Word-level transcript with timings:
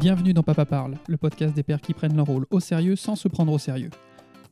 Bienvenue 0.00 0.32
dans 0.32 0.44
Papa 0.44 0.64
Parle, 0.64 0.94
le 1.08 1.16
podcast 1.16 1.56
des 1.56 1.64
pères 1.64 1.80
qui 1.80 1.92
prennent 1.92 2.14
leur 2.14 2.26
rôle 2.26 2.46
au 2.50 2.60
sérieux 2.60 2.94
sans 2.94 3.16
se 3.16 3.26
prendre 3.26 3.50
au 3.50 3.58
sérieux. 3.58 3.90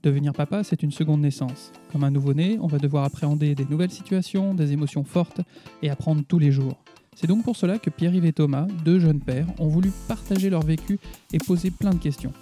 Devenir 0.03 0.33
papa, 0.33 0.65
c'est 0.65 0.83
une 0.83 0.91
seconde 0.91 1.21
naissance. 1.21 1.71
Comme 1.93 2.03
un 2.03 2.11
nouveau-né, 2.11 2.59
on 2.61 2.67
va 2.67 2.79
devoir 2.79 3.05
appréhender 3.05 3.55
des 3.55 3.65
nouvelles 3.65 3.93
situations, 3.93 4.55
des 4.55 4.73
émotions 4.73 5.05
fortes 5.05 5.41
et 5.83 5.89
apprendre 5.89 6.23
tous 6.27 6.41
les 6.41 6.51
jours. 6.51 6.83
C'est 7.15 7.29
donc 7.29 7.45
pour 7.45 7.55
cela 7.55 7.79
que 7.79 7.91
Pierre-Yves 7.91 8.25
et 8.25 8.33
Thomas, 8.33 8.67
deux 8.85 8.99
jeunes 8.99 9.21
pères, 9.21 9.47
ont 9.61 9.69
voulu 9.69 9.93
partager 10.09 10.51
leur 10.51 10.65
vécu 10.65 10.99
et 11.33 11.39
poser 11.39 11.71
plein 11.71 11.91
de 11.91 12.01
questions. 12.01 12.33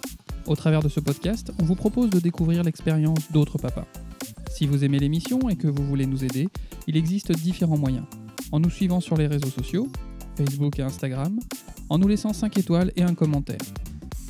Au 0.47 0.55
travers 0.55 0.81
de 0.81 0.89
ce 0.89 0.99
podcast, 0.99 1.53
on 1.61 1.63
vous 1.63 1.75
propose 1.75 2.09
de 2.09 2.19
découvrir 2.19 2.63
l'expérience 2.63 3.31
d'autres 3.31 3.59
papas. 3.59 3.85
Si 4.49 4.65
vous 4.65 4.83
aimez 4.83 4.97
l'émission 4.97 5.47
et 5.49 5.57
que 5.57 5.67
vous 5.67 5.85
voulez 5.85 6.07
nous 6.07 6.25
aider, 6.25 6.49
il 6.87 6.97
existe 6.97 7.31
différents 7.33 7.77
moyens. 7.77 8.05
En 8.51 8.59
nous 8.59 8.71
suivant 8.71 8.99
sur 8.99 9.15
les 9.15 9.27
réseaux 9.27 9.51
sociaux, 9.51 9.89
Facebook 10.37 10.79
et 10.79 10.81
Instagram, 10.81 11.37
en 11.89 11.97
nous 11.97 12.07
laissant 12.07 12.33
5 12.33 12.57
étoiles 12.57 12.91
et 12.95 13.03
un 13.03 13.13
commentaire. 13.13 13.57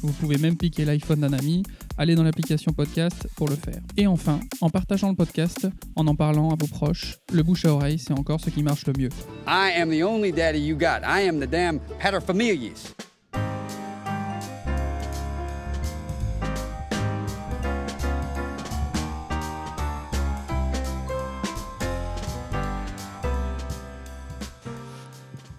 Vous 0.02 0.12
pouvez 0.14 0.38
même 0.38 0.56
piquer 0.56 0.86
l'iPhone 0.86 1.22
d'un 1.22 1.34
ami, 1.34 1.64
aller 1.98 2.16
dans 2.16 2.24
l'application 2.24 2.74
podcast 2.74 3.28
pour 3.36 3.48
le 3.50 3.56
faire. 3.56 3.82
Et 3.98 4.06
enfin, 4.06 4.40
en 4.62 4.70
partageant 4.70 5.10
le 5.10 5.16
podcast, 5.16 5.68
en 5.96 6.06
en 6.08 6.16
parlant 6.16 6.52
à 6.52 6.56
vos 6.56 6.68
proches, 6.68 7.18
le 7.32 7.42
bouche 7.42 7.66
à 7.66 7.74
oreille, 7.74 7.98
c'est 7.98 8.14
encore 8.14 8.40
ce 8.40 8.50
qui 8.50 8.62
marche 8.62 8.86
le 8.86 8.94
mieux. 8.98 9.10
I 9.48 9.72
am 9.78 9.90
the 9.90 10.04
only 10.04 10.32
daddy 10.32 10.60
you 10.60 10.76
got. 10.76 11.02
I 11.04 11.28
am 11.28 11.40
the 11.40 11.50
damn 11.50 11.80
paterfamilias. 12.00 12.94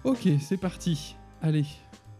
Ok, 0.03 0.29
c'est 0.39 0.57
parti. 0.57 1.15
Allez, 1.41 1.65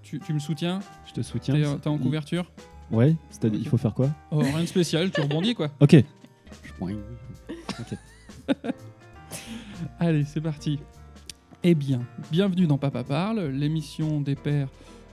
tu, 0.07 0.19
tu 0.19 0.33
me 0.33 0.39
soutiens 0.39 0.79
Je 1.05 1.13
te 1.13 1.21
soutiens. 1.21 1.53
T'es 1.55 1.79
t'es 1.81 1.87
en 1.89 1.97
couverture 1.97 2.49
Ouais, 2.91 3.15
c'est-à-dire, 3.29 3.59
Ok. 3.59 3.65
il 3.65 3.69
faut 3.69 3.77
faire 3.77 3.93
quoi 3.93 4.09
Oh, 4.31 4.39
Rien 4.39 4.61
de 4.61 4.65
spécial, 4.65 5.11
tu 5.11 5.19
rebondis 5.21 5.53
quoi. 5.55 5.69
Ok. 5.81 5.95
Allez, 9.99 10.23
c'est 10.25 10.41
parti. 10.41 10.79
Eh 11.63 11.75
bien, 11.75 12.01
bienvenue 12.31 12.67
dans 12.67 12.77
Papa 12.77 13.03
Parle, 13.03 13.47
l'émission 13.47 14.21
des 14.21 14.35
pères 14.35 14.69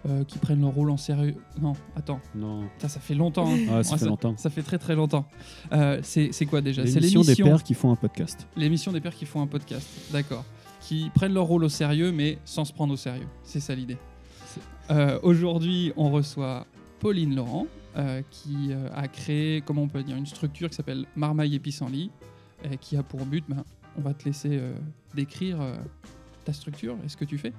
euh, 0.06 0.22
qui 0.24 0.38
prennent 0.38 0.60
leur 0.60 0.70
rôle 0.72 0.90
en 0.90 0.96
sérieux. 0.96 1.34
Non, 1.60 1.72
attends, 1.96 2.20
Non. 2.34 2.68
ça, 2.78 2.88
ça 2.88 3.00
fait 3.00 3.14
longtemps. 3.14 3.48
hein. 3.52 3.58
Ah, 3.72 3.82
ça 3.82 3.94
Ouais, 3.94 3.98
fait 3.98 4.06
longtemps. 4.06 4.36
Ça 4.36 4.50
fait 4.50 4.62
très 4.62 4.78
très 4.78 4.94
longtemps. 4.94 5.26
Euh, 5.72 5.98
c'est 6.02 6.30
c'est 6.32 6.46
quoi 6.46 6.60
déjà? 6.60 6.86
C'est 6.86 7.00
L'émission 7.00 7.22
des 7.22 7.34
pères 7.34 7.62
qui 7.62 7.74
font 7.74 7.90
un 7.90 7.96
podcast. 7.96 8.46
L'émission 8.56 8.92
des 8.92 9.00
pères 9.00 9.14
qui 9.14 9.24
font 9.26 9.40
un 9.42 9.46
podcast, 9.46 9.88
d'accord. 10.12 10.44
Qui 10.80 11.10
prennent 11.14 11.32
leur 11.34 11.46
rôle 11.46 11.64
au 11.64 11.68
sérieux, 11.70 12.12
mais 12.12 12.38
sans 12.44 12.64
se 12.66 12.72
prendre 12.72 12.92
au 12.92 12.96
sérieux. 12.98 13.26
C'est 13.42 13.60
ça 13.60 13.74
l'idée. 13.74 13.96
Euh, 14.90 15.18
Aujourd'hui, 15.22 15.92
on 15.96 16.10
reçoit 16.10 16.66
Pauline 17.00 17.34
Laurent, 17.34 17.66
euh, 17.96 18.22
qui 18.30 18.68
euh, 18.70 18.88
a 18.94 19.08
créé, 19.08 19.62
comment 19.62 19.82
on 19.82 19.88
peut 19.88 20.02
dire, 20.02 20.16
une 20.16 20.26
structure 20.26 20.68
qui 20.68 20.76
s'appelle 20.76 21.06
Marmaille 21.16 21.54
et 21.54 21.58
Pissenlit, 21.58 22.10
et 22.70 22.76
qui 22.76 22.96
a 22.96 23.02
pour 23.02 23.24
but, 23.24 23.44
ben, 23.48 23.64
on 23.96 24.02
va 24.02 24.12
te 24.12 24.24
laisser 24.24 24.60
décrire 25.14 25.58
ta 26.44 26.52
structure 26.52 26.96
et 27.04 27.08
ce 27.08 27.16
que 27.16 27.24
tu 27.24 27.38
fais. 27.38 27.52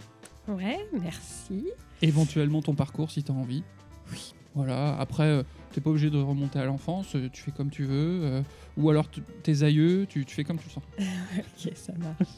Ouais, 0.48 0.80
merci. 1.00 1.68
Éventuellement 2.02 2.62
ton 2.62 2.76
parcours 2.76 3.10
si 3.10 3.24
tu 3.24 3.32
as 3.32 3.36
envie. 3.36 3.64
Oui. 4.12 4.34
Voilà, 4.54 4.98
après, 4.98 5.44
tu 5.72 5.80
n'es 5.80 5.84
pas 5.84 5.92
obligé 5.92 6.10
de 6.10 6.18
remonter 6.18 6.60
à 6.60 6.66
l'enfance, 6.66 7.16
tu 7.32 7.42
fais 7.42 7.52
comme 7.52 7.70
tu 7.70 7.86
veux. 7.86 8.44
ou 8.78 8.90
alors 8.90 9.08
tes 9.44 9.64
aïeux, 9.64 10.06
tu, 10.10 10.26
tu 10.26 10.36
fais 10.36 10.44
comme 10.44 10.58
tu 10.58 10.66
le 10.68 10.72
sens. 10.72 10.84
Ok, 11.38 11.72
ça 11.76 11.94
marche. 11.94 12.34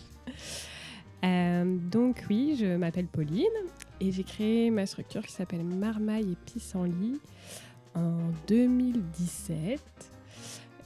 Donc 1.92 2.26
oui, 2.30 2.56
je 2.60 2.76
m'appelle 2.76 3.08
Pauline 3.08 3.46
et 4.00 4.12
j'ai 4.12 4.24
créé 4.24 4.70
ma 4.70 4.86
structure 4.86 5.26
qui 5.26 5.32
s'appelle 5.32 5.64
Marmaille 5.64 6.32
et 6.32 6.36
Pissenlit 6.46 7.20
en 7.96 8.18
2017. 8.48 9.82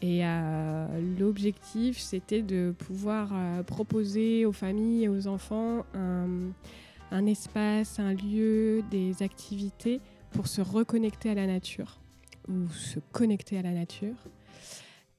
Et 0.01 0.25
euh, 0.25 0.87
l'objectif, 1.19 1.99
c'était 1.99 2.41
de 2.41 2.73
pouvoir 2.77 3.29
euh, 3.33 3.63
proposer 3.63 4.45
aux 4.45 4.51
familles 4.51 5.03
et 5.03 5.09
aux 5.09 5.27
enfants 5.27 5.85
un, 5.93 7.25
espace, 7.25 7.99
un 7.99 8.13
lieu, 8.13 8.83
des 8.89 9.21
activités 9.21 9.99
pour 10.31 10.47
se 10.47 10.61
reconnecter 10.61 11.29
à 11.29 11.35
la 11.35 11.45
nature 11.45 11.99
ou 12.47 12.69
se 12.69 12.99
connecter 13.11 13.59
à 13.59 13.61
la 13.61 13.71
nature. 13.71 14.15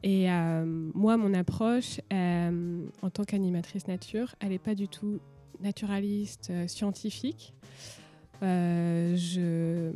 Et 0.03 0.29
euh, 0.33 0.65
moi, 0.95 1.17
mon 1.17 1.33
approche 1.33 2.01
en 2.11 3.11
tant 3.13 3.23
qu'animatrice 3.25 3.87
nature, 3.87 4.35
elle 4.41 4.49
n'est 4.49 4.59
pas 4.59 4.75
du 4.75 4.89
tout 4.89 5.21
naturaliste, 5.63 6.49
euh, 6.51 6.67
scientifique. 6.67 7.55
Euh. 8.43 9.93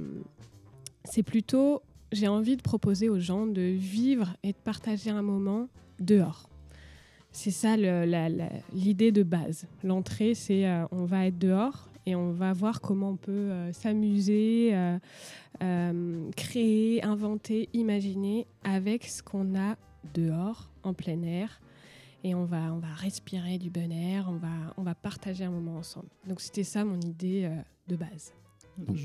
C'est 1.04 1.22
plutôt, 1.22 1.82
j'ai 2.10 2.28
envie 2.28 2.56
de 2.56 2.62
proposer 2.62 3.08
aux 3.08 3.20
gens 3.20 3.46
de 3.46 3.62
vivre 3.62 4.34
et 4.42 4.52
de 4.52 4.58
partager 4.58 5.10
un 5.10 5.22
moment 5.22 5.68
dehors. 6.00 6.48
C'est 7.30 7.50
ça 7.50 7.76
l'idée 7.76 9.12
de 9.12 9.22
base. 9.22 9.66
L'entrée, 9.84 10.34
c'est 10.34 10.66
euh, 10.66 10.84
on 10.90 11.04
va 11.04 11.26
être 11.26 11.38
dehors 11.38 11.88
et 12.06 12.16
on 12.16 12.32
va 12.32 12.52
voir 12.52 12.80
comment 12.80 13.10
on 13.10 13.16
peut 13.16 13.50
s'amuser, 13.72 14.72
créer, 16.36 17.02
inventer, 17.02 17.68
imaginer 17.72 18.46
avec 18.62 19.04
ce 19.04 19.22
qu'on 19.24 19.56
a 19.58 19.76
dehors, 20.14 20.70
en 20.84 20.94
plein 20.94 21.20
air. 21.22 21.60
Et 22.28 22.34
on 22.34 22.44
va, 22.44 22.72
on 22.74 22.78
va 22.80 22.92
respirer 22.92 23.56
du 23.56 23.70
bon 23.70 23.92
air, 23.92 24.26
on 24.28 24.34
va, 24.36 24.48
on 24.76 24.82
va 24.82 24.96
partager 24.96 25.44
un 25.44 25.50
moment 25.52 25.76
ensemble. 25.76 26.08
Donc 26.28 26.40
c'était 26.40 26.64
ça 26.64 26.84
mon 26.84 26.98
idée 27.00 27.44
euh, 27.44 27.54
de 27.86 27.94
base. 27.94 28.32
Donc, 28.76 28.96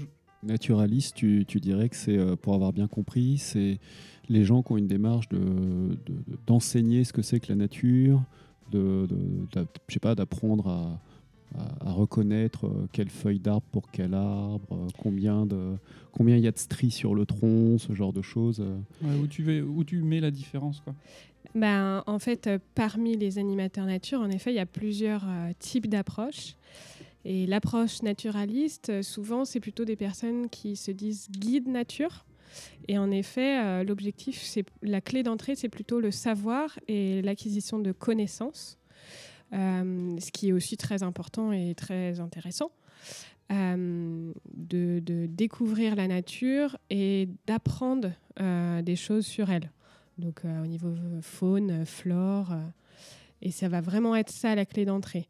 Naturaliste, 0.41 1.13
tu, 1.15 1.45
tu 1.47 1.59
dirais 1.59 1.87
que 1.87 1.95
c'est, 1.95 2.17
euh, 2.17 2.35
pour 2.35 2.55
avoir 2.55 2.73
bien 2.73 2.87
compris, 2.87 3.37
c'est 3.37 3.79
les 4.27 4.43
gens 4.43 4.63
qui 4.63 4.71
ont 4.71 4.77
une 4.77 4.87
démarche 4.87 5.29
de, 5.29 5.37
de- 5.37 5.95
de- 6.07 6.39
d'enseigner 6.47 7.03
ce 7.03 7.13
que 7.13 7.21
c'est 7.21 7.39
que 7.39 7.49
la 7.49 7.55
nature, 7.55 8.23
de, 8.71 9.07
je 9.53 9.93
sais 9.93 9.99
pas, 9.99 10.15
d'apprendre 10.15 10.67
à, 10.67 10.99
à- 11.59 11.89
à 11.89 11.91
reconnaître 11.91 12.65
euh, 12.65 12.87
quelle 12.91 13.09
feuille 13.11 13.39
d'arbre 13.39 13.67
pour 13.71 13.91
quel 13.91 14.15
arbre, 14.15 14.87
combien 14.97 15.45
de 15.45 15.75
combien 16.11 16.37
il 16.37 16.43
y 16.43 16.47
a 16.47 16.51
de 16.51 16.57
stries 16.57 16.89
sur 16.91 17.13
le 17.13 17.25
tronc, 17.27 17.77
ce 17.77 17.93
genre 17.93 18.13
de 18.13 18.21
choses. 18.23 18.61
Ouais, 19.03 19.13
où, 19.15 19.27
tu 19.27 19.43
vais, 19.43 19.61
où 19.61 19.83
tu 19.83 20.01
mets 20.01 20.21
la 20.21 20.31
différence 20.31 20.79
quoi. 20.79 20.95
Ben, 21.55 22.03
en 22.07 22.19
fait, 22.19 22.47
euh, 22.47 22.59
parmi 22.75 23.17
les 23.17 23.37
animateurs 23.37 23.85
nature, 23.85 24.21
en 24.21 24.29
effet, 24.29 24.51
il 24.51 24.55
y 24.55 24.59
a 24.59 24.65
plusieurs 24.65 25.23
euh, 25.27 25.51
types 25.59 25.87
d'approches. 25.87 26.55
Et 27.25 27.45
l'approche 27.45 28.01
naturaliste, 28.03 28.89
euh, 28.89 29.01
souvent, 29.01 29.45
c'est 29.45 29.59
plutôt 29.59 29.85
des 29.85 29.95
personnes 29.95 30.49
qui 30.49 30.75
se 30.75 30.91
disent 30.91 31.29
guides 31.29 31.67
nature. 31.67 32.25
Et 32.87 32.97
en 32.97 33.11
effet, 33.11 33.81
l'objectif, 33.85 34.41
c'est 34.41 34.65
la 34.81 34.99
clé 34.99 35.23
d'entrée, 35.23 35.55
c'est 35.55 35.69
plutôt 35.69 36.01
le 36.01 36.11
savoir 36.11 36.77
et 36.89 37.21
l'acquisition 37.21 37.79
de 37.79 37.93
connaissances, 37.93 38.77
ce 39.53 40.31
qui 40.31 40.49
est 40.49 40.51
aussi 40.51 40.75
très 40.75 41.01
important 41.01 41.53
et 41.53 41.73
très 41.75 42.19
intéressant. 42.19 42.71
De, 43.49 44.33
découvrir 45.29 45.95
la 45.95 46.09
nature 46.09 46.77
et 46.89 47.29
d'apprendre 47.47 48.11
des 48.83 48.97
choses 48.97 49.25
sur 49.25 49.49
elle. 49.49 49.71
Donc 50.21 50.45
euh, 50.45 50.63
au 50.63 50.67
niveau 50.67 50.89
euh, 50.89 51.21
faune, 51.21 51.71
euh, 51.71 51.85
flore. 51.85 52.53
et 53.41 53.51
ça 53.51 53.67
va 53.67 53.81
vraiment 53.81 54.15
être 54.15 54.29
ça 54.29 54.55
la 54.55 54.65
clé 54.65 54.85
d'entrée. 54.85 55.27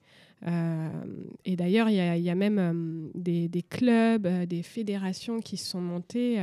Et 1.46 1.56
d'ailleurs, 1.56 1.88
il 1.88 1.96
y, 1.96 2.30
a- 2.30 2.36
même 2.36 3.12
des, 3.14 3.64
clubs, 3.70 4.28
des 4.48 4.64
fédérations 4.64 5.40
qui 5.40 5.56
se 5.56 5.70
sont 5.70 5.82
montées, 5.82 6.40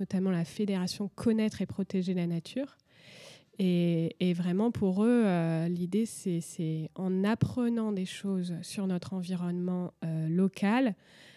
notamment 0.00 0.30
la 0.30 0.46
fédération 0.46 1.10
Connaître 1.14 1.60
et 1.60 1.66
protéger 1.66 2.14
la 2.14 2.26
nature. 2.26 2.78
Et, 3.58 4.32
vraiment, 4.34 4.70
pour 4.70 5.04
eux, 5.04 5.26
l'idée, 5.68 6.06
c'est 6.06 6.88
en 6.94 7.24
apprenant 7.24 7.92
des 7.92 8.06
choses 8.06 8.54
sur 8.62 8.86
notre 8.86 9.12
environnement 9.12 9.92
local, 10.30 10.94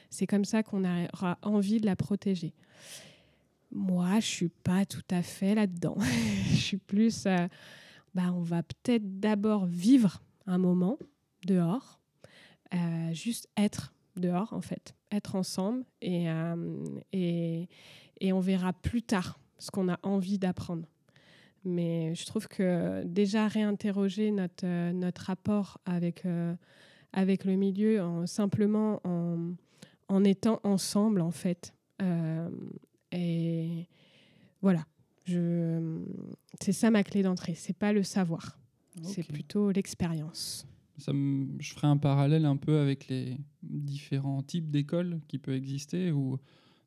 c'est 0.09 0.25
comme 0.25 0.45
ça 0.45 0.63
qu'on 0.63 0.85
aura 0.85 1.37
envie 1.41 1.81
de 1.81 1.85
la 1.85 1.97
protéger. 1.97 2.53
Moi, 3.75 4.21
je 4.21 4.25
suis 4.25 4.47
pas 4.47 4.85
tout 4.85 5.03
à 5.11 5.21
fait 5.21 5.53
là-dedans. 5.53 5.97
je 6.49 6.55
suis 6.55 6.77
plus, 6.77 7.25
euh, 7.25 7.45
bah, 8.13 8.31
on 8.33 8.39
va 8.39 8.63
peut-être 8.63 9.19
d'abord 9.19 9.65
vivre 9.65 10.21
un 10.47 10.57
moment 10.57 10.97
dehors, 11.45 11.99
euh, 12.73 13.13
juste 13.13 13.49
être 13.57 13.93
dehors 14.15 14.53
en 14.53 14.61
fait, 14.61 14.95
être 15.11 15.35
ensemble 15.35 15.83
et, 16.01 16.29
euh, 16.31 16.85
et, 17.11 17.67
et 18.21 18.31
on 18.31 18.39
verra 18.39 18.71
plus 18.71 19.03
tard 19.03 19.41
ce 19.59 19.71
qu'on 19.71 19.89
a 19.89 19.99
envie 20.03 20.39
d'apprendre. 20.39 20.87
Mais 21.65 22.15
je 22.15 22.25
trouve 22.25 22.47
que 22.47 23.03
déjà 23.03 23.49
réinterroger 23.49 24.31
notre, 24.31 24.65
euh, 24.65 24.93
notre 24.93 25.23
rapport 25.23 25.81
avec, 25.85 26.23
avec 27.11 27.43
le 27.43 27.55
milieu 27.57 28.01
en, 28.01 28.25
simplement 28.25 29.01
en, 29.03 29.51
en 30.07 30.23
étant 30.23 30.61
ensemble 30.63 31.19
en 31.19 31.31
fait. 31.31 31.73
Et 33.15 33.87
voilà, 34.61 34.85
je, 35.25 36.01
c'est 36.61 36.71
ça 36.73 36.91
ma 36.91 37.03
clé 37.03 37.23
d'entrée. 37.23 37.55
C'est 37.55 37.77
pas 37.77 37.93
le 37.93 38.03
savoir, 38.03 38.59
c'est 39.03 39.23
plutôt 39.23 39.71
l'expérience. 39.71 40.67
Ça 40.97 41.11
me- 41.11 41.47
je 41.59 41.73
ferai 41.73 41.87
un 41.87 41.97
parallèle 41.97 42.45
un 42.45 42.55
peu 42.57 42.77
avec 42.79 43.07
les 43.09 43.37
différents 43.63 44.41
types 44.41 44.69
d'écoles 44.71 45.19
qui 45.27 45.37
peuvent 45.39 45.55
exister, 45.55 46.11
où 46.11 46.37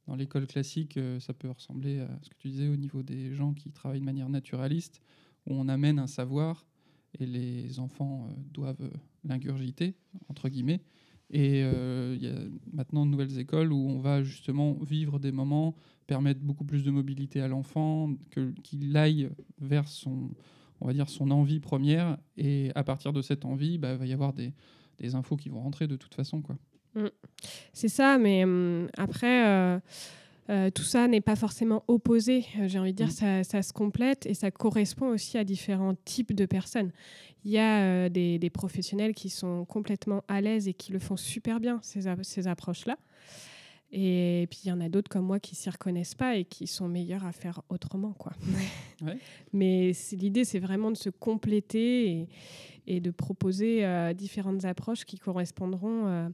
dans 0.07 0.17
l'école 0.17 0.47
classique, 0.47 0.97
euh, 0.97 1.21
ça 1.21 1.35
peut 1.35 1.51
ressembler 1.51 2.01
à 2.01 2.09
ce 2.23 2.31
que 2.31 2.35
tu 2.39 2.49
disais 2.49 2.69
au 2.69 2.77
niveau 2.77 3.03
des 3.03 3.35
gens 3.35 3.53
qui 3.53 3.71
travaillent 3.71 4.01
de 4.01 4.05
manière 4.07 4.31
naturaliste, 4.31 5.03
où 5.47 5.53
on 5.55 5.69
amène 5.69 5.99
un 5.99 6.07
savoir 6.07 6.67
et 7.19 7.27
les 7.27 7.79
enfants 7.79 8.29
euh, 8.31 8.35
doivent 8.53 8.81
euh, 8.81 8.91
l'ingurgiter, 9.25 9.95
entre 10.29 10.49
guillemets. 10.49 10.81
Et 11.31 11.63
euh, 11.63 12.17
il 12.17 12.27
y 12.27 12.31
a 12.31 12.39
maintenant 12.73 13.05
de 13.05 13.11
nouvelles 13.11 13.39
écoles 13.39 13.73
où 13.73 13.89
on 13.89 13.99
va 13.99 14.23
justement 14.23 14.79
vivre 14.83 15.19
des 15.19 15.33
moments, 15.33 15.75
permettre 16.07 16.41
beaucoup 16.41 16.65
plus 16.65 16.85
de 16.85 16.91
mobilité 16.91 17.41
à 17.41 17.49
l'enfant, 17.49 18.15
qu'il 18.63 18.97
aille 18.97 19.29
vers 19.61 19.89
son, 19.89 20.31
on 20.81 20.87
va 20.87 20.93
dire, 20.95 21.09
son 21.09 21.31
envie 21.31 21.61
première. 21.61 22.17
Et 22.37 22.73
à 22.75 22.83
partir 22.83 23.13
de 23.13 23.21
cette 23.21 23.45
envie, 23.45 23.79
bah, 23.79 23.93
il 23.93 23.99
va 23.99 24.07
y 24.07 24.13
avoir 24.13 24.33
des, 24.33 24.55
des 24.99 25.15
infos 25.15 25.37
qui 25.37 25.51
vont 25.51 25.61
rentrer 25.61 25.87
de 25.87 25.97
toute 25.97 26.15
façon. 26.15 26.41
Quoi. 26.41 26.57
C'est 27.73 27.89
ça, 27.89 28.19
mais 28.19 28.45
hum, 28.45 28.89
après, 28.97 29.47
euh, 29.47 29.79
euh, 30.51 30.71
tout 30.71 30.83
ça 30.83 31.09
n'est 31.09 31.21
pas 31.21 31.37
forcément 31.37 31.85
opposé. 31.89 32.45
Euh, 32.59 32.69
J'ai 32.69 32.79
envie 32.79 32.93
de 32.93 32.97
dire, 32.97 33.09
Mm. 33.09 33.11
ça, 33.11 33.45
ça 33.45 33.63
se 33.63 33.73
complète 33.73 34.27
et 34.27 34.35
ça 34.35 34.51
correspond 34.51 35.09
aussi 35.09 35.37
à 35.39 35.45
différents 35.45 35.95
types 36.05 36.33
de 36.33 36.47
personnes. 36.47 36.91
Il 37.45 37.51
y 37.53 37.59
a 37.59 37.81
euh, 37.83 38.09
des, 38.09 38.39
des 38.39 38.51
professionnels 38.51 39.15
qui 39.15 39.31
sont 39.31 39.65
complètement 39.65 40.25
à 40.29 40.41
l'aise 40.41 40.67
et 40.69 40.75
qui 40.75 40.93
le 40.93 40.99
font 40.99 41.17
super 41.17 41.61
bien, 41.61 41.79
ces, 41.83 42.03
ces 42.23 42.47
approches-là. 42.49 42.97
Et 43.91 44.47
puis 44.51 44.61
il 44.65 44.69
y 44.69 44.73
en 44.73 44.81
a 44.81 44.89
d'autres 44.89 45.09
comme 45.09 45.25
moi 45.25 45.41
qui 45.41 45.55
s'y 45.55 45.71
reconnaissent 45.71 46.15
pas 46.15 46.37
et 46.37 46.45
qui 46.45 46.67
sont 46.67 46.89
meilleurs 46.89 47.25
à 47.25 47.33
faire 47.33 47.63
autrement, 47.71 48.13
quoi. 48.13 48.33
Ouais. 49.03 49.19
Mais 49.53 49.93
l'idée, 50.13 50.45
c'est 50.45 50.59
vraiment 50.59 50.91
de 50.91 50.97
se 50.97 51.09
compléter 51.09 52.11
et, 52.11 52.29
et 52.87 53.01
de 53.01 53.11
proposer 53.11 53.85
euh, 53.87 54.13
différentes 54.13 54.65
approches 54.65 55.05
qui 55.05 55.19
correspondront. 55.19 56.07
euh, 56.07 56.29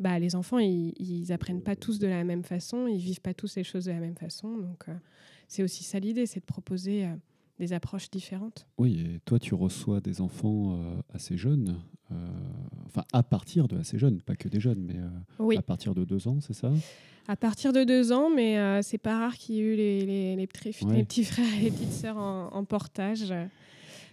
bah, 0.00 0.18
les 0.18 0.34
enfants, 0.34 0.58
ils, 0.58 0.92
ils 0.98 1.32
apprennent 1.32 1.62
pas 1.62 1.76
tous 1.76 1.98
de 1.98 2.06
la 2.06 2.24
même 2.24 2.44
façon, 2.44 2.86
ils 2.86 2.98
vivent 2.98 3.20
pas 3.20 3.34
tous 3.34 3.56
les 3.56 3.64
choses 3.64 3.84
de 3.86 3.92
la 3.92 4.00
même 4.00 4.16
façon. 4.16 4.56
Donc 4.56 4.88
euh, 4.88 4.94
c'est 5.46 5.62
aussi 5.62 5.84
ça 5.84 5.98
l'idée, 5.98 6.26
c'est 6.26 6.40
de 6.40 6.44
proposer 6.46 7.04
euh, 7.04 7.14
des 7.58 7.72
approches 7.72 8.10
différentes. 8.10 8.66
Oui, 8.78 9.00
et 9.00 9.20
toi, 9.24 9.38
tu 9.38 9.54
reçois 9.54 10.00
des 10.00 10.20
enfants 10.20 10.80
euh, 10.80 11.00
assez 11.12 11.36
jeunes, 11.36 11.76
euh, 12.12 12.14
enfin 12.86 13.04
à 13.12 13.22
partir 13.22 13.66
de 13.68 13.76
assez 13.78 13.98
jeunes, 13.98 14.20
pas 14.20 14.36
que 14.36 14.48
des 14.48 14.60
jeunes, 14.60 14.80
mais 14.80 14.96
euh, 14.98 15.08
Oui, 15.38 15.56
à 15.56 15.62
partir 15.62 15.94
de 15.94 16.04
deux 16.04 16.28
ans, 16.28 16.40
c'est 16.40 16.52
ça? 16.54 16.72
À 17.26 17.36
partir 17.36 17.72
de 17.72 17.84
deux 17.84 18.10
ans, 18.12 18.30
mais 18.34 18.80
c'est 18.82 18.96
pas 18.96 19.18
rare 19.18 19.36
qu'il 19.36 19.56
y 19.56 19.58
ait 19.58 19.62
eu 19.62 19.76
les, 19.76 20.06
les, 20.06 20.36
les 20.36 20.46
petits, 20.46 20.84
Ouais. 20.86 20.96
les 20.96 21.04
petits 21.04 21.24
frères 21.24 21.52
et 21.58 21.64
les 21.64 21.70
petites 21.70 21.92
sœurs 21.92 22.16
en, 22.16 22.48
en 22.54 22.64
portage. 22.64 23.34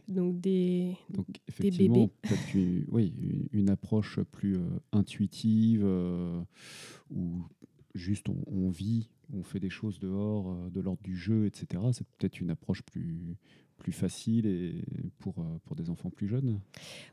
Donc 0.10 0.40
des, 0.42 0.98
Donc 1.10 1.26
effectivement, 1.48 1.94
bébés. 1.96 2.42
qu'une- 2.52 2.86
oui, 2.92 3.14
une, 3.18 3.48
une 3.62 3.70
approche 3.70 4.20
plus 4.32 4.58
intuitive, 4.92 5.86
où 7.10 7.44
juste 7.94 8.28
on, 8.30 8.36
on 8.48 8.70
vit, 8.70 9.10
on 9.34 9.44
fait 9.44 9.60
des 9.60 9.70
choses 9.70 10.00
dehors, 10.00 10.50
euh, 10.52 10.70
de 10.70 10.82
l'ordre 10.82 11.02
du 11.04 11.16
jeu, 11.18 11.46
etc. 11.46 11.82
C'est 11.94 12.08
peut-être 12.18 12.40
une 12.42 12.50
approche 12.50 12.82
plus, 12.84 13.36
plus 13.78 13.92
facile 13.92 14.46
et 14.48 14.84
pour, 15.20 15.40
euh, 15.40 15.44
pour 15.66 15.76
des 15.76 15.90
enfants 15.90 16.10
plus 16.10 16.28
jeunes. 16.28 16.60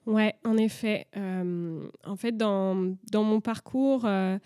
Ouais, 0.06 0.34
en 0.44 0.56
effet. 0.56 1.06
Euh, 1.16 1.88
en 2.04 2.16
fait, 2.16 2.36
dans, 2.36 2.94
dans 3.10 3.24
mon 3.24 3.40
parcours, 3.40 4.04
en, 4.04 4.38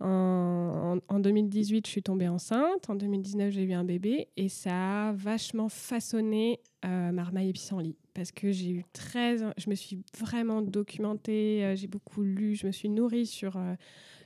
en- 0.00 0.98
en 1.08 1.20
2018, 1.20 1.86
je 1.86 1.90
suis 1.90 2.02
tombée 2.02 2.28
enceinte. 2.28 2.90
En 2.90 2.94
2019, 2.96 3.52
j'ai 3.52 3.62
eu 3.62 3.72
un 3.72 3.84
bébé. 3.84 4.28
Et 4.36 4.48
ça 4.48 5.08
a 5.08 5.12
vachement 5.12 5.68
façonné 5.68 6.60
euh, 6.84 7.12
Marmaille 7.12 7.50
et. 7.50 7.94
Parce 8.12 8.30
que 8.32 8.52
j'ai 8.52 8.70
eu 8.70 8.84
très... 8.92 9.38
Je 9.56 9.70
me 9.70 9.74
suis 9.74 10.02
vraiment 10.18 10.62
documentée. 10.62 11.72
j'ai 11.76 11.86
beaucoup 11.86 12.22
lu. 12.22 12.54
Je 12.56 12.66
me 12.66 12.72
suis 12.72 12.88
nourrie 12.88 13.26
sur, 13.26 13.56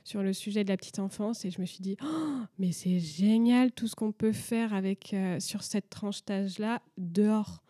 sur 0.03 0.23
le 0.23 0.33
sujet 0.33 0.63
de 0.63 0.69
la 0.69 0.77
petite 0.77 0.99
enfance. 0.99 1.45
Et 1.45 1.51
je 1.51 1.61
me 1.61 1.65
suis 1.65 1.81
dit, 1.81 1.97
Oh, 2.03 2.41
mais 2.57 2.71
c'est 2.71 2.99
génial 2.99 3.71
tout 3.71 3.87
ce 3.87 3.95
qu'on 3.95 4.11
peut 4.11 4.31
faire 4.31 4.73
avec, 4.73 5.13
euh, 5.13 5.39
sur 5.39 5.63
cette 5.63 5.89
tranche 5.89 6.23
d'âge-là 6.25 6.81
dehors. 6.97 7.63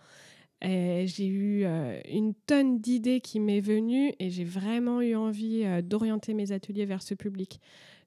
J'ai 0.61 1.27
eu 1.27 1.63
euh, 1.63 1.99
une 2.09 2.33
tonne 2.33 2.79
d'idées 2.79 3.21
qui 3.21 3.39
m'est 3.39 3.61
venue 3.61 4.13
et 4.19 4.29
j'ai 4.29 4.43
vraiment 4.43 5.01
eu 5.01 5.15
envie 5.15 5.63
euh, 5.63 5.81
d'orienter 5.81 6.33
mes 6.33 6.51
ateliers 6.51 6.85
vers 6.85 7.01
ce 7.01 7.13
public. 7.13 7.59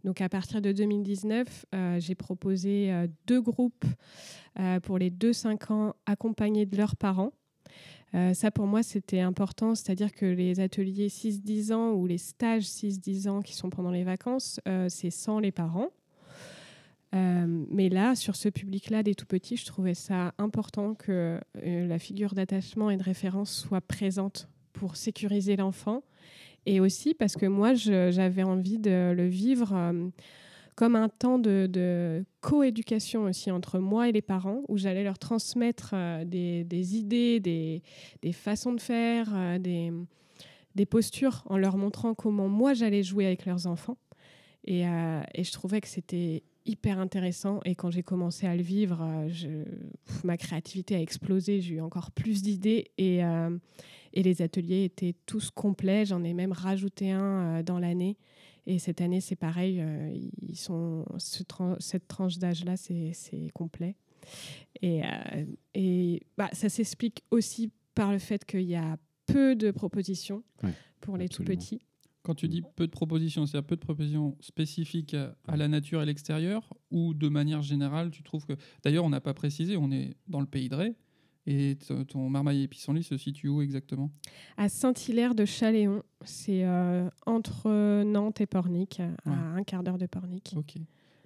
Donc 0.04 0.20
à 0.20 0.28
partir 0.28 0.60
de 0.60 0.72
2019, 0.72 1.66
euh, 1.74 2.00
j'ai 2.00 2.14
proposé 2.14 2.92
deux 3.26 3.40
groupes 3.40 3.84
pour 4.82 4.98
les 4.98 5.10
2-5 5.10 5.72
ans 5.72 5.94
accompagnés 6.06 6.66
de 6.66 6.76
leurs 6.76 6.96
parents. 6.96 7.32
Euh, 8.14 8.34
ça 8.34 8.50
pour 8.50 8.66
moi 8.66 8.82
c'était 8.82 9.20
important, 9.20 9.74
c'est-à-dire 9.74 10.12
que 10.12 10.26
les 10.26 10.60
ateliers 10.60 11.08
6-10 11.08 11.72
ans 11.72 11.92
ou 11.92 12.06
les 12.06 12.18
stages 12.18 12.64
6-10 12.64 13.28
ans 13.28 13.42
qui 13.42 13.54
sont 13.54 13.70
pendant 13.70 13.90
les 13.90 14.04
vacances, 14.04 14.60
euh, 14.68 14.88
c'est 14.88 15.10
sans 15.10 15.38
les 15.38 15.52
parents. 15.52 15.90
Euh, 17.14 17.64
mais 17.70 17.90
là, 17.90 18.14
sur 18.14 18.36
ce 18.36 18.48
public-là, 18.48 19.02
des 19.02 19.14
tout 19.14 19.26
petits, 19.26 19.56
je 19.56 19.66
trouvais 19.66 19.94
ça 19.94 20.32
important 20.38 20.94
que 20.94 21.38
la 21.62 21.98
figure 21.98 22.34
d'attachement 22.34 22.90
et 22.90 22.96
de 22.96 23.02
référence 23.02 23.52
soit 23.52 23.82
présente 23.82 24.48
pour 24.72 24.96
sécuriser 24.96 25.56
l'enfant. 25.56 26.02
Et 26.64 26.80
aussi 26.80 27.12
parce 27.12 27.36
que 27.36 27.44
moi, 27.44 27.74
j'avais 27.74 28.44
envie 28.44 28.78
de 28.78 29.12
le 29.14 29.26
vivre 29.26 29.74
comme 30.74 30.96
un 30.96 31.08
temps 31.08 31.38
de, 31.38 31.68
de 31.70 32.24
coéducation 32.40 33.24
aussi 33.24 33.50
entre 33.50 33.78
moi 33.78 34.08
et 34.08 34.12
les 34.12 34.22
parents, 34.22 34.62
où 34.68 34.78
j'allais 34.78 35.04
leur 35.04 35.18
transmettre 35.18 35.90
euh, 35.94 36.24
des, 36.24 36.96
idées, 36.96 37.40
des, 37.40 38.32
façons 38.32 38.72
de 38.72 38.80
faire, 38.80 39.28
euh, 39.34 39.58
des, 39.58 40.86
postures, 40.86 41.42
en 41.46 41.58
leur 41.58 41.76
montrant 41.76 42.14
comment 42.14 42.48
moi 42.48 42.74
j'allais 42.74 43.02
jouer 43.02 43.26
avec 43.26 43.44
leurs 43.44 43.66
enfants. 43.66 43.98
Et, 44.64 44.86
euh, 44.86 45.20
et 45.34 45.44
je 45.44 45.52
trouvais 45.52 45.80
que 45.80 45.88
c'était 45.88 46.42
hyper 46.64 46.98
intéressant. 46.98 47.60
Et 47.64 47.74
quand 47.74 47.90
j'ai 47.90 48.04
commencé 48.04 48.46
à 48.46 48.54
le 48.54 48.62
vivre, 48.62 49.04
ma 50.22 50.36
créativité 50.36 50.94
a 50.94 51.00
explosé. 51.00 51.60
J'ai 51.60 51.74
eu 51.74 51.80
encore 51.80 52.12
plus 52.12 52.42
d'idées. 52.42 52.92
Et, 52.98 53.22
les 54.14 54.42
ateliers 54.42 54.84
étaient 54.84 55.16
tous 55.26 55.50
complets. 55.50 56.04
J'en 56.04 56.22
ai 56.22 56.34
même 56.34 56.52
rajouté 56.52 57.10
un 57.10 57.64
dans 57.64 57.80
l'année. 57.80 58.16
Et 58.66 58.78
cette 58.78 59.00
année, 59.00 59.20
c'est 59.20 59.36
pareil. 59.36 59.80
euh, 59.80 60.12
ils 60.40 60.56
sont, 60.56 61.04
ce 61.18 61.42
tran- 61.42 61.76
cette 61.80 62.06
tranche 62.06 62.38
d'âge-là, 62.38 62.76
c'est 62.76 63.12
c'est 63.12 63.50
complet. 63.54 63.96
Et, 64.82 65.02
euh, 65.04 65.44
et 65.74 66.22
bah, 66.38 66.48
ça 66.52 66.68
s'explique 66.68 67.24
aussi 67.30 67.70
par 67.94 68.12
le 68.12 68.18
fait 68.18 68.44
qu'il 68.44 68.62
y 68.62 68.76
a 68.76 68.98
peu 69.26 69.56
de 69.56 69.70
propositions 69.72 70.42
Ouais, 70.62 70.72
pour 71.00 71.16
les 71.16 71.24
absolument. 71.24 71.54
tout 71.54 71.58
petits. 71.58 71.80
Quand 72.22 72.36
tu 72.36 72.46
dis 72.46 72.62
peu 72.76 72.86
de 72.86 72.92
propositions, 72.92 73.46
c'est-à-dire 73.46 73.66
peu 73.66 73.74
de 73.74 73.80
propositions 73.80 74.36
spécifiques 74.40 75.14
à, 75.14 75.36
à 75.48 75.56
la 75.56 75.66
nature 75.66 76.00
et 76.02 76.06
l'extérieur, 76.06 76.72
ou 76.92 77.14
de 77.14 77.28
manière 77.28 77.62
générale, 77.62 78.12
tu 78.12 78.22
trouves 78.22 78.46
que... 78.46 78.52
D'ailleurs, 78.84 79.04
on 79.04 79.10
n'a 79.10 79.20
pas 79.20 79.34
précisé, 79.34 79.76
on 79.76 79.90
est 79.90 80.14
dans 80.28 80.38
le 80.40 80.46
pays 80.46 80.68
de 80.68 80.76
Ré, 80.76 80.94
et 81.46 81.76
ton 82.08 82.28
marmaille 82.28 82.62
et 82.62 82.68
pissenlit 82.68 83.02
se 83.02 83.16
situe 83.16 83.48
où 83.48 83.62
exactement? 83.62 84.10
À 84.56 84.68
Saint-Hilaire 84.68 85.34
de 85.34 85.44
Chaléon. 85.44 86.02
C'est 86.24 86.64
euh, 86.64 87.08
entre 87.26 88.02
Nantes 88.04 88.40
et 88.40 88.46
Pornic, 88.46 89.00
à, 89.00 89.04
à 89.06 89.30
Ouais. 89.30 89.36
un 89.60 89.62
quart 89.64 89.82
d'heure 89.82 89.98
de 89.98 90.06
Pornic. 90.06 90.54
Ok. 90.56 90.76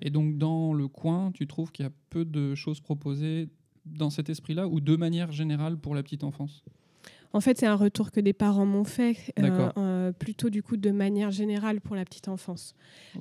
Et 0.01 0.11
donc, 0.11 0.37
dans 0.39 0.73
le 0.73 0.89
coin, 0.89 1.33
tu 1.33 1.47
trouves 1.47 1.71
qu'il 1.73 1.85
y 1.85 1.89
a 1.89 1.93
peu 2.11 2.25
de 2.25 2.55
choses 2.55 2.81
proposées 2.81 3.49
dans 3.85 4.11
cet 4.11 4.29
esprit-là, 4.29 4.67
ou 4.69 4.81
de 4.81 4.97
manière 4.97 5.33
générale 5.33 5.77
pour 5.79 5.95
la 5.95 6.03
petite 6.03 6.25
enfance? 6.25 6.65
En 7.33 7.41
fait, 7.41 7.59
c'est 7.59 7.67
un 7.67 7.75
retour 7.75 8.11
que 8.11 8.21
des 8.21 8.33
parents 8.33 8.67
m'ont 8.67 8.85
fait, 8.85 9.33
euh, 9.39 9.71
euh, 9.77 10.13
plutôt 10.13 10.51
du 10.51 10.63
coup 10.63 10.77
de 10.77 10.91
manière 10.91 11.31
générale 11.31 11.81
pour 11.81 11.97
la 11.97 12.05
petite 12.05 12.29
enfance. 12.29 12.75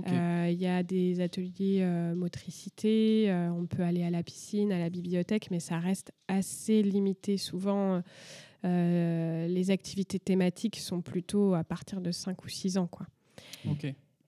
Euh, 0.08 0.50
Il 0.52 0.60
y 0.60 0.68
a 0.68 0.84
des 0.84 1.22
ateliers 1.22 1.80
euh, 1.82 2.16
motricité, 2.16 3.34
on 3.56 3.66
peut 3.66 3.84
aller 3.84 4.04
à 4.04 4.10
la 4.10 4.24
piscine, 4.24 4.72
à 4.72 4.80
la 4.80 4.90
bibliothèque, 4.90 5.50
mais 5.52 5.60
ça 5.60 5.80
reste 5.80 6.12
assez 6.28 6.82
limité. 6.84 7.38
Souvent, 7.38 8.02
les 8.64 9.72
activités 9.72 10.20
thématiques 10.20 10.78
sont 10.80 11.02
plutôt 11.02 11.54
à 11.54 11.64
partir 11.64 12.02
de 12.02 12.12
5 12.12 12.44
ou 12.44 12.50
6 12.50 12.78
ans. 12.78 12.88
Quoi. 12.88 13.08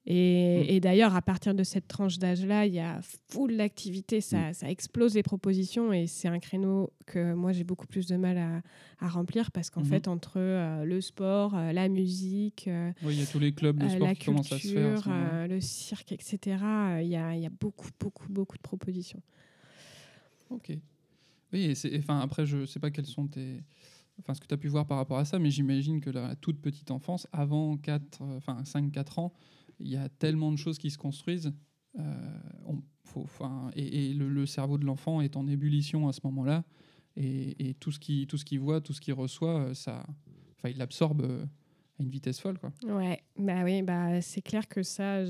Et, 0.10 0.62
Mm. 0.62 0.66
et 0.76 0.80
d'ailleurs, 0.80 1.16
à 1.18 1.22
partir 1.22 1.54
de 1.54 1.64
cette 1.64 1.88
tranche 1.90 2.18
d'âge-là, 2.18 2.66
il 2.66 2.74
y 2.74 2.80
a 2.80 3.02
full 3.28 3.58
d'activités, 3.58 4.22
ça, 4.22 4.54
ça 4.54 4.70
explose 4.72 5.14
les 5.16 5.22
propositions 5.24 5.92
et 5.92 6.08
c'est 6.08 6.30
un 6.30 6.40
créneau 6.40 6.94
que 7.06 7.34
moi 7.34 7.52
j'ai 7.52 7.66
beaucoup 7.66 7.88
plus 7.88 8.08
de 8.08 8.16
mal 8.16 8.38
à, 8.38 8.62
à 9.00 9.10
remplir 9.10 9.52
parce 9.52 9.70
qu'en 9.70 9.82
Mhm. 9.82 9.88
fait, 9.88 10.08
entre 10.08 10.38
euh, 10.40 10.86
le 10.86 11.02
sport, 11.02 11.56
euh, 11.56 11.74
la 11.74 11.90
musique, 11.90 12.70
euh, 12.70 12.94
Oui, 13.04 13.16
il 13.16 13.20
y 13.20 13.22
a 13.22 13.26
tous 13.28 13.40
les 13.40 13.52
clubs 13.52 13.78
de 13.78 13.86
euh, 13.86 13.90
sport 13.90 14.08
la 14.08 14.16
qui 14.16 14.26
commencent 14.28 14.54
à 14.54 14.60
se 14.60 14.68
faire. 14.70 15.10
à 15.10 15.42
culture, 15.42 15.48
le 15.56 15.60
cirque, 15.60 16.12
etc., 16.14 16.58
il 17.02 17.10
y, 17.10 17.18
a, 17.18 17.36
il 17.36 17.42
y 17.42 17.46
a 17.46 17.50
beaucoup, 17.50 17.90
beaucoup, 18.00 18.32
beaucoup 18.32 18.56
de 18.56 18.62
propositions. 18.62 19.22
Ok. 20.50 20.72
Oui, 21.54 21.74
et 21.84 21.98
enfin, 22.00 22.20
après, 22.22 22.46
je 22.46 22.66
sais 22.66 22.80
pas 22.80 22.92
quels 22.92 23.06
sont 23.06 23.28
tes. 23.28 23.64
Enfin, 24.20 24.34
ce 24.34 24.42
que 24.42 24.48
tu 24.48 24.54
as 24.54 24.58
pu 24.58 24.68
voir 24.68 24.88
par 24.88 24.98
rapport 24.98 25.18
à 25.18 25.26
ça, 25.26 25.38
mais 25.38 25.52
j'imagine 25.52 26.00
que 26.02 26.10
la 26.10 26.36
toute 26.36 26.60
petite 26.60 26.92
enfance, 26.92 27.28
avant 27.32 27.78
4, 27.78 28.22
euh, 28.24 28.38
enfin, 28.38 28.64
5-4 28.64 29.20
ans, 29.20 29.34
il 29.80 29.90
y 29.90 29.98
a 29.98 30.10
tellement 30.10 30.52
de 30.52 30.58
choses 30.58 30.78
qui 30.78 30.92
se 30.92 30.98
construisent. 30.98 31.54
euh, 32.00 32.02
et 33.76 34.14
le, 34.14 34.46
cerveau 34.46 34.78
de 34.78 34.86
l'enfant 34.86 35.22
est 35.22 35.36
en 35.38 35.48
ébullition 35.48 36.08
à 36.08 36.14
ce 36.14 36.22
moment-là. 36.26 36.64
Et, 37.16 37.76
tout 37.80 37.92
ce 37.92 38.00
qu'il 38.00 38.60
voit, 38.60 38.82
tout 38.82 38.94
ce 38.94 39.02
qu'il 39.02 39.14
reçoit, 39.14 39.60
euh, 39.60 39.74
ça, 39.74 40.06
enfin, 40.58 40.70
il 40.70 40.78
l'absorbe 40.78 41.22
euh, 41.22 41.46
à 42.00 42.04
une 42.04 42.10
vitesse 42.10 42.40
folle. 42.40 42.60
Quoi. 42.60 42.72
Ouais, 42.84 43.24
bah 43.40 43.64
oui, 43.64 43.82
bah 43.82 44.22
c'est 44.22 44.44
clair 44.44 44.68
que 44.68 44.84
ça, 44.84 45.24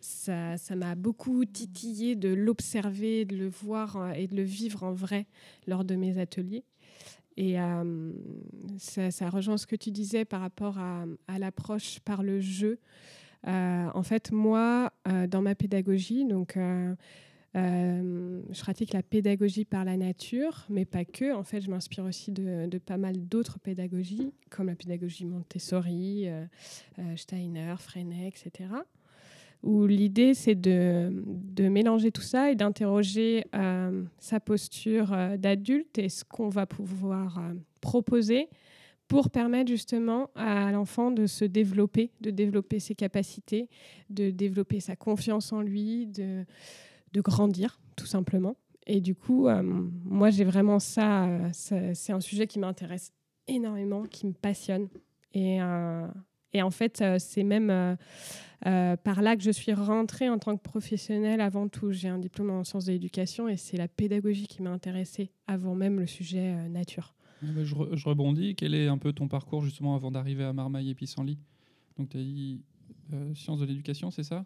ça 0.00 0.56
ça 0.56 0.76
m'a 0.76 0.94
beaucoup 0.94 1.44
titillé 1.44 2.16
de 2.16 2.30
l'observer, 2.30 3.26
de 3.26 3.36
le 3.36 3.48
voir 3.48 4.14
et 4.14 4.26
de 4.26 4.36
le 4.36 4.42
vivre 4.42 4.84
en 4.84 4.92
vrai 4.92 5.26
lors 5.66 5.84
de 5.84 5.96
mes 5.96 6.18
ateliers. 6.18 6.64
Et 7.36 7.56
ça, 8.78 9.30
rejoint 9.30 9.56
ce 9.56 9.66
que 9.66 9.76
tu 9.76 9.90
disais 9.90 10.24
par 10.24 10.40
rapport 10.40 10.78
à 10.78 11.38
l'approche 11.38 12.00
par 12.00 12.22
le 12.22 12.40
jeu. 12.40 12.78
Euh, 13.46 13.88
en 13.94 14.02
fait, 14.02 14.32
moi, 14.32 14.92
euh, 15.08 15.26
dans 15.26 15.42
ma 15.42 15.54
pédagogie, 15.54 16.24
donc, 16.24 16.56
euh, 16.56 16.94
je 17.54 18.60
pratique 18.60 18.92
la 18.92 19.02
pédagogie 19.02 19.64
par 19.64 19.84
la 19.84 19.96
nature, 19.96 20.66
mais 20.68 20.84
pas 20.84 21.04
que. 21.04 21.34
En 21.34 21.42
fait, 21.42 21.60
je 21.60 21.70
m'inspire 21.70 22.04
aussi 22.04 22.30
de, 22.30 22.78
pas 22.78 22.98
mal 22.98 23.16
d'autres 23.16 23.58
pédagogies, 23.58 24.32
comme 24.50 24.66
la 24.66 24.76
pédagogie 24.76 25.24
Montessori, 25.24 26.28
Steiner, 27.16 27.74
Freinet, 27.78 28.28
etc. 28.28 28.70
Où 29.62 29.86
l'idée, 29.86 30.32
c'est 30.34 30.54
de, 30.54 31.24
de 31.26 31.68
mélanger 31.68 32.12
tout 32.12 32.22
ça 32.22 32.52
et 32.52 32.54
d'interroger 32.54 33.44
sa 34.20 34.38
posture 34.38 35.16
d'adulte 35.36 35.98
et 35.98 36.08
ce 36.08 36.24
qu'on 36.24 36.50
va 36.50 36.66
pouvoir 36.66 37.42
proposer 37.80 38.48
pour 39.10 39.28
permettre 39.28 39.68
justement 39.68 40.30
à 40.36 40.70
l'enfant 40.70 41.10
de 41.10 41.26
se 41.26 41.44
développer, 41.44 42.12
de 42.20 42.30
développer 42.30 42.78
ses 42.78 42.94
capacités, 42.94 43.68
de 44.08 44.30
développer 44.30 44.78
sa 44.78 44.94
confiance 44.94 45.52
en 45.52 45.62
lui, 45.62 46.06
de, 46.06 46.46
grandir, 47.16 47.80
tout 47.96 48.06
simplement. 48.06 48.54
Et 48.86 49.00
du 49.00 49.16
coup, 49.16 49.48
euh, 49.48 49.62
moi, 49.64 50.30
j'ai 50.30 50.44
vraiment 50.44 50.78
ça. 50.78 51.28
c'est 51.52 52.12
un 52.12 52.20
sujet 52.20 52.46
qui 52.46 52.60
m'intéresse 52.60 53.12
énormément, 53.48 54.04
qui 54.04 54.28
me 54.28 54.32
passionne. 54.32 54.88
Et, 55.34 55.60
euh, 55.60 56.06
en 56.54 56.70
fait, 56.70 57.02
euh, 57.02 57.16
c'est 57.18 57.42
même 57.42 57.96
par 58.62 59.22
là 59.22 59.34
que 59.34 59.42
je 59.42 59.50
suis 59.50 59.72
rentrée 59.72 60.28
en 60.28 60.38
tant 60.38 60.56
que 60.56 60.62
professionnelle 60.62 61.40
avant 61.40 61.66
tout. 61.66 61.90
J'ai 61.90 62.08
un 62.08 62.18
diplôme 62.18 62.50
en 62.50 62.62
sciences 62.62 62.84
de 62.84 62.92
l'éducation 62.92 63.48
et 63.48 63.56
c'est 63.56 63.76
la 63.76 63.88
pédagogie 63.88 64.46
qui 64.46 64.62
m'a 64.62 64.70
intéressée 64.70 65.32
avant 65.48 65.74
même 65.74 65.98
le 65.98 66.06
sujet 66.06 66.54
nature. 66.68 67.12
Je, 67.42 67.74
re- 67.74 67.96
je 67.96 68.08
rebondis. 68.08 68.54
Quel 68.54 68.74
est 68.74 68.88
un 68.88 68.98
peu 68.98 69.12
ton 69.12 69.28
parcours 69.28 69.62
justement 69.62 69.94
avant 69.94 70.10
d'arriver 70.10 70.44
à 70.44 70.52
Marmaille 70.52 70.90
et 70.90 70.94
Pissenlit 70.94 71.38
Donc 71.98 72.10
tu 72.10 72.18
as 72.18 72.22
dit 72.22 72.60
euh, 73.12 73.34
sciences 73.34 73.60
de 73.60 73.66
l'éducation, 73.66 74.10
c'est 74.10 74.24
ça? 74.24 74.44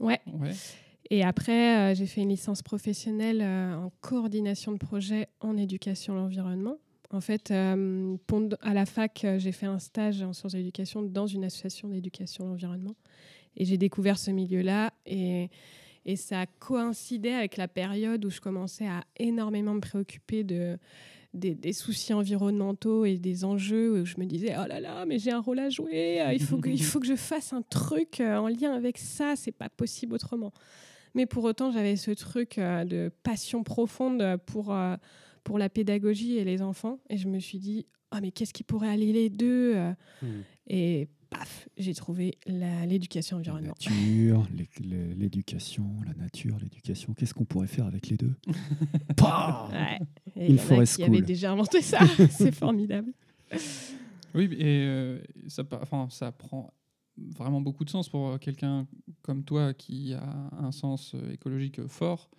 Ouais. 0.00 0.20
Ouais. 0.26 0.52
Et 1.10 1.22
après, 1.22 1.92
euh, 1.92 1.94
j'ai 1.94 2.06
fait 2.06 2.22
une 2.22 2.30
licence 2.30 2.62
professionnelle 2.62 3.40
euh, 3.42 3.76
en 3.76 3.92
coordination 4.00 4.72
de 4.72 4.78
projet 4.78 5.28
en 5.40 5.56
éducation 5.56 6.14
à 6.14 6.16
l'environnement. 6.16 6.76
En 7.10 7.20
fait, 7.20 7.50
à 7.50 7.76
la 8.74 8.86
fac, 8.86 9.26
j'ai 9.36 9.52
fait 9.52 9.66
un 9.66 9.78
stage 9.78 10.22
en 10.22 10.32
sciences 10.32 10.52
de 10.52 10.58
l'éducation 10.58 11.02
dans 11.02 11.26
une 11.26 11.44
association 11.44 11.88
d'éducation 11.88 12.46
à 12.46 12.48
l'environnement. 12.48 12.94
Et 13.54 13.66
j'ai 13.66 13.76
découvert 13.76 14.18
ce 14.18 14.30
milieu-là. 14.30 14.94
Et, 15.04 15.50
et 16.06 16.16
ça 16.16 16.46
coïncidait 16.58 17.34
avec 17.34 17.58
la 17.58 17.68
période 17.68 18.24
où 18.24 18.30
je 18.30 18.40
commençais 18.40 18.86
à 18.88 19.04
énormément 19.18 19.74
me 19.74 19.80
préoccuper 19.80 20.42
de, 20.42 20.78
des, 21.34 21.54
des 21.54 21.72
soucis 21.72 22.12
environnementaux 22.12 23.04
et 23.04 23.16
des 23.18 23.44
enjeux 23.44 24.00
où 24.00 24.04
je 24.04 24.16
me 24.18 24.24
disais 24.26 24.54
oh 24.58 24.66
là 24.68 24.80
là 24.80 25.06
mais 25.06 25.18
j'ai 25.18 25.30
un 25.30 25.40
rôle 25.40 25.58
à 25.60 25.70
jouer 25.70 26.20
euh, 26.20 26.32
il 26.32 26.42
faut 26.42 26.58
que, 26.58 26.68
il 26.68 26.82
faut 26.82 27.00
que 27.00 27.06
je 27.06 27.16
fasse 27.16 27.52
un 27.52 27.62
truc 27.62 28.20
euh, 28.20 28.36
en 28.36 28.48
lien 28.48 28.72
avec 28.74 28.98
ça 28.98 29.34
c'est 29.36 29.52
pas 29.52 29.68
possible 29.70 30.14
autrement 30.14 30.52
mais 31.14 31.26
pour 31.26 31.44
autant 31.44 31.70
j'avais 31.72 31.96
ce 31.96 32.10
truc 32.10 32.58
euh, 32.58 32.84
de 32.84 33.10
passion 33.22 33.62
profonde 33.64 34.36
pour 34.46 34.74
pour 35.44 35.58
la 35.58 35.68
pédagogie 35.68 36.36
et 36.36 36.44
les 36.44 36.60
enfants 36.62 36.98
et 37.08 37.16
je 37.16 37.28
me 37.28 37.38
suis 37.38 37.58
dit 37.58 37.86
ah 38.10 38.20
mais 38.20 38.30
qu'est-ce 38.30 38.52
qui 38.52 38.62
pourrait 38.62 38.88
allier 38.90 39.12
les 39.12 39.30
deux 39.30 39.74
Hmm. 40.20 40.42
et 40.68 41.08
paf 41.32 41.68
j'ai 41.76 41.94
trouvé 41.94 42.38
la- 42.46 42.86
l'éducation 42.86 43.36
La 43.36 43.40
environnement 43.40 43.68
nature, 43.68 44.46
l'é- 44.56 44.68
l'é- 44.80 45.14
l'éducation, 45.14 45.84
la 46.06 46.14
nature, 46.14 46.58
l'éducation. 46.60 47.14
Qu'est-ce 47.14 47.34
qu'on 47.34 47.44
pourrait 47.44 47.66
faire 47.66 47.86
avec 47.86 48.08
les 48.08 48.16
deux? 48.16 48.34
Ouais. 49.72 49.98
Et 50.36 50.46
Une 50.48 50.54
il 50.54 50.56
y 50.56 50.60
en 50.60 50.62
a 50.62 50.66
forest 50.66 50.96
qui 50.96 51.04
avait 51.04 51.22
déjà 51.22 51.52
inventé 51.52 51.82
ça 51.82 51.98
c'est 52.30 52.52
formidable 52.54 53.12
Oui, 54.34 54.44
et 54.58 54.84
euh, 54.86 55.20
ça, 55.48 55.64
pa- 55.64 55.80
enfin, 55.82 56.08
ça 56.10 56.32
prend 56.32 56.72
vraiment 57.16 57.60
beaucoup 57.60 57.84
de 57.84 57.90
sens 57.90 58.08
pour 58.08 58.28
euh, 58.30 58.38
quelqu'un 58.38 58.86
comme 59.22 59.44
toi 59.44 59.74
qui 59.74 60.14
a 60.14 60.50
un 60.58 60.72
sens 60.72 61.14
euh, 61.14 61.32
écologique 61.32 61.86
fort. 61.86 62.30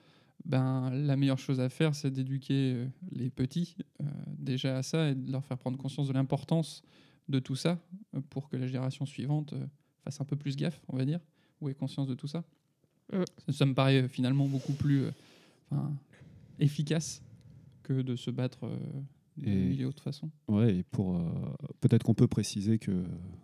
Ben, 0.45 0.89
la 0.91 1.15
meilleure 1.15 1.39
chose 1.39 1.59
à 1.62 1.69
faire, 1.69 1.95
c'est 1.95 2.12
d'éduquer 2.12 2.73
euh, 2.75 2.88
les 3.12 3.29
petits 3.29 3.75
euh, 4.01 4.05
déjà 4.27 4.77
à 4.77 4.83
ça 4.83 5.09
et 5.09 5.15
de 5.15 5.31
leur 5.31 5.45
faire 5.45 5.57
prendre 5.57 5.77
conscience 5.77 6.07
de 6.07 6.13
l'importance 6.13 6.81
de 7.30 7.39
tout 7.39 7.56
ça 7.56 7.80
euh, 8.15 8.22
pour 8.30 8.50
que 8.50 8.58
la 8.58 8.68
génération 8.68 9.06
suivante 9.06 9.53
euh, 9.53 9.65
fasse 10.03 10.20
un 10.22 10.25
peu 10.25 10.36
plus 10.36 10.56
gaffe, 10.56 10.82
on 10.89 10.98
va 10.98 11.06
dire, 11.06 11.20
ou 11.62 11.70
ait 11.70 11.74
conscience 11.74 12.08
de 12.08 12.15
tout 12.15 12.27
ça. 12.27 12.44
Mm. 13.12 13.24
Ça, 13.48 13.51
ça 13.53 13.65
me 13.65 13.74
paraît 13.74 14.03
euh, 14.03 14.08
finalement 14.08 14.48
beaucoup 14.48 14.74
plus 14.74 15.06
enfin, 15.72 15.92
efficace 16.60 17.22
que 17.84 18.01
de 18.01 18.15
se 18.15 18.32
battre 18.32 18.65
euh, 18.65 18.77
de 19.38 19.82
Et- 19.82 19.86
autres 19.86 20.03
façons. 20.03 20.30
Ouais, 20.48 20.77
et 20.77 20.84
pour 20.84 21.18
euh, 21.18 21.24
peut-être 21.82 22.03
qu'on 22.03 22.13
peut 22.13 22.27
préciser 22.27 22.77
que 22.80 23.03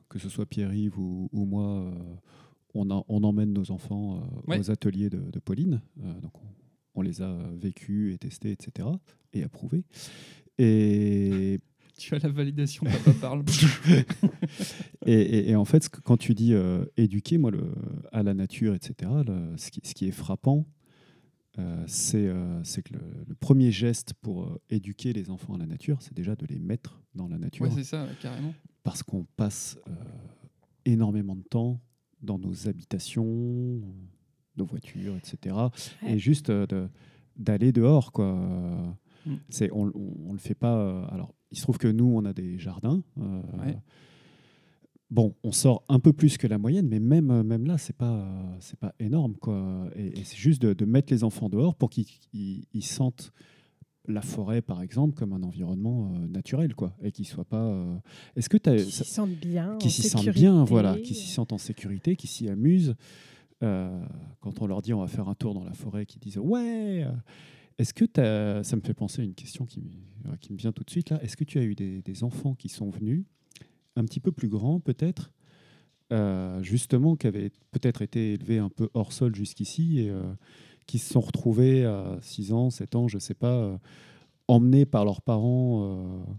que 0.10 0.18
ce 0.20 0.28
soit 0.30 0.46
Pierre-Yves 0.48 0.98
ou, 0.98 1.30
ou 1.32 1.46
moi, 1.46 1.68
euh, 1.84 1.92
on, 2.74 2.90
a- 2.90 3.04
on 3.10 3.24
emmène 3.24 3.54
nos 3.54 3.70
enfants 3.72 4.18
euh, 4.18 4.22
Ouais. 4.48 4.60
aux 4.60 4.72
ateliers 4.72 5.10
de, 5.10 5.20
de 5.20 5.40
Pauline. 5.40 5.82
Euh, 6.04 6.20
donc 6.22 6.32
on, 6.42 6.48
on 6.96 7.02
les 7.04 7.22
a 7.22 7.32
vécus 7.56 8.14
et 8.16 8.18
testés, 8.18 8.52
etc. 8.52 8.88
et 9.34 9.44
approuvés. 9.44 9.84
Et, 10.58 11.60
Tu 12.10 12.16
as 12.16 12.20
la 12.20 12.30
validation, 12.30 12.84
papa 12.86 13.12
parle. 13.20 13.44
et, 15.06 15.14
et- 15.14 15.50
et 15.52 15.56
en 15.56 15.66
fait, 15.66 15.90
quand 15.90 16.18
tu 16.18 16.34
dis 16.34 16.54
euh, 16.54 16.86
éduquer, 16.98 17.38
moi, 17.38 17.52
le, 17.52 17.72
à 18.12 18.24
la 18.24 18.34
nature, 18.34 18.74
etc., 18.74 19.12
le- 19.28 19.58
ce, 19.58 19.70
qui, 19.72 19.82
ce 19.84 19.94
qui 19.94 20.08
est 20.08 20.12
frappant, 20.12 20.66
euh, 21.58 21.84
c'est 21.88 22.28
euh, 22.28 22.64
c'est 22.64 22.84
que 22.84 22.94
le, 22.94 23.02
le 23.28 23.36
premier 23.36 23.72
geste 23.72 24.14
pour 24.22 24.44
euh, 24.44 24.62
éduquer 24.70 25.14
les 25.14 25.30
enfants 25.30 25.56
à 25.56 25.58
la 25.58 25.66
nature, 25.66 25.98
c'est 26.02 26.14
déjà 26.14 26.36
de 26.36 26.46
les 26.46 26.60
mettre 26.60 27.02
dans 27.16 27.28
la 27.28 27.38
nature. 27.38 27.66
Ouais, 27.66 27.72
c'est 27.76 27.84
ça, 27.84 28.08
carrément. 28.22 28.54
parce 28.84 29.04
qu'on 29.04 29.26
passe 29.36 29.78
euh, 29.88 29.92
énormément 30.86 31.36
de 31.36 31.44
temps 31.44 31.82
dans 32.22 32.38
nos 32.38 32.68
habitations, 32.68 33.82
nos 34.58 34.66
voitures, 34.66 35.16
etc. 35.18 35.56
Ouais. 36.04 36.14
Et 36.14 36.20
juste 36.20 36.50
euh, 36.50 36.66
de- 36.68 36.88
d'aller 37.36 37.72
dehors, 37.72 38.12
quoi. 38.12 38.28
Mm. 39.30 39.36
C'est, 39.50 39.72
on, 39.72 39.88
on, 39.96 40.14
on 40.28 40.34
le 40.34 40.40
fait 40.40 40.56
pas. 40.56 40.76
euh, 40.78 41.06
alors, 41.10 41.34
il 41.52 41.58
se 41.58 41.64
trouve 41.64 41.78
que 41.78 41.88
nous, 41.88 42.06
on 42.06 42.26
a 42.26 42.34
des 42.34 42.58
jardins. 42.60 43.02
euh, 43.20 43.42
Ouais. 43.66 43.78
Bon, 45.12 45.34
on 45.44 45.52
sort 45.52 45.84
un 45.90 46.00
peu 46.00 46.14
plus 46.14 46.38
que 46.38 46.46
la 46.46 46.60
moyenne, 46.60 46.88
mais 46.88 47.00
même, 47.00 47.32
euh, 47.32 47.42
même 47.44 47.66
là, 47.66 47.80
c'est 47.80 47.96
pas, 47.96 48.12
euh, 48.14 48.56
c'est 48.60 48.78
pas 48.78 48.94
énorme, 49.00 49.36
quoi. 49.38 49.90
Et, 49.96 50.20
et 50.20 50.24
c'est 50.24 50.38
juste 50.38 50.62
de, 50.62 50.74
de 50.74 50.86
mettre 50.86 51.12
les 51.12 51.24
enfants 51.24 51.50
dehors 51.50 51.74
pour 51.74 51.90
qu'ils 51.90 52.06
ils- 52.32 52.66
ils 52.74 52.84
sentent 52.84 53.32
la 54.08 54.22
forêt, 54.22 54.62
par 54.62 54.84
exemple, 54.84 55.16
comme 55.16 55.34
un 55.34 55.42
environnement 55.42 56.14
euh, 56.16 56.28
naturel, 56.28 56.76
quoi, 56.76 56.94
et 57.02 57.12
qu'ils 57.12 57.26
soient 57.26 57.44
pas. 57.46 57.64
euh, 57.66 57.96
Est-ce 58.36 58.50
que 58.50 58.58
tu 58.58 58.70
qui 58.76 58.92
s'y 58.92 59.04
sentent 59.04 59.30
bien 59.32 59.78
qui 59.80 59.90
s'y 59.90 60.04
sentent 60.10 60.30
bien, 60.30 60.64
voilà, 60.64 60.96
qui 61.00 61.16
s'y 61.16 61.28
sentent 61.28 61.54
en 61.54 61.58
sécurité, 61.58 62.16
qui 62.16 62.28
s'y 62.28 62.48
amusent. 62.48 62.96
Euh, 63.64 64.00
quand 64.42 64.62
on 64.62 64.68
leur 64.68 64.82
dit 64.84 64.94
on 64.94 65.00
va 65.02 65.08
faire 65.08 65.28
un 65.28 65.36
tour 65.36 65.56
dans 65.56 65.64
la 65.64 65.74
forêt, 65.74 66.06
qui 66.06 66.20
disent 66.20 66.38
ouais. 66.38 67.06
Euh, 67.80 67.82
Est-ce 67.82 67.94
que 67.94 68.06
ça 68.64 68.76
me 68.76 68.82
fait 68.82 68.94
penser 68.94 69.22
à 69.22 69.26
une 69.26 69.34
question 69.34 69.66
qui, 69.66 69.80
me- 69.82 70.36
qui 70.38 70.54
me 70.54 70.58
vient 70.58 70.72
tout 70.72 70.84
de 70.84 70.90
suite 70.90 71.10
là. 71.10 71.22
Est-ce 71.24 71.38
que 71.38 71.44
tu 71.44 71.60
as 71.60 71.64
eu 71.64 71.76
des, 71.76 72.24
enfants 72.24 72.56
qui 72.56 72.70
sont 72.70 72.90
venus 72.90 73.24
un 73.96 74.04
petit 74.06 74.20
peu 74.20 74.32
plus 74.32 74.48
grands 74.48 74.80
peut-être, 74.80 75.32
euh, 76.12 76.62
justement 76.64 77.16
qui 77.16 77.28
avaient 77.28 77.52
peut-être 77.72 78.02
été 78.02 78.34
élevés 78.34 78.58
un 78.60 78.70
peu 78.70 78.90
hors 78.94 79.14
sol 79.14 79.36
jusqu'ici 79.36 80.00
et 80.00 80.10
euh, 80.10 80.24
qui 80.88 81.00
se 81.00 81.14
sont 81.14 81.22
retrouvés 81.22 81.86
à 81.86 82.18
6 82.22 82.52
ans, 82.52 82.70
7 82.70 82.96
ans, 82.96 83.08
je 83.08 83.20
sais 83.20 83.34
pas, 83.34 83.54
euh, 83.56 83.78
emmenés 84.48 84.86
par 84.86 85.06
leurs 85.06 85.22
parents 85.22 85.84
euh, 85.84 86.34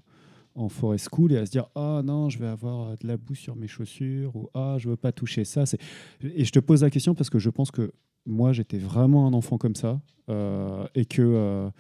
en 0.55 0.69
forest 0.69 1.09
school 1.11 1.33
et 1.33 1.37
à 1.37 1.47
se 1.47 1.51
dire 1.53 1.67
ah 1.75 2.03
non 2.05 2.29
je 2.29 2.39
vais 2.39 2.49
avoir 2.49 2.89
euh, 2.89 2.97
de 3.01 3.07
la 3.07 3.17
boue 3.17 3.35
sur 3.35 3.57
mes 3.57 3.69
chaussures 3.69 4.35
ou 4.35 4.51
ah 4.55 4.77
je 4.79 4.89
veux 4.89 4.97
pas 4.97 5.13
toucher 5.13 5.45
ça 5.45 5.65
c'est 5.67 5.79
et 6.23 6.45
je 6.45 6.51
te 6.51 6.59
pose 6.59 6.83
la 6.83 6.91
question 6.91 7.15
parce 7.15 7.31
que 7.31 7.39
je 7.39 7.51
pense 7.51 7.71
que 7.71 7.93
moi 8.27 8.53
j'étais 8.53 8.79
vraiment 8.79 9.27
un 9.27 9.33
enfant 9.33 9.59
comme 9.59 9.75
ça 9.75 10.01
euh, 10.29 10.87
et 10.95 11.05
que 11.05 11.23
euh, 11.23 11.71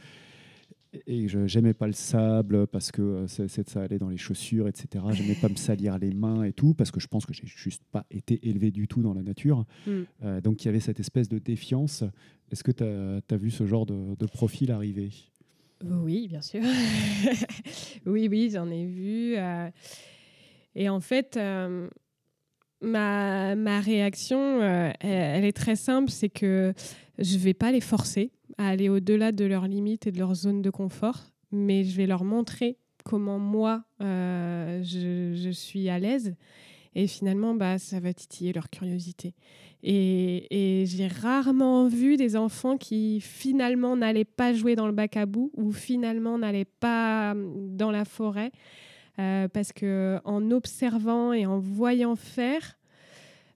et 1.06 1.28
je 1.28 1.47
j'aimais 1.47 1.75
pas 1.75 1.87
le 1.87 1.92
sable 1.92 2.66
parce 2.66 2.90
que 2.90 3.02
euh, 3.02 3.26
ça 3.28 3.82
allait 3.82 3.99
dans 3.99 4.09
les 4.09 4.16
chaussures 4.16 4.66
etc 4.66 5.04
j'aimais 5.12 5.37
pas 5.37 5.49
me 5.49 5.56
salir 5.56 5.99
les 5.99 6.12
mains 6.12 6.42
et 6.42 6.52
tout 6.52 6.75
parce 6.75 6.90
que 6.90 7.00
je 7.00 7.06
pense 7.06 7.26
que 7.26 7.32
j'ai 7.32 7.47
juste 7.47 7.82
pas 7.92 8.06
été 8.11 8.49
élevé 8.49 8.70
du 8.70 8.88
tout 8.88 9.02
dans 9.02 9.14
la 9.14 9.23
nature 9.23 9.64
Mm. 9.87 10.02
Euh, 10.25 10.40
donc 10.40 10.62
il 10.62 10.66
y 10.66 10.68
avait 10.68 10.80
cette 10.80 11.00
espèce 11.00 11.28
de 11.28 11.38
défiance 11.38 12.04
est-ce 12.50 12.64
que 12.64 12.73
tu 12.73 12.85
as, 12.85 13.37
vu 13.37 13.50
ce 13.50 13.64
genre 13.64 13.87
de, 13.87 14.16
de 14.16 14.26
profil 14.26 14.73
arriver? 14.73 15.11
Oui, 15.85 16.26
bien 16.28 16.42
sûr. 16.42 16.61
oui, 18.06 18.28
oui, 18.28 18.50
j'en 18.52 18.68
ai 18.70 18.85
vu. 18.85 19.37
Et 20.75 20.88
en 20.88 21.00
fait, 21.00 21.37
euh, 21.37 21.88
ma, 22.80 23.54
ma 23.54 23.80
réaction, 23.80 24.60
euh, 24.60 24.90
elle, 25.00 25.44
est 25.44 25.56
très 25.56 25.76
simple, 25.76 26.10
c'est 26.10 26.28
que 26.28 26.72
je 27.18 27.38
vais 27.38 27.54
pas 27.54 27.72
les 27.72 27.80
forcer 27.80 28.32
à 28.58 28.68
aller 28.68 28.88
au-delà 28.88 29.32
de 29.32 29.44
leurs 29.44 29.66
limites 29.66 30.06
et 30.06 30.12
de 30.12 30.18
leur 30.18 30.34
zone 30.34 30.62
de 30.62 30.70
confort, 30.70 31.30
mais 31.52 31.84
je 31.84 31.96
vais 31.96 32.06
leur 32.06 32.25
montrer 32.25 32.78
comment 33.04 33.38
moi, 33.38 33.84
euh, 34.02 34.82
je, 34.82 35.50
suis 35.50 35.88
à 35.88 35.99
l'aise 35.99 36.34
Et 36.94 37.06
finalement, 37.06 37.54
bah, 37.54 37.78
ça 37.78 38.00
va 38.00 38.12
titiller 38.12 38.52
leur 38.52 38.68
curiosité. 38.68 39.34
Et, 39.82 40.80
et 40.82 40.87
j'ai 40.87 41.06
rarement 41.06 41.88
vu 41.88 42.16
des 42.16 42.37
enfants 42.37 42.76
qui 42.76 43.20
finalement 43.20 43.96
n'allaient 43.96 44.26
pas 44.26 44.52
jouer 44.52 44.76
dans 44.76 44.87
le 44.87 44.92
bac 44.92 45.16
à 45.16 45.25
boue 45.25 45.50
ou 45.56 45.72
finalement 45.72 46.37
n'allaient 46.37 46.66
pas 46.66 47.32
hum, 47.32 47.76
dans 47.76 47.90
la 47.90 48.04
forêt. 48.04 48.52
Euh, 49.20 49.48
parce 49.48 49.72
que 49.72 50.18
en 50.24 50.50
observant 50.50 51.32
et 51.32 51.44
en 51.44 51.58
voyant 51.58 52.16
faire, 52.16 52.78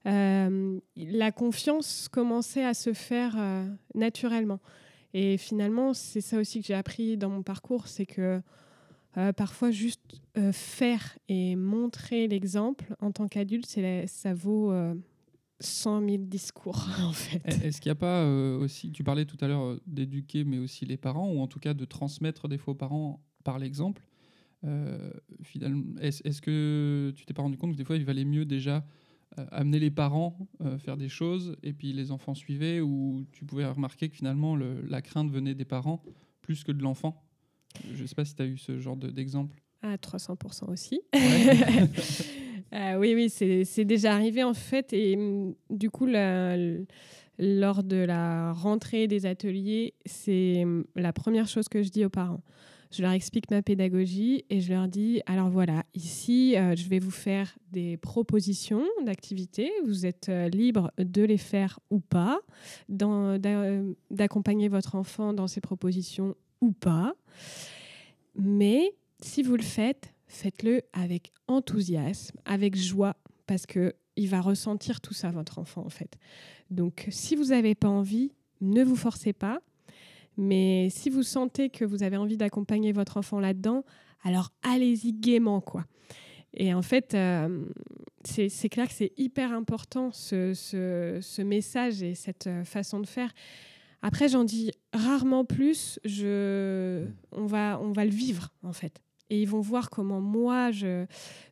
euh, 0.06 0.78
la 0.96 1.32
confiance 1.32 2.08
commençait 2.08 2.64
à 2.64 2.74
se 2.74 2.92
faire 2.92 3.34
euh, 3.38 3.66
naturellement. 3.94 4.60
Et 5.14 5.38
finalement, 5.38 5.94
c'est 5.94 6.20
ça 6.20 6.38
aussi 6.38 6.60
que 6.60 6.66
j'ai 6.66 6.74
appris 6.74 7.16
dans 7.16 7.30
mon 7.30 7.42
parcours, 7.42 7.86
c'est 7.86 8.06
que 8.06 8.42
parfois 9.36 9.70
juste 9.70 10.20
faire 10.50 11.16
et 11.28 11.54
montrer 11.54 12.26
l'exemple 12.26 12.96
en 13.00 13.12
tant 13.12 13.28
qu'adulte, 13.28 13.78
ça 14.06 14.34
vaut 14.34 14.74
100 15.60 16.00
000 16.00 16.16
discours 16.24 16.88
en 17.00 17.12
fait. 17.12 17.46
Est-ce 17.64 17.80
qu'il 17.80 17.90
n'y 17.90 17.92
a 17.92 17.94
pas 17.94 18.26
aussi, 18.26 18.90
tu 18.90 19.04
parlais 19.04 19.24
tout 19.24 19.36
à 19.40 19.46
l'heure 19.46 19.78
d'éduquer, 19.86 20.42
mais 20.42 20.58
aussi 20.58 20.84
les 20.84 20.96
parents, 20.96 21.30
ou 21.30 21.40
en 21.40 21.46
tout 21.46 21.60
cas 21.60 21.74
de 21.74 21.84
transmettre 21.84 22.48
des 22.48 22.58
fois 22.58 22.76
parents 22.76 23.22
par 23.44 23.60
l'exemple 23.60 24.02
finalement, 25.42 25.84
est-ce 26.00 26.40
que 26.40 27.12
tu 27.16 27.26
t'es 27.26 27.34
pas 27.34 27.42
rendu 27.42 27.56
compte 27.56 27.72
que 27.72 27.76
des 27.76 27.84
fois 27.84 27.96
il 27.96 28.04
valait 28.04 28.24
mieux 28.24 28.44
déjà 28.44 28.84
euh, 29.38 29.46
amener 29.50 29.80
les 29.80 29.90
parents 29.90 30.36
euh, 30.60 30.78
faire 30.78 30.96
des 30.96 31.08
choses 31.08 31.56
et 31.64 31.72
puis 31.72 31.92
les 31.92 32.12
enfants 32.12 32.34
suivaient 32.34 32.80
ou 32.80 33.26
tu 33.32 33.44
pouvais 33.44 33.66
remarquer 33.66 34.08
que 34.08 34.14
finalement 34.14 34.54
la 34.54 35.02
crainte 35.02 35.28
venait 35.30 35.54
des 35.54 35.64
parents 35.64 36.04
plus 36.40 36.62
que 36.62 36.70
de 36.70 36.80
l'enfant? 36.82 37.24
Je 37.92 38.02
ne 38.02 38.06
sais 38.06 38.14
pas 38.14 38.24
si 38.24 38.36
tu 38.36 38.42
as 38.42 38.46
eu 38.46 38.58
ce 38.58 38.78
genre 38.78 38.96
d'exemple. 38.96 39.60
à 39.82 39.96
300% 39.96 40.70
aussi. 40.70 41.00
Euh, 42.72 42.96
oui, 42.96 43.14
oui, 43.14 43.30
c'est 43.30 43.84
déjà 43.84 44.14
arrivé 44.14 44.42
en 44.42 44.54
fait. 44.54 44.92
Et 44.92 45.14
mm, 45.14 45.54
du 45.70 45.90
coup, 45.90 46.06
lors 46.06 47.84
de 47.84 47.96
la 47.96 48.52
rentrée 48.52 49.06
des 49.06 49.26
ateliers, 49.26 49.94
c'est 50.06 50.64
mm, 50.64 50.84
la 50.96 51.12
première 51.12 51.46
chose 51.46 51.68
que 51.68 51.84
je 51.84 51.90
dis 51.90 52.04
aux 52.04 52.10
parents 52.10 52.42
je 52.94 53.02
leur 53.02 53.10
explique 53.10 53.50
ma 53.50 53.60
pédagogie 53.60 54.44
et 54.50 54.60
je 54.60 54.72
leur 54.72 54.86
dis, 54.86 55.20
alors 55.26 55.50
voilà, 55.50 55.82
ici, 55.94 56.56
euh, 56.56 56.76
je 56.76 56.88
vais 56.88 57.00
vous 57.00 57.10
faire 57.10 57.58
des 57.72 57.96
propositions 57.96 58.84
d'activités. 59.04 59.72
Vous 59.84 60.06
êtes 60.06 60.28
euh, 60.28 60.48
libre 60.48 60.92
de 60.98 61.22
les 61.22 61.38
faire 61.38 61.80
ou 61.90 61.98
pas, 61.98 62.40
d'accompagner 62.88 64.68
votre 64.68 64.94
enfant 64.94 65.32
dans 65.32 65.48
ces 65.48 65.60
propositions 65.60 66.36
ou 66.60 66.70
pas. 66.70 67.14
Mais 68.36 68.94
si 69.20 69.42
vous 69.42 69.56
le 69.56 69.62
faites, 69.62 70.14
faites-le 70.28 70.82
avec 70.92 71.32
enthousiasme, 71.48 72.38
avec 72.44 72.76
joie, 72.76 73.16
parce 73.46 73.66
que 73.66 73.94
il 74.16 74.28
va 74.28 74.40
ressentir 74.40 75.00
tout 75.00 75.14
ça, 75.14 75.32
votre 75.32 75.58
enfant, 75.58 75.84
en 75.84 75.88
fait. 75.88 76.16
Donc, 76.70 77.08
si 77.10 77.34
vous 77.34 77.46
n'avez 77.46 77.74
pas 77.74 77.88
envie, 77.88 78.30
ne 78.60 78.84
vous 78.84 78.94
forcez 78.94 79.32
pas. 79.32 79.60
Mais 80.36 80.88
si 80.90 81.10
vous 81.10 81.22
sentez 81.22 81.70
que 81.70 81.84
vous 81.84 82.02
avez 82.02 82.16
envie 82.16 82.36
d'accompagner 82.36 82.92
votre 82.92 83.16
enfant 83.16 83.40
là-dedans, 83.40 83.84
alors 84.24 84.50
allez-y 84.62 85.12
gaiement, 85.12 85.60
quoi. 85.60 85.84
Et 86.54 86.72
en 86.72 86.82
fait, 86.82 87.14
euh, 87.14 87.64
c'est 88.24 88.68
clair 88.68 88.86
que 88.86 88.94
c'est 88.94 89.12
hyper 89.16 89.52
important 89.52 90.10
ce, 90.12 91.42
message 91.42 92.02
et 92.02 92.14
cette 92.14 92.46
euh, 92.46 92.64
façon 92.64 93.00
de 93.00 93.06
faire. 93.06 93.32
Après, 94.02 94.28
j'en 94.28 94.44
dis 94.44 94.70
rarement 94.92 95.44
plus. 95.44 95.98
On, 96.06 97.46
va, 97.46 97.80
on 97.82 97.92
va 97.92 98.04
le 98.04 98.10
vivre, 98.10 98.50
en 98.62 98.72
fait. 98.72 99.02
Et 99.30 99.40
ils 99.40 99.48
vont 99.48 99.60
voir 99.60 99.88
comment 99.88 100.20
moi, 100.20 100.70
je, 100.70 101.06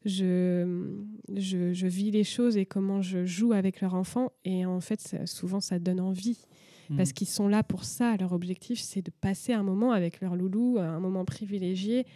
je, 0.04 0.92
je, 1.34 1.72
je 1.72 1.86
vis 1.86 2.10
les 2.10 2.24
choses 2.24 2.58
et 2.58 2.66
comment 2.66 3.00
je 3.00 3.24
joue 3.24 3.54
avec 3.54 3.80
leur 3.80 3.94
enfant. 3.94 4.32
Et 4.44 4.66
en 4.66 4.80
fait, 4.80 5.16
souvent, 5.26 5.60
ça 5.60 5.78
donne 5.78 6.00
envie 6.00 6.38
parce 6.96 7.10
mm. 7.10 7.12
qu'ils 7.12 7.28
sont 7.28 7.48
là 7.48 7.62
pour 7.62 7.84
ça. 7.84 8.16
Leur 8.16 8.32
objectif, 8.32 8.80
c'est 8.80 9.02
de 9.02 9.10
passer 9.10 9.52
un 9.52 9.62
moment 9.62 9.92
avec 9.92 10.20
leur 10.20 10.36
loulou, 10.36 10.78
un 10.78 11.00
moment 11.00 11.24
privilégié, 11.24 12.06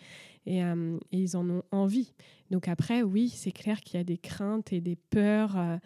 et, 0.46 0.64
euh, 0.64 0.98
ils 1.12 1.36
en 1.36 1.48
ont 1.50 1.62
envie. 1.72 2.12
Donc 2.50 2.68
après, 2.68 3.02
oui, 3.02 3.28
c'est 3.28 3.52
clair 3.52 3.80
qu'il 3.80 3.98
y 3.98 4.00
a 4.00 4.04
des 4.04 4.18
craintes 4.18 4.72
et 4.72 4.80
des 4.80 4.96
peurs. 4.96 5.56
Euh, 5.58 5.76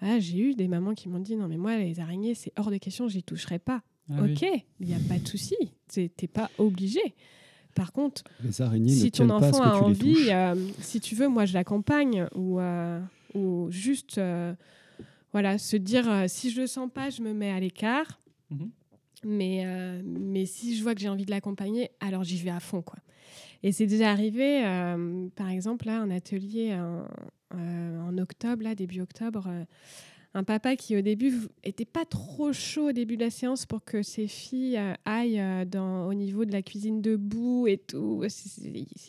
ah, 0.00 0.18
j'ai 0.20 0.38
eu 0.38 0.54
des 0.54 0.68
mamans 0.68 0.94
qui 0.94 1.08
m'ont 1.08 1.18
dit 1.18 1.36
non 1.36 1.48
mais 1.48 1.56
moi 1.56 1.76
les 1.78 2.00
araignées 2.00 2.34
c'est 2.34 2.52
hors 2.56 2.70
de 2.70 2.76
question, 2.76 3.08
j'y 3.08 3.22
toucherai 3.22 3.58
pas. 3.58 3.82
Ah 4.10 4.22
ok, 4.22 4.44
il 4.80 4.86
n'y 4.86 4.94
a 4.94 4.98
pas 5.08 5.18
de 5.18 5.26
souci, 5.26 5.56
t'es 5.88 6.28
pas 6.28 6.50
obligé. 6.58 7.00
Par 7.74 7.90
contre, 7.92 8.22
les 8.44 8.60
araignées 8.60 8.92
si 8.92 9.10
ton 9.10 9.30
enfant 9.30 9.62
a 9.62 9.78
envie, 9.78 10.30
euh, 10.30 10.54
si 10.80 11.00
tu 11.00 11.14
veux, 11.14 11.28
moi 11.28 11.46
je 11.46 11.54
l'accompagne 11.54 12.26
ou, 12.34 12.60
ou 13.34 13.70
juste 13.70 14.20
voilà 15.32 15.58
se 15.58 15.76
dire 15.76 16.24
si 16.28 16.50
je 16.50 16.60
le 16.60 16.66
sens 16.66 16.90
pas, 16.92 17.08
je 17.08 17.22
me 17.22 17.32
mets 17.32 17.50
à 17.50 17.58
l'écart. 17.60 18.20
Mhm. 18.54 18.70
Mais, 19.24 19.62
euh, 19.64 20.02
mais 20.04 20.44
si 20.44 20.76
je 20.76 20.82
vois 20.82 20.94
que 20.94 21.00
j'ai 21.00 21.08
envie 21.08 21.24
de 21.24 21.30
l'accompagner, 21.30 21.90
alors 22.00 22.24
j'y 22.24 22.36
vais 22.36 22.50
à 22.50 22.60
fond. 22.60 22.82
Quoi. 22.82 22.98
Et 23.62 23.72
c'est 23.72 23.86
déjà 23.86 24.10
arrivé, 24.10 24.64
euh, 24.64 25.28
par 25.34 25.48
exemple, 25.48 25.86
là, 25.86 26.00
un 26.00 26.10
atelier 26.10 26.74
en, 26.74 27.06
euh, 27.54 28.00
en 28.02 28.18
octobre, 28.18 28.62
là, 28.62 28.74
début 28.74 29.00
octobre, 29.00 29.48
un 30.34 30.44
papa 30.44 30.76
qui 30.76 30.96
au 30.96 31.00
début 31.00 31.32
était 31.62 31.84
pas 31.86 32.04
trop 32.04 32.52
chaud 32.52 32.88
au 32.88 32.92
début 32.92 33.16
de 33.16 33.24
la 33.24 33.30
séance 33.30 33.64
pour 33.64 33.82
que 33.84 34.02
ses 34.02 34.26
filles 34.26 34.78
aillent 35.06 35.42
au 35.72 36.14
niveau 36.14 36.44
de 36.44 36.52
la 36.52 36.60
cuisine 36.60 37.00
debout 37.00 37.66
et 37.66 37.78
tout. 37.78 38.22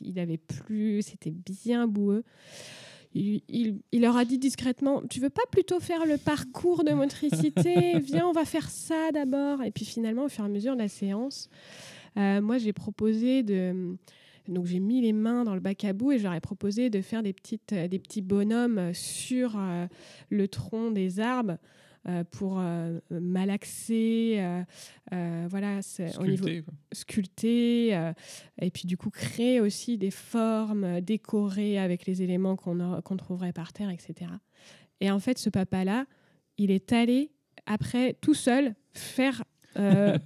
Il 0.02 0.20
avait 0.20 0.38
plu, 0.38 1.02
c'était 1.02 1.32
bien 1.32 1.88
boueux 1.88 2.24
il, 3.16 3.80
leur 3.94 4.18
a 4.18 4.26
dit 4.26 4.38
discrètement 4.38 5.02
Tu 5.10 5.20
veux 5.20 5.30
pas 5.30 5.46
plutôt 5.50 5.80
faire 5.80 6.06
le 6.06 6.18
parcours 6.18 6.84
de 6.84 6.92
motricité? 6.92 8.00
Viens, 8.00 8.28
on 8.28 8.34
va 8.34 8.46
faire 8.46 8.70
ça 8.70 9.12
d'abord. 9.14 9.64
Et 9.64 9.72
puis 9.72 9.86
finalement, 9.86 10.26
au 10.26 10.30
fur 10.30 10.44
et 10.44 10.48
à 10.48 10.50
mesure 10.50 10.74
de 10.74 10.82
la 10.82 10.90
séance, 10.90 11.50
euh, 12.18 12.42
moi 12.42 12.58
j'ai 12.58 12.74
proposé 12.74 13.44
de. 13.44 13.96
Donc 14.48 14.68
j'ai 14.68 14.80
mis 14.80 15.02
les 15.02 15.14
mains 15.14 15.44
dans 15.44 15.56
le 15.56 15.60
bac 15.60 15.84
à 15.86 15.94
bout 15.94 16.12
et 16.12 16.20
j'aurais 16.20 16.42
proposé 16.42 16.92
de 16.92 17.02
faire 17.02 17.24
des, 17.24 17.34
des 17.70 18.00
petits 18.00 18.22
bonhommes 18.22 18.94
sur 18.94 19.56
euh, 19.58 19.88
le 20.30 20.48
tronc 20.48 20.92
des 20.92 21.20
arbres 21.20 21.58
pour 22.32 22.60
euh, 22.60 23.00
malaxer, 23.10 24.38
euh, 25.12 25.48
voilà, 25.50 25.82
sculpter, 25.82 26.18
au 26.20 26.26
niveau 26.26 26.48
sculpter, 26.92 28.12
et 28.62 28.72
puis 28.72 28.86
du 28.86 28.98
coup 28.98 29.10
créer 29.10 29.60
aussi 29.60 29.98
des 29.98 30.12
formes 30.12 31.02
décorées 31.02 31.80
avec 31.80 32.06
les 32.06 32.22
éléments 32.22 32.56
qu'on 32.56 33.18
trouverait 33.18 33.54
par 33.54 33.74
terre, 33.74 33.90
etc. 33.90 34.32
Et 35.02 35.10
en 35.10 35.20
fait, 35.20 35.38
ce 35.40 35.50
papa-là, 35.50 36.06
il 36.58 36.72
est 36.72 36.94
allé 36.94 37.32
après 37.66 38.14
tout 38.14 38.36
seul 38.36 38.76
faire 38.94 39.44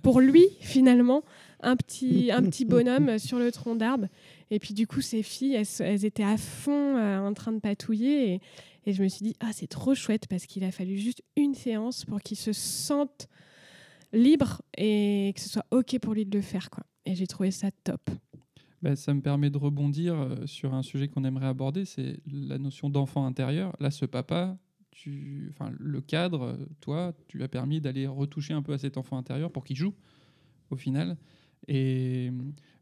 pour 0.01 0.19
lui 0.19 0.45
finalement 0.59 1.23
un 1.61 1.75
petit, 1.75 2.31
un 2.31 2.43
petit 2.43 2.65
bonhomme 2.65 3.19
sur 3.19 3.39
le 3.39 3.51
tronc 3.51 3.75
d'arbre. 3.75 4.07
Et 4.51 4.59
puis 4.59 4.73
du 4.73 4.87
coup, 4.87 5.01
ces 5.01 5.23
filles, 5.23 5.63
elles, 5.79 6.05
étaient 6.05 6.23
à 6.23 6.37
fond 6.37 6.97
en 6.97 7.33
train 7.33 7.51
de 7.51 7.59
patouiller. 7.59 8.41
Et, 8.85 8.93
je 8.93 9.03
me 9.03 9.07
suis 9.07 9.23
dit, 9.23 9.35
ah, 9.39 9.51
c'est 9.53 9.67
trop 9.67 9.93
chouette 9.93 10.27
parce 10.27 10.47
qu'il 10.47 10.63
a 10.63 10.71
fallu 10.71 10.97
juste 10.97 11.21
une 11.35 11.53
séance 11.53 12.05
pour 12.05 12.21
qu'il 12.21 12.37
se 12.37 12.53
sente 12.53 13.27
libre 14.13 14.63
et 14.75 15.31
que 15.35 15.41
ce 15.41 15.49
soit 15.49 15.65
OK 15.69 15.99
pour 15.99 16.15
lui 16.15 16.25
de 16.25 16.35
le 16.35 16.41
faire. 16.41 16.71
Quoi. 16.71 16.83
Et 17.05 17.13
j'ai 17.13 17.27
trouvé 17.27 17.51
ça 17.51 17.69
top. 17.83 18.09
Bah, 18.81 18.95
ça 18.95 19.13
me 19.13 19.21
permet 19.21 19.49
de 19.49 19.57
rebondir 19.57 20.15
euh, 20.15 20.45
sur 20.45 20.73
un 20.73 20.83
sujet 20.83 21.07
qu'on 21.09 21.25
aimerait 21.25 21.47
aborder, 21.47 21.83
c'est 21.85 22.21
la 22.25 22.57
notion 22.57 22.89
d'enfant 22.89 23.25
intérieur. 23.25 23.75
Là, 23.79 23.91
ce 23.91 24.05
papa, 24.05 24.57
enfin, 25.49 25.71
le 25.77 26.01
cadre, 26.01 26.57
toi, 26.79 27.13
tu 27.27 27.43
as 27.43 27.47
permis 27.47 27.81
d'aller 27.81 28.07
retoucher 28.07 28.53
un 28.53 28.61
peu 28.61 28.73
à 28.73 28.77
cet 28.77 28.97
enfant 28.97 29.17
intérieur 29.17 29.51
pour 29.51 29.65
qu'il 29.65 29.75
joue 29.75 29.93
au 30.69 30.77
final. 30.77 31.17
Et 31.67 32.31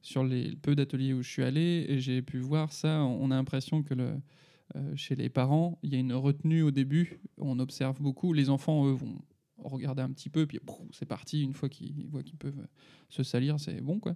sur 0.08 0.24
les 0.24 0.56
peu 0.56 0.74
d'ateliers 0.74 1.14
où 1.14 1.22
je 1.22 1.30
suis 1.30 1.44
allé, 1.44 2.00
j'ai 2.00 2.22
pu 2.22 2.40
voir 2.40 2.72
ça. 2.72 3.04
On 3.04 3.30
a 3.30 3.36
l'impression 3.36 3.84
que 3.84 3.94
le, 3.94 4.14
euh, 4.78 4.96
chez 4.96 5.16
les 5.16 5.28
parents, 5.28 5.80
il 5.84 5.92
y 5.92 5.98
a 5.98 6.00
une 6.00 6.14
retenue 6.14 6.62
au 6.62 6.72
début, 6.72 7.20
on 7.38 7.60
observe 7.60 8.02
beaucoup. 8.02 8.32
Les 8.32 8.50
enfants, 8.50 8.88
eux, 8.88 8.94
vont 8.94 9.18
regarder 9.58 10.02
un 10.02 10.10
petit 10.12 10.30
peu, 10.30 10.46
puis 10.46 10.60
c'est 10.92 11.06
parti. 11.06 11.44
Une 11.44 11.54
fois 11.54 11.68
qu'ils 11.68 12.08
voient 12.08 12.24
qu'ils 12.24 12.38
peuvent 12.38 12.68
se 13.10 13.22
salir, 13.22 13.60
c'est 13.60 13.82
bon, 13.82 14.00
quoi. 14.00 14.16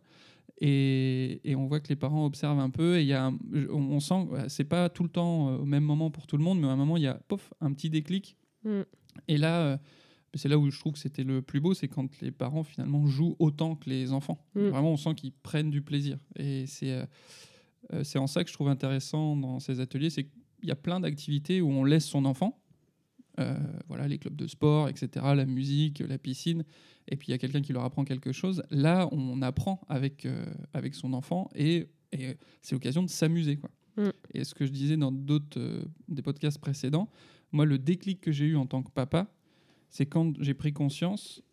Et, 0.62 1.42
on 1.58 1.66
voit 1.66 1.82
que 1.82 1.90
les 1.90 1.98
parents 1.98 2.26
observent 2.26 2.60
un 2.60 2.70
peu, 2.70 2.98
et 2.98 3.04
y 3.04 3.14
a 3.14 3.30
on, 3.70 4.00
sent, 4.00 4.28
c'est 4.48 4.64
pas 4.64 4.88
tout 4.88 5.04
le 5.04 5.10
temps 5.10 5.50
euh, 5.50 5.58
au 5.58 5.66
même 5.66 5.84
moment 5.84 6.10
pour 6.10 6.26
tout 6.26 6.38
le 6.38 6.44
monde, 6.44 6.62
mais 6.62 6.68
à 6.68 6.72
un 6.72 6.78
moment, 6.78 6.96
il 6.96 7.04
y 7.04 7.08
a 7.08 7.16
pof, 7.28 7.54
un 7.60 7.74
petit 7.74 7.90
déclic. 7.90 8.38
Mm. 8.64 8.82
Et 9.28 9.38
là, 9.38 9.62
euh, 9.62 9.78
c'est 10.34 10.50
là 10.50 10.58
où 10.58 10.70
je 10.70 10.80
trouve 10.80 10.94
que 10.94 11.00
c'était 11.00 11.24
le 11.24 11.42
plus 11.42 11.60
beau, 11.60 11.74
c'est 11.74 11.88
quand 11.88 12.22
les 12.22 12.32
parents 12.32 12.64
finalement 12.64 13.06
jouent 13.06 13.36
autant 13.40 13.76
que 13.76 13.90
les 13.90 14.14
enfants. 14.14 14.46
Mm. 14.56 14.68
Vraiment, 14.68 14.92
on 14.92 14.98
sent 14.98 15.16
qu'ils 15.16 15.34
prennent 15.34 15.70
du 15.70 15.82
plaisir. 15.82 16.18
Et 16.38 16.66
c'est 16.68 17.06
c'est 18.04 18.20
en 18.20 18.28
ça 18.28 18.44
que 18.44 18.50
je 18.50 18.54
trouve 18.54 18.70
intéressant 18.70 19.36
dans 19.36 19.60
ces 19.60 19.82
ateliers, 19.82 20.10
c'est 20.10 20.30
il 20.64 20.70
y 20.70 20.72
a 20.72 20.76
plein 20.76 21.00
d'activités 21.00 21.62
où 21.62 21.70
on 21.70 21.84
laisse 21.84 22.06
son 22.06 22.26
enfant. 22.26 22.58
Euh, 23.40 23.58
voilà, 23.88 24.08
les 24.08 24.18
clubs 24.18 24.36
de 24.36 24.46
sport, 24.46 24.90
etc., 24.90 25.26
la 25.36 25.46
musique, 25.46 26.00
la 26.00 26.18
piscine, 26.18 26.66
et 27.08 27.16
puis 27.16 27.30
il 27.30 27.32
y 27.32 27.34
a 27.34 27.38
quelqu'un 27.38 27.62
qui 27.62 27.72
leur 27.72 27.84
apprend 27.84 28.04
quelque 28.04 28.34
chose. 28.34 28.62
Là, 28.70 29.08
on 29.14 29.42
apprend 29.42 29.82
avec, 29.88 30.26
euh, 30.26 30.46
avec 30.74 30.96
son 30.96 31.14
enfant 31.14 31.50
et, 31.56 31.88
et 32.12 32.36
c'est 32.62 32.76
l'occasion 32.76 33.04
de 33.04 33.10
s'amuser. 33.10 33.56
Quoi. 33.56 33.72
Mm. 33.96 34.10
Et 34.34 34.44
ce 34.44 34.54
que 34.54 34.66
je 34.66 34.72
disais 34.72 34.98
dans 34.98 35.14
d'autres 35.14 35.60
euh, 35.60 35.86
des 36.10 36.22
podcasts 36.22 36.60
précédents, 36.60 37.10
moi, 37.54 37.66
le 37.66 37.78
déclic 37.78 38.20
que 38.20 38.32
j'ai 38.32 38.46
eu 38.46 38.58
en 38.58 38.66
tant 38.66 38.84
que 38.84 38.92
papa, 38.92 39.34
c'est 39.92 40.08
quand 40.08 40.34
j'ai 40.42 40.56
pris 40.56 40.74
conscience. 40.74 41.44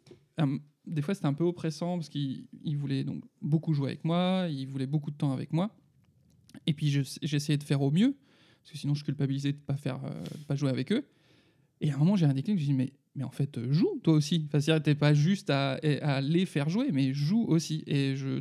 euh, 0.41 0.59
des 0.87 1.03
fois, 1.03 1.13
c'était 1.15 1.27
un 1.27 1.35
peu 1.35 1.45
oppressant 1.45 1.97
parce 1.99 2.09
qu'il 2.09 2.47
il 2.65 2.79
voulait 2.79 3.05
donc 3.05 3.23
beaucoup 3.43 3.75
jouer 3.75 3.89
avec 3.89 4.05
moi, 4.07 4.47
il 4.51 4.67
voulait 4.67 4.87
beaucoup 4.87 5.11
de 5.11 5.17
temps 5.17 5.33
avec 5.33 5.53
moi. 5.53 5.71
Et 6.67 6.73
puis, 6.73 6.89
je- 6.91 7.19
j'essayais 7.23 7.59
de 7.59 7.63
faire 7.63 7.83
au 7.83 7.91
mieux, 7.91 8.17
parce 8.63 8.73
que 8.73 8.79
sinon, 8.79 8.95
je 8.95 9.05
culpabilisais 9.05 9.53
de 9.53 9.59
ne 9.59 9.63
pas, 9.63 9.77
faire, 9.77 10.03
euh, 10.05 10.23
de 10.25 10.45
pas 10.45 10.57
jouer 10.57 10.71
avec 10.71 10.91
eux. 10.93 11.05
Et 11.83 11.91
à 11.91 11.97
un 11.97 11.99
moment, 11.99 12.17
j'ai 12.17 12.25
un 12.25 12.33
déclic, 12.33 12.59
je 12.59 12.65
dis, 12.65 12.73
mais, 12.73 12.93
mais 13.15 13.25
en 13.25 13.31
fait, 13.31 13.59
euh, 13.59 13.71
joue 13.71 14.01
toi 14.03 14.15
aussi. 14.15 14.45
Enfin, 14.47 14.61
c'est-à-dire, 14.61 14.83
t'es 14.83 14.95
pas 14.95 15.13
juste 15.13 15.51
à, 15.51 15.73
à 16.03 16.21
les 16.23 16.47
faire 16.47 16.71
jouer, 16.71 16.91
mais 16.91 17.13
joue 17.13 17.45
aussi. 17.45 17.85
Et 17.87 18.17
je 18.17 18.41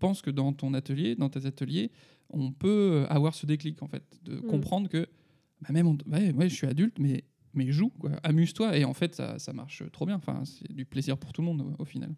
pense 0.00 0.22
que 0.22 0.30
dans 0.30 0.52
ton 0.52 0.74
atelier, 0.74 1.14
dans 1.14 1.28
tes 1.30 1.46
ateliers, 1.46 1.92
on 2.30 2.50
peut 2.50 3.06
avoir 3.08 3.34
ce 3.36 3.46
déclic, 3.46 3.80
en 3.82 3.86
fait, 3.86 4.02
de 4.24 4.36
Mm. 4.38 4.42
comprendre 4.46 4.88
que 4.88 5.06
bah, 5.60 5.68
même, 5.70 5.86
on- 5.86 5.98
ouais, 6.10 6.32
ouais, 6.32 6.48
je 6.48 6.54
suis 6.54 6.66
adulte, 6.66 6.98
mais, 6.98 7.22
mais 7.56 7.72
joue, 7.72 7.90
amuse-toi. 8.22 8.76
Et 8.76 8.84
en 8.84 8.94
fait, 8.94 9.14
ça, 9.14 9.38
ça 9.38 9.52
marche 9.52 9.82
trop 9.92 10.06
bien. 10.06 10.16
Enfin, 10.16 10.42
c'est 10.44 10.72
du 10.72 10.84
plaisir 10.84 11.16
pour 11.18 11.32
tout 11.32 11.40
le 11.42 11.46
monde, 11.46 11.62
au, 11.78 11.82
au 11.82 11.84
final. 11.84 12.14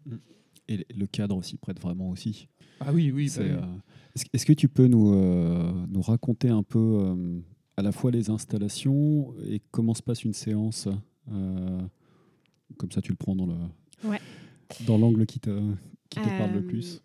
Et 0.67 0.85
le 0.95 1.07
cadre 1.07 1.35
aussi 1.35 1.57
prête 1.57 1.79
vraiment 1.81 2.09
aussi. 2.11 2.47
Ah 2.79 2.93
oui, 2.93 3.11
oui. 3.11 3.29
C'est, 3.29 3.49
bah, 3.49 3.63
euh, 3.63 3.77
Est-ce 4.15 4.25
est-ce 4.33 4.45
que 4.45 4.53
tu 4.53 4.67
peux 4.69 4.85
nous, 4.87 5.13
euh, 5.13 5.71
nous 5.89 6.01
raconter 6.01 6.49
un 6.49 6.61
peu 6.63 6.77
euh, 7.01 7.39
à 7.77 7.81
la 7.81 7.91
fois 7.91 8.11
les 8.11 8.29
installations 8.29 9.33
et 9.47 9.61
comment 9.71 9.93
se 9.95 10.03
passe 10.03 10.23
une 10.23 10.33
séance 10.33 10.87
euh, 11.31 11.81
Comme 12.77 12.91
ça, 12.91 13.01
tu 13.01 13.11
le 13.11 13.17
prends 13.17 13.35
dans 13.35 13.47
le 13.47 13.55
Ouais. 14.07 14.19
dans 14.85 14.97
l'angle 14.97 15.25
qui 15.25 15.39
te, 15.39 15.49
qui 16.09 16.19
te 16.21 16.37
parle 16.37 16.53
le 16.53 16.61
plus? 16.65 17.01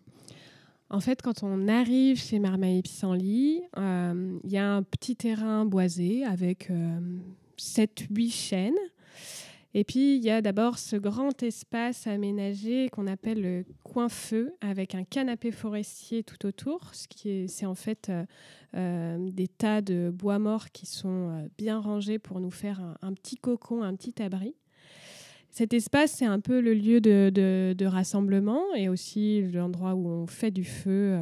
En 0.91 0.99
fait, 0.99 1.21
quand 1.23 1.41
on 1.41 1.67
arrive 1.67 2.17
chez 2.17 2.37
Marmaille 2.39 2.83
Pissenlit, 2.83 3.61
euh, 3.77 4.37
il 4.43 4.51
y 4.51 4.57
a 4.57 4.75
un 4.75 4.83
petit 4.83 5.15
terrain 5.15 5.65
boisé 5.65 6.23
avec 6.23 6.69
7-8 7.57 8.31
chênes. 8.31 8.73
Et 9.77 9.83
puis, 9.83 10.15
il 10.15 10.23
y 10.23 10.29
a 10.29 10.41
d'abord 10.41 10.79
ce 10.79 10.95
grand 10.95 11.43
espace 11.43 12.07
aménagé 12.07 12.87
qu'on 12.87 13.07
appelle 13.07 13.41
le 13.41 13.65
coin 13.83 14.07
feu, 14.07 14.53
avec 14.61 14.95
un 14.95 15.03
canapé 15.03 15.51
forestier 15.51 16.23
tout 16.23 16.45
autour. 16.45 16.95
Ce 16.95 17.09
qui 17.09 17.29
est, 17.29 17.47
c'est 17.49 17.65
en 17.65 17.75
fait 17.75 18.07
euh, 18.07 18.23
euh, 18.77 19.17
des 19.31 19.49
tas 19.49 19.81
de 19.81 20.11
bois 20.13 20.39
morts 20.39 20.69
qui 20.71 20.85
sont 20.85 21.29
euh, 21.29 21.47
bien 21.57 21.77
rangés 21.77 22.19
pour 22.19 22.39
nous 22.39 22.51
faire 22.51 22.95
un, 23.01 23.13
petit 23.13 23.35
cocon, 23.35 23.83
un 23.83 23.93
petit 23.95 24.21
abri. 24.23 24.55
Cet 25.49 25.73
espace, 25.73 26.13
c'est 26.13 26.25
un 26.25 26.39
peu 26.39 26.61
le 26.61 26.73
lieu 26.73 27.01
de, 27.01 27.29
de- 27.29 27.85
rassemblement 27.85 28.63
et 28.75 28.87
aussi 28.87 29.41
l'endroit 29.41 29.93
où 29.93 30.07
on 30.07 30.25
fait 30.25 30.51
du 30.51 30.63
feu 30.63 31.17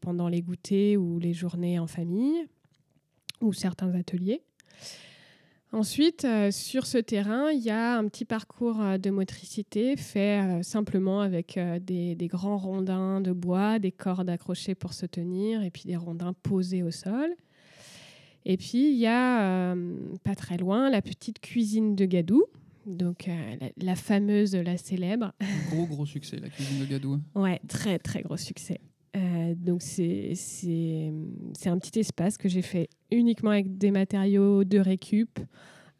pendant 0.00 0.28
les 0.28 0.40
goûters 0.40 0.96
ou 0.96 1.18
les 1.18 1.32
journées 1.32 1.80
en 1.80 1.88
famille 1.88 2.46
ou 3.40 3.52
certains 3.52 3.92
ateliers. 3.94 4.42
Ensuite, 5.74 6.24
euh, 6.24 6.52
sur 6.52 6.86
ce 6.86 6.98
terrain, 6.98 7.50
il 7.50 7.60
y 7.60 7.70
a 7.70 7.98
un 7.98 8.06
petit 8.06 8.24
parcours 8.24 8.80
euh, 8.80 8.96
de 8.96 9.10
motricité 9.10 9.96
fait 9.96 10.40
euh, 10.40 10.62
simplement 10.62 11.20
avec 11.20 11.56
euh, 11.56 11.80
des, 11.80 12.14
des 12.14 12.28
grands 12.28 12.58
rondins 12.58 13.20
de 13.20 13.32
bois, 13.32 13.80
des 13.80 13.90
cordes 13.90 14.30
accrochées 14.30 14.76
pour 14.76 14.92
se 14.92 15.04
tenir 15.04 15.64
et 15.64 15.72
puis 15.72 15.82
des 15.86 15.96
rondins 15.96 16.32
posés 16.32 16.84
au 16.84 16.92
sol. 16.92 17.28
Et 18.44 18.56
puis, 18.56 18.92
il 18.92 18.98
y 18.98 19.08
a, 19.08 19.74
pas 20.22 20.36
très 20.36 20.58
loin, 20.58 20.90
la 20.90 21.02
petite 21.02 21.40
cuisine 21.40 21.96
de 21.96 22.04
Gadou, 22.04 22.44
donc 22.86 23.26
la, 23.26 23.70
la 23.76 23.96
fameuse, 23.96 24.54
la 24.54 24.76
célèbre. 24.76 25.32
Gros, 25.70 25.86
gros 25.86 26.06
succès, 26.06 26.36
la 26.36 26.50
cuisine 26.50 26.78
de 26.78 26.84
Gadou. 26.84 27.18
Ouais, 27.34 27.60
très 27.66 27.98
très 27.98 28.22
gros 28.22 28.36
succès. 28.36 28.80
Euh, 29.16 29.54
donc 29.56 29.82
c'est 29.82 30.34
un 31.66 31.78
petit 31.78 32.00
espace 32.00 32.36
que 32.36 32.48
j'ai 32.48 32.62
fait 32.62 32.88
uniquement 33.10 33.50
avec 33.50 33.78
des 33.78 33.90
matériaux 33.90 34.64
de 34.64 34.78
récup. 34.78 35.38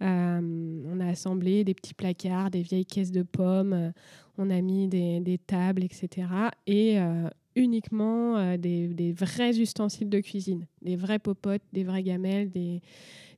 Euh, 0.03 0.83
on 0.93 1.01
a 1.01 1.07
assemblé 1.07 1.65
des 1.65 1.75
petits 1.75 1.95
placards, 1.95 2.51
des 2.51 2.63
vieilles 2.63 2.87
caisses 2.87 3.13
de 3.13 3.23
pommes, 3.23 3.93
on 4.37 4.51
a 4.51 4.61
mis 4.61 4.89
des, 4.89 5.21
des 5.21 5.39
tables, 5.39 5.85
etc. 5.85 6.27
Et 6.67 6.99
euh, 6.99 7.29
uniquement 7.55 8.57
des, 8.57 8.89
des 8.89 9.13
vrais 9.13 9.59
ustensiles 9.61 10.11
de 10.11 10.19
cuisine, 10.19 10.67
des 10.83 10.97
vraies 10.97 11.21
popotes, 11.21 11.63
des 11.73 11.85
vraies 11.85 12.03
gamelles, 12.03 12.51
des, 12.51 12.83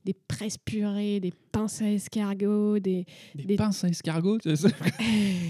des 0.07 0.13
presses 0.27 0.57
purées, 0.57 1.19
des 1.19 1.33
pinces 1.51 1.81
à 1.81 1.91
escargot, 1.91 2.79
des, 2.79 3.05
Des, 3.35 3.43
Des- 3.43 3.55
pinces 3.57 3.83
à 3.83 3.89
escargot. 3.89 4.37
c'est 4.41 4.55
ça 4.55 4.69
Ah 4.81 4.83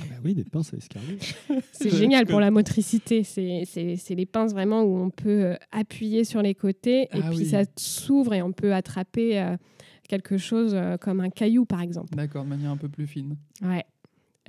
bah 0.09 0.15
oui, 0.25 0.33
des 0.33 0.43
pinces 0.43 0.73
à 0.73 0.77
escargot. 0.77 1.13
C'est 1.71 1.91
génial 1.95 2.25
pour 2.25 2.39
la 2.39 2.49
motricité. 2.49 3.23
C'est 3.23 3.63
c'est- 3.65 3.97
c'est 3.97 4.15
les 4.15 4.25
pinces 4.25 4.53
vraiment 4.53 4.81
où 4.81 4.97
on 4.97 5.11
peut 5.11 5.45
euh, 5.45 5.55
appuyer 5.71 6.23
sur 6.23 6.41
les 6.41 6.55
côtés 6.55 7.03
et 7.03 7.07
Ah 7.21 7.29
puis 7.29 7.37
oui. 7.39 7.45
ça 7.45 7.61
s'ouvre 7.77 8.33
et 8.33 8.41
on 8.41 8.51
peut 8.51 8.73
attraper 8.73 9.39
euh, 9.39 9.55
quelque 10.09 10.37
chose 10.37 10.71
euh, 10.73 10.97
comme 10.97 11.19
un 11.19 11.29
caillou, 11.29 11.65
par 11.65 11.81
exemple. 11.81 12.15
D'accord, 12.15 12.43
de 12.43 12.49
manière 12.49 12.71
un 12.71 12.77
peu 12.77 12.89
plus 12.89 13.05
fine. 13.05 13.37
Ouais. 13.61 13.85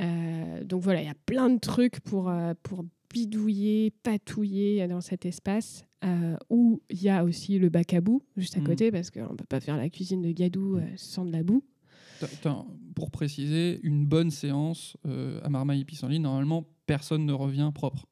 Euh, 0.01 0.64
donc 0.64 0.81
voilà, 0.83 1.03
il 1.03 1.07
y 1.07 1.11
a 1.11 1.14
plein 1.27 1.51
de 1.51 1.59
trucs 1.59 2.01
pour, 2.01 2.33
pour 2.62 2.85
bidouiller, 3.12 3.90
patouiller 4.03 4.87
dans 4.88 5.01
cet 5.01 5.25
espace 5.27 5.85
euh, 6.05 6.37
où 6.51 6.81
il 6.90 7.03
y 7.03 7.09
a 7.09 7.25
aussi 7.25 7.59
le 7.59 7.68
bac 7.68 7.92
à 7.94 8.01
boue 8.01 8.23
juste 8.37 8.57
à 8.57 8.61
Mhm. 8.61 8.66
côté 8.66 8.90
parce 8.92 9.11
qu'on 9.11 9.33
ne 9.33 9.37
peut 9.37 9.44
pas 9.49 9.61
faire 9.61 9.77
la 9.77 9.88
cuisine 9.88 10.23
de 10.23 10.31
Gadou 10.33 10.77
euh, 10.77 10.83
sans 10.97 11.25
de 11.25 11.33
la 11.33 11.42
boue. 11.42 11.62
Pour 12.94 13.11
préciser, 13.11 13.79
une 13.85 14.05
bonne 14.07 14.31
séance 14.31 14.97
euh, 15.07 15.40
à 15.44 15.49
Marmaille 15.49 15.85
Pissenlit, 15.85 16.18
normalement, 16.18 16.66
personne 16.87 17.25
ne 17.25 17.33
revient 17.33 17.71
propre. 17.75 18.07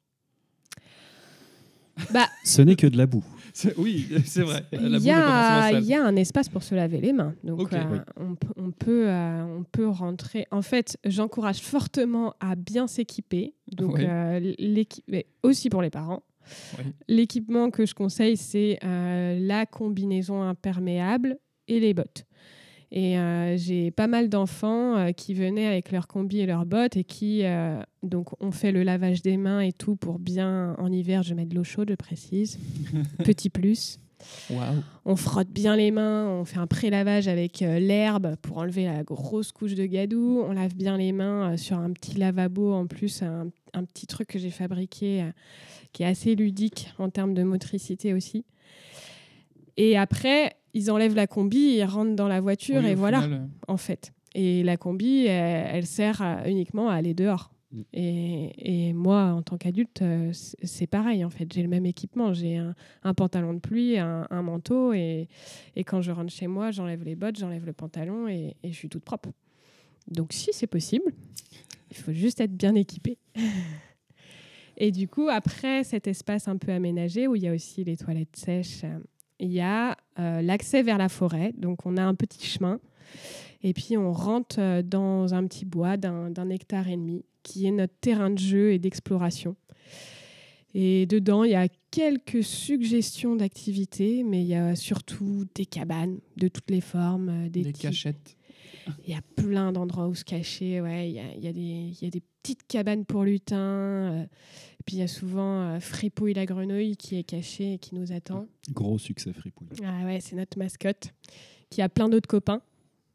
Bah, 2.13 2.27
Ce 2.43 2.61
n'est 2.61 2.75
que 2.75 2.87
de 2.87 2.97
la 2.97 3.05
boue. 3.05 3.23
C'est- 3.53 3.75
Oui, 3.77 4.07
c'est 4.25 4.43
vrai. 4.43 4.63
Il 4.71 4.79
y, 4.99 5.09
a, 5.09 5.61
forcément 5.63 5.79
il 5.79 5.85
y 5.87 5.93
a 5.95 6.05
un 6.05 6.15
espace 6.15 6.47
pour 6.47 6.61
se 6.61 6.75
laver 6.75 7.01
les 7.01 7.11
mains. 7.11 7.33
Donc, 7.43 7.73
euh, 7.73 7.83
oui. 7.91 7.97
on, 8.17 8.35
peut- 8.35 8.53
on, 8.55 8.69
peut, 8.71 9.07
euh, 9.09 9.43
on 9.57 9.63
peut 9.63 9.87
rentrer. 9.87 10.45
En 10.51 10.61
fait, 10.61 10.97
j'encourage 11.05 11.57
fortement 11.57 12.35
à 12.39 12.55
bien 12.55 12.85
s'équiper. 12.85 13.55
Donc, 13.71 13.95
Oui. 13.95 14.05
euh, 14.07 14.53
aussi 15.41 15.69
pour 15.69 15.81
les 15.81 15.89
parents. 15.89 16.21
Oui. 16.77 16.85
L'équipement 17.07 17.71
que 17.71 17.87
je 17.87 17.95
conseille, 17.95 18.37
c'est 18.37 18.77
euh, 18.83 19.39
la 19.41 19.65
combinaison 19.65 20.43
imperméable 20.43 21.37
et 21.67 21.79
les 21.79 21.95
bottes. 21.95 22.25
Et 22.91 23.17
euh, 23.17 23.57
j'ai 23.57 23.91
pas 23.91 24.07
mal 24.07 24.29
d'enfants 24.29 24.95
euh, 24.95 25.11
qui 25.11 25.33
venaient 25.33 25.67
avec 25.67 25.91
leurs 25.91 26.07
combis 26.07 26.39
et 26.39 26.45
leurs 26.45 26.65
bottes 26.65 26.95
et 26.95 27.03
qui 27.03 27.43
euh, 27.43 27.81
donc 28.01 28.41
ont 28.41 28.51
fait 28.51 28.71
le 28.71 28.83
lavage 28.83 29.21
des 29.21 29.35
mains 29.35 29.59
et 29.59 29.73
tout 29.73 29.97
pour 29.97 30.19
bien 30.19 30.73
en 30.77 30.91
hiver. 30.91 31.21
Je 31.23 31.33
mets 31.33 31.45
de 31.45 31.53
l'eau 31.53 31.65
chaude, 31.65 31.89
je 31.89 31.95
précise. 31.95 32.59
Petit 33.25 33.49
plus. 33.49 33.99
On 35.05 35.15
frotte 35.15 35.49
bien 35.49 35.75
les 35.75 35.91
mains, 35.91 36.27
on 36.27 36.43
fait 36.43 36.57
un 36.57 36.65
pré-lavage 36.65 37.27
avec 37.27 37.59
l'herbe 37.59 38.35
pour 38.41 38.57
enlever 38.57 38.85
la 38.85 39.03
grosse 39.03 39.51
couche 39.51 39.75
de 39.75 39.85
gadou. 39.85 40.43
On 40.43 40.53
lave 40.53 40.73
bien 40.73 40.97
les 40.97 41.11
mains 41.11 41.55
sur 41.55 41.77
un 41.77 41.91
petit 41.91 42.17
lavabo 42.17 42.73
en 42.73 42.87
plus, 42.87 43.21
un, 43.21 43.49
un 43.73 43.83
petit 43.83 44.07
truc 44.07 44.29
que 44.29 44.39
j'ai 44.39 44.49
fabriqué 44.49 45.23
qui 45.93 46.01
est 46.01 46.07
assez 46.07 46.33
ludique 46.33 46.91
en 46.97 47.11
termes 47.11 47.35
de 47.35 47.43
motricité 47.43 48.15
aussi. 48.15 48.43
Et 49.77 49.97
après, 49.97 50.55
ils 50.77 50.91
enlèvent 50.91 51.15
la 51.15 51.27
combi, 51.27 51.57
ils 51.77 51.83
rentrent 51.83 52.15
dans 52.15 52.27
la 52.27 52.39
voiture 52.41 52.81
Oui, 52.83 52.89
et 52.91 52.95
voilà, 52.95 53.21
final, 53.21 53.41
euh, 53.41 53.47
en 53.73 53.77
fait. 53.77 54.13
Et 54.35 54.63
la 54.63 54.77
combi, 54.77 55.25
elle, 55.25 55.67
elle 55.77 55.85
sert 55.85 56.21
à- 56.21 56.47
uniquement 56.49 56.89
à 56.89 56.93
aller 56.93 57.13
dehors. 57.13 57.51
Mm. 57.71 57.81
Et, 57.93 58.87
et 58.89 58.93
moi, 58.93 59.23
en 59.33 59.41
tant 59.41 59.57
qu'adulte, 59.57 60.01
euh, 60.01 60.31
c'est 60.33 60.57
c'est 60.63 60.87
pareil, 60.87 61.25
en 61.25 61.29
fait. 61.29 61.51
J'ai 61.51 61.63
le 61.63 61.67
même 61.67 61.85
équipement. 61.85 62.33
J'ai 62.33 62.57
un, 62.57 62.75
un 63.03 63.13
pantalon 63.13 63.53
de 63.53 63.59
pluie, 63.59 63.97
un, 63.97 64.27
un 64.29 64.41
manteau. 64.43 64.93
Et, 64.93 65.27
et 65.75 65.83
quand 65.83 66.01
je 66.01 66.11
rentre 66.11 66.31
chez 66.31 66.47
moi, 66.47 66.71
j'enlève 66.71 67.03
les 67.03 67.15
bottes, 67.15 67.37
j'enlève 67.37 67.65
le 67.65 67.73
pantalon 67.73 68.27
et, 68.27 68.55
et 68.63 68.71
je 68.71 68.75
suis 68.77 68.89
toute 68.89 69.03
propre. 69.03 69.29
Donc, 70.09 70.31
si 70.33 70.51
c'est 70.53 70.67
possible, 70.67 71.11
il 71.91 71.97
faut 71.97 72.13
juste 72.13 72.39
être 72.39 72.55
bien 72.55 72.75
équipé. 72.75 73.17
et 74.77 74.91
du 74.91 75.07
coup, 75.07 75.27
après 75.29 75.83
cet 75.83 76.07
espace 76.07 76.47
un 76.47 76.57
peu 76.57 76.71
aménagé, 76.71 77.27
où 77.27 77.35
il 77.35 77.43
y 77.43 77.47
a 77.47 77.53
aussi 77.53 77.83
les 77.83 77.97
toilettes 77.97 78.35
sèches, 78.35 78.83
euh, 78.83 78.99
il 79.39 79.51
y 79.51 79.61
a 79.61 79.95
euh, 80.19 80.41
l'accès 80.41 80.83
vers 80.83 80.97
la 80.97 81.09
forêt. 81.09 81.53
Donc, 81.57 81.85
on 81.85 81.97
a 81.97 82.03
un 82.03 82.15
petit 82.15 82.45
chemin. 82.45 82.79
Et 83.63 83.73
puis, 83.73 83.97
on 83.97 84.11
rentre 84.13 84.57
euh, 84.59 84.81
dans 84.81 85.33
un 85.33 85.45
petit 85.47 85.65
bois 85.65 85.97
d'un 85.97 86.49
hectare 86.49 86.87
et 86.87 86.97
demi, 86.97 87.23
qui 87.43 87.65
est 87.65 87.71
notre 87.71 87.93
terrain 88.01 88.29
de 88.29 88.39
jeu 88.39 88.71
et 88.71 88.79
d'exploration. 88.79 89.55
Et 90.73 91.05
dedans, 91.05 91.43
il 91.43 91.51
y 91.51 91.55
a 91.55 91.67
quelques 91.91 92.43
suggestions 92.43 93.35
d'activités, 93.35 94.23
mais 94.23 94.41
il 94.41 94.47
y 94.47 94.55
a 94.55 94.75
surtout 94.75 95.45
des 95.55 95.65
cabanes 95.65 96.19
de 96.35 96.47
toutes 96.49 96.69
les 96.69 96.81
formes, 96.81 97.29
euh, 97.29 97.49
des, 97.49 97.63
des 97.63 97.71
petits- 97.71 97.81
cachettes. 97.83 98.37
il 99.05 99.13
y 99.13 99.15
a 99.15 99.21
plein 99.35 99.71
d'endroits 99.71 100.07
où 100.07 100.13
se 100.15 100.23
cacher. 100.25 100.81
Ouais, 100.81 101.09
il 101.09 101.15
y 101.15 101.19
a, 101.19 101.33
il 101.35 101.43
y 101.43 101.47
a 101.47 101.53
des, 101.53 101.59
il 101.61 102.03
y 102.03 102.07
a 102.07 102.09
des 102.09 102.21
petites 102.43 102.67
cabanes 102.67 103.05
pour 103.05 103.23
lutins. 103.23 104.27
Puis 104.87 104.95
il 104.95 104.99
y 104.99 105.03
a 105.03 105.07
souvent 105.07 105.61
euh, 105.63 105.79
Fripouille 105.81 106.33
la 106.33 106.45
grenouille 106.45 106.95
qui 106.95 107.17
est 107.19 107.23
caché 107.23 107.73
et 107.73 107.77
qui 107.77 107.93
nous 107.93 108.13
attend. 108.13 108.47
Gros 108.71 108.97
succès 108.97 109.33
fripouille. 109.33 109.67
Ah 109.83 110.05
ouais, 110.05 110.19
c'est 110.21 110.37
notre 110.37 110.57
mascotte. 110.57 111.13
Qui 111.69 111.81
a 111.81 111.89
plein 111.89 112.07
d'autres 112.07 112.29
copains. 112.29 112.61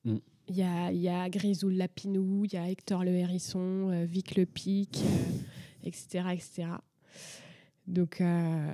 Mm. 0.04 0.16
Il 0.48 0.56
y 0.56 0.62
a, 0.62 0.92
y 0.92 1.08
a 1.08 1.30
Grisou 1.30 1.70
le 1.70 1.76
lapinou, 1.76 2.44
il 2.44 2.52
y 2.52 2.56
a 2.58 2.68
Hector 2.68 3.04
le 3.04 3.12
hérisson, 3.12 3.88
euh, 3.90 4.04
Vic 4.04 4.36
le 4.36 4.44
pic, 4.44 4.98
euh, 5.02 5.86
etc., 5.88 6.24
etc. 6.34 6.64
Donc 7.86 8.20
euh, 8.20 8.70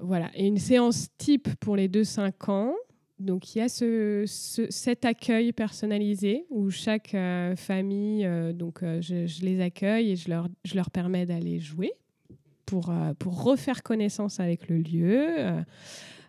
voilà. 0.00 0.30
Et 0.34 0.46
une 0.46 0.58
séance 0.58 1.08
type 1.16 1.48
pour 1.60 1.76
les 1.76 1.88
2-5 1.88 2.50
ans. 2.50 2.74
Donc 3.18 3.54
il 3.54 3.58
y 3.58 3.60
a 3.62 3.70
ce, 3.70 4.24
ce- 4.26 4.70
cet 4.70 5.06
accueil 5.06 5.52
personnalisé 5.54 6.44
où 6.50 6.68
chaque 6.68 7.16
famille, 7.56 8.28
donc 8.52 8.80
je, 8.82 9.26
je 9.26 9.40
les 9.46 9.60
accueille 9.62 10.10
et 10.10 10.16
je 10.16 10.28
leur, 10.28 10.48
je 10.64 10.74
leur 10.74 10.90
permets 10.90 11.24
d'aller 11.24 11.58
jouer 11.58 11.92
pour, 12.66 12.90
euh, 12.90 13.14
pour 13.18 13.42
refaire 13.42 13.82
connaissance 13.82 14.40
avec 14.40 14.68
le 14.68 14.78
lieu, 14.78 15.26
euh, 15.38 15.62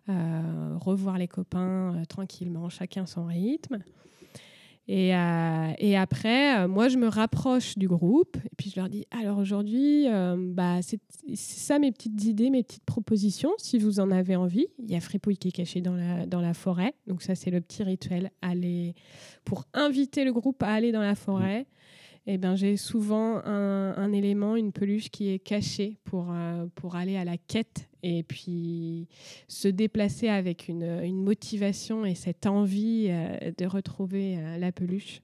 euh, 0.09 0.77
revoir 0.79 1.17
les 1.17 1.27
copains 1.27 2.03
tranquillement, 2.09 2.69
chacun 2.69 3.05
son 3.05 3.25
rythme. 3.25 3.79
Et, 4.87 5.13
et 5.79 5.97
après, 5.97 6.67
moi, 6.67 6.89
je 6.89 6.97
me 6.99 7.07
rapproche 7.07 7.75
du 7.75 7.87
groupe 7.87 8.37
et 8.37 8.55
puis 8.55 8.69
je 8.69 8.79
leur 8.79 8.87
dis 8.87 9.07
alors 9.09 9.39
aujourd'hui, 9.39 10.05
bah, 10.53 10.83
c'est 10.83 10.99
c'est 11.33 11.59
ça 11.59 11.79
mes 11.79 11.91
petites 11.91 12.23
idées, 12.23 12.51
mes 12.51 12.61
petites 12.61 12.85
propositions, 12.85 13.51
si 13.57 13.79
vous 13.79 13.99
en 13.99 14.11
avez 14.11 14.35
envie. 14.35 14.67
Il 14.79 14.91
y 14.91 14.95
a 14.95 14.99
Fripouille 14.99 15.37
qui 15.37 15.47
est 15.47 15.51
caché 15.51 15.81
dans 15.81 15.95
la, 15.95 16.27
dans 16.27 16.41
la 16.41 16.53
forêt. 16.53 16.93
Donc, 17.07 17.23
ça, 17.23 17.33
c'est 17.33 17.49
le 17.49 17.61
petit 17.61 17.83
rituel 17.83 18.29
aller, 18.41 18.93
pour 19.43 19.65
inviter 19.73 20.23
le 20.23 20.33
groupe 20.33 20.61
à 20.61 20.67
aller 20.67 20.91
dans 20.91 21.01
la 21.01 21.15
forêt. 21.15 21.65
Et 22.27 22.37
ben, 22.39 22.55
j'ai 22.55 22.75
souvent 22.75 23.37
un, 23.45 23.93
un 23.95 24.11
élément, 24.11 24.55
une 24.55 24.71
peluche 24.71 25.09
qui 25.09 25.29
est 25.29 25.37
cachée 25.37 25.97
pour, 26.05 26.31
euh, 26.31 26.65
pour 26.73 26.95
aller 26.95 27.17
à 27.17 27.23
la 27.23 27.37
quête 27.37 27.87
et 28.01 28.23
puis 28.23 29.07
se 29.47 29.67
déplacer 29.67 30.27
avec 30.27 30.67
une, 30.67 31.01
une 31.03 31.23
motivation 31.23 32.03
et 32.03 32.15
cette 32.15 32.47
envie 32.47 33.07
euh, 33.09 33.51
de 33.55 33.65
retrouver 33.65 34.37
euh, 34.37 34.57
la 34.57 34.71
peluche. 34.71 35.21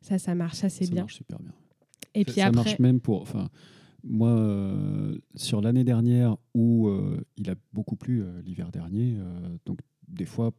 Ça, 0.00 0.18
ça 0.18 0.34
marche 0.34 0.64
assez 0.64 0.86
ça 0.86 0.90
bien. 0.92 1.02
marche 1.02 1.14
super 1.14 1.38
bien. 1.38 1.52
Et 2.14 2.20
ça, 2.20 2.24
puis 2.24 2.40
ça 2.40 2.46
après, 2.46 2.64
marche 2.64 2.78
même 2.80 3.00
pour. 3.00 3.22
Enfin, 3.22 3.48
moi, 4.02 4.70
sur 5.34 5.62
l'année 5.62 5.84
dernière 5.84 6.36
où 6.52 6.90
il 7.38 7.48
a 7.48 7.54
beaucoup 7.72 7.96
plu 7.96 8.22
l'hiver 8.44 8.70
dernier, 8.70 9.16
donc 9.64 9.78
des 10.08 10.26
fois, 10.26 10.52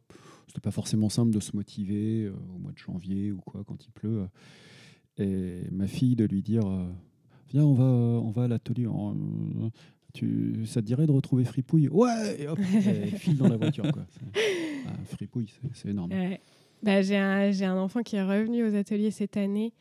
c'était 0.48 0.60
pas 0.60 0.72
forcément 0.72 1.08
simple 1.08 1.30
de 1.30 1.38
se 1.38 1.54
motiver 1.54 2.28
au 2.28 2.58
mois 2.58 2.72
de 2.72 2.78
janvier 2.78 3.30
ou 3.30 3.38
quoi 3.38 3.62
quand 3.64 3.86
il 3.86 3.92
pleut. 3.92 4.26
Et 5.18 5.60
ma 5.72 5.86
fille 5.86 6.16
de 6.16 6.24
lui 6.24 6.42
dire, 6.42 6.66
euh, 6.66 6.84
viens, 7.52 7.64
on 7.64 7.74
va, 7.74 7.84
on 7.84 8.30
va 8.30 8.44
à 8.44 8.48
l'atelier. 8.48 8.86
euh, 8.86 9.68
Tu, 10.14 10.64
ça 10.66 10.80
te 10.80 10.86
dirait 10.86 11.06
de 11.06 11.12
retrouver 11.12 11.44
Fripouille? 11.44 11.88
Ouais 11.88 12.40
et 12.40 12.48
hop, 12.48 12.58
elle 12.86 13.10
file 13.10 13.36
dans 13.36 13.48
la 13.48 13.56
voiture. 13.56 13.84
Quoi. 13.92 14.06
Ah, 14.86 14.92
fripouille, 15.04 15.48
c'est- 15.74 15.88
énorme. 15.90 16.10
Ouais. 16.12 16.40
Bah, 16.82 17.02
j'ai 17.02 17.16
un, 17.16 17.50
j'ai 17.50 17.64
un 17.64 17.76
enfant 17.76 18.02
qui 18.02 18.16
est 18.16 18.22
revenu 18.22 18.64
aux 18.64 18.74
ateliers 18.74 19.10
cette 19.10 19.36
année. 19.36 19.72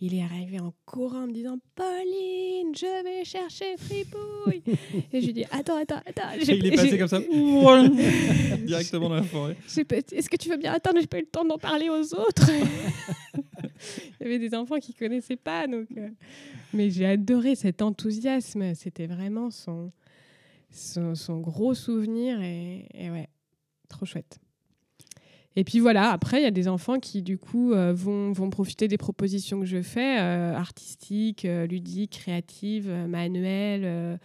Il 0.00 0.14
est 0.14 0.22
arrivé 0.22 0.60
en 0.60 0.72
courant 0.86 1.24
en 1.24 1.26
me 1.26 1.32
disant 1.32 1.58
Pauline, 1.74 2.72
je 2.74 3.02
vais 3.02 3.24
chercher 3.24 3.76
Fripouille. 3.76 4.62
et 5.12 5.20
je 5.20 5.26
lui 5.26 5.32
dis 5.32 5.44
Attends, 5.50 5.76
attends, 5.76 6.00
attends. 6.06 6.22
j'ai- 6.40 6.56
Il 6.56 6.66
est 6.66 6.70
passé 6.70 6.90
j'ai- 6.90 6.98
comme 6.98 7.08
ça, 7.08 7.20
directement 8.66 9.08
dans 9.08 9.16
la 9.16 9.22
forêt. 9.24 9.56
j'ai 9.66 9.80
Est-ce 10.16 10.28
que 10.30 10.36
tu 10.36 10.48
veux 10.48 10.56
bien 10.56 10.72
attendre 10.72 11.00
J'ai 11.00 11.06
pas 11.08 11.18
eu 11.18 11.22
le 11.22 11.26
temps 11.26 11.44
d'en 11.44 11.58
parler 11.58 11.88
aux 11.88 12.14
autres. 12.14 12.48
Il 14.20 14.24
y 14.24 14.26
avait 14.26 14.38
des 14.38 14.54
enfants 14.54 14.78
qui 14.78 14.94
connaissaient 14.94 15.36
pas. 15.36 15.66
Donc, 15.66 15.88
euh, 15.96 16.08
Mais 16.72 16.90
j'ai 16.90 17.06
adoré 17.06 17.54
cet 17.54 17.82
enthousiasme. 17.82 18.74
C'était 18.74 19.06
vraiment 19.06 19.50
son, 19.50 19.92
son, 20.70 21.40
gros 21.40 21.74
souvenir. 21.74 22.40
Et, 22.42 22.86
ouais, 22.94 23.28
trop 23.88 24.06
chouette. 24.06 24.38
Et 25.56 25.64
puis 25.64 25.80
voilà, 25.80 26.12
après, 26.12 26.40
il 26.40 26.44
y 26.44 26.46
a 26.46 26.52
des 26.52 26.68
enfants 26.68 27.00
qui, 27.00 27.22
du 27.22 27.36
coup, 27.36 27.72
euh, 27.72 27.92
vont, 27.92 28.32
vont 28.32 28.48
profiter 28.48 28.86
des 28.86 28.98
propositions 28.98 29.58
que 29.58 29.66
je 29.66 29.82
fais, 29.82 30.20
euh, 30.20 30.54
artistiques, 30.54 31.42
ludiques, 31.68 32.12
créatives, 32.12 32.90
manuelles. 33.08 34.18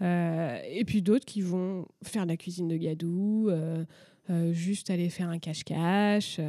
et 0.00 0.84
puis 0.84 1.02
d'autres 1.02 1.26
qui 1.26 1.42
vont 1.42 1.86
faire 2.02 2.24
de 2.24 2.28
la 2.28 2.36
cuisine 2.36 2.66
de 2.66 2.76
gadou, 2.76 3.50
juste 4.52 4.90
aller 4.90 5.10
faire 5.10 5.28
un 5.28 5.38
cache-cache. 5.38 6.40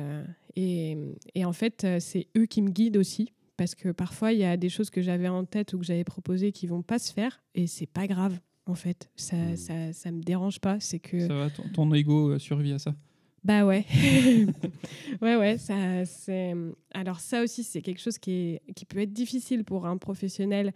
Et, 0.55 0.97
et 1.35 1.45
en 1.45 1.53
fait, 1.53 1.83
euh, 1.83 1.99
c'est 1.99 2.27
eux 2.37 2.45
qui 2.45 2.61
me 2.61 2.69
guident 2.69 2.97
aussi. 2.97 3.33
Parce 3.57 3.75
que 3.75 3.89
parfois, 3.89 4.31
il 4.31 4.39
y 4.39 4.45
a 4.45 4.55
des 4.55 4.69
choses 4.69 4.89
que 4.89 5.01
j'avais 5.01 5.27
en 5.27 5.43
tête 5.43 5.73
ou 5.73 5.79
que 5.79 5.85
j'avais 5.85 6.05
proposées 6.05 6.53
qui 6.53 6.65
vont 6.65 6.81
pas 6.81 6.97
se 6.97 7.11
faire. 7.11 7.43
Et 7.55 7.67
c'est 7.67 7.87
pas 7.87 8.07
grave, 8.07 8.39
en 8.65 8.73
fait. 8.75 9.09
Ça, 9.17 9.35
Mm. 9.35 9.55
ça, 9.57 9.93
ça 9.93 10.11
me 10.11 10.21
dérange 10.21 10.59
pas. 10.61 10.79
C'est 10.79 10.99
que. 10.99 11.19
Ça 11.27 11.33
va, 11.33 11.49
ton, 11.49 11.63
ton 11.73 11.93
ego 11.93 12.29
euh, 12.31 12.39
survit 12.39 12.71
à 12.71 12.79
ça. 12.79 12.95
Bah 13.43 13.65
ouais. 13.65 13.85
ouais, 15.21 15.35
ouais. 15.35 15.57
Ça, 15.57 16.05
c'est... 16.05 16.53
Alors 16.93 17.19
ça 17.19 17.43
aussi, 17.43 17.63
c'est 17.63 17.81
quelque 17.81 17.99
chose 18.01 18.17
qui, 18.17 18.31
est... 18.31 18.61
qui 18.75 18.85
peut 18.85 18.99
être 18.99 19.13
difficile 19.13 19.63
pour 19.65 19.85
un 19.85 19.97
professionnel. 19.97 20.73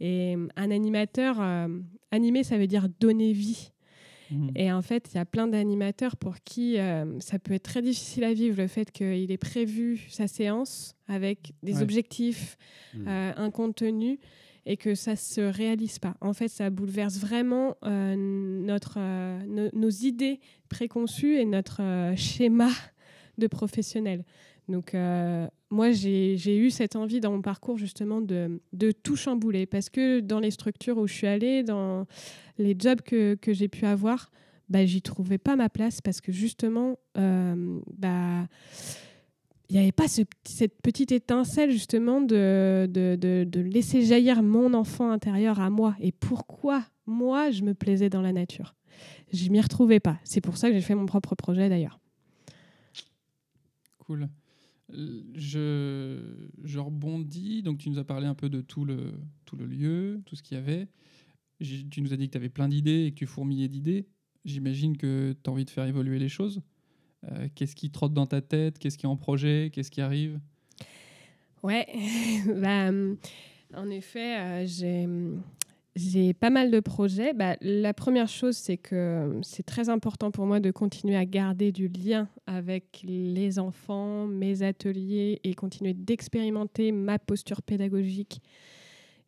Et 0.00 0.36
un 0.56 0.70
animateur, 0.70 1.40
euh, 1.40 1.68
animer, 2.10 2.42
ça 2.44 2.58
veut 2.58 2.66
dire 2.66 2.88
donner 3.00 3.32
vie. 3.32 3.70
Mhm. 4.34 4.50
Et 4.56 4.72
en 4.72 4.82
fait, 4.82 5.10
il 5.12 5.16
y 5.16 5.20
a 5.20 5.24
plein 5.24 5.46
d'animateurs 5.46 6.16
pour 6.16 6.36
qui 6.44 6.78
euh, 6.78 7.18
ça 7.20 7.38
peut 7.38 7.54
être 7.54 7.62
très 7.62 7.82
difficile 7.82 8.24
à 8.24 8.32
vivre 8.34 8.56
le 8.60 8.66
fait 8.66 8.90
qu'il 8.90 9.30
ait 9.30 9.36
prévu 9.38 10.04
sa 10.08 10.26
séance 10.26 10.96
avec 11.08 11.52
des 11.62 11.76
Ouais. 11.76 11.82
objectifs, 11.82 12.56
Mm. 12.94 13.08
euh, 13.08 13.32
un 13.36 13.50
contenu 13.50 14.18
et 14.66 14.76
que 14.76 14.94
ça 14.94 15.14
se 15.16 15.40
réalise 15.40 15.98
pas. 15.98 16.16
En 16.20 16.32
fait, 16.32 16.48
ça 16.48 16.70
bouleverse 16.70 17.18
vraiment 17.18 17.76
euh, 17.84 18.14
notre, 18.16 18.98
no- 19.46 19.68
nos 19.74 19.90
idées 19.90 20.40
préconçues 20.68 21.36
et 21.36 21.44
notre 21.44 21.82
schéma 22.16 22.68
de 23.38 23.46
professionnel. 23.46 24.24
Donc, 24.68 24.94
moi, 25.74 25.90
j'ai 25.90 26.56
eu 26.56 26.70
cette 26.70 26.94
envie 26.94 27.18
dans 27.18 27.32
mon 27.32 27.42
parcours 27.42 27.76
justement 27.76 28.20
de, 28.20 28.60
tout 29.02 29.16
chambouler 29.16 29.66
parce 29.66 29.90
que 29.90 30.20
dans 30.20 30.38
les 30.38 30.52
structures 30.52 30.98
où 30.98 31.08
je 31.08 31.12
suis 31.12 31.26
allée, 31.26 31.64
dans 31.64 32.06
les 32.58 32.76
jobs 32.78 33.00
que, 33.02 33.36
j'ai 33.48 33.68
pu 33.68 33.84
avoir, 33.84 34.30
bah, 34.68 34.86
j'y 34.86 35.02
trouvais 35.02 35.38
pas 35.38 35.56
ma 35.56 35.68
place 35.68 36.00
parce 36.00 36.20
que 36.20 36.30
justement, 36.30 36.96
euh, 37.18 37.80
bah, 37.98 38.46
il 39.68 39.76
n'y 39.76 39.82
avait 39.82 39.92
pas 39.92 40.06
cette 40.06 40.80
petite 40.80 41.10
étincelle 41.10 41.72
justement 41.72 42.20
de- 42.20 42.86
de 42.88 43.60
laisser 43.60 44.04
jaillir 44.04 44.44
mon 44.44 44.74
enfant 44.74 45.10
intérieur 45.10 45.58
à 45.58 45.70
moi. 45.70 45.96
Et 46.00 46.12
pourquoi 46.12 46.84
moi, 47.06 47.50
je 47.50 47.62
me 47.62 47.74
plaisais 47.74 48.10
dans 48.10 48.22
la 48.22 48.32
nature? 48.32 48.76
Je 49.32 49.50
m'y 49.50 49.60
retrouvais 49.60 49.98
pas. 49.98 50.18
C'est 50.22 50.40
pour 50.40 50.56
ça 50.56 50.68
que 50.68 50.74
j'ai 50.74 50.82
fait 50.82 50.94
mon 50.94 51.06
propre 51.06 51.34
projet 51.34 51.68
d'ailleurs. 51.68 51.98
Cool. 53.98 54.28
Je, 54.92 56.78
rebondis. 56.78 57.62
Donc, 57.62 57.78
tu 57.78 57.90
nous 57.90 57.98
as 57.98 58.04
parlé 58.04 58.26
un 58.26 58.34
peu 58.34 58.48
de 58.48 58.60
tout 58.60 58.84
le, 58.84 59.12
tout 59.44 59.56
le 59.56 59.66
lieu, 59.66 60.22
tout 60.26 60.36
ce 60.36 60.42
qu'il 60.42 60.56
y 60.56 60.60
avait. 60.60 60.88
Tu 61.60 62.02
nous 62.02 62.12
as 62.12 62.16
dit 62.16 62.26
que 62.26 62.32
tu 62.32 62.38
avais 62.38 62.48
plein 62.48 62.68
d'idées 62.68 63.06
et 63.06 63.10
que 63.10 63.16
tu 63.16 63.26
fourmillais 63.26 63.68
d'idées. 63.68 64.06
J'imagine 64.44 64.96
que 64.96 65.34
tu 65.42 65.48
as 65.48 65.52
envie 65.52 65.64
de 65.64 65.70
faire 65.70 65.86
évoluer 65.86 66.18
les 66.18 66.28
choses. 66.28 66.60
Euh, 67.30 67.48
Qu'est-ce 67.54 67.74
qui 67.74 67.90
trotte 67.90 68.12
dans 68.12 68.26
ta 68.26 68.42
tête? 68.42 68.78
Qu'est-ce 68.78 68.98
qui 68.98 69.06
est 69.06 69.08
en 69.08 69.16
projet? 69.16 69.70
Qu'est-ce 69.72 69.90
qui 69.90 70.00
arrive? 70.00 70.38
Ouais, 71.62 71.86
bah, 72.60 72.90
en 73.74 73.90
effet, 73.90 74.38
euh, 74.38 74.66
j'ai 74.66 75.08
j'ai 75.96 76.34
pas 76.34 76.50
mal 76.50 76.70
de 76.70 76.80
projets. 76.80 77.32
Bah, 77.32 77.56
la 77.60 77.94
première 77.94 78.28
chose, 78.28 78.56
c'est 78.56 78.76
que 78.76 79.24
hum, 79.24 79.44
c'est 79.44 79.64
très 79.64 79.88
important 79.88 80.30
pour 80.30 80.46
moi 80.46 80.60
de 80.60 80.70
continuer 80.70 81.16
à 81.16 81.24
garder 81.24 81.72
du 81.72 81.88
lien 81.88 82.28
avec 82.46 83.04
les 83.04 83.58
enfants, 83.58 84.26
mes 84.26 84.62
ateliers 84.62 85.40
et 85.44 85.54
continuer 85.54 85.94
d'expérimenter 85.94 86.92
ma 86.92 87.18
posture 87.18 87.62
pédagogique, 87.62 88.40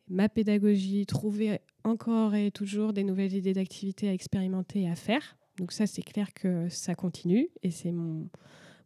ma 0.09 0.29
pédagogie, 0.29 1.05
trouver 1.05 1.59
encore 1.83 2.35
et 2.35 2.51
toujours 2.51 2.91
des 2.91 3.03
nouvelles 3.03 3.33
idées 3.33 3.53
d'activités 3.53 4.09
à 4.09 4.13
expérimenter 4.13 4.81
et 4.81 4.89
à 4.89 4.95
faire. 4.95 5.37
Donc 5.57 5.71
ça, 5.71 5.87
c'est 5.87 6.03
clair 6.03 6.33
que 6.33 6.67
ça 6.69 6.95
continue 6.95 7.49
et 7.63 7.71
c'est 7.71 7.91
mon, 7.91 8.29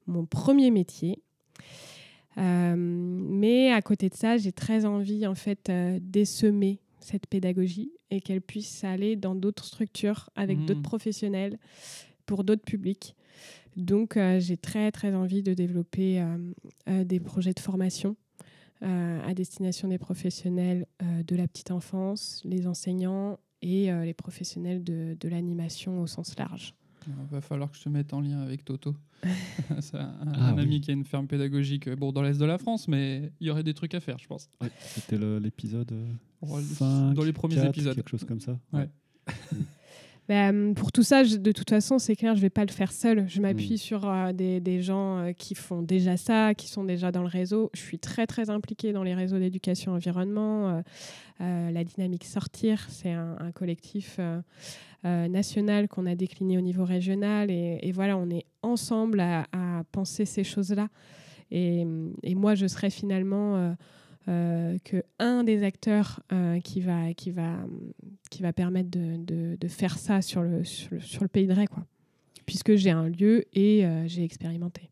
mon 0.08 0.26
premier 0.26 0.72
métier. 0.72 1.22
Euh, 2.38 2.76
mais 2.78 3.72
à 3.72 3.82
côté 3.82 4.08
de 4.08 4.16
ça, 4.16 4.38
j'ai 4.38 4.52
très 4.52 4.86
envie 4.86 5.28
en 5.28 5.36
fait 5.36 5.70
euh, 5.70 6.00
cette 7.04 7.28
pédagogie 7.28 7.92
et 8.10 8.22
qu'elle 8.22 8.42
puisse 8.42 8.84
aller 8.84 9.16
dans 9.16 9.36
d'autres 9.36 9.66
structures 9.66 10.30
avec 10.36 10.58
Mhm. 10.60 10.66
d'autres 10.68 10.82
professionnels 10.82 11.58
pour 12.26 12.44
d'autres 12.44 12.64
publics. 12.64 13.16
Donc 13.78 14.18
euh, 14.18 14.40
j'ai 14.40 14.58
très 14.58 14.92
très 14.92 15.14
envie 15.16 15.44
de 15.44 15.54
développer 15.54 16.20
euh, 16.22 16.38
euh, 16.90 17.04
des 17.04 17.20
projets 17.20 17.54
de 17.54 17.60
formation 17.60 18.16
euh, 18.84 19.22
à 19.26 19.34
destination 19.34 19.88
des 19.88 19.98
professionnels 19.98 20.86
de 21.02 21.36
la 21.36 21.48
petite 21.48 21.72
enfance, 21.72 22.42
les 22.46 22.68
enseignants 22.68 23.40
et 23.62 23.92
les 23.92 24.14
professionnels 24.16 24.84
de, 24.84 25.16
de 25.20 25.30
l'animation 25.30 26.02
au 26.02 26.08
sens 26.08 26.36
large. 26.40 26.74
Il 27.08 27.14
va 27.32 27.42
falloir 27.42 27.72
que 27.72 27.78
je 27.78 27.84
te 27.84 27.90
mette 27.90 28.14
en 28.14 28.22
lien 28.22 28.42
avec 28.42 28.64
Toto. 28.66 28.96
C'est 29.80 29.98
un, 29.98 30.14
Ah 30.34 30.50
un 30.50 30.56
oui. 30.56 30.62
ami 30.62 30.82
qui 30.82 30.92
a 30.92 30.94
une 30.94 31.06
ferme 31.06 31.28
pédagogique 31.28 31.88
euh, 31.88 31.96
bon, 31.96 32.12
dans 32.12 32.22
l'Est 32.22 32.40
de 32.40 32.46
la 32.46 32.58
France, 32.58 32.88
mais 32.88 33.32
il 33.40 33.48
y 33.48 33.50
aurait 33.50 33.64
des 33.64 33.74
trucs 33.74 33.94
à 33.96 34.00
faire, 34.00 34.18
je 34.20 34.28
pense. 34.28 34.50
Ouais, 34.62 34.70
C'était 34.80 35.18
l'épisode 35.18 35.92
euh, 35.92 37.14
dans 37.14 37.24
les 37.24 37.34
premiers 37.34 37.64
épisodes. 37.66 37.96
quelque 37.96 38.10
chose 38.10 38.26
comme 38.26 38.40
ça. 38.40 38.60
Ouais. 38.74 38.90
Bah, 40.30 40.52
Bah, 40.52 40.58
pour 40.76 40.92
tout 40.92 41.04
ça, 41.04 41.24
je- 41.24 41.36
de 41.36 41.52
toute 41.52 41.70
façon, 41.72 41.98
c'est 42.00 42.16
clair, 42.16 42.36
je 42.36 42.42
vais 42.42 42.50
pas 42.52 42.64
le 42.64 42.72
faire 42.72 42.92
seul. 42.94 43.28
Je 43.28 43.42
m'appuie 43.42 43.74
Mm. 43.74 43.78
sur 43.78 44.08
euh, 44.08 44.32
des, 44.32 44.60
des 44.62 44.82
gens 44.82 45.18
euh, 45.18 45.32
qui 45.34 45.56
font 45.56 45.82
déjà 45.82 46.16
ça, 46.16 46.54
qui 46.54 46.70
sont 46.70 46.84
déjà 46.86 47.12
dans 47.12 47.22
le 47.22 47.28
réseau. 47.28 47.70
Je 47.74 47.82
suis 47.82 48.00
très 48.00 48.28
très 48.28 48.50
impliquée 48.50 48.94
dans 48.94 49.04
les 49.04 49.16
réseaux 49.16 49.40
d'éducation 49.40 49.94
environnement. 49.94 50.70
euh, 50.70 50.82
euh, 51.42 51.72
la 51.72 51.84
dynamique 51.84 52.24
sortir, 52.24 52.86
c'est 52.90 53.12
un, 53.12 53.36
un 53.40 53.52
collectif 53.52 54.18
euh, 54.20 54.38
euh, 54.38 54.42
national 55.04 55.88
qu'on 55.88 56.06
a 56.06 56.16
décliné 56.16 56.58
au 56.58 56.62
niveau 56.62 56.86
régional 56.86 57.50
et, 57.50 57.92
voilà, 57.92 58.18
on 58.18 58.30
est 58.30 58.46
ensemble 58.62 59.20
à, 59.20 59.46
penser 59.92 60.26
ces 60.26 60.44
choses-là. 60.44 60.90
Et, 61.50 61.86
moi, 62.36 62.56
je 62.56 62.68
serais 62.68 62.90
finalement 62.90 63.58
euh, 63.58 63.74
euh, 64.28 64.78
que 64.84 65.04
un 65.20 65.44
des 65.44 65.64
acteurs 65.64 66.22
euh, 66.32 66.60
qui 66.60 66.80
va 66.80 67.14
qui 67.14 67.32
va 67.32 67.58
qui 68.30 68.44
va 68.44 68.54
permettre 68.54 68.90
de, 68.92 69.18
de- 69.56 69.68
faire 69.68 69.98
ça 69.98 70.22
sur 70.22 70.44
le, 70.44 70.64
sur 70.64 70.94
le, 70.94 71.00
sur 71.00 71.24
le 71.24 71.28
pays 71.28 71.48
de 71.48 71.54
Ray, 71.54 71.68
quoi. 71.68 71.86
Puisque 72.46 72.76
j'ai 72.76 72.92
un 72.92 73.10
lieu 73.10 73.46
et 73.54 73.86
euh, 73.86 74.08
j'ai 74.08 74.24
expérimenté. 74.24 74.92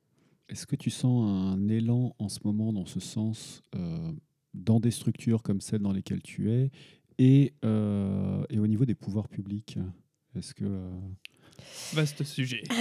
Est-ce 0.49 0.65
que 0.65 0.75
tu 0.75 0.89
sens 0.89 1.29
un 1.29 1.67
élan 1.67 2.15
en 2.17 2.27
ce 2.27 2.39
moment 2.43 2.73
dans 2.73 2.85
ce 2.85 2.99
sens 2.99 3.61
euh, 3.75 4.11
dans 4.53 4.79
des 4.79 4.91
structures 4.91 5.43
comme 5.43 5.61
celles 5.61 5.81
dans 5.81 5.91
lesquelles 5.91 6.23
tu 6.23 6.51
es 6.51 6.71
et, 7.19 7.53
euh, 7.63 8.43
et 8.49 8.57
au 8.57 8.65
niveau 8.65 8.85
des 8.85 8.95
pouvoirs 8.95 9.27
publics 9.27 9.77
Est-ce 10.35 10.55
que 10.55 10.65
euh, 10.65 10.89
Vaste 11.93 12.23
sujet. 12.23 12.63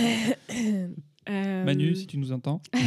Euh, 1.30 1.62
Manu, 1.62 1.94
si 1.94 2.06
tu 2.06 2.16
nous 2.16 2.32
entends. 2.32 2.62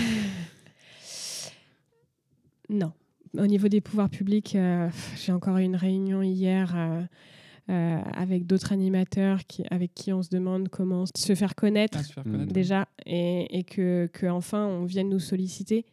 Non. 2.69 2.91
Au 3.37 3.45
niveau 3.47 3.67
des 3.67 3.81
pouvoirs 3.81 4.09
publics, 4.09 4.55
euh, 4.55 4.89
j'ai 5.23 5.31
encore 5.31 5.57
eu 5.57 5.63
une 5.63 5.75
réunion 5.75 6.21
hier 6.23 6.73
euh, 6.75 7.03
euh, 7.69 8.01
avec 8.13 8.45
d'autres 8.47 8.71
animateurs 8.73 9.45
qui, 9.45 9.63
avec 9.69 9.93
qui 9.93 10.11
on 10.11 10.23
se 10.23 10.29
demande 10.29 10.69
comment 10.69 11.05
se 11.15 11.35
faire 11.35 11.53
connaître 11.55 11.99
À 11.99 12.03
se 12.03 12.13
faire 12.13 12.23
connaître. 12.23 12.51
déjà 12.51 12.87
et, 13.05 13.59
et 13.59 13.63
que, 13.63 14.09
que 14.11 14.25
enfin 14.25 14.65
on 14.65 14.85
vienne 14.85 15.09
nous 15.09 15.19
solliciter. 15.19 15.85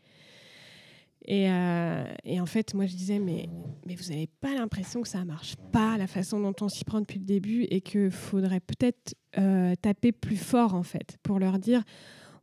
Et, 1.24 1.50
euh, 1.50 2.04
et 2.24 2.40
en 2.40 2.46
fait, 2.46 2.74
moi 2.74 2.87
je 2.87 2.94
disais, 2.94 3.18
mais, 3.18 3.48
vous 3.87 4.11
n'avez 4.11 4.28
pas 4.40 4.54
l'impression 4.54 5.02
que 5.02 5.09
ça 5.09 5.24
marche 5.24 5.57
pas 5.72 5.98
la 5.98 6.07
façon 6.07 6.40
dont 6.40 6.54
on 6.61 6.68
s'y 6.68 6.85
prend 6.85 7.00
depuis 7.00 7.18
le 7.18 7.24
début 7.24 7.64
et 7.70 7.81
qu'il 7.81 8.11
faudrait 8.11 8.61
peut-être 8.61 9.14
euh, 9.38 9.74
taper 9.81 10.12
plus 10.12 10.37
fort 10.37 10.74
en 10.74 10.83
fait 10.83 11.16
pour 11.22 11.38
leur 11.38 11.59
dire, 11.59 11.83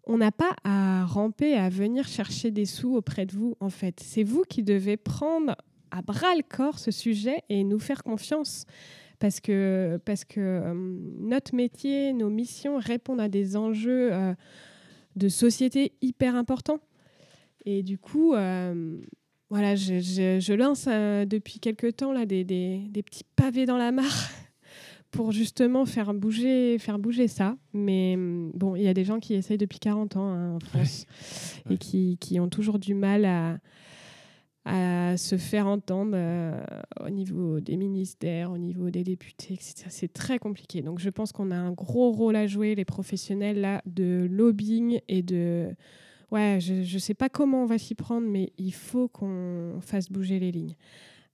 on 0.06 0.18
n'a 0.18 0.32
pas 0.32 0.56
à 0.64 1.06
ramper, 1.06 1.56
à 1.56 1.70
venir 1.70 2.08
chercher 2.08 2.52
des 2.52 2.66
sous 2.66 2.96
auprès 2.96 3.26
de 3.26 3.34
vous 3.34 3.56
en 3.60 3.70
fait. 3.70 4.00
C'est 4.02 4.24
vous 4.24 4.44
qui 4.48 4.62
devez 4.62 4.98
prendre 4.98 5.56
à 5.92 6.02
bras 6.02 6.36
le 6.36 6.44
corps 6.44 6.78
ce 6.78 6.92
sujet 6.92 7.42
et 7.50 7.64
nous 7.64 7.80
faire 7.80 8.04
confiance 8.04 8.66
parce 9.20 9.40
que, 9.40 10.00
parce 10.06 10.26
que 10.26 10.40
euh, 10.40 10.74
notre 11.20 11.56
métier, 11.56 12.14
nos 12.14 12.30
missions 12.30 12.78
répondent 12.78 13.22
à 13.22 13.30
des 13.30 13.56
enjeux 13.56 14.12
de 15.16 15.30
société 15.30 15.94
hyper 16.02 16.36
importants. 16.36 16.82
Et 17.65 17.82
du 17.84 17.97
coup, 17.97 18.34
euh, 18.34 18.97
voilà, 19.49 19.75
je, 19.75 19.99
je- 19.99 20.39
je 20.39 20.54
lance 20.54 20.86
euh, 20.88 21.25
depuis 21.25 21.60
quelques 21.60 21.95
temps 21.97 22.12
là, 22.13 22.25
des, 22.25 22.43
des- 22.43 22.82
des 22.89 23.04
petits 23.04 23.23
pavés 23.36 23.65
dans 23.65 23.78
la 23.78 23.91
mare 23.91 24.30
pour 25.12 25.32
justement 25.32 25.86
faire 25.86 26.13
bouger, 26.13 26.78
faire 26.80 26.99
bouger 26.99 27.28
ça. 27.28 27.58
Mais 27.73 28.13
hum, 28.15 28.51
bon, 28.54 28.75
il 28.75 28.84
y 28.84 28.88
a 28.88 28.93
des 28.93 29.04
gens 29.06 29.19
qui 29.19 29.34
essayent 29.34 29.58
depuis 29.58 29.80
40 29.80 30.15
ans 30.17 30.30
hein, 30.30 30.56
en 30.56 30.60
France 30.60 31.06
Ouais. 31.65 31.75
et 31.75 31.78
qui, 31.78 32.17
qui 32.19 32.39
ont 32.39 32.49
toujours 32.49 32.78
du 32.80 32.93
mal 32.93 33.25
à, 33.25 33.58
à 34.65 35.15
se 35.17 35.38
faire 35.38 35.67
entendre 35.67 36.13
euh, 36.15 36.60
au 37.06 37.10
niveau 37.10 37.60
des 37.60 37.78
ministères, 37.78 38.51
au 38.51 38.58
niveau 38.58 38.89
des 38.89 39.04
députés, 39.04 39.54
etc. 39.54 39.86
C'est 39.89 40.12
très 40.12 40.39
compliqué. 40.39 40.82
Donc 40.82 40.99
je 40.99 41.10
pense 41.10 41.32
qu'on 41.32 41.51
a 41.51 41.56
un 41.56 41.71
gros 41.71 42.12
rôle 42.12 42.36
à 42.36 42.45
jouer, 42.47 42.73
les 42.75 42.86
professionnels, 42.86 43.60
là, 43.62 43.82
de 43.86 44.28
lobbying 44.30 44.99
et 45.08 45.21
de... 45.21 45.69
Ouais, 46.36 46.60
je 46.60 46.74
ne 46.93 47.00
sais 47.00 47.13
pas 47.13 47.30
comment 47.30 47.63
on 47.63 47.65
va 47.65 47.78
s'y 47.78 47.95
prendre, 47.95 48.28
mais 48.28 48.52
il 48.58 48.74
faut 48.74 49.08
qu'on 49.08 49.78
fasse 49.82 50.12
bouger 50.12 50.38
les 50.39 50.52
lignes. 50.52 50.76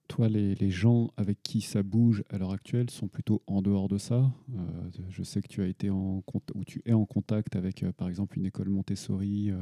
toi, 0.08 0.28
les, 0.30 0.54
les 0.56 0.70
gens 0.70 1.10
avec 1.18 1.42
qui 1.42 1.62
ça 1.62 1.82
bouge 1.84 2.24
à 2.30 2.38
l'heure 2.38 2.52
actuelle 2.52 2.90
sont 2.90 3.08
plutôt 3.08 3.42
en 3.48 3.62
dehors 3.62 3.88
de 3.88 3.98
ça 3.98 4.30
Euh, 4.54 4.90
Je 5.10 5.24
sais 5.24 5.42
que 5.42 5.48
tu 5.48 5.62
as 5.64 5.68
été 5.68 5.90
en 5.90 6.22
ou 6.54 6.64
tu 6.66 6.82
es 6.86 6.94
en 6.94 7.06
contact 7.06 7.56
avec, 7.56 7.82
euh, 7.84 7.92
par 7.94 8.10
exemple, 8.10 8.38
une 8.38 8.46
école 8.46 8.70
Montessori 8.70 9.50
euh, 9.50 9.56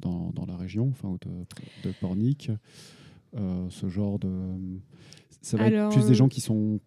dans, 0.00 0.30
dans 0.32 0.46
la 0.46 0.56
région, 0.56 0.88
enfin, 0.88 1.16
de, 1.20 1.88
de 1.88 1.94
Pornic. 2.00 2.50
Euh, 3.36 3.66
ce 3.70 3.88
genre 3.88 4.18
de. 4.18 4.30
Ça 5.42 5.56
va 5.56 5.64
Alors, 5.66 5.92
être 5.92 5.96
plus 5.98 6.08
des 6.08 6.14
gens 6.14 6.28
qui 6.28 6.40
sont 6.40 6.80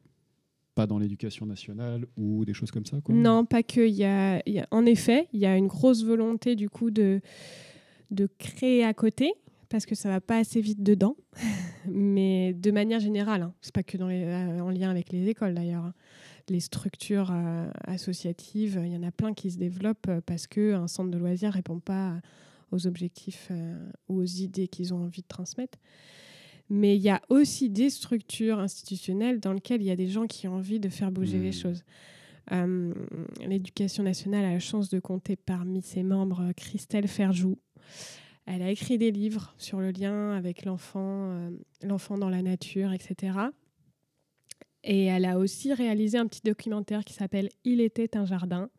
pas 0.76 0.88
dans 0.88 1.00
l'éducation 1.00 1.46
nationale 1.46 2.06
ou 2.18 2.46
des 2.46 2.54
choses 2.54 2.72
comme 2.72 2.86
ça. 2.86 2.98
Non, 3.10 3.46
pas 3.46 3.64
que. 3.64 3.88
Il 3.88 3.96
y 3.96 4.06
a, 4.06 4.42
en 4.72 4.86
effet, 4.86 5.28
il 5.34 5.40
y 5.40 5.46
a 5.46 5.56
une 5.58 5.68
grosse 5.68 6.04
volonté 6.04 6.56
du 6.56 6.70
coup 6.70 6.92
de, 6.92 7.22
de 8.12 8.28
créer 8.38 8.84
à 8.84 8.94
côté 8.94 9.34
parce 9.70 9.86
que 9.86 9.96
ça 9.96 10.10
va 10.10 10.22
pas 10.22 10.38
assez 10.38 10.62
vite 10.62 10.84
dedans. 10.84 11.16
Mais 11.88 12.54
de 12.54 12.72
manière 12.72 13.00
générale, 13.00 13.42
hein. 13.42 13.54
c'est 13.62 13.74
pas 13.74 13.84
que 13.84 13.98
euh, 14.00 14.60
en 14.60 14.70
lien 14.70 14.90
avec 14.90 15.12
les 15.12 15.28
écoles 15.28 15.54
d'ailleurs. 15.54 15.86
hein. 15.86 15.94
Les 16.50 16.60
structures 16.60 17.32
euh, 17.32 17.72
associatives, 17.86 18.82
il 18.84 18.92
y 18.92 18.98
en 18.98 19.04
a 19.04 19.12
plein 19.12 19.34
qui 19.34 19.50
se 19.50 19.58
développent 19.58 20.10
euh, 20.10 20.22
parce 20.26 20.46
que 20.46 20.74
un 20.74 20.88
centre 20.88 21.10
de 21.10 21.18
loisirs 21.18 21.54
répond 21.54 21.80
pas 21.80 22.20
aux 22.72 22.86
objectifs 22.88 23.52
ou 24.10 24.18
aux 24.18 24.26
idées 24.26 24.68
qu'ils 24.68 24.96
ont 24.96 25.04
envie 25.04 25.22
de 25.22 25.28
transmettre. 25.28 25.78
Mais 26.69 26.95
il 26.95 27.02
y 27.02 27.10
a 27.10 27.21
aussi 27.30 27.69
des 27.69 27.89
structures 27.89 28.60
institutionnelles 28.60 29.39
dans 29.39 29.54
lesquelles 29.54 29.82
il 29.82 29.88
y 29.88 29.91
a 29.91 29.95
des 29.95 30.08
gens 30.08 30.28
qui 30.28 30.47
ont 30.47 30.56
envie 30.56 30.80
de 30.80 30.89
faire 30.89 31.12
bouger 31.12 31.39
les 31.39 31.49
Mmh. 31.49 31.54
choses. 31.54 31.84
Euh, 32.52 32.93
L'éducation 33.45 34.04
nationale 34.04 34.45
a 34.45 34.54
la 34.54 34.60
chance 34.60 34.89
de 34.89 34.99
compter 34.99 35.36
parmi 35.36 35.82
ses 35.82 36.04
membres 36.04 36.52
Christelle 36.56 37.08
Ferjou. 37.08 37.58
Elle 38.45 38.62
a 38.62 38.69
écrit 38.69 38.97
des 38.97 39.12
livres 39.12 39.54
sur 39.58 39.80
le 39.80 39.91
lien 39.91 40.32
avec 40.32 40.65
l'enfant, 40.65 41.30
euh, 41.32 41.49
l'enfant 41.82 42.17
dans 42.17 42.30
la 42.30 42.41
nature, 42.41 42.91
etc. 42.91 43.38
Et 44.84 45.06
elle 45.06 45.26
a 45.26 45.39
aussi 45.39 45.73
réalisé 45.73 46.17
un 46.17 46.28
petit 46.28 46.41
documentaire 46.43 47.06
qui 47.06 47.13
s'appelle 47.13 47.49
Il 47.63 47.80
était 47.80 48.17
un 48.17 48.26
jardin, 48.26 48.69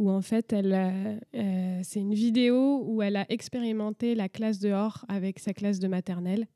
où 0.00 0.10
en 0.10 0.22
fait, 0.22 0.52
elle, 0.52 1.20
euh, 1.34 1.80
c'est 1.84 2.00
une 2.00 2.14
vidéo 2.14 2.82
où 2.84 3.00
elle 3.00 3.16
a 3.16 3.26
expérimenté 3.30 4.16
la 4.16 4.28
classe 4.28 4.58
dehors 4.58 5.04
avec 5.08 5.38
sa 5.38 5.54
classe 5.54 5.78
de 5.78 5.86
maternelle. 5.86 6.48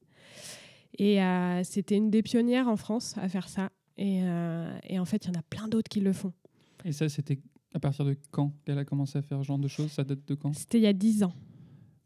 Et 0.98 1.22
euh, 1.22 1.62
c'était 1.64 1.96
une 1.96 2.11
des 2.11 2.22
pionnières 2.22 2.68
en 2.68 2.76
France 2.76 3.14
à 3.18 3.29
faire 3.29 3.48
ça. 3.48 3.70
Et, 3.96 4.20
euh, 4.22 4.76
et 4.88 4.98
en 4.98 5.05
fait, 5.05 5.24
il 5.26 5.29
y 5.33 5.37
en 5.37 5.38
a 5.38 5.42
plein 5.42 5.68
d'autres 5.68 5.88
qui 5.88 6.00
le 6.00 6.12
font. 6.12 6.33
Et 6.85 6.92
ça, 6.92 7.09
c'était 7.09 7.38
à 7.74 7.79
partir 7.81 8.05
de 8.05 8.16
quand 8.31 8.53
qu'elle 8.64 8.79
a 8.79 8.85
commencé 8.85 9.18
à 9.18 9.22
faire 9.22 9.38
ce 9.38 9.44
genre 9.44 9.59
de 9.59 9.68
choses? 9.68 9.92
Ça 9.92 10.03
date 10.05 10.26
de 10.26 10.35
quand? 10.35 10.53
C'était 10.55 10.79
il 10.79 10.83
y 10.83 10.87
a 10.87 10.92
10 10.92 11.22
ans. 11.22 11.33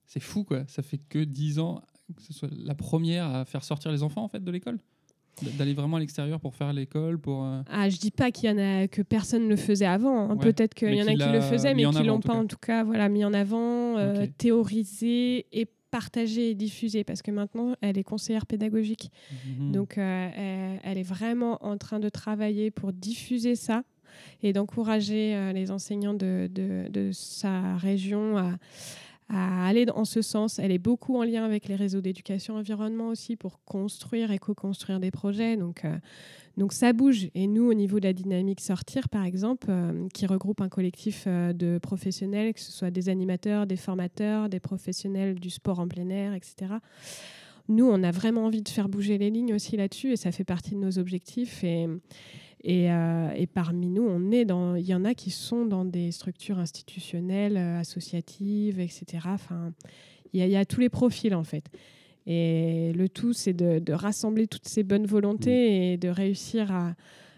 C'est 0.06 0.20
fou, 0.20 0.44
quoi. 0.44 0.64
Ça 0.68 0.82
fait 0.82 0.98
que 0.98 1.22
10 1.24 1.58
ans 1.58 1.80
que 2.14 2.20
ce 2.22 2.34
soit 2.34 2.50
la 2.52 2.74
première 2.74 3.24
à 3.34 3.44
faire 3.46 3.64
sortir 3.64 3.90
les 3.90 4.02
enfants, 4.02 4.22
en 4.24 4.28
fait, 4.28 4.44
de 4.44 4.50
l'école 4.50 4.78
D'aller 5.58 5.72
vraiment 5.74 5.96
à 5.96 6.00
l'extérieur 6.00 6.38
pour 6.38 6.54
faire 6.54 6.72
l'école, 6.72 7.18
pour... 7.18 7.44
euh, 7.44 7.62
Ah, 7.70 7.88
je 7.88 7.96
dis 7.98 8.10
pas 8.10 8.30
qu'il 8.30 8.48
y 8.50 8.52
en 8.52 8.58
a 8.58 8.86
que 8.88 9.00
personne 9.02 9.44
ne 9.44 9.48
le 9.48 9.56
faisait 9.56 9.86
avant. 9.86 10.30
hein. 10.30 10.36
Ouais, 10.36 10.52
Peut-être 10.52 10.74
qu'il 10.74 10.94
y 10.94 11.02
en 11.02 11.06
a 11.06 11.12
qui 11.14 11.32
le 11.32 11.40
faisaient, 11.40 11.74
mais 11.74 11.82
qui 11.82 11.86
en 11.86 12.02
l'ont 12.02 12.20
pas 12.20 12.34
en 12.34 12.46
tout 12.46 12.58
cas 12.58 12.84
voilà 12.84 13.08
mis 13.08 13.24
en 13.24 13.32
avant, 13.32 13.96
euh, 13.96 14.26
théorisé 14.36 15.46
et 15.52 15.66
partagé 15.98 16.42
et 16.50 16.54
diffusé 16.66 17.04
parce 17.08 17.22
que 17.22 17.30
maintenant 17.40 17.68
elle 17.80 17.96
est 17.98 18.04
conseillère 18.14 18.46
pédagogique. 18.46 19.06
mhm. 19.32 19.72
Donc 19.76 19.90
euh, 19.98 20.28
elle, 20.44 20.80
elle 20.88 20.98
est 20.98 21.08
vraiment 21.16 21.54
en 21.64 21.76
train 21.84 22.00
de 22.06 22.08
travailler 22.22 22.70
pour 22.78 22.92
diffuser 22.92 23.54
ça 23.66 23.78
et 24.42 24.52
d'encourager 24.52 25.24
euh, 25.34 25.52
les 25.58 25.70
enseignants 25.70 26.14
de, 26.26 26.48
de- 26.58 26.88
de 26.98 27.04
sa 27.12 27.76
région 27.76 28.36
à, 28.38 28.50
à 29.28 29.66
aller 29.66 29.86
dans 29.86 30.04
ce 30.04 30.22
sens. 30.22 30.58
Elle 30.58 30.70
est 30.70 30.78
beaucoup 30.78 31.16
en 31.16 31.24
lien 31.24 31.44
avec 31.44 31.68
les 31.68 31.76
réseaux 31.76 32.00
d'éducation 32.00 32.56
environnement 32.56 33.08
aussi 33.08 33.36
pour 33.36 33.62
construire 33.64 34.30
et 34.30 34.38
co-construire 34.38 35.00
des 35.00 35.10
projets. 35.10 35.56
Donc, 35.56 35.84
euh, 35.84 35.96
donc 36.56 36.72
ça 36.72 36.92
bouge. 36.92 37.28
Et 37.34 37.46
nous, 37.46 37.70
au 37.70 37.74
niveau 37.74 38.00
de 38.00 38.06
la 38.06 38.12
dynamique 38.12 38.60
Sortir, 38.60 39.08
par 39.08 39.24
exemple, 39.24 39.68
euh, 39.70 40.08
qui 40.12 40.26
regroupe 40.26 40.60
un 40.60 40.68
collectif 40.68 41.24
euh, 41.26 41.52
de 41.52 41.78
professionnels, 41.78 42.52
que 42.52 42.60
ce 42.60 42.70
soit 42.70 42.90
des 42.90 43.08
animateurs, 43.08 43.66
des 43.66 43.76
formateurs, 43.76 44.48
des 44.48 44.60
professionnels 44.60 45.40
du 45.40 45.50
sport 45.50 45.78
en 45.78 45.88
plein 45.88 46.08
air, 46.10 46.34
etc. 46.34 46.74
Nous, 47.68 47.86
on 47.86 48.02
a 48.02 48.10
vraiment 48.10 48.44
envie 48.44 48.62
de 48.62 48.68
faire 48.68 48.90
bouger 48.90 49.16
les 49.16 49.30
lignes 49.30 49.54
aussi 49.54 49.78
là-dessus 49.78 50.12
et 50.12 50.16
ça 50.16 50.32
fait 50.32 50.44
partie 50.44 50.74
de 50.74 50.80
nos 50.80 50.98
objectifs. 50.98 51.64
Et, 52.64 52.90
euh, 52.90 53.30
et 53.36 53.46
parmi 53.46 53.88
nous, 53.90 54.02
on 54.02 54.30
est 54.32 54.44
dans, 54.46 54.74
il 54.74 54.86
y 54.86 54.94
en 54.94 55.04
a 55.04 55.12
qui 55.14 55.30
sont 55.30 55.66
dans 55.66 55.84
des 55.84 56.10
structures 56.12 56.58
institutionnelles, 56.58 57.56
euh, 57.58 57.78
associatives, 57.78 58.80
etc. 58.80 59.04
Enfin, 59.26 59.72
il 60.32 60.40
y, 60.40 60.42
a- 60.42 60.46
il 60.46 60.50
y 60.52 60.56
a 60.56 60.64
tous 60.64 60.80
les 60.80 60.88
profils 60.88 61.34
en 61.34 61.44
fait. 61.44 61.64
Et 62.26 62.92
le 62.94 63.08
tout, 63.10 63.34
c'est 63.34 63.52
de, 63.52 63.78
de 63.80 63.92
rassembler 63.92 64.46
toutes 64.46 64.66
ces 64.66 64.82
bonnes 64.82 65.04
volontés 65.06 65.92
et 65.92 65.96
de 65.98 66.08
réussir 66.08 66.72
à, 66.72 66.94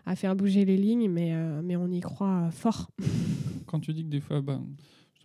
à 0.06 0.14
faire 0.14 0.36
bouger 0.36 0.64
les 0.64 0.76
lignes, 0.76 1.10
mais, 1.10 1.32
euh, 1.34 1.60
mais 1.62 1.74
on 1.76 1.88
y 1.90 1.98
croit 2.00 2.48
fort. 2.52 2.88
Quand 3.66 3.80
tu 3.80 3.92
dis 3.92 4.04
que 4.04 4.08
des 4.10 4.20
fois, 4.20 4.40
ben, 4.40 4.64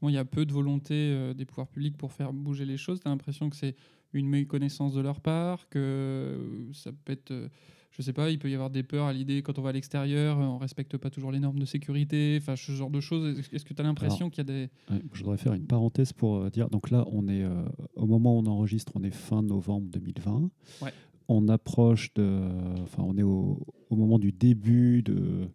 justement 0.02 0.10
il 0.10 0.16
y 0.16 0.18
a 0.18 0.26
peu 0.26 0.46
de 0.46 0.54
volonté 0.54 0.94
euh, 0.94 1.34
des 1.34 1.46
pouvoirs 1.46 1.68
publics 1.68 1.98
pour 1.98 2.12
faire 2.12 2.34
bouger 2.34 2.66
les 2.66 2.78
choses. 2.78 3.00
Tu 3.00 3.08
as 3.08 3.12
l'impression 3.12 3.50
que 3.50 3.56
c'est 3.56 3.76
une 4.14 4.28
méconnaissance 4.28 4.94
de 4.94 5.02
leur 5.02 5.22
part, 5.22 5.70
que 5.70 6.38
ça 6.74 6.92
peut 6.92 7.14
être, 7.14 7.32
euh, 7.32 7.48
je 7.92 8.02
sais 8.02 8.14
pas, 8.14 8.30
il 8.30 8.40
peut 8.40 8.50
y 8.50 8.54
avoir 8.54 8.70
des 8.70 8.84
peurs 8.84 9.06
à 9.06 9.14
l'idée 9.14 9.42
quand 9.42 9.60
on 9.60 9.62
va 9.62 9.70
à 9.70 9.74
l'extérieur, 9.74 10.38
on 10.38 10.58
respecte 10.58 10.98
pas 10.98 11.10
toujours 11.10 11.32
les 11.32 11.40
normes 11.40 11.60
de 11.60 11.66
sécurité, 11.66 12.38
enfin 12.42 12.56
ce 12.56 12.72
genre 12.72 12.90
de 12.90 13.00
choses. 13.00 13.40
Est-ce 13.52 13.64
que 13.64 13.74
tu 13.74 13.82
as 13.82 13.86
l'impression 13.86 14.30
qu'il 14.30 14.40
y 14.40 14.42
a 14.42 14.54
des... 14.54 14.70
Ouais, 14.90 15.02
je 15.14 15.20
voudrais 15.20 15.38
faire 15.38 15.54
une 15.54 15.66
parenthèse 15.66 16.14
pour 16.14 16.38
euh, 16.38 16.50
dire. 16.50 16.70
Donc 16.70 16.90
là, 16.90 17.06
on 17.12 17.28
est 17.28 17.44
euh, 17.44 17.64
au 17.96 18.06
moment 18.06 18.36
où 18.36 18.40
on 18.40 18.46
enregistre, 18.48 18.94
on 18.96 19.04
est 19.04 19.12
fin 19.12 19.42
novembre 19.44 19.88
2020. 19.92 20.50
Ouais. 20.82 20.94
On 21.28 21.48
approche 21.48 22.14
de, 22.16 22.42
enfin, 22.84 23.04
on 23.06 23.18
est 23.18 23.24
au, 23.24 23.60
au 23.90 23.96
moment 23.96 24.20
du 24.20 24.34
début 24.34 25.04
de 25.04 25.48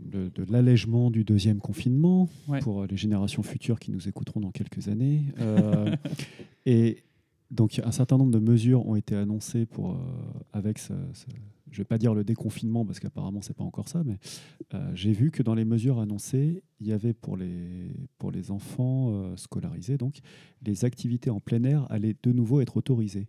de, 0.00 0.30
de 0.34 0.50
l'allègement 0.52 1.10
du 1.10 1.24
deuxième 1.24 1.58
confinement 1.60 2.28
Ouais. 2.48 2.60
pour 2.60 2.82
euh, 2.82 2.86
les 2.88 2.96
générations 2.96 3.42
futures 3.42 3.78
qui 3.80 3.90
nous 3.90 4.08
écouteront 4.08 4.40
dans 4.40 4.50
quelques 4.50 4.88
années. 4.88 5.22
Euh, 5.38 5.94
et 6.66 7.02
donc 7.50 7.78
un 7.84 7.92
certain 7.92 8.16
nombre 8.16 8.32
de 8.32 8.38
mesures 8.38 8.86
ont 8.86 8.96
été 8.96 9.14
annoncées 9.14 9.66
pour 9.66 9.92
euh, 9.92 9.96
avec 10.52 10.78
ce, 10.78 10.92
ce- 11.12 11.26
je 11.70 11.78
vais 11.78 11.84
pas 11.84 11.96
dire 11.98 12.12
le 12.14 12.22
déconfinement 12.24 12.84
parce 12.84 13.00
qu'apparemment 13.00 13.40
c'est 13.42 13.56
pas 13.56 13.64
encore 13.64 13.88
ça, 13.88 14.02
mais 14.04 14.18
euh, 14.74 14.90
j'ai 14.94 15.12
vu 15.12 15.30
que 15.30 15.42
dans 15.42 15.54
les 15.54 15.64
mesures 15.64 16.00
annoncées, 16.00 16.62
il 16.80 16.86
y 16.86 16.92
avait 16.92 17.14
pour 17.14 17.36
les, 17.36 17.90
pour 18.18 18.30
les 18.30 18.50
enfants 18.50 19.08
euh, 19.10 19.36
scolarisés, 19.36 19.96
donc, 19.96 20.18
les 20.66 20.84
activités 20.84 21.30
en 21.30 21.40
plein 21.40 21.62
air 21.64 21.86
allaient 21.90 22.16
de 22.22 22.32
nouveau 22.32 22.60
être 22.60 22.76
autorisées. 22.76 23.26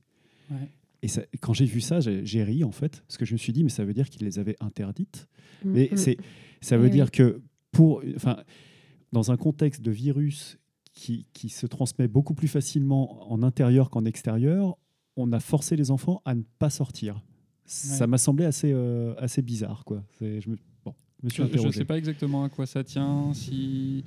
Ouais. 0.52 0.58
Et 1.02 1.08
ça- 1.08 1.24
quand 1.42 1.54
j'ai 1.54 1.66
vu 1.66 1.80
ça, 1.82 2.00
j'ai 2.02 2.26
j'ai 2.26 2.44
ri 2.44 2.64
en 2.66 2.72
fait, 2.72 3.02
parce 3.08 3.18
que 3.18 3.26
je 3.26 3.34
me 3.34 3.38
suis 3.38 3.54
dit, 3.54 3.64
mais 3.64 3.70
ça 3.70 3.84
veut 3.86 3.94
dire 3.94 4.10
qu'ils 4.10 4.26
les 4.26 4.40
avaient 4.40 4.58
interdites. 4.62 5.28
Mm, 5.64 5.72
Mais 5.72 5.90
mm. 5.92 5.98
c'est, 5.98 6.18
ça 6.64 6.78
veut 6.78 6.86
oui. 6.86 6.90
dire 6.92 7.12
que 7.12 7.42
pour, 7.72 8.02
enfin, 8.16 8.38
dans 9.12 9.32
un 9.32 9.38
contexte 9.38 9.82
de 9.82 9.92
virus 9.92 10.58
qui, 10.94 11.26
qui 11.34 11.50
se 11.50 11.66
transmet 11.66 12.08
beaucoup 12.08 12.34
plus 12.34 12.48
facilement 12.48 13.32
en 13.32 13.42
intérieur 13.44 13.90
qu'en 13.90 14.06
extérieur, 14.06 14.78
on 15.16 15.32
a 15.32 15.40
forcé 15.40 15.76
les 15.76 15.92
enfants 15.92 16.22
à 16.26 16.36
ne 16.36 16.44
pas 16.60 16.70
sortir. 16.70 17.22
Ça 17.66 18.08
m'a 18.08 18.18
semblé 18.18 18.46
assez, 18.46 18.72
euh, 18.74 19.16
assez 19.18 19.42
bizarre, 19.42 19.86
quoi. 19.86 20.04
C'est- 20.20 20.42
Je 20.42 20.50
me, 20.50 20.58
bon, 20.84 20.94
je 21.22 21.26
me 21.26 21.30
suis 21.30 21.44
Je 21.58 21.68
ne 21.68 21.72
sais 21.72 21.86
pas 21.86 21.98
exactement 21.98 22.44
à 22.44 22.50
quoi 22.50 22.66
ça 22.66 22.84
tient. 22.84 23.34
Si 23.34 24.04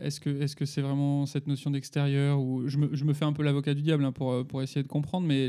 est-ce 0.00 0.20
que 0.20 0.30
est-ce 0.40 0.54
que 0.54 0.64
c'est 0.66 0.82
vraiment 0.82 1.26
cette 1.26 1.46
notion 1.48 1.70
d'extérieur 1.70 2.40
ou 2.40 2.68
je 2.68 2.78
me, 2.78 2.94
je 2.94 3.04
me 3.04 3.12
fais 3.12 3.24
un 3.24 3.32
peu 3.32 3.42
l'avocat 3.42 3.74
du 3.74 3.82
diable 3.82 4.04
hein, 4.04 4.12
pour 4.12 4.32
euh, 4.32 4.44
pour 4.44 4.62
essayer 4.62 4.82
de 4.82 4.88
comprendre. 4.88 5.26
Mais 5.26 5.48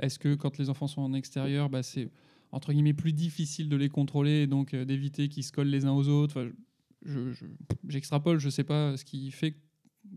est-ce 0.00 0.18
que 0.18 0.34
quand 0.34 0.58
les 0.58 0.70
enfants 0.70 0.88
sont 0.88 1.02
en 1.02 1.12
extérieur, 1.14 1.68
bah, 1.68 1.82
c'est 1.82 2.08
entre 2.54 2.72
guillemets 2.72 2.94
plus 2.94 3.12
difficile 3.12 3.68
de 3.68 3.76
les 3.76 3.88
contrôler 3.88 4.42
et 4.42 4.46
donc 4.46 4.74
euh, 4.74 4.84
d'éviter 4.84 5.28
qu'ils 5.28 5.44
se 5.44 5.52
collent 5.52 5.68
les 5.68 5.84
uns 5.84 5.92
aux 5.92 6.08
autres. 6.08 6.40
Enfin, 6.40 6.50
je- 7.04 7.32
je- 7.32 7.44
j'extrapole, 7.88 8.38
je, 8.38 8.46
ne 8.46 8.50
sais 8.50 8.64
pas 8.64 8.96
ce 8.96 9.04
qui 9.04 9.30
fait 9.30 9.56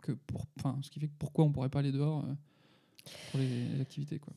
que 0.02 0.12
pour, 0.14 0.46
enfin, 0.60 0.78
ce 0.82 0.90
qui 0.90 1.00
fait 1.00 1.08
que 1.08 1.16
pourquoi 1.20 1.46
on 1.46 1.52
pourrait 1.52 1.70
pas 1.70 1.80
aller 1.80 1.92
dehors 1.92 2.24
euh, 2.26 2.34
pour 3.32 3.40
les, 3.40 3.66
les 3.74 3.82
activités 3.82 4.20
quoi. 4.20 4.34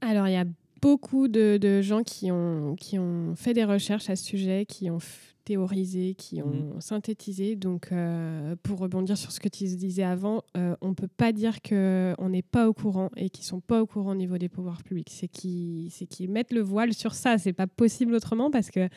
Alors, 0.00 0.26
il 0.28 0.32
y 0.32 0.36
a 0.36 0.44
beaucoup 0.84 1.28
de, 1.28 1.56
de 1.56 1.80
gens 1.80 2.02
qui 2.02 2.30
ont, 2.30 2.76
qui 2.76 2.98
ont 2.98 3.34
fait 3.36 3.54
des 3.54 3.64
recherches 3.64 4.10
à 4.10 4.16
ce 4.16 4.24
sujet, 4.24 4.66
qui 4.66 4.90
ont 4.90 4.98
théorisé, 5.44 6.14
qui 6.14 6.42
ont 6.42 6.80
synthétisé. 6.80 7.56
Donc, 7.56 7.82
euh, 7.92 8.54
pour 8.62 8.78
rebondir 8.80 9.16
sur 9.16 9.30
ce 9.30 9.40
que 9.40 9.48
tu 9.48 9.64
disais 9.64 10.02
avant, 10.02 10.42
euh, 10.56 10.74
on 10.80 10.88
ne 10.90 10.94
peut 10.94 11.08
pas 11.22 11.32
dire 11.32 11.56
qu'on 11.62 12.28
n'est 12.28 12.42
pas 12.56 12.68
au 12.68 12.72
courant 12.72 13.10
et 13.16 13.28
qu'ils 13.30 13.44
ne 13.44 13.48
sont 13.54 13.60
pas 13.60 13.80
au 13.82 13.86
courant 13.86 14.12
au 14.12 14.14
niveau 14.24 14.38
des 14.38 14.48
pouvoirs 14.48 14.82
publics. 14.82 15.10
C'est 15.10 15.28
qu'ils 15.28 15.90
qu'ils 16.10 16.30
mettent 16.30 16.52
le 16.52 16.62
voile 16.62 16.92
sur 16.92 17.12
ça. 17.14 17.36
C'est 17.38 17.52
pas 17.52 17.66
possible 17.66 18.14
autrement 18.14 18.50
parce 18.50 18.70
que 18.70 18.88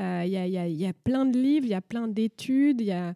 euh, 0.00 0.24
y, 0.26 0.36
a, 0.36 0.46
y 0.46 0.58
a- 0.58 0.68
y 0.68 0.86
a 0.86 0.92
plein 0.92 1.24
de 1.26 1.38
livres, 1.38 1.66
il 1.66 1.70
y 1.72 1.74
a 1.74 1.82
plein 1.82 2.08
d'études, 2.08 2.80
il 2.80 2.86
y 2.88 2.92
a... 2.92 3.14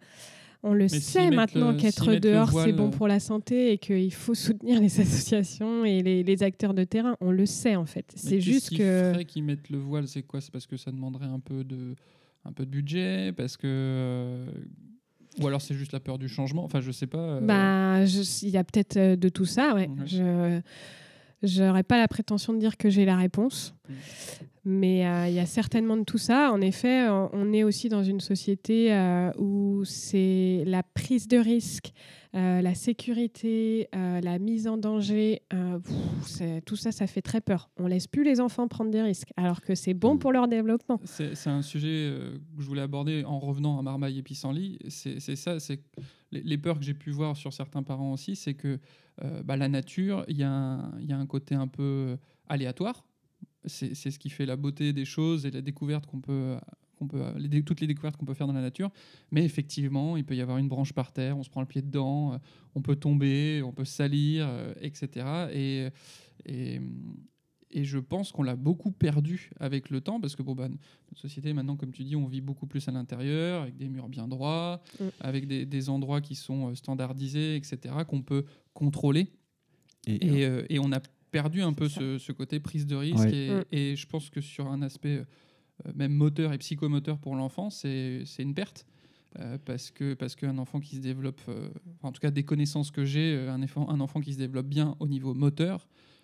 On 0.68 0.74
le 0.74 0.88
sait 0.88 1.30
maintenant 1.30 1.70
le- 1.70 1.76
qu'être 1.78 2.14
dehors, 2.16 2.50
c'est 2.50 2.72
bon 2.72 2.88
euh, 2.88 2.90
pour 2.90 3.06
la 3.08 3.20
santé 3.20 3.72
et 3.72 3.78
qu'il 3.78 4.12
faut 4.12 4.34
soutenir 4.34 4.80
les 4.80 4.86
associations 5.00 5.84
et 5.84 6.02
les, 6.02 6.22
les 6.24 6.42
acteurs 6.42 6.74
de 6.74 6.84
terrain. 6.84 7.16
On 7.20 7.30
le 7.30 7.46
sait 7.46 7.76
en 7.76 7.86
fait. 7.86 8.12
C'est 8.16 8.40
juste 8.40 8.70
qui 8.70 8.78
que. 8.78 9.10
ferait 9.12 9.24
qu'ils 9.24 9.44
mettent 9.44 9.70
le 9.70 9.78
voile, 9.78 10.08
c'est 10.08 10.22
quoi? 10.22 10.40
C'est 10.40 10.50
parce 10.52 10.66
que 10.66 10.76
ça 10.76 10.90
demanderait 10.90 11.26
un 11.26 11.38
peu 11.40 11.62
de, 11.64 11.94
un 12.44 12.52
peu 12.52 12.66
de 12.66 12.70
budget, 12.70 13.32
parce 13.36 13.56
que, 13.56 13.66
euh, 13.66 14.46
ou 15.40 15.46
alors 15.46 15.60
c'est 15.62 15.74
juste 15.74 15.92
la 15.92 16.00
peur 16.00 16.18
du 16.18 16.28
changement? 16.28 16.64
Enfin, 16.64 16.80
je 16.80 16.90
sais 16.90 17.06
pas. 17.06 17.18
euh, 17.18 17.40
Bah, 17.40 18.04
il 18.42 18.48
y 18.48 18.56
a 18.56 18.64
peut-être 18.64 18.96
euh, 18.96 19.16
de 19.16 19.28
tout 19.28 19.44
ça, 19.44 19.74
ouais. 19.74 19.88
Ouais. 19.88 20.06
Je 20.06 20.60
n'aurais 21.42 21.82
pas 21.82 21.98
la 21.98 22.08
prétention 22.08 22.52
de 22.52 22.58
dire 22.58 22.76
que 22.76 22.88
j'ai 22.90 23.04
la 23.04 23.16
réponse, 23.16 23.74
mais 24.64 25.06
euh, 25.06 25.28
il 25.28 25.34
y 25.34 25.38
a 25.38 25.46
certainement 25.46 25.96
de 25.96 26.02
tout 26.04 26.18
ça. 26.18 26.50
En 26.52 26.60
effet, 26.60 27.08
on- 27.08 27.30
on 27.32 27.52
est 27.52 27.62
aussi 27.62 27.88
dans 27.88 28.02
une 28.02 28.20
société 28.20 28.92
euh, 28.92 29.30
où 29.38 29.84
c'est 29.84 30.64
la 30.66 30.82
prise 30.82 31.28
de 31.28 31.36
risque, 31.36 31.92
euh, 32.34 32.60
la 32.60 32.74
sécurité, 32.74 33.88
euh, 33.94 34.20
la 34.20 34.38
mise 34.38 34.66
en 34.66 34.76
danger. 34.76 35.42
euh, 35.52 35.78
pff, 35.78 36.64
tout 36.64 36.74
ça, 36.76 36.90
ça 36.90 37.06
fait 37.06 37.22
très 37.22 37.40
peur. 37.40 37.70
On 37.78 37.86
laisse 37.86 38.06
plus 38.08 38.24
les 38.24 38.40
enfants 38.40 38.66
prendre 38.68 38.90
des 38.90 39.02
risques, 39.02 39.30
alors 39.36 39.60
que 39.60 39.74
c'est 39.74 39.94
bon 39.94 40.14
Mm. 40.14 40.18
pour 40.18 40.32
leur 40.32 40.48
développement. 40.48 41.00
C'est 41.04 41.46
un 41.46 41.62
sujet 41.62 41.88
euh, 42.10 42.32
que 42.56 42.62
je 42.62 42.66
voulais 42.66 42.82
aborder 42.82 43.24
en 43.24 43.38
revenant 43.38 43.78
à 43.78 43.82
Marmaille 43.82 44.18
et 44.18 44.22
Pissenlit. 44.22 44.78
C'est 44.88 45.20
ça, 45.36 45.60
c'est 45.60 45.80
les, 46.32 46.42
les 46.42 46.58
peurs 46.58 46.78
que 46.78 46.84
j'ai 46.84 46.94
pu 46.94 47.10
voir 47.10 47.36
sur 47.36 47.52
certains 47.52 47.82
parents 47.84 48.12
aussi, 48.12 48.34
c'est 48.36 48.54
que 48.54 48.68
euh, 48.68 48.78
bah, 49.44 49.56
la 49.56 49.68
nature, 49.68 50.24
il 50.28 50.36
y, 50.36 50.40
y 50.40 50.42
a 50.44 51.18
un 51.18 51.26
côté 51.26 51.54
un 51.54 51.68
peu 51.68 52.18
aléatoire. 52.48 53.06
C'est 53.64 53.94
ce 53.94 54.18
qui 54.18 54.30
fait 54.30 54.46
la 54.46 54.56
beauté 54.56 54.92
des 54.92 55.04
choses 55.04 55.46
et 55.46 55.50
la 55.50 55.60
découverte 55.60 56.06
qu'on 56.06 56.20
peut, 56.20 56.56
peut 57.06 57.22
toutes 57.64 57.80
les 57.80 57.86
découvertes 57.86 58.16
qu'on 58.16 58.24
peut 58.24 58.34
faire 58.34 58.46
dans 58.46 58.52
la 58.52 58.62
nature. 58.62 58.90
Mais 59.30 59.44
effectivement, 59.44 60.16
il 60.16 60.24
peut 60.24 60.34
y 60.34 60.40
avoir 60.40 60.58
une 60.58 60.68
branche 60.68 60.92
par 60.92 61.12
terre, 61.12 61.36
on 61.36 61.42
se 61.42 61.50
prend 61.50 61.60
le 61.60 61.66
pied 61.66 61.82
dedans, 61.82 62.34
euh, 62.34 62.38
on 62.74 62.82
peut 62.82 62.96
tomber, 62.96 63.62
on 63.62 63.72
peut 63.72 63.84
salir, 63.84 64.46
euh, 64.48 64.72
etc. 64.80 65.26
Et, 65.52 65.88
et, 66.46 66.80
et 67.70 67.84
je 67.84 67.98
pense 67.98 68.32
qu'on 68.32 68.42
l'a 68.42 68.56
beaucoup 68.56 68.90
perdu 68.92 69.50
avec 69.58 69.90
le 69.90 70.00
temps 70.00 70.20
parce 70.20 70.36
que 70.36 70.42
bon, 70.42 70.54
bah, 70.54 70.68
notre 70.68 71.20
société, 71.20 71.52
maintenant, 71.52 71.76
comme 71.76 71.92
tu 71.92 72.04
dis, 72.04 72.14
on 72.16 72.26
vit 72.26 72.40
beaucoup 72.40 72.66
plus 72.66 72.86
à 72.88 72.92
l'intérieur, 72.92 73.62
avec 73.62 73.76
des 73.76 73.88
murs 73.88 74.08
bien 74.08 74.28
droits, 74.28 74.82
Mm. 75.00 75.04
avec 75.20 75.46
des, 75.46 75.66
des 75.66 75.88
endroits 75.88 76.20
qui 76.20 76.34
sont 76.36 76.70
euh, 76.70 76.74
standardisés, 76.74 77.56
etc., 77.56 77.94
qu'on 78.06 78.22
peut 78.22 78.44
contrôler. 78.74 79.28
Et, 80.06 80.38
Et, 80.40 80.44
euh, 80.46 80.64
et 80.68 80.78
on 80.78 80.92
a 80.92 81.00
perdu 81.32 81.60
un 81.62 81.72
peu 81.72 81.88
ce, 81.88 82.18
ce 82.18 82.32
côté 82.32 82.60
prise 82.60 82.86
de 82.86 82.94
risque. 82.96 83.18
Ouais. 83.18 83.34
Et, 83.34 83.50
Mm. 83.50 83.64
et 83.72 83.96
je 83.96 84.06
pense 84.06 84.30
que 84.30 84.40
sur 84.40 84.68
un 84.68 84.80
aspect 84.82 85.16
euh, 85.86 85.92
même 85.94 86.12
moteur 86.12 86.52
et 86.52 86.58
psychomoteur 86.58 87.18
pour 87.18 87.34
l'enfant, 87.36 87.68
c'est 87.70 88.24
une 88.38 88.54
perte. 88.54 88.86
Euh, 89.38 89.58
parce 89.66 89.90
que 89.90 90.14
parce 90.14 90.34
qu'un 90.34 90.56
enfant 90.56 90.80
qui 90.80 90.96
se 90.96 91.00
développe, 91.02 91.42
euh, 91.48 91.68
en 92.02 92.10
tout 92.10 92.20
cas 92.20 92.30
des 92.30 92.44
connaissances 92.44 92.90
que 92.90 93.04
j'ai, 93.04 93.34
euh, 93.34 93.52
un 93.52 93.62
enfant, 93.62 93.90
un 93.90 94.00
enfant 94.00 94.20
qui 94.22 94.32
se 94.32 94.38
développe 94.38 94.66
bien 94.66 94.96
au 94.98 95.08
niveau 95.08 95.34
moteur, 95.34 95.80
euh, 95.82 96.15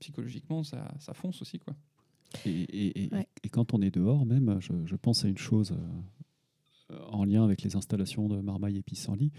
psychologiquement, 0.00 0.62
ça, 0.62 0.92
ça 0.98 1.14
fonce 1.14 1.40
aussi. 1.42 1.58
Quoi. 1.58 1.74
Et, 2.46 2.50
et- 2.62 3.04
et- 3.04 3.14
Ouais. 3.14 3.26
et 3.42 3.48
quand 3.48 3.74
on 3.74 3.82
est 3.82 3.90
dehors, 3.90 4.24
même, 4.26 4.56
je, 4.60 4.72
je 4.86 4.96
pense 4.96 5.24
à 5.24 5.28
une 5.28 5.38
chose 5.38 5.74
euh, 6.92 6.98
en 7.10 7.24
lien 7.24 7.44
avec 7.44 7.62
les 7.62 7.76
installations 7.76 8.28
de 8.28 8.40
Marmaille 8.40 8.76
et 8.78 8.82
Pissenlit. 8.82 9.32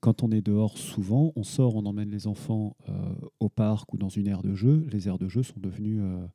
Quand 0.00 0.22
on 0.22 0.30
est 0.32 0.42
dehors, 0.42 0.76
souvent, 0.78 1.32
on 1.36 1.42
sort, 1.44 1.76
on 1.76 1.86
emmène 1.86 2.10
les 2.10 2.26
enfants 2.26 2.76
euh, 2.88 2.92
au 3.40 3.48
parc 3.48 3.92
ou 3.94 3.98
dans 3.98 4.08
une 4.08 4.26
aire 4.26 4.42
de 4.42 4.54
jeu. 4.54 4.86
Les 4.90 5.06
aires 5.06 5.18
de 5.18 5.28
jeu 5.28 5.42
sont 5.42 5.60
devenues 5.60 6.00
euh, 6.02 6.26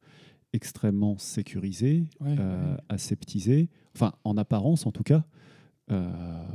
extrêmement 0.53 1.17
sécurisées, 1.17 2.05
Ouais, 2.21 2.35
euh, 2.39 2.75
ouais. 2.75 2.81
aseptisées, 2.89 3.69
enfin 3.93 4.13
en 4.23 4.37
apparence 4.37 4.85
en 4.85 4.91
tout 4.91 5.03
cas. 5.03 5.25
euh, 5.91 6.45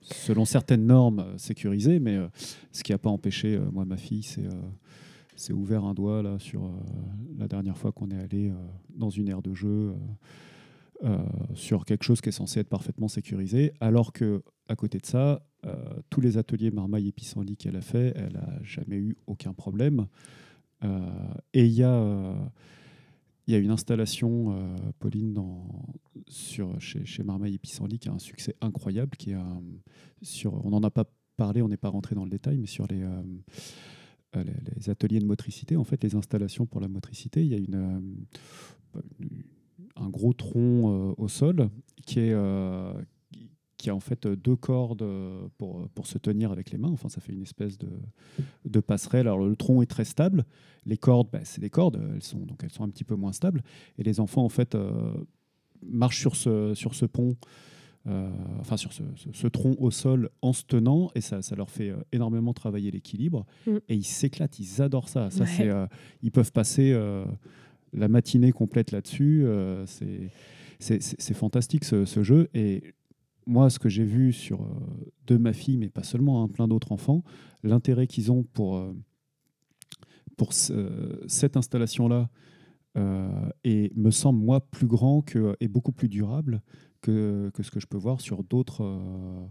selon 0.00 0.44
certaines 0.44 0.84
normes 0.86 1.20
euh, 1.20 1.38
sécurisées, 1.38 1.98
mais 1.98 2.16
euh, 2.16 2.28
ce 2.72 2.82
qui 2.82 2.92
n'a 2.92 2.98
pas 2.98 3.08
empêché, 3.10 3.54
euh, 3.56 3.70
moi, 3.70 3.84
ma 3.86 3.96
fille, 3.96 4.22
c'est 4.22 4.44
c'est 5.36 5.52
ouvert 5.52 5.84
un 5.84 5.94
doigt 5.94 6.22
là 6.22 6.38
sur 6.38 6.64
euh, 6.64 6.70
la 7.38 7.48
dernière 7.48 7.76
fois 7.76 7.92
qu'on 7.92 8.10
est 8.10 8.18
allé 8.18 8.50
euh, 8.50 8.54
dans 8.94 9.10
une 9.10 9.28
aire 9.28 9.42
de 9.42 9.54
jeu 9.54 9.94
euh, 11.02 11.18
sur 11.54 11.84
quelque 11.84 12.04
chose 12.04 12.20
qui 12.20 12.28
est 12.28 12.32
censé 12.32 12.60
être 12.60 12.68
parfaitement 12.68 13.08
sécurisé, 13.08 13.72
alors 13.80 14.12
que 14.12 14.42
à 14.68 14.76
côté 14.76 14.98
de 14.98 15.04
ça, 15.06 15.46
tous 16.08 16.22
les 16.22 16.38
ateliers 16.38 16.70
marmaille 16.70 17.08
et 17.08 17.12
pissenlit 17.12 17.56
qu'elle 17.56 17.76
a 17.76 17.82
fait, 17.82 18.14
elle 18.16 18.36
a 18.36 18.62
jamais 18.62 18.96
eu 18.96 19.16
aucun 19.26 19.52
problème. 19.52 20.06
Et 21.52 21.66
il 21.66 21.72
y 21.72 21.82
a 21.82 22.34
a 23.48 23.56
une 23.58 23.70
installation, 23.70 24.56
Pauline, 25.00 25.34
dans, 25.34 25.68
sur, 26.28 26.80
chez, 26.80 27.04
chez 27.04 27.22
Marmaille 27.22 27.56
et 27.56 27.58
Pissenlit, 27.58 27.98
qui 27.98 28.08
a 28.08 28.12
un 28.12 28.18
succès 28.18 28.56
incroyable, 28.62 29.16
qui 29.18 29.34
un- 29.34 29.62
sur, 30.22 30.64
on 30.64 30.70
n'en 30.70 30.82
a 30.82 30.90
pas 30.90 31.04
parlé, 31.36 31.60
on 31.60 31.68
n'est 31.68 31.76
pas 31.76 31.90
rentré 31.90 32.14
dans 32.14 32.24
le 32.24 32.30
détail, 32.30 32.56
mais 32.56 32.66
sur 32.66 32.86
les, 32.86 33.02
les, 34.42 34.54
les 34.76 34.90
ateliers 34.90 35.20
de 35.20 35.26
motricité, 35.26 35.76
en 35.76 35.84
fait, 35.84 36.02
les 36.02 36.14
installations 36.14 36.66
pour 36.66 36.80
la 36.80 36.88
motricité, 36.88 37.44
il 37.44 37.52
y 37.52 37.74
a 37.74 37.78
euh, 37.78 38.00
un 39.96 40.08
gros 40.08 40.32
tronc 40.32 40.88
euh, 40.88 41.14
au 41.16 41.28
sol 41.28 41.70
qui 42.06 42.30
euh, 42.30 42.92
a 43.86 43.94
en 43.94 44.00
fait 44.00 44.26
deux 44.26 44.56
cordes 44.56 45.02
euh, 45.02 45.46
pour, 45.58 46.06
se 46.06 46.18
tenir 46.18 46.52
avec 46.52 46.70
les 46.70 46.78
mains. 46.78 46.90
Enfin, 46.90 47.08
ça 47.08 47.20
fait 47.20 47.32
une 47.32 47.42
espèce 47.42 47.78
de, 47.78 48.80
passerelle. 48.80 49.26
Alors, 49.26 49.38
le 49.38 49.56
tronc 49.56 49.82
est 49.82 49.86
très 49.86 50.04
stable. 50.04 50.44
Les 50.86 50.96
cordes, 50.96 51.28
bah, 51.32 51.40
c'est 51.44 51.60
des 51.60 51.70
cordes. 51.70 52.00
Elles 52.14 52.22
sont, 52.22 52.40
donc, 52.40 52.62
elles 52.62 52.72
sont 52.72 52.84
un 52.84 52.88
petit 52.88 53.04
peu 53.04 53.14
moins 53.14 53.32
stables. 53.32 53.62
Et 53.98 54.02
les 54.02 54.20
enfants, 54.20 54.44
en 54.44 54.48
fait, 54.48 54.74
euh, 54.74 55.14
marchent 55.82 56.20
sur 56.20 56.34
ce 56.36 57.06
pont 57.06 57.36
euh, 58.06 58.30
enfin 58.60 58.76
sur 58.76 58.92
ce, 58.92 59.02
ce- 59.16 59.32
ce 59.32 59.46
tronc 59.46 59.74
au 59.78 59.90
sol 59.90 60.28
en 60.42 60.52
se 60.52 60.64
tenant, 60.64 61.10
et 61.14 61.20
ça, 61.20 61.40
ça 61.42 61.56
leur 61.56 61.70
fait 61.70 61.90
euh, 61.90 61.96
énormément 62.12 62.52
travailler 62.52 62.90
l'équilibre. 62.90 63.46
Mm. 63.66 63.76
Et 63.88 63.94
ils 63.94 64.04
s'éclatent, 64.04 64.58
ils 64.58 64.82
adorent 64.82 65.08
ça. 65.08 65.30
ça 65.30 65.44
Ouais. 65.44 65.50
c'est, 65.56 65.68
euh, 65.68 65.86
ils 66.22 66.30
peuvent 66.32 66.52
passer 66.52 66.92
la 67.92 68.08
matinée 68.08 68.52
complète 68.52 68.90
là-dessus. 68.92 69.46
c'est, 69.86 70.30
c'est, 70.80 71.34
fantastique 71.34 71.84
ce, 71.84 72.04
ce 72.04 72.22
jeu. 72.22 72.48
Et 72.54 72.94
moi, 73.46 73.70
ce 73.70 73.78
que 73.78 73.88
j'ai 73.88 74.04
vu 74.04 74.32
sur 74.32 74.66
de 75.26 75.36
ma 75.36 75.52
fille, 75.52 75.76
mais 75.78 75.88
pas 75.88 76.02
seulement, 76.02 76.42
hein, 76.42 76.48
plein 76.48 76.66
d'autres 76.68 76.92
enfants, 76.92 77.22
l'intérêt 77.62 78.06
qu'ils 78.06 78.30
ont 78.32 78.42
pour, 78.42 78.76
pour 80.36 80.52
ce- 80.52 81.22
cette 81.28 81.56
installation-là 81.56 82.28
euh, 82.96 83.28
et 83.64 83.92
me 83.96 84.10
semble 84.10 84.38
moi 84.40 84.60
plus 84.60 84.86
grand 84.86 85.20
que, 85.22 85.56
et 85.60 85.68
beaucoup 85.68 85.92
plus 85.92 86.08
durable 86.08 86.62
que, 87.04 87.50
que 87.54 87.62
ce 87.62 87.70
que 87.70 87.80
je 87.80 87.86
peux 87.86 87.98
voir 87.98 88.20
sur 88.20 88.42
d'autres 88.44 88.82
euh, 88.84 89.46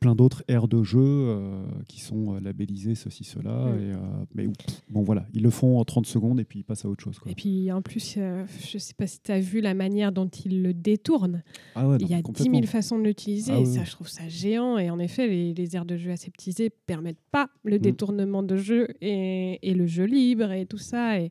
plein 0.00 0.16
d'autres 0.16 0.42
aires 0.48 0.66
de 0.66 0.82
jeu 0.82 0.98
euh, 1.00 1.62
qui 1.86 2.00
sont 2.00 2.34
euh, 2.34 2.40
labellisées 2.40 2.96
ceci 2.96 3.22
cela 3.22 3.66
Mm. 3.66 3.78
et, 3.78 3.92
euh, 3.92 3.96
mais 4.34 4.44
pff, 4.48 4.82
bon 4.90 5.02
voilà 5.02 5.26
ils 5.32 5.42
le 5.44 5.50
font 5.50 5.78
en 5.78 5.84
30 5.84 6.06
secondes 6.06 6.40
et 6.40 6.44
puis 6.44 6.58
ils 6.58 6.62
passent 6.64 6.84
à 6.84 6.88
autre 6.88 7.04
chose 7.04 7.20
quoi. 7.20 7.30
Et 7.30 7.36
puis 7.36 7.70
en 7.70 7.82
plus, 7.82 8.16
euh, 8.18 8.44
je 8.68 8.78
sais 8.78 8.94
pas 8.94 9.06
si 9.06 9.20
tu 9.20 9.30
as 9.30 9.38
vu 9.38 9.60
la 9.60 9.74
manière 9.74 10.10
dont 10.10 10.26
ils 10.26 10.60
le 10.60 10.74
détournent. 10.74 11.44
ah 11.76 11.86
ouais, 11.86 11.98
Il 12.00 12.08
y 12.08 12.14
a 12.14 12.16
10 12.16 12.22
complètement. 12.24 12.54
000 12.54 12.66
façons 12.66 12.98
de 12.98 13.04
l'utiliser 13.04 13.52
Ah 13.54 13.60
et 13.60 13.64
ça, 13.64 13.84
je 13.84 13.92
trouve 13.92 14.08
ça 14.08 14.28
géant. 14.28 14.76
Et 14.78 14.90
en 14.90 14.98
effet, 14.98 15.28
les, 15.28 15.54
les 15.54 15.76
aires 15.76 15.84
de 15.84 15.96
jeu 15.96 16.10
aseptisées 16.10 16.70
permettent 16.70 17.22
pas 17.30 17.48
le 17.62 17.76
Mm. 17.76 17.82
détournement 17.82 18.42
de 18.42 18.56
jeu 18.56 18.88
et, 19.00 19.60
et 19.62 19.72
le 19.74 19.86
jeu 19.86 20.04
libre 20.04 20.50
et 20.50 20.66
tout 20.66 20.78
ça. 20.78 21.20
Et, 21.20 21.30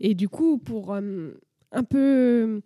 et 0.00 0.14
du 0.16 0.28
coup, 0.28 0.58
pour 0.58 0.92
un 0.94 1.84
peu 1.88 2.60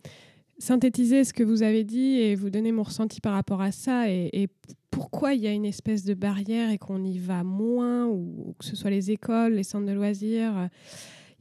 synthétiser 0.59 1.25
ce 1.25 1.33
que 1.33 1.43
vous 1.43 1.63
avez 1.63 1.85
dit 1.85 2.19
et 2.21 2.35
vous 2.35 2.51
donner 2.51 2.73
mon 2.73 2.83
ressenti 2.83 3.21
par 3.21 3.35
rapport 3.35 3.61
à 3.61 3.73
ça 3.73 4.11
et, 4.11 4.49
pourquoi 4.91 5.35
il 5.35 5.43
y 5.43 5.47
a 5.47 5.53
une 5.53 5.67
espèce 5.67 6.05
de 6.05 6.15
barrière 6.15 6.71
et 6.71 6.79
qu'on 6.79 7.05
y 7.05 7.19
va 7.19 7.45
moins, 7.45 8.07
ou 8.07 8.55
que 8.59 8.65
ce 8.65 8.75
soit 8.75 8.89
les 8.89 9.11
écoles, 9.11 9.53
les 9.53 9.63
centres 9.63 9.85
de 9.85 9.93
loisirs. 9.93 10.57
euh, 10.57 10.69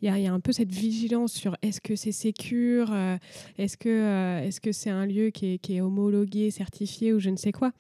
Il 0.02 0.10
y, 0.10 0.12
a, 0.12 0.20
il 0.20 0.26
y 0.26 0.28
a 0.28 0.34
un 0.34 0.42
peu 0.42 0.52
cette 0.52 0.74
vigilance 0.74 1.32
sur 1.32 1.56
est-ce 1.62 1.80
que 1.80 1.96
c'est 1.96 2.12
sécure, 2.12 2.92
euh, 2.92 3.16
est-ce 3.58 3.78
que 3.78 3.88
euh, 3.88 4.42
est-ce 4.42 4.60
que 4.60 4.74
c'est 4.74 4.90
un 4.90 5.06
lieu 5.06 5.30
qui 5.30 5.54
est, 5.54 5.58
qui 5.60 5.78
est 5.78 5.82
homologué, 5.82 6.52
certifié 6.52 7.14
ou 7.14 7.20
je 7.20 7.30
ne 7.30 7.38
sais 7.38 7.54
quoi. 7.54 7.72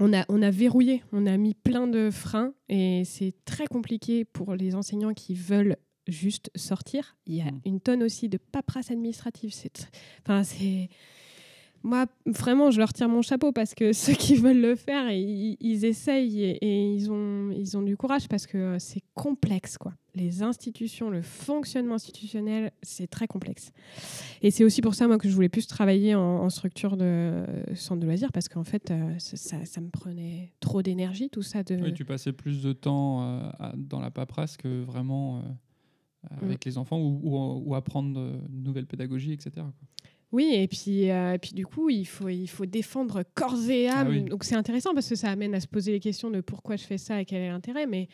On 0.00 0.12
a, 0.12 0.24
on 0.28 0.42
a 0.42 0.50
verrouillé, 0.50 1.04
on 1.12 1.24
a 1.24 1.36
mis 1.36 1.54
plein 1.54 1.86
de 1.86 2.10
freins 2.10 2.52
et 2.68 3.02
c'est 3.04 3.34
très 3.44 3.68
compliqué 3.68 4.24
pour 4.24 4.56
les 4.56 4.74
enseignants 4.74 5.14
qui 5.14 5.34
veulent 5.34 5.76
juste 6.10 6.50
sortir. 6.54 7.16
Il 7.26 7.34
y 7.36 7.40
a 7.40 7.46
Mm. 7.50 7.60
une 7.64 7.80
tonne 7.80 8.02
aussi 8.02 8.28
de 8.28 8.38
paperasse 8.38 8.90
administrative. 8.90 9.52
C'est, 9.52 9.88
enfin, 10.24 10.42
c'est, 10.44 10.88
moi, 11.82 12.04
vraiment, 12.26 12.70
je 12.70 12.78
leur 12.78 12.92
tire 12.92 13.08
mon 13.08 13.22
chapeau 13.22 13.52
parce 13.52 13.74
que 13.74 13.92
ceux 13.94 14.12
qui 14.12 14.34
veulent 14.36 14.60
le 14.60 14.76
faire, 14.76 15.10
ils, 15.10 15.56
ils 15.60 15.84
essayent 15.86 16.42
et, 16.42 16.58
et 16.64 16.94
ils, 16.94 17.10
ont, 17.10 17.50
ils 17.52 17.76
ont 17.76 17.82
du 17.82 17.96
courage 17.96 18.28
parce 18.28 18.46
que 18.46 18.76
c'est 18.78 19.00
complexe. 19.14 19.78
Quoi. 19.78 19.94
Les 20.14 20.42
institutions, 20.42 21.08
le 21.08 21.22
fonctionnement 21.22 21.94
institutionnel, 21.94 22.72
c'est 22.82 23.06
très 23.06 23.26
complexe. 23.26 23.70
Et 24.42 24.50
c'est 24.50 24.64
aussi 24.64 24.82
pour 24.82 24.94
ça, 24.94 25.06
moi, 25.06 25.16
que 25.16 25.26
je 25.28 25.34
voulais 25.34 25.48
plus 25.48 25.66
travailler 25.68 26.14
en, 26.14 26.20
en 26.42 26.50
structure 26.50 26.98
de 26.98 27.04
euh, 27.04 27.74
centre 27.76 28.00
de 28.00 28.06
loisirs 28.06 28.32
parce 28.32 28.48
qu'en 28.48 28.64
fait, 28.64 28.90
euh, 28.90 29.14
ça, 29.18 29.36
ça- 29.38 29.64
ça 29.64 29.80
me 29.80 29.88
prenait 29.88 30.52
trop 30.60 30.82
d'énergie, 30.82 31.30
tout 31.30 31.42
ça. 31.42 31.62
De... 31.62 31.76
Oui, 31.76 31.94
tu 31.94 32.04
passais 32.04 32.32
plus 32.32 32.60
de 32.62 32.72
temps 32.74 33.22
euh, 33.22 33.50
dans 33.76 34.00
la 34.00 34.10
paperasse 34.10 34.58
que 34.58 34.82
vraiment 34.82 35.38
euh, 35.38 35.42
avec 36.42 36.64
les 36.64 36.78
enfants 36.78 36.98
ou, 36.98 37.20
ou, 37.22 37.62
ou 37.66 37.74
apprendre 37.74 38.20
de 38.20 38.40
nouvelles 38.50 38.86
pédagogies, 38.86 39.32
etc. 39.32 39.52
quoi. 39.56 39.72
Oui, 40.32 40.52
et 40.54 40.68
puis, 40.68 41.10
euh, 41.10 41.34
et 41.34 41.38
puis 41.38 41.52
du 41.52 41.66
coup, 41.66 41.90
il 41.90 42.06
faut, 42.06 42.28
il 42.28 42.46
faut 42.46 42.66
défendre 42.66 43.24
corps 43.34 43.68
et 43.68 43.88
âme. 43.88 44.06
Ah 44.06 44.10
oui. 44.10 44.22
Donc 44.22 44.44
c'est 44.44 44.54
intéressant 44.54 44.94
parce 44.94 45.08
que 45.08 45.16
ça 45.16 45.30
amène 45.30 45.54
à 45.54 45.60
se 45.60 45.66
poser 45.66 45.92
les 45.92 46.00
questions 46.00 46.30
de 46.30 46.40
pourquoi 46.40 46.76
je 46.76 46.84
fais 46.84 46.98
ça 46.98 47.20
et 47.20 47.24
quel 47.24 47.42
est 47.42 47.48
l'intérêt. 47.48 47.86
Mais, 47.86 48.08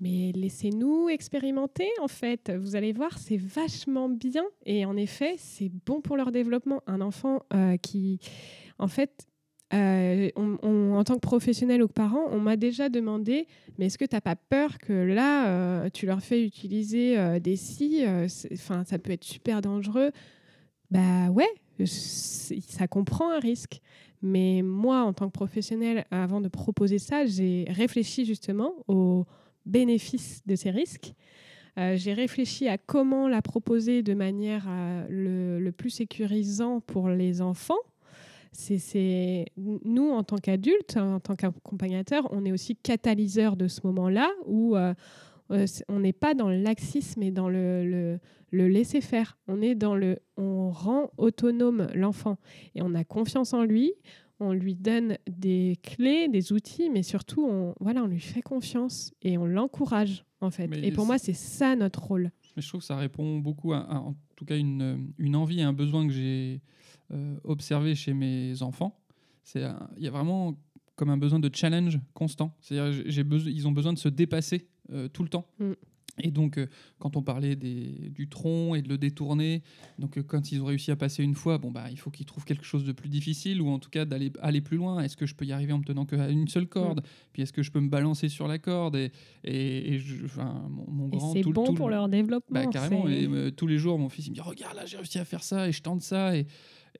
mais 0.00 0.32
laissez-nous 0.32 1.10
expérimenter, 1.10 1.88
en 2.00 2.08
fait. 2.08 2.50
Vous 2.58 2.74
allez 2.74 2.92
voir, 2.92 3.18
c'est 3.18 3.36
vachement 3.36 4.08
bien. 4.08 4.44
Et 4.64 4.86
en 4.86 4.96
effet, 4.96 5.34
c'est 5.36 5.70
bon 5.84 6.00
pour 6.00 6.16
leur 6.16 6.32
développement. 6.32 6.82
Un 6.86 7.02
enfant 7.02 7.42
euh, 7.52 7.76
qui, 7.76 8.18
en 8.78 8.88
fait, 8.88 9.26
euh, 9.72 10.30
en 10.36 11.04
tant 11.04 11.14
que 11.14 11.20
professionnel 11.20 11.82
ou 11.82 11.88
que 11.88 11.92
parent, 11.92 12.26
on 12.30 12.40
m'a 12.40 12.56
déjà 12.56 12.88
demandé, 12.88 13.46
mais 13.78 13.86
est-ce 13.86 13.98
que 13.98 14.04
tu 14.04 14.16
n'as 14.16 14.20
pas 14.20 14.34
peur 14.34 14.78
que 14.78 14.92
là, 14.92 15.48
euh, 15.48 15.90
tu 15.92 16.06
leur 16.06 16.20
fais 16.22 16.44
utiliser 16.44 17.16
euh, 17.18 17.38
des 17.38 17.56
scies 17.56 18.04
Enfin, 18.52 18.84
ça 18.84 18.98
peut 18.98 19.12
être 19.12 19.24
super 19.24 19.62
dangereux. 19.62 20.10
Bah 20.90 21.30
ouais, 21.30 21.48
ça 21.84 22.88
comprend 22.88 23.30
un 23.30 23.38
risque. 23.38 23.80
Mais 24.22 24.60
moi, 24.62 25.02
en 25.02 25.12
tant 25.12 25.26
que 25.28 25.32
professionnel, 25.32 26.04
avant 26.10 26.40
de 26.40 26.48
proposer 26.48 26.98
ça, 26.98 27.24
j'ai 27.24 27.64
réfléchi 27.68 28.26
justement 28.26 28.74
aux 28.88 29.24
bénéfices 29.64 30.42
de 30.46 30.56
ces 30.56 30.70
risques. 30.70 31.14
J'ai 31.94 32.12
réfléchi 32.12 32.68
à 32.68 32.76
comment 32.76 33.28
la 33.28 33.40
proposer 33.40 34.02
de 34.02 34.12
manière 34.12 34.68
le, 35.08 35.58
le 35.58 35.72
plus 35.72 35.88
sécurisant 35.88 36.80
pour 36.80 37.08
les 37.08 37.40
enfants. 37.40 37.78
C'est, 38.52 39.46
Nous, 39.56 40.10
en 40.10 40.22
tant 40.22 40.36
qu'adultes, 40.36 40.96
en 40.96 41.20
tant 41.20 41.36
qu'accompagnateurs, 41.36 42.28
on 42.32 42.44
est 42.44 42.52
aussi 42.52 42.76
catalyseurs 42.76 43.56
de 43.56 43.68
ce 43.68 43.80
moment-là 43.84 44.28
où 44.46 44.76
euh, 44.76 44.92
euh, 45.50 45.66
on 45.88 46.00
n'est 46.00 46.12
pas 46.12 46.34
dans 46.34 46.48
le 46.48 46.60
laxisme 46.60 47.22
et 47.22 47.30
dans 47.30 47.48
le, 47.48 47.84
le- 47.88 48.18
le 48.52 48.66
laisser 48.68 49.00
faire. 49.00 49.38
On 49.46 49.62
est 49.62 49.76
dans 49.76 49.94
le, 49.94 50.18
on 50.36 50.70
rend 50.70 51.10
autonome 51.16 51.86
l'enfant 51.94 52.36
et 52.74 52.82
on 52.82 52.94
a 52.96 53.04
confiance 53.04 53.52
en 53.52 53.62
lui. 53.62 53.92
On 54.40 54.52
lui 54.52 54.74
donne 54.74 55.16
des 55.28 55.76
clés, 55.82 56.26
des 56.28 56.52
outils, 56.52 56.90
mais 56.90 57.02
surtout, 57.04 57.44
on, 57.48 57.74
voilà, 57.78 58.02
on 58.02 58.06
lui 58.06 58.18
fait 58.20 58.42
confiance 58.42 59.12
et 59.22 59.38
on 59.38 59.46
l'encourage 59.46 60.24
en 60.40 60.50
fait. 60.50 60.66
Mais 60.66 60.80
et 60.88 60.90
pour 60.92 61.06
moi, 61.06 61.18
c'est 61.18 61.34
ça 61.34 61.76
notre 61.76 62.02
rôle. 62.02 62.30
Mais 62.56 62.62
je 62.62 62.68
trouve 62.68 62.80
que 62.80 62.86
ça 62.86 62.96
répond 62.96 63.38
beaucoup 63.38 63.72
à, 63.72 63.78
à- 63.80 63.98
en 64.00 64.16
tout 64.34 64.44
cas 64.44 64.56
une, 64.56 65.12
une 65.18 65.36
envie 65.36 65.60
et 65.60 65.62
un 65.62 65.72
besoin 65.74 66.04
que 66.06 66.12
j'ai 66.12 66.60
observé 67.44 67.94
chez 67.94 68.14
mes 68.14 68.62
enfants. 68.62 68.98
Il 69.54 69.62
y 69.98 70.06
a 70.08 70.10
vraiment 70.10 70.56
comme 70.96 71.10
un 71.10 71.16
besoin 71.16 71.40
de 71.40 71.50
challenge 71.52 71.98
constant. 72.14 72.54
C'est-à-dire 72.60 73.04
ils 73.06 73.66
ont 73.66 73.72
besoin 73.72 73.92
de 73.92 73.98
se 73.98 74.08
dépasser 74.08 74.68
euh, 74.92 75.08
tout 75.08 75.22
le 75.22 75.28
temps. 75.30 75.46
Mm. 75.58 75.72
Et 76.22 76.30
donc, 76.30 76.58
euh, 76.58 76.66
quand 76.98 77.16
on 77.16 77.22
parlait 77.22 77.56
des, 77.56 78.10
du 78.10 78.28
tronc 78.28 78.74
et 78.74 78.82
de 78.82 78.88
le 78.90 78.98
détourner, 78.98 79.62
donc 79.98 80.18
euh, 80.18 80.22
quand 80.22 80.52
ils 80.52 80.60
ont 80.60 80.66
réussi 80.66 80.90
à 80.90 80.96
passer 80.96 81.22
une 81.22 81.34
fois, 81.34 81.56
bon 81.56 81.70
bah 81.70 81.86
il 81.90 81.98
faut 81.98 82.10
qu'ils 82.10 82.26
trouvent 82.26 82.44
quelque 82.44 82.64
chose 82.64 82.84
de 82.84 82.92
plus 82.92 83.08
difficile 83.08 83.62
ou 83.62 83.68
en 83.70 83.78
tout 83.78 83.88
cas 83.88 84.04
d'aller 84.04 84.30
aller 84.42 84.60
plus 84.60 84.76
loin. 84.76 85.00
Est-ce 85.02 85.16
que 85.16 85.24
je 85.24 85.34
peux 85.34 85.46
y 85.46 85.52
arriver 85.52 85.72
en 85.72 85.78
me 85.78 85.84
tenant 85.84 86.04
qu'à 86.04 86.28
une 86.28 86.48
seule 86.48 86.66
corde? 86.66 87.02
Puis 87.32 87.40
est-ce 87.42 87.52
que 87.54 87.62
je 87.62 87.70
peux 87.70 87.80
me 87.80 87.88
balancer 87.88 88.28
sur 88.28 88.48
la 88.48 88.58
corde? 88.58 88.96
Et, 88.96 89.12
et, 89.44 89.94
et 89.94 89.98
je- 89.98 90.24
enfin, 90.26 90.68
mon, 90.68 91.08
grand, 91.08 91.32
c'est 91.32 91.42
bon 91.42 91.64
tout 91.64 91.74
pour 91.74 91.88
le- 91.88 91.94
leur 91.94 92.08
développement. 92.10 92.60
bah, 92.60 92.66
carrément. 92.66 93.08
Et 93.08 93.26
euh, 93.26 93.50
tous 93.50 93.68
les 93.68 93.78
jours, 93.78 93.98
mon 93.98 94.10
fils 94.10 94.26
il 94.26 94.30
me 94.30 94.34
dit 94.34 94.40
Regarde, 94.42 94.76
là, 94.76 94.84
j'ai 94.84 94.98
réussi 94.98 95.18
à 95.18 95.24
faire 95.24 95.44
ça 95.44 95.68
et 95.68 95.72
je 95.72 95.80
tente 95.80 96.02
ça. 96.02 96.36
Et, 96.36 96.46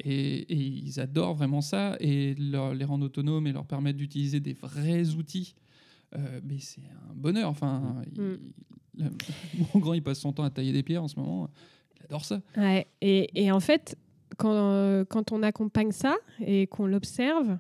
et, 0.05 0.37
et 0.53 0.57
ils 0.57 1.01
adorent 1.01 1.35
vraiment 1.35 1.61
ça 1.61 1.97
et 2.01 2.35
leur, 2.37 2.75
les 2.75 2.85
rendre 2.85 3.05
autonomes 3.07 3.47
et 3.47 3.53
leur 3.53 3.67
permettre 3.67 3.99
d'utiliser 3.99 4.41
des 4.41 4.53
vrais 4.55 5.11
outils. 5.15 5.55
euh, 6.17 6.41
mais 6.45 6.59
c'est 6.59 6.81
un 7.11 7.15
bonheur. 7.15 7.49
Enfin, 7.51 8.03
il- 8.15 8.21
Mm. 8.21 8.39
le- 8.99 9.11
mon 9.75 9.81
grand, 9.81 9.95
il 9.95 10.03
passe 10.03 10.19
son 10.21 10.33
temps 10.33 10.43
à 10.45 10.51
tailler 10.51 10.73
des 10.73 10.83
pierres 10.83 11.05
en 11.05 11.09
ce 11.09 11.19
moment. 11.19 11.49
Il 11.97 12.05
adore 12.05 12.25
ça. 12.25 12.41
Ouais, 12.57 12.87
et, 13.01 13.31
et 13.45 13.53
en 13.53 13.61
fait, 13.61 13.97
quand, 14.37 14.53
euh, 14.53 15.05
quand 15.05 15.33
on 15.33 15.43
accompagne 15.43 15.93
ça 15.93 16.17
et 16.45 16.67
qu'on 16.67 16.87
l'observe, 16.87 17.59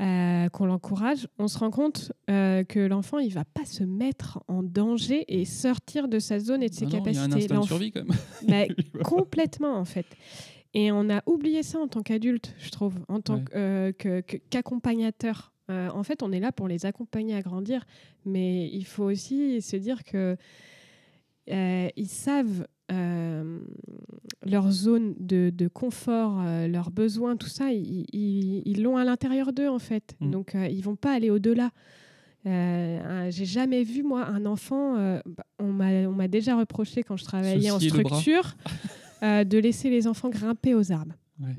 euh, 0.00 0.48
qu'on 0.50 0.66
l'encourage, 0.66 1.26
on 1.38 1.48
se 1.48 1.58
rend 1.58 1.70
compte 1.70 2.12
euh, 2.30 2.62
que 2.62 2.78
l'enfant, 2.78 3.18
il 3.18 3.32
va 3.34 3.44
pas 3.44 3.64
se 3.64 3.82
mettre 3.82 4.38
en 4.46 4.62
danger 4.62 5.24
et 5.26 5.44
sortir 5.44 6.06
de 6.06 6.20
sa 6.20 6.38
zone 6.38 6.62
et 6.62 6.68
de 6.68 6.74
ses 6.74 6.84
non, 6.86 6.90
il 6.90 6.94
y 6.94 6.96
a 6.96 7.00
un 7.00 7.28
capacités. 7.30 7.34
instinct 7.44 7.60
de 7.60 7.66
survie 7.66 7.90
quand 7.90 8.04
même. 8.04 8.16
Bah, 8.46 8.72
complètement, 9.02 9.74
en 9.76 9.84
fait. 9.84 10.06
Et 10.74 10.92
on 10.92 11.08
a 11.10 11.22
oublié 11.26 11.62
ça 11.62 11.78
en 11.78 11.88
tant 11.88 12.02
qu'adulte, 12.02 12.54
je 12.58 12.70
trouve, 12.70 12.94
en 13.08 13.20
tant 13.20 13.36
Ouais. 13.36 13.44
euh, 13.56 13.92
qu'accompagnateur. 14.50 15.52
Euh, 15.70 15.88
en 15.90 16.02
fait, 16.02 16.22
on 16.22 16.32
est 16.32 16.40
là 16.40 16.52
pour 16.52 16.68
les 16.68 16.86
accompagner 16.86 17.34
à 17.34 17.42
grandir, 17.42 17.84
mais 18.24 18.68
il 18.68 18.84
faut 18.84 19.04
aussi 19.04 19.60
se 19.62 19.76
dire 19.76 20.02
que 20.04 20.36
euh, 21.50 21.88
ils 21.96 22.08
savent 22.08 22.66
euh, 22.90 23.58
leur 24.44 24.70
zone 24.70 25.14
de, 25.18 25.50
de 25.54 25.68
confort, 25.68 26.42
leurs 26.68 26.90
besoins, 26.90 27.36
tout 27.36 27.48
ça, 27.48 27.70
ils 27.72 28.82
l'ont 28.82 28.96
à 28.96 29.04
l'intérieur 29.04 29.52
d'eux 29.52 29.68
en 29.68 29.78
fait. 29.78 30.14
Mm. 30.20 30.30
Donc 30.30 30.54
ils 30.70 30.80
vont 30.82 30.96
pas 30.96 31.12
aller 31.12 31.30
au-delà. 31.30 31.70
Euh, 32.46 33.30
J'ai 33.30 33.44
jamais 33.44 33.82
vu 33.82 34.02
moi 34.02 34.24
un 34.26 34.46
enfant. 34.46 34.96
euh, 34.96 35.20
bah, 35.26 35.44
on 35.58 35.72
m'a 35.72 36.28
déjà 36.28 36.56
reproché 36.56 37.02
quand 37.02 37.16
je 37.16 37.24
travaillais 37.24 37.70
en 37.70 37.80
structure 37.80 38.56
euh, 39.22 39.44
de 39.44 39.58
laisser 39.58 39.90
les 39.90 40.06
enfants 40.06 40.28
grimper 40.28 40.74
aux 40.74 40.92
arbres. 40.92 41.14
Ouais. 41.40 41.54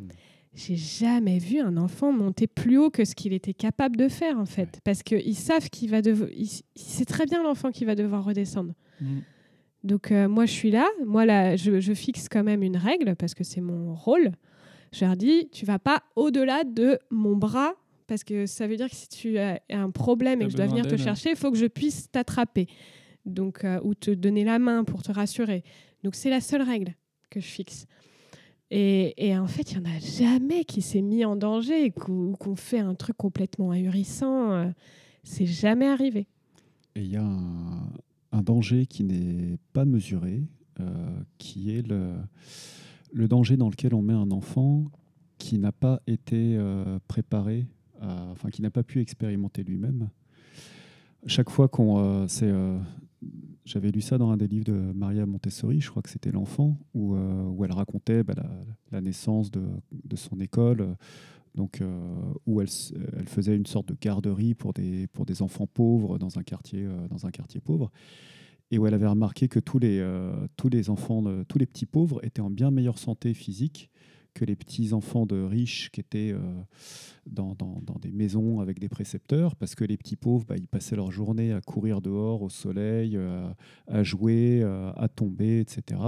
J'ai 0.55 0.75
jamais 0.75 1.37
vu 1.37 1.59
un 1.59 1.77
enfant 1.77 2.11
monter 2.11 2.47
plus 2.47 2.77
haut 2.77 2.89
que 2.89 3.05
ce 3.05 3.15
qu'il 3.15 3.33
était 3.33 3.53
capable 3.53 3.95
de 3.95 4.07
faire 4.07 4.37
en 4.39 4.45
fait, 4.45 4.79
parce 4.83 5.03
qu'ils 5.03 5.35
savent 5.35 5.69
qu'il 5.69 5.89
va 5.91 6.01
devoir. 6.01 6.29
C'est 6.75 7.05
très 7.05 7.25
bien 7.25 7.43
l'enfant 7.43 7.71
qui 7.71 7.85
va 7.85 7.95
devoir 7.95 8.25
redescendre. 8.25 8.73
Mm. 8.99 9.19
Donc 9.83 10.11
euh, 10.11 10.27
moi 10.27 10.45
je 10.45 10.51
suis 10.51 10.71
là, 10.71 10.87
moi 11.05 11.25
là 11.25 11.55
je, 11.55 11.79
je 11.79 11.93
fixe 11.93 12.27
quand 12.27 12.43
même 12.43 12.63
une 12.63 12.77
règle 12.77 13.15
parce 13.15 13.35
que 13.35 13.43
c'est 13.43 13.61
mon 13.61 13.93
rôle. 13.93 14.31
Je 14.91 15.05
leur 15.05 15.15
dis, 15.15 15.49
tu 15.51 15.65
vas 15.65 15.79
pas 15.79 16.01
au-delà 16.15 16.63
de 16.63 16.97
mon 17.11 17.35
bras, 17.35 17.75
parce 18.09 18.23
que 18.23 18.47
ça 18.47 18.67
veut 18.67 18.75
dire 18.75 18.89
que 18.89 18.95
si 18.95 19.07
tu 19.07 19.37
as 19.37 19.61
un 19.69 19.91
problème 19.91 20.41
et 20.41 20.45
que 20.45 20.51
je 20.51 20.57
dois 20.57 20.65
venir 20.65 20.87
te 20.87 20.97
chercher, 20.97 21.29
il 21.29 21.35
faut 21.35 21.51
que 21.51 21.57
je 21.57 21.67
puisse 21.67 22.09
t'attraper. 22.11 22.67
Donc, 23.25 23.63
euh, 23.63 23.79
ou 23.83 23.93
te 23.93 24.09
donner 24.09 24.43
la 24.43 24.57
main 24.57 24.83
pour 24.83 25.03
te 25.03 25.11
rassurer. 25.11 25.63
Donc, 26.03 26.15
c'est 26.15 26.31
la 26.31 26.41
seule 26.41 26.63
règle 26.63 26.95
que 27.29 27.39
je 27.39 27.47
fixe. 27.47 27.85
Et, 28.71 29.13
et 29.29 29.37
en 29.37 29.47
fait, 29.47 29.71
il 29.71 29.79
n'y 29.79 29.87
en 29.87 29.91
a 29.91 29.99
jamais 29.99 30.63
qui 30.63 30.81
s'est 30.81 31.01
mis 31.01 31.25
en 31.25 31.35
danger 31.35 31.85
et 31.85 31.91
qu'on 31.91 32.55
fait 32.55 32.79
un 32.79 32.93
truc 32.93 33.17
complètement 33.17 33.71
ahurissant. 33.71 34.51
euh, 34.51 34.69
C'est 35.23 35.47
jamais 35.47 35.87
arrivé. 35.87 36.27
Et 36.95 37.01
il 37.01 37.11
y 37.11 37.17
a 37.17 37.25
un, 37.25 38.41
danger 38.41 38.85
qui 38.85 39.03
n'est 39.03 39.57
pas 39.73 39.85
mesuré, 39.85 40.43
euh, 40.79 41.19
qui 41.37 41.75
est 41.75 41.87
le, 41.87 42.13
le 43.11 43.27
danger 43.27 43.57
dans 43.57 43.69
lequel 43.69 43.93
on 43.93 44.01
met 44.01 44.13
un 44.13 44.31
enfant 44.31 44.85
qui 45.37 45.57
n'a 45.57 45.71
pas 45.71 46.01
été 46.05 46.55
euh, 46.57 46.99
préparé, 47.07 47.65
enfin 48.01 48.49
qui 48.49 48.61
n'a 48.61 48.69
pas 48.69 48.83
pu 48.83 49.01
expérimenter 49.01 49.63
lui-même. 49.63 50.09
Chaque 51.25 51.49
fois 51.49 51.67
qu'on... 51.67 52.27
euh, 52.43 52.79
j'avais 53.65 53.91
lu 53.91 54.01
ça 54.01 54.17
dans 54.17 54.31
un 54.31 54.37
des 54.37 54.47
livres 54.47 54.65
de 54.65 54.91
Maria 54.93 55.25
Montessori, 55.25 55.81
je 55.81 55.89
crois 55.89 56.01
que 56.01 56.09
c'était 56.09 56.31
L'Enfant, 56.31 56.77
où, 56.93 57.15
euh, 57.15 57.43
où 57.43 57.63
elle 57.65 57.71
racontait 57.71 58.23
bah, 58.23 58.33
la, 58.91 59.01
naissance 59.01 59.51
de, 59.51 59.63
de 59.91 60.15
son 60.15 60.39
école, 60.39 60.81
euh, 60.81 60.93
donc, 61.55 61.81
euh, 61.81 62.13
où 62.45 62.61
elle, 62.61 62.69
elle 63.17 63.27
faisait 63.27 63.55
une 63.55 63.65
sorte 63.65 63.87
de 63.89 63.97
garderie 63.99 64.53
pour 64.53 64.73
des, 64.73 65.07
pour 65.07 65.25
des 65.25 65.41
enfants 65.41 65.67
pauvres 65.67 66.17
dans 66.17 66.37
un 66.37 66.43
quartier, 66.43 66.87
dans 67.09 67.25
un 67.25 67.31
quartier 67.31 67.59
pauvre, 67.59 67.91
et 68.71 68.77
où 68.77 68.85
elle 68.85 68.93
avait 68.93 69.07
remarqué 69.07 69.47
que 69.47 69.59
tous 69.59 69.79
les, 69.79 69.99
tous 70.57 70.69
les 70.69 70.91
enfants, 70.91 71.23
tous 71.47 71.57
les 71.57 71.65
petits 71.65 71.87
pauvres 71.87 72.23
étaient 72.23 72.41
en 72.41 72.51
bien 72.51 72.69
meilleure 72.69 72.99
santé 72.99 73.33
physique 73.33 73.89
que 74.39 74.45
les 74.45 74.55
petits 74.55 74.93
enfants 74.93 75.25
de 75.25 75.41
riches 75.41 75.89
qui 75.91 75.99
étaient 75.99 76.31
euh, 76.31 76.39
dans, 77.25 77.57
des 78.01 78.11
maisons 78.11 78.61
avec 78.61 78.79
des 78.79 78.87
précepteurs, 78.87 79.57
parce 79.57 79.75
que 79.75 79.83
les 79.83 79.97
petits 79.97 80.15
pauvres, 80.15 80.45
bah, 80.47 80.55
ils 80.57 80.67
passaient 80.67 80.95
leur 80.95 81.11
journée 81.11 81.51
à 81.51 81.59
courir 81.59 81.99
dehors 81.99 82.41
au 82.41 82.47
soleil, 82.47 83.17
euh, 83.17 83.49
à 83.87 84.03
jouer, 84.03 84.61
euh, 84.63 84.93
à 84.95 85.09
tomber, 85.09 85.59
etc. 85.59 85.99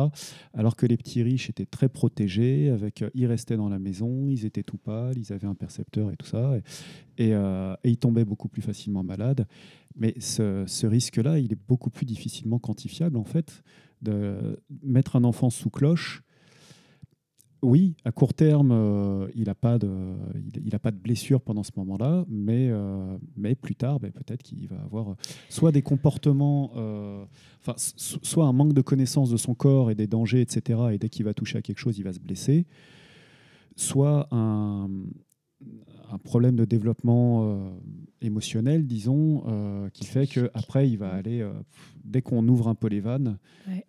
Alors 0.54 0.78
que 0.78 0.86
les 0.86 0.96
petits 0.96 1.24
riches 1.24 1.50
étaient 1.50 1.66
très 1.66 1.90
protégés, 1.90 2.70
avec, 2.70 3.04
ils 3.14 3.28
restaient 3.28 3.58
dans 3.58 3.68
la 3.68 3.80
maison, 3.80 4.30
ils 4.30 4.46
étaient 4.46 4.64
tout 4.64 4.78
pâles, 4.78 5.18
ils 5.18 5.34
avaient 5.34 5.48
un 5.48 5.56
percepteur 5.56 6.10
et 6.10 6.16
tout 6.16 6.28
ça, 6.28 6.54
et, 7.18 7.34
ils 7.84 7.98
tombaient 7.98 8.26
beaucoup 8.26 8.48
plus 8.48 8.62
facilement 8.62 9.04
malades. 9.04 9.46
Mais 9.98 10.16
ce 10.20 10.88
risque-là, 10.88 11.38
il 11.38 11.52
est 11.52 11.60
beaucoup 11.68 11.90
plus 11.90 12.06
difficilement 12.06 12.60
quantifiable, 12.60 13.18
en 13.18 13.26
fait, 13.26 13.62
de 14.02 14.58
mettre 14.84 15.18
un 15.18 15.26
enfant 15.26 15.50
sous 15.50 15.70
cloche. 15.70 16.24
Oui, 17.62 17.96
à 18.06 18.12
court 18.12 18.34
terme, 18.34 18.72
euh, 18.72 19.28
il 19.36 19.46
n'a 19.46 19.54
pas, 19.54 19.78
de, 19.78 19.88
pas 20.82 20.90
de 20.90 20.98
blessure 20.98 21.42
pendant 21.42 21.62
ce 21.62 21.72
moment-là, 21.78 22.26
mais, 22.28 22.70
euh, 22.72 23.18
plus 23.62 23.76
tard, 23.76 24.00
ben, 24.00 24.12
peut-être 24.12 24.42
qu'il 24.42 24.68
va 24.68 24.82
avoir 24.84 25.16
soit 25.48 25.72
des 25.72 25.84
comportements, 25.84 26.72
euh, 26.76 27.24
soit 27.86 28.46
un 28.46 28.54
manque 28.54 28.74
de 28.74 28.82
connaissance 28.82 29.30
de 29.30 29.38
son 29.38 29.54
corps 29.54 29.92
et 29.92 29.96
des 29.96 30.08
dangers, 30.08 30.42
etc. 30.42 30.80
Et 30.94 30.98
dès 30.98 31.10
qu'il 31.10 31.24
va 31.24 31.36
toucher 31.36 31.60
à 31.60 31.62
quelque 31.62 31.78
chose, 31.78 32.00
il 32.00 32.04
va 32.04 32.14
se 32.14 32.20
blesser. 32.20 32.66
Soit 33.76 34.28
un, 34.32 34.90
un 36.12 36.18
problème 36.18 36.56
de 36.56 36.66
développement 36.66 37.44
euh, 37.46 37.70
émotionnel, 38.22 38.86
disons, 38.86 39.44
euh, 39.48 39.90
qui 39.90 40.06
fait 40.06 40.28
qu'après, 40.28 40.90
il 40.90 40.98
va 40.98 41.10
aller, 41.14 41.42
euh, 41.42 41.54
dès 42.04 42.22
qu'on 42.22 42.48
ouvre 42.48 42.68
un 42.68 42.76
peu 42.76 42.88
les 42.88 43.00
vannes, 43.00 43.38
Ouais. 43.68 43.86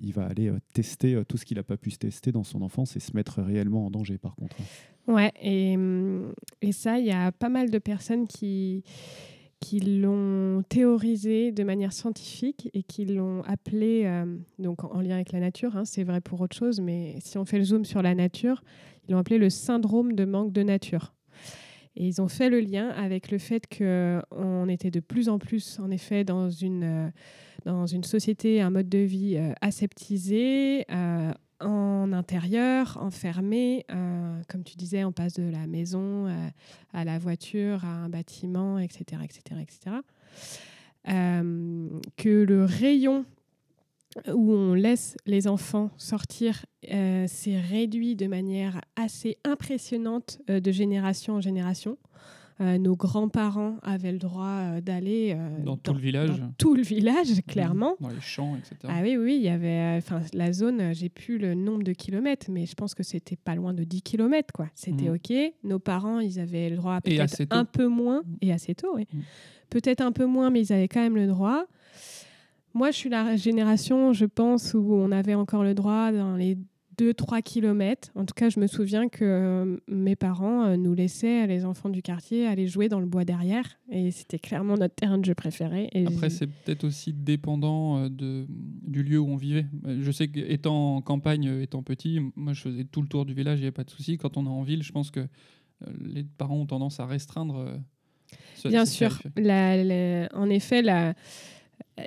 il 0.00 0.12
va 0.12 0.26
aller 0.26 0.50
tester 0.72 1.22
tout 1.28 1.36
ce 1.36 1.44
qu'il 1.44 1.56
n'a 1.56 1.62
pas 1.62 1.76
pu 1.76 1.90
se 1.90 1.98
tester 1.98 2.32
dans 2.32 2.44
son 2.44 2.62
enfance 2.62 2.96
et 2.96 3.00
se 3.00 3.14
mettre 3.14 3.42
réellement 3.42 3.86
en 3.86 3.90
danger, 3.90 4.18
par 4.18 4.34
contre. 4.34 4.56
Ouais, 5.06 5.32
et, 5.42 5.74
hum, 5.76 6.32
et 6.62 6.72
ça, 6.72 6.98
il 6.98 7.06
y 7.06 7.12
a 7.12 7.30
pas 7.32 7.48
mal 7.48 7.70
de 7.70 7.78
personnes 7.78 8.26
qui, 8.26 8.82
qui 9.60 9.80
l'ont 9.80 10.62
théorisé 10.68 11.52
de 11.52 11.64
manière 11.64 11.92
scientifique 11.92 12.70
et 12.74 12.82
qui 12.82 13.04
l'ont 13.04 13.42
appelé, 13.42 14.02
euh, 14.06 14.24
donc 14.58 14.84
en, 14.84 14.92
en 14.94 15.00
lien 15.00 15.14
avec 15.16 15.32
la 15.32 15.40
nature, 15.40 15.76
hein, 15.76 15.84
c'est 15.84 16.04
vrai 16.04 16.20
pour 16.20 16.40
autre 16.40 16.56
chose, 16.56 16.80
mais 16.80 17.16
si 17.20 17.38
on 17.38 17.44
fait 17.44 17.58
le 17.58 17.64
zoom 17.64 17.84
sur 17.84 18.02
la 18.02 18.14
nature, 18.14 18.62
ils 19.08 19.12
l'ont 19.12 19.18
appelé 19.18 19.38
le 19.38 19.50
syndrome 19.50 20.12
de 20.14 20.24
manque 20.24 20.52
de 20.52 20.62
nature. 20.62 21.14
Et 21.98 22.06
ils 22.06 22.22
ont 22.22 22.28
fait 22.28 22.48
le 22.48 22.60
lien 22.60 22.90
avec 22.90 23.32
le 23.32 23.38
fait 23.38 23.66
qu'on 23.66 24.68
était 24.68 24.92
de 24.92 25.00
plus 25.00 25.28
en 25.28 25.40
plus, 25.40 25.80
en 25.80 25.90
effet, 25.90 26.22
dans 26.22 26.48
une, 26.48 26.84
euh, 26.84 27.10
dans 27.64 27.86
une 27.86 28.04
société, 28.04 28.60
un 28.60 28.70
mode 28.70 28.88
de 28.88 28.98
vie 28.98 29.36
euh, 29.36 29.52
aseptisé, 29.60 30.86
euh, 30.92 31.32
en 31.60 32.12
intérieur, 32.12 32.98
enfermé. 33.00 33.84
euh, 33.90 34.40
comme 34.48 34.62
tu 34.62 34.76
disais, 34.76 35.02
on 35.02 35.10
passe 35.10 35.34
de 35.34 35.50
la 35.50 35.66
maison 35.66 36.28
euh, 36.28 36.48
à 36.92 37.04
la 37.04 37.18
voiture, 37.18 37.84
à 37.84 37.88
un 37.88 38.08
bâtiment, 38.08 38.78
etc. 38.78 39.20
etc., 39.24 39.40
etc. 39.60 39.96
Euh, 41.08 41.88
que 42.16 42.44
le 42.44 42.64
rayon 42.64 43.24
où 44.32 44.52
on 44.52 44.74
laisse 44.74 45.16
les 45.26 45.46
enfants 45.48 45.90
sortir 45.96 46.64
euh, 46.92 47.26
s'est 47.26 47.58
réduit 47.60 48.16
de 48.16 48.26
manière 48.26 48.80
assez 48.96 49.36
impressionnante 49.44 50.40
euh, 50.50 50.60
de 50.60 50.70
génération 50.72 51.34
en 51.34 51.40
génération. 51.40 51.98
Euh, 52.60 52.76
nos 52.76 52.96
grands-parents 52.96 53.76
avaient 53.84 54.10
le 54.10 54.18
droit 54.18 54.46
euh, 54.48 54.80
d'aller 54.80 55.36
Dans 55.64 55.76
tout 55.76 55.92
le 55.94 56.00
village. 56.00 56.40
dans 56.40 56.52
tout 56.58 56.74
le 56.74 56.82
village, 56.82 57.28
clairement. 57.46 57.94
Dans 58.00 58.08
les 58.08 58.20
champs, 58.20 58.56
etc. 58.56 58.74
Ah 58.88 58.98
oui, 59.02 59.16
oui, 59.16 59.36
il 59.36 59.42
y 59.42 59.48
avait, 59.48 59.94
enfin, 59.98 60.22
la 60.32 60.52
zone, 60.52 60.92
j'ai 60.92 61.08
plus 61.08 61.38
le 61.38 61.54
nombre 61.54 61.84
de 61.84 61.92
kilomètres, 61.92 62.46
mais 62.50 62.66
je 62.66 62.74
pense 62.74 62.94
que 62.96 63.04
c'était 63.04 63.36
pas 63.36 63.54
loin 63.54 63.74
de 63.74 63.84
10 63.84 64.02
kilomètres, 64.02 64.52
quoi. 64.52 64.66
C'était 64.74 65.08
Mhm. 65.08 65.14
ok. 65.14 65.52
Nos 65.62 65.78
parents, 65.78 66.18
ils 66.18 66.40
avaient 66.40 66.68
le 66.68 66.76
droit 66.76 67.00
peut-être 67.00 67.42
un 67.50 67.64
peu 67.64 67.86
moins, 67.86 68.22
et 68.40 68.52
assez 68.52 68.74
tôt, 68.74 68.92
oui. 68.96 69.06
Mhm. 69.12 69.22
Peut-être 69.70 70.00
un 70.00 70.10
peu 70.12 70.26
moins, 70.26 70.50
mais 70.50 70.60
ils 70.62 70.72
avaient 70.72 70.88
quand 70.88 71.00
même 71.02 71.14
le 71.16 71.28
droit. 71.28 71.64
Moi, 72.74 72.90
je 72.90 72.96
suis 72.96 73.10
la 73.10 73.36
génération, 73.36 74.12
je 74.12 74.24
pense, 74.26 74.74
où 74.74 74.92
on 74.94 75.10
avait 75.10 75.34
encore 75.34 75.64
le 75.64 75.74
droit 75.74 76.12
dans 76.12 76.36
les 76.36 76.56
2-3 76.98 77.42
kilomètres. 77.42 78.08
En 78.16 78.24
tout 78.24 78.34
cas, 78.34 78.50
je 78.50 78.58
me 78.58 78.66
souviens 78.66 79.08
que 79.08 79.24
euh, 79.24 79.76
mes 79.88 80.16
parents 80.16 80.64
euh, 80.64 80.76
nous 80.76 80.94
laissaient, 80.94 81.46
les 81.46 81.64
enfants 81.64 81.88
du 81.88 82.02
quartier, 82.02 82.44
aller 82.46 82.66
jouer 82.66 82.88
dans 82.88 82.98
le 82.98 83.06
bois 83.06 83.24
derrière. 83.24 83.78
Et 83.90 84.10
c'était 84.10 84.38
clairement 84.40 84.76
notre 84.76 84.94
terrain 84.96 85.16
de 85.18 85.24
jeu 85.24 85.34
préféré. 85.34 85.88
Et 85.92 86.06
Après, 86.06 86.28
c'est 86.28 86.48
peut-être 86.48 86.82
aussi 86.84 87.12
dépendant 87.12 87.98
euh, 87.98 88.08
de, 88.08 88.46
du 88.48 89.02
lieu 89.04 89.18
où 89.20 89.28
on 89.28 89.36
vivait. 89.36 89.66
Je 90.00 90.10
sais 90.10 90.26
qu'étant 90.28 90.96
en 90.96 91.00
campagne, 91.00 91.60
étant 91.62 91.82
petit, 91.84 92.20
moi 92.34 92.52
je 92.52 92.62
faisais 92.62 92.84
tout 92.84 93.00
le 93.02 93.08
tour 93.08 93.24
du 93.26 93.32
village, 93.34 93.58
il 93.58 93.62
n'y 93.62 93.66
avait 93.66 93.72
pas 93.72 93.84
de 93.84 93.90
souci. 93.90 94.18
Quand 94.18 94.36
on 94.36 94.44
est 94.44 94.48
en 94.48 94.62
ville, 94.62 94.82
je 94.82 94.90
pense 94.92 95.10
que 95.12 95.20
les 96.04 96.24
parents 96.24 96.56
ont 96.56 96.66
tendance 96.66 96.98
à 96.98 97.06
restreindre. 97.06 97.78
ce- 98.56 98.66
Bien 98.68 98.84
sûr. 98.84 99.08
périphérique. 99.20 99.46
La- 99.46 99.84
la- 99.84 100.28
en 100.34 100.50
effet, 100.50 100.82
la- 100.82 101.14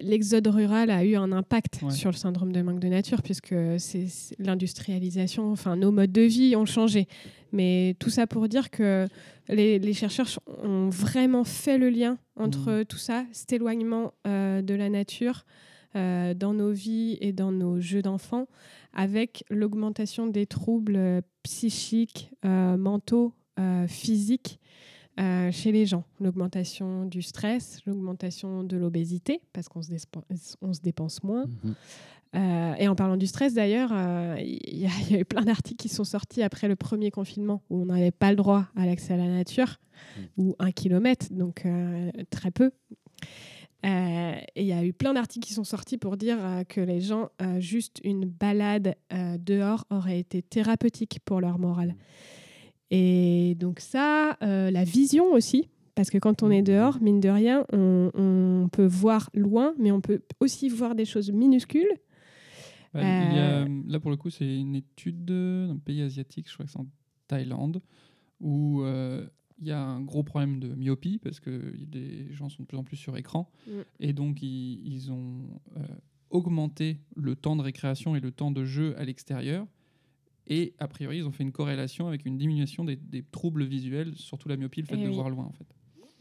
l'exode 0.01 0.47
rural 0.47 0.89
a 0.89 1.03
eu 1.05 1.15
un 1.15 1.31
impact 1.31 1.79
Ouais. 1.83 1.91
sur 1.91 2.11
le 2.11 2.15
syndrome 2.15 2.51
de 2.51 2.61
manque 2.61 2.79
de 2.79 2.87
nature, 2.87 3.21
puisque 3.21 3.55
c'est 3.77 4.07
l'industrialisation, 4.39 5.51
enfin 5.51 5.75
nos 5.75 5.91
modes 5.91 6.11
de 6.11 6.21
vie 6.21 6.55
ont 6.55 6.65
changé. 6.65 7.07
Mais 7.51 7.95
tout 7.99 8.09
ça 8.09 8.27
pour 8.27 8.47
dire 8.47 8.69
que 8.69 9.07
les, 9.49 9.79
les 9.79 9.93
chercheurs 9.93 10.27
ont 10.63 10.89
vraiment 10.89 11.43
fait 11.43 11.77
le 11.77 11.89
lien 11.89 12.17
entre 12.37 12.83
tout 12.83 12.97
ça, 12.97 13.25
cet 13.33 13.51
éloignement 13.53 14.13
euh, 14.27 14.61
de 14.61 14.73
la 14.73 14.89
nature 14.89 15.45
euh, 15.97 16.33
dans 16.33 16.53
nos 16.53 16.71
vies 16.71 17.17
et 17.19 17.33
dans 17.33 17.51
nos 17.51 17.81
jeux 17.81 18.01
d'enfants, 18.01 18.47
avec 18.93 19.43
l'augmentation 19.49 20.27
des 20.27 20.45
troubles 20.45 20.95
euh, 20.95 21.21
psychiques, 21.43 22.31
euh, 22.45 22.77
mentaux, 22.77 23.33
physiques 23.87 24.59
euh, 25.19 25.51
chez 25.51 25.71
les 25.71 25.85
gens. 25.85 26.03
L'augmentation 26.19 27.05
du 27.05 27.21
stress, 27.21 27.79
l'augmentation 27.85 28.63
de 28.63 28.77
l'obésité, 28.77 29.41
parce 29.53 29.67
qu'on 29.67 29.81
se, 29.81 29.89
déspen- 29.91 30.23
on 30.61 30.73
se 30.73 30.81
dépense 30.81 31.23
moins. 31.23 31.45
Mhm. 31.63 31.75
Euh, 32.33 32.73
et 32.75 32.87
en 32.87 32.95
parlant 32.95 33.17
du 33.17 33.27
stress, 33.27 33.53
d'ailleurs, 33.53 33.89
euh, 33.93 34.37
il 34.39 34.79
y, 34.79 34.85
a- 34.85 34.89
il 35.09 35.11
y 35.11 35.15
a 35.17 35.19
eu 35.19 35.25
plein 35.25 35.41
d'articles 35.43 35.81
qui 35.81 35.89
sont 35.89 36.05
sortis 36.05 36.41
après 36.43 36.69
le 36.69 36.77
premier 36.77 37.11
confinement 37.11 37.61
où 37.69 37.81
on 37.81 37.85
n'avait 37.87 38.11
pas 38.11 38.29
le 38.29 38.37
droit 38.37 38.67
à 38.77 38.85
l'accès 38.85 39.13
à 39.13 39.17
la 39.17 39.27
nature, 39.27 39.79
ou 40.37 40.55
un 40.59 40.71
kilomètre, 40.71 41.27
donc 41.31 41.65
très 42.29 42.51
peu. 42.51 42.71
Euh, 43.83 44.33
et 44.55 44.61
il 44.61 44.67
y 44.67 44.73
a 44.73 44.85
eu 44.85 44.93
plein 44.93 45.13
d'articles 45.13 45.47
qui 45.47 45.53
sont 45.53 45.63
sortis 45.63 45.97
pour 45.97 46.15
dire 46.15 46.37
euh, 46.39 46.63
que 46.63 46.79
les 46.81 47.01
gens, 47.01 47.29
euh, 47.41 47.59
juste 47.59 47.99
une 48.03 48.25
balade 48.25 48.95
dehors 49.39 49.85
aurait 49.89 50.19
été 50.19 50.41
thérapeutique 50.43 51.19
pour 51.25 51.41
leur 51.41 51.57
morale. 51.57 51.95
Et 52.91 53.55
donc 53.59 53.79
ça, 53.79 54.37
euh, 54.43 54.69
la 54.69 54.83
vision 54.83 55.31
aussi, 55.33 55.69
parce 55.95 56.09
que 56.09 56.17
quand 56.17 56.43
on 56.43 56.51
est 56.51 56.61
dehors, 56.61 57.01
mine 57.01 57.19
de 57.21 57.29
rien, 57.29 57.65
on, 57.71 58.11
on 58.13 58.69
peut 58.69 58.85
voir 58.85 59.29
loin, 59.33 59.73
mais 59.79 59.91
on 59.91 60.01
peut 60.01 60.21
aussi 60.39 60.67
voir 60.69 60.93
des 60.93 61.05
choses 61.05 61.31
minuscules. 61.31 61.91
Il 62.93 62.99
y 63.01 63.03
a- 63.03 63.61
Euh, 63.63 63.81
là, 63.87 63.99
pour 64.01 64.11
le 64.11 64.17
coup, 64.17 64.29
c'est 64.29 64.57
une 64.57 64.75
étude 64.75 65.23
de- 65.23 65.67
d'un 65.69 65.77
pays 65.77 66.01
asiatique, 66.01 66.49
je 66.49 66.53
crois 66.53 66.65
que 66.65 66.71
c'est 66.71 66.79
en 66.79 66.87
Thaïlande, 67.27 67.81
où 68.41 68.81
euh, 68.81 69.25
il 69.61 69.67
y 69.67 69.71
a 69.71 69.79
un 69.81 70.01
gros 70.01 70.23
problème 70.23 70.59
de 70.59 70.67
myopie 70.75 71.17
parce 71.19 71.39
que 71.39 71.73
les 71.93 72.33
gens 72.33 72.49
sont 72.49 72.63
de 72.63 72.67
plus 72.67 72.77
en 72.77 72.83
plus 72.83 72.97
sur 72.97 73.15
écran. 73.15 73.49
Mm. 73.67 73.71
Et 74.01 74.11
donc, 74.13 74.41
ils, 74.41 74.81
ils 74.85 75.11
ont 75.11 75.39
augmenté 76.29 76.99
le 77.15 77.35
temps 77.35 77.55
de 77.55 77.61
récréation 77.61 78.15
et 78.15 78.19
le 78.19 78.31
temps 78.31 78.51
de 78.51 78.65
jeu 78.65 78.95
à 78.97 79.05
l'extérieur. 79.05 79.65
Et 80.53 80.73
a 80.79 80.87
priori, 80.89 81.17
ils 81.19 81.25
ont 81.27 81.31
fait 81.31 81.43
une 81.43 81.53
corrélation 81.53 82.07
avec 82.09 82.25
une 82.25 82.37
diminution 82.37 82.83
des, 82.83 82.97
des 82.97 83.23
troubles 83.23 83.63
visuels, 83.63 84.13
surtout 84.17 84.49
la 84.49 84.57
myopie, 84.57 84.81
le 84.81 84.87
fait 84.87 84.95
Eh 84.99 85.03
de 85.03 85.07
oui. 85.07 85.15
voir 85.15 85.29
loin 85.29 85.45
en 85.45 85.53
fait. 85.53 85.65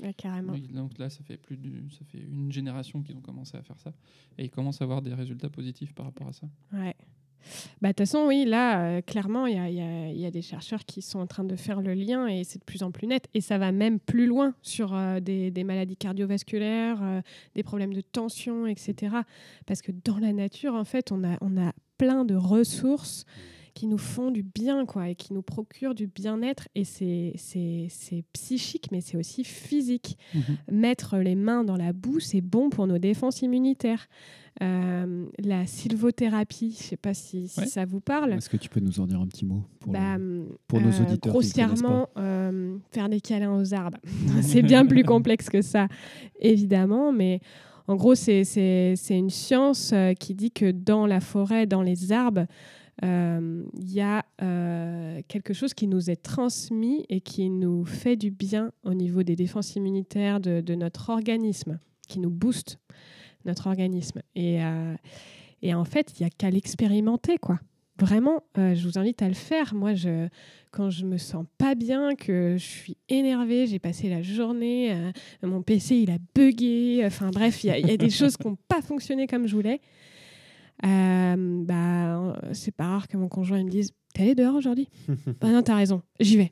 Ouais, 0.06 0.14
carrément. 0.14 0.54
Donc 0.72 0.96
là, 0.98 1.10
ça 1.10 1.22
fait 1.24 1.36
plus 1.36 1.56
de, 1.56 1.68
ça 1.90 2.04
fait 2.06 2.20
une 2.20 2.52
génération 2.52 3.02
qu'ils 3.02 3.16
ont 3.16 3.20
commencé 3.20 3.56
à 3.56 3.62
faire 3.62 3.78
ça, 3.80 3.92
et 4.38 4.44
ils 4.44 4.50
commencent 4.50 4.80
à 4.80 4.84
avoir 4.84 5.02
des 5.02 5.12
résultats 5.12 5.50
positifs 5.50 5.92
par 5.94 6.06
rapport 6.06 6.28
à 6.28 6.32
ça. 6.32 6.46
Ouais. 6.72 6.94
Bah, 7.82 7.88
De 7.88 7.92
toute 7.94 7.98
façon, 8.06 8.26
oui, 8.28 8.44
là, 8.46 8.84
euh, 8.98 9.00
clairement, 9.00 9.46
il 9.46 9.54
y 9.56 10.14
y 10.14 10.20
y 10.20 10.26
a 10.26 10.30
des 10.30 10.42
chercheurs 10.42 10.84
qui 10.84 11.02
sont 11.02 11.18
en 11.18 11.26
train 11.26 11.42
de 11.44 11.56
faire 11.56 11.80
le 11.80 11.94
lien 11.94 12.28
et 12.28 12.44
c'est 12.44 12.58
de 12.60 12.64
plus 12.64 12.82
en 12.84 12.92
plus 12.92 13.08
net. 13.08 13.28
Et 13.34 13.40
ça 13.40 13.58
va 13.58 13.72
même 13.72 13.98
plus 13.98 14.26
loin 14.26 14.54
sur 14.62 14.94
euh, 14.94 15.18
des, 15.20 15.50
des 15.50 15.64
maladies 15.64 15.96
cardiovasculaires, 15.96 17.02
euh, 17.02 17.20
des 17.54 17.62
problèmes 17.62 17.94
de 17.94 18.00
tension, 18.02 18.66
etc. 18.66 19.16
Parce 19.66 19.82
que 19.82 19.90
dans 20.04 20.18
la 20.18 20.32
nature, 20.32 20.74
en 20.74 20.84
fait, 20.84 21.10
on 21.12 21.24
a, 21.24 21.36
on 21.40 21.56
a 21.56 21.72
plein 21.98 22.24
de 22.24 22.34
ressources 22.34 23.24
qui 23.74 23.86
nous 23.86 23.98
font 23.98 24.30
du 24.30 24.42
bien, 24.42 24.84
quoi, 24.86 25.08
et 25.08 25.14
qui 25.14 25.32
nous 25.32 25.42
procurent 25.42 25.94
du 25.94 26.06
bien-être. 26.06 26.68
Et 26.74 26.84
c'est 26.84 27.32
c'est- 27.36 27.86
c'est 27.88 28.24
psychique, 28.32 28.88
mais 28.92 29.00
c'est 29.00 29.16
aussi 29.16 29.44
physique 29.44 30.16
mettre 30.70 31.18
les 31.18 31.34
mains 31.34 31.64
dans 31.64 31.76
la 31.76 31.92
boue, 31.92 32.20
c'est 32.20 32.40
bon 32.40 32.70
pour 32.70 32.86
nos 32.86 32.98
défenses 32.98 33.42
immunitaires. 33.42 34.06
Euh, 34.62 35.26
la 35.38 35.64
sylvothérapie, 35.64 36.72
je 36.76 36.82
ne 36.84 36.88
sais 36.88 36.96
pas 36.96 37.14
si, 37.14 37.48
si 37.48 37.60
Ouais. 37.60 37.66
ça 37.66 37.84
vous 37.84 38.00
parle. 38.00 38.32
Est-ce 38.32 38.50
que 38.50 38.56
tu 38.56 38.68
peux 38.68 38.80
nous 38.80 38.98
en 39.00 39.06
dire 39.06 39.20
un 39.20 39.26
petit 39.26 39.44
mot 39.46 39.62
pour 39.78 39.92
Bah, 39.92 40.18
le- 40.18 40.58
pour 40.66 40.80
nos 40.80 40.90
auditeurs 40.90 41.32
grossièrement, 41.32 42.08
euh, 42.18 42.76
faire 42.90 43.08
des 43.08 43.20
câlins 43.20 43.56
aux 43.56 43.72
arbres. 43.72 43.98
c'est 44.42 44.62
bien 44.62 44.84
plus 44.86 45.04
complexe 45.04 45.48
que 45.48 45.62
ça, 45.62 45.86
évidemment, 46.40 47.12
mais 47.12 47.40
en 47.86 47.96
gros, 47.96 48.14
c'est- 48.14 48.44
c'est 48.44 48.94
c'est 48.96 49.16
une 49.18 49.30
science 49.30 49.92
euh, 49.92 50.14
qui 50.14 50.34
dit 50.34 50.50
que 50.50 50.70
dans 50.70 51.06
la 51.06 51.20
forêt, 51.20 51.66
dans 51.66 51.82
les 51.82 52.12
arbres, 52.12 52.40
euh, 52.40 52.44
il 53.03 53.93
y 53.93 54.01
a 54.01 54.24
euh, 54.43 55.20
quelque 55.28 55.55
chose 55.55 55.74
qui 55.74 55.86
nous 55.86 56.11
est 56.11 56.22
transmis 56.22 57.07
et 57.09 57.20
qui 57.20 57.51
nous 57.51 57.84
fait 57.84 58.16
du 58.16 58.30
bien 58.30 58.72
au 58.84 58.95
niveau 58.95 59.22
des 59.22 59.36
défenses 59.36 59.76
immunitaires 59.76 60.41
de, 60.41 60.61
de 60.61 60.74
notre 60.74 61.11
organisme, 61.11 61.78
qui 62.09 62.20
nous 62.20 62.30
booste 62.30 62.78
notre 63.45 63.66
organisme. 63.66 64.20
Et, 64.34 64.62
euh, 64.62 64.95
et 65.62 65.74
en 65.74 65.84
fait, 65.84 66.12
il 66.18 66.22
n'y 66.22 66.26
a 66.26 66.30
qu'à 66.30 66.51
l'expérimenter, 66.51 67.38
quoi. 67.38 67.59
Vraiment, 67.99 68.43
euh, 68.57 68.74
je 68.74 68.88
vous 68.88 68.99
invite 68.99 69.20
à 69.20 69.28
le 69.28 69.34
faire. 69.34 69.74
Moi, 69.74 69.95
je, 69.95 70.28
quand 70.70 70.88
je 70.88 71.05
me 71.05 71.18
sens 71.18 71.45
pas 71.59 71.74
bien, 71.74 72.14
que 72.14 72.57
je 72.59 72.64
suis 72.64 72.97
énervée, 73.11 73.66
j'ai 73.66 73.78
passé 73.78 74.09
la 74.09 74.22
journée, 74.22 74.93
euh, 74.93 75.12
mon 75.43 75.61
PC 75.61 75.97
il 75.97 76.11
a 76.11 76.16
bugué, 76.34 77.03
enfin 77.05 77.30
bref, 77.30 77.62
il 77.62 77.66
y, 77.66 77.88
y 77.88 77.91
a 77.91 77.97
des 77.99 78.11
choses 78.11 78.38
qui 78.38 78.47
n'ont 78.47 78.57
pas 78.68 78.80
fonctionné 78.80 79.26
comme 79.26 79.47
je 79.47 79.55
voulais. 79.55 79.80
Euh, 80.84 81.64
bah, 81.64 82.40
c'est 82.52 82.74
pas 82.74 82.86
rare 82.86 83.08
que 83.08 83.16
mon 83.16 83.28
conjoint 83.28 83.62
me 83.62 83.70
dise 83.70 83.92
T'es 84.14 84.22
allé 84.22 84.34
dehors 84.34 84.54
aujourd'hui? 84.54 84.88
Bah 85.40 85.50
non, 85.50 85.62
t'as 85.62 85.76
raison, 85.76 86.02
j'y 86.18 86.36
vais. 86.36 86.50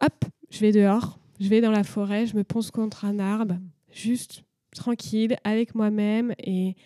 Hop, 0.00 0.24
je 0.50 0.60
vais 0.60 0.70
dehors, 0.70 1.18
je 1.40 1.48
vais 1.48 1.60
dans 1.60 1.72
la 1.72 1.82
forêt, 1.82 2.26
je 2.26 2.36
me 2.36 2.44
ponce 2.44 2.70
contre 2.70 3.04
un 3.04 3.18
arbre, 3.18 3.56
juste 3.92 4.44
tranquille, 4.74 5.36
avec 5.44 5.74
moi-même 5.74 6.34
et. 6.38 6.76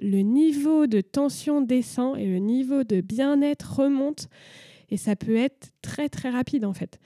Le 0.00 0.20
niveau 0.20 0.86
de 0.86 1.00
tension 1.00 1.60
descend 1.60 2.18
et 2.18 2.26
le 2.26 2.38
niveau 2.38 2.82
de 2.84 3.00
bien-être 3.00 3.78
remonte. 3.78 4.28
Et 4.90 4.96
ça 4.96 5.16
peut 5.16 5.36
être 5.36 5.72
très 5.82 6.08
très 6.08 6.30
rapide 6.30 6.64
en 6.64 6.72
fait. 6.72 6.98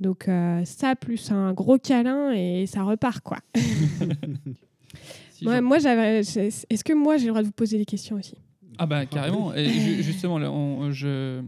Donc 0.00 0.28
euh, 0.28 0.64
ça 0.64 0.96
plus 0.96 1.30
un 1.30 1.52
gros 1.52 1.78
câlin 1.78 2.32
et 2.32 2.66
ça 2.66 2.82
repart 2.82 3.20
quoi. 3.20 3.38
Si 5.34 5.46
Ouais, 5.46 5.56
j'en- 5.56 5.62
moi 5.62 5.78
j'avais. 5.78 6.20
Est-ce 6.20 6.84
que 6.84 6.92
moi 6.92 7.16
j'ai 7.16 7.24
le 7.26 7.30
droit 7.30 7.42
de 7.42 7.46
vous 7.46 7.52
poser 7.52 7.76
des 7.76 7.84
questions 7.84 8.16
aussi? 8.16 8.34
Ah 8.78 8.86
bah 8.86 9.04
carrément. 9.04 9.52
Et 9.54 9.68
justement, 10.02 10.38
là, 10.38 10.50
on- 10.52 10.92
je, 10.92 11.42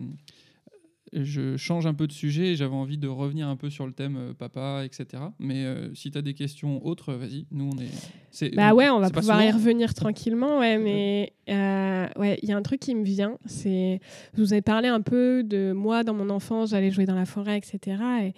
je 1.13 1.57
change 1.57 1.87
un 1.87 1.95
peu 1.95 2.07
de 2.09 2.13
sujet. 2.13 2.49
et 2.53 2.57
J'avais 2.57 2.75
envie 2.75 2.99
de 2.99 3.07
revenir 3.09 3.47
un 3.49 3.55
peu 3.57 3.71
sur 3.71 3.87
le 3.87 3.93
thème 3.93 4.17
euh, 4.17 4.35
papa, 4.35 4.83
etc. 4.85 5.23
Mais 5.39 5.65
euh, 5.65 5.95
si 5.95 6.11
tu 6.11 6.19
as 6.19 6.23
des 6.23 6.35
questions 6.35 6.85
autres, 6.85 7.15
vas-y. 7.15 7.47
Nous, 7.53 7.71
on 7.73 7.79
est. 7.81 8.55
Bah 8.57 8.75
ouais, 8.75 8.89
on 8.91 8.99
va 9.01 9.09
pouvoir 9.11 9.43
y 9.43 9.51
revenir 9.51 9.95
tranquillement, 9.95 10.59
ouais, 10.59 10.79
mais 10.79 11.33
euh, 11.49 12.07
ouais, 12.19 12.39
il 12.43 12.49
y 12.49 12.53
a 12.53 12.57
un 12.57 12.63
truc 12.63 12.81
qui 12.81 12.95
me 12.95 13.05
vient, 13.05 13.39
c'est, 13.47 14.01
je 14.35 14.43
vous 14.43 14.53
ai 14.53 14.61
parlé 14.61 14.89
un 14.89 15.01
peu 15.01 15.43
de 15.43 15.73
moi 15.73 16.05
dans 16.05 16.13
mon 16.13 16.29
enfance, 16.29 16.71
j'allais 16.71 16.91
jouer 16.91 17.07
dans 17.07 17.15
la 17.15 17.25
forêt, 17.25 17.57
etc. 17.57 17.97
Et, 18.27 18.35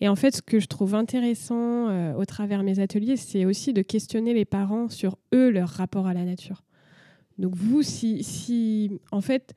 et 0.00 0.08
en 0.08 0.16
fait, 0.16 0.36
ce 0.36 0.42
que 0.42 0.60
je 0.60 0.66
trouve 0.66 0.94
intéressant 0.94 1.88
euh, 1.88 2.14
au 2.14 2.24
travers 2.24 2.62
mes 2.62 2.78
ateliers, 2.78 3.16
c'est 3.16 3.44
aussi 3.44 3.72
de 3.72 3.82
questionner 3.82 4.34
les 4.34 4.44
parents 4.44 4.88
sur 4.88 5.18
eux, 5.34 5.50
leur 5.50 5.68
rapport 5.68 6.06
à 6.06 6.14
la 6.14 6.24
nature. 6.24 6.64
Donc 7.38 7.54
vous, 7.54 7.82
si, 7.82 9.00
en 9.10 9.20
fait, 9.20 9.54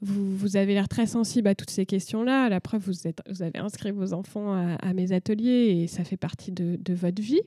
vous, 0.00 0.36
vous 0.36 0.56
avez 0.56 0.74
l'air 0.74 0.88
très 0.88 1.06
sensible 1.06 1.48
à 1.48 1.54
toutes 1.54 1.70
ces 1.70 1.86
questions-là, 1.86 2.48
la 2.48 2.60
preuve, 2.60 2.82
vous, 2.82 3.10
vous 3.28 3.42
avez 3.42 3.58
inscrit 3.58 3.90
vos 3.90 4.12
enfants 4.12 4.52
à, 4.52 4.92
mes 4.94 5.12
ateliers 5.12 5.82
et 5.82 5.86
ça 5.86 6.04
fait 6.04 6.16
partie 6.16 6.52
de 6.52 6.94
votre 6.94 7.22
vie. 7.22 7.42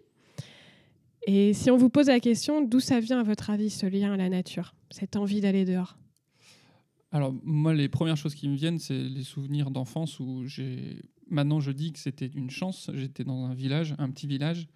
Et 1.28 1.54
si 1.54 1.70
on 1.70 1.76
vous 1.76 1.90
pose 1.90 2.08
la 2.08 2.22
question, 2.22 2.62
d'où 2.62 2.80
ça 2.80 3.02
vient 3.02 3.20
à 3.20 3.24
votre 3.24 3.50
avis 3.50 3.70
ce 3.70 3.86
lien 3.86 4.14
à 4.14 4.18
la 4.18 4.30
nature, 4.30 4.74
cette 4.90 5.18
envie 5.18 5.42
d'aller 5.42 5.66
dehors? 5.66 5.98
Alors, 7.12 7.34
moi, 7.44 7.74
les 7.74 7.90
premières 7.90 8.16
choses 8.16 8.34
qui 8.34 8.48
me 8.48 8.56
viennent, 8.56 8.80
c'est 8.80 8.98
les 8.98 9.24
souvenirs 9.24 9.70
d'enfance 9.70 10.22
où 10.22 10.46
j'ai. 10.46 11.02
Maintenant, 11.30 11.60
je 11.60 11.72
dis 11.72 11.92
que 11.92 12.00
c'était 12.00 12.28
une 12.28 12.50
chance. 12.50 12.90
J'étais 12.94 13.24
dans 13.24 13.46
un 13.46 13.54
village, 13.54 13.96
un 13.98 14.10
petit 14.10 14.28
village, 14.28 14.68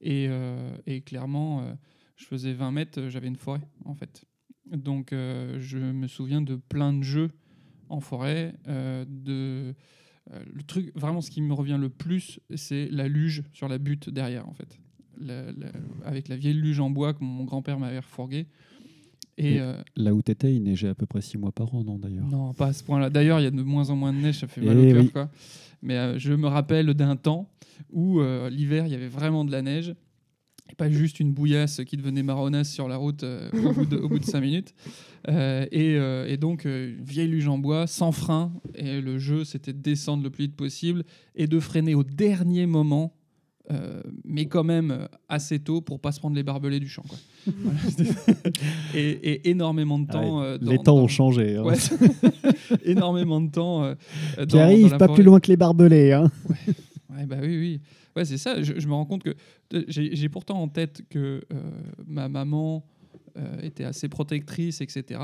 et, 0.00 0.26
euh, 0.28 0.76
clairement, 1.04 1.62
euh, 1.62 1.74
je 2.16 2.24
faisais 2.26 2.52
20 2.52 2.70
mètres, 2.70 3.00
euh, 3.00 3.10
j'avais 3.10 3.28
une 3.28 3.36
forêt, 3.36 3.62
en 3.84 3.94
fait. 3.94 4.24
Donc, 4.66 5.10
je 5.12 5.78
me 5.78 6.08
souviens 6.08 6.42
de 6.42 6.56
plein 6.56 6.92
de 6.92 7.04
jeux 7.04 7.30
en 7.88 8.00
forêt. 8.00 8.52
de, 8.66 9.76
le 10.28 10.62
truc, 10.64 10.90
vraiment, 10.96 11.20
ce 11.20 11.30
qui 11.30 11.40
me 11.40 11.54
revient 11.54 11.78
le 11.80 11.88
plus, 11.88 12.40
c'est 12.56 12.88
la 12.90 13.06
luge 13.06 13.44
sur 13.52 13.68
la 13.68 13.78
butte 13.78 14.10
derrière, 14.10 14.48
en 14.48 14.54
fait. 14.54 14.80
Avec 16.04 16.26
la 16.26 16.36
vieille 16.36 16.54
luge 16.54 16.80
en 16.80 16.90
bois 16.90 17.14
que 17.14 17.22
mon 17.22 17.44
grand-père 17.44 17.78
m'avait 17.78 18.00
refourguée. 18.00 18.48
Et, 19.38 19.54
Et- 19.56 19.60
euh, 19.60 19.74
Là 19.96 20.14
où 20.14 20.22
tu 20.22 20.30
étais, 20.32 20.54
il 20.54 20.62
neigeait 20.62 20.88
à 20.88 20.94
peu 20.94 21.06
près 21.06 21.20
six 21.20 21.36
mois 21.38 21.52
par 21.52 21.74
an, 21.74 21.84
non 21.84 21.98
d'ailleurs? 21.98 22.26
Non, 22.26 22.52
pas 22.54 22.68
à 22.68 22.72
ce 22.72 22.82
point-là. 22.84 23.10
D'ailleurs, 23.10 23.38
il 23.40 23.44
y 23.44 23.46
a 23.46 23.50
de 23.50 23.62
moins 23.62 23.90
en 23.90 23.96
moins 23.96 24.12
de 24.12 24.18
neige, 24.18 24.38
ça 24.40 24.46
fait 24.48 24.60
Eh 24.62 24.66
mal 24.66 24.78
au 24.78 24.82
cœur. 24.90 25.02
oui. 25.02 25.10
Quoi. 25.10 25.30
Mais 25.82 25.96
euh, 25.96 26.18
je 26.18 26.32
me 26.32 26.46
rappelle 26.48 26.92
d'un 26.94 27.16
temps 27.16 27.50
où 27.92 28.20
euh, 28.20 28.48
l'hiver, 28.48 28.86
il 28.86 28.92
y 28.92 28.94
avait 28.94 29.08
vraiment 29.08 29.44
de 29.44 29.52
la 29.52 29.60
neige. 29.62 29.94
Et 30.68 30.74
pas 30.74 30.90
juste 30.90 31.20
une 31.20 31.32
bouillasse 31.32 31.82
qui 31.86 31.96
devenait 31.96 32.24
marronasse 32.24 32.72
sur 32.72 32.88
la 32.88 32.96
route 32.96 33.22
au, 33.24 33.72
bout 33.72 33.84
de, 33.86 33.96
au 33.98 34.08
bout 34.08 34.18
de 34.18 34.24
cinq 34.24 34.40
minutes. 34.40 34.74
Et, 35.28 35.92
et 35.94 36.36
donc, 36.38 36.66
vieille 36.66 37.28
luge 37.28 37.46
en 37.46 37.56
bois, 37.58 37.86
sans 37.86 38.10
frein. 38.10 38.52
Et 38.74 39.00
le 39.00 39.16
jeu, 39.18 39.44
c'était 39.44 39.72
de 39.72 39.78
descendre 39.80 40.24
le 40.24 40.30
plus 40.30 40.46
vite 40.46 40.56
possible 40.56 41.04
et 41.36 41.46
de 41.46 41.60
freiner 41.60 41.94
au 41.94 42.02
dernier 42.02 42.66
moment. 42.66 43.14
Euh, 43.70 44.02
mais 44.24 44.46
quand 44.46 44.64
même 44.64 44.90
euh, 44.92 45.06
assez 45.28 45.58
tôt 45.58 45.80
pour 45.80 46.00
pas 46.00 46.12
se 46.12 46.20
prendre 46.20 46.36
les 46.36 46.42
barbelés 46.42 46.80
du 46.80 46.88
champ. 46.88 47.02
quoi. 47.08 47.18
Voilà. 47.62 47.78
et, 48.94 49.10
et 49.10 49.50
énormément 49.50 49.98
de 49.98 50.06
Ah 50.10 50.18
ouais, 50.18 50.24
temps. 50.26 50.42
euh, 50.42 50.58
dans- 50.58 50.70
Les 50.70 50.78
temps 50.78 50.96
dans- 50.96 51.02
ont 51.02 51.08
changé. 51.08 51.56
hein. 51.56 51.62
Ouais, 51.64 51.74
énormément 52.84 53.40
de 53.40 53.50
temps. 53.50 53.84
euh, 53.84 53.94
Qui 54.40 54.46
dans 54.46 54.58
arrive 54.60 54.90
pas 54.96 55.06
forêt. 55.06 55.14
plus 55.14 55.22
loin 55.24 55.40
que 55.40 55.48
les 55.48 55.56
barbelés. 55.56 56.12
Hein. 56.12 56.30
Ouais, 57.10 57.26
bah 57.26 57.36
oui, 57.40 57.56
oui. 57.58 57.80
Ouais, 58.14 58.24
c'est 58.24 58.38
ça. 58.38 58.62
Je, 58.62 58.78
je 58.78 58.88
me 58.88 58.92
rends 58.94 59.04
compte 59.06 59.22
que 59.22 59.34
j'ai 59.88 60.28
pourtant 60.28 60.60
en 60.62 60.68
tête 60.68 61.02
que 61.10 61.42
euh, 61.52 61.60
ma 62.06 62.28
maman 62.28 62.84
euh, 63.36 63.60
était 63.62 63.84
assez 63.84 64.08
protectrice, 64.08 64.80
etc. 64.80 65.20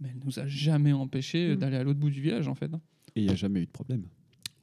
Mais 0.00 0.10
elle 0.12 0.20
nous 0.24 0.38
a 0.38 0.46
jamais 0.46 0.92
empêché 0.92 1.54
Mm. 1.54 1.56
d'aller 1.56 1.76
à 1.76 1.82
l'autre 1.84 1.98
bout 1.98 2.10
du 2.10 2.20
village, 2.20 2.48
en 2.48 2.54
fait. 2.54 2.72
hein. 2.72 2.80
Et 3.16 3.20
il 3.22 3.26
n'y 3.26 3.32
a 3.32 3.36
jamais 3.36 3.60
eu 3.62 3.66
de 3.66 3.70
problème. 3.70 4.02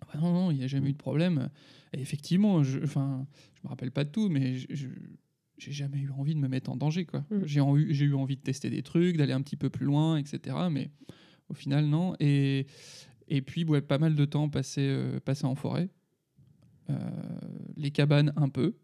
Bah 0.01 0.19
non, 0.21 0.31
non, 0.31 0.51
il 0.51 0.57
n'y 0.57 0.63
a 0.63 0.67
jamais 0.67 0.89
eu 0.89 0.93
de 0.93 0.97
problème. 0.97 1.49
Et 1.95 2.01
effectivement, 2.01 2.63
je, 2.63 2.79
enfin, 2.83 3.25
je 3.55 3.61
me 3.63 3.69
rappelle 3.69 3.91
pas 3.91 4.03
de 4.03 4.09
tout, 4.09 4.29
mais 4.29 4.55
je- 4.57 4.87
j'ai 5.57 5.71
jamais 5.71 5.99
eu 5.99 6.09
envie 6.11 6.35
de 6.35 6.39
me 6.39 6.47
mettre 6.49 6.69
en 6.69 6.75
danger, 6.75 7.05
quoi. 7.05 7.23
Mm. 7.31 7.45
J'ai 7.45 7.59
en 7.61 7.77
eu, 7.77 7.93
j'ai 7.93 8.05
eu 8.05 8.13
envie 8.13 8.35
de 8.35 8.41
tester 8.41 8.69
des 8.69 8.83
trucs, 8.83 9.15
d'aller 9.17 9.31
un 9.33 9.41
petit 9.41 9.55
peu 9.55 9.69
plus 9.69 9.85
loin, 9.85 10.17
etc. 10.17 10.69
Mais 10.69 10.91
au 11.49 11.53
final, 11.53 11.85
non. 11.85 12.15
Et, 12.19 12.67
et 13.29 13.41
puis, 13.41 13.63
ouais, 13.63 13.81
pas 13.81 13.97
mal 13.97 14.15
de 14.15 14.25
temps 14.25 14.49
passé, 14.49 14.81
euh, 14.81 15.19
passé 15.21 15.45
en 15.45 15.55
forêt. 15.55 15.89
Euh, 16.89 16.99
les 17.77 17.91
cabanes, 17.91 18.33
un 18.35 18.49
peu. 18.49 18.75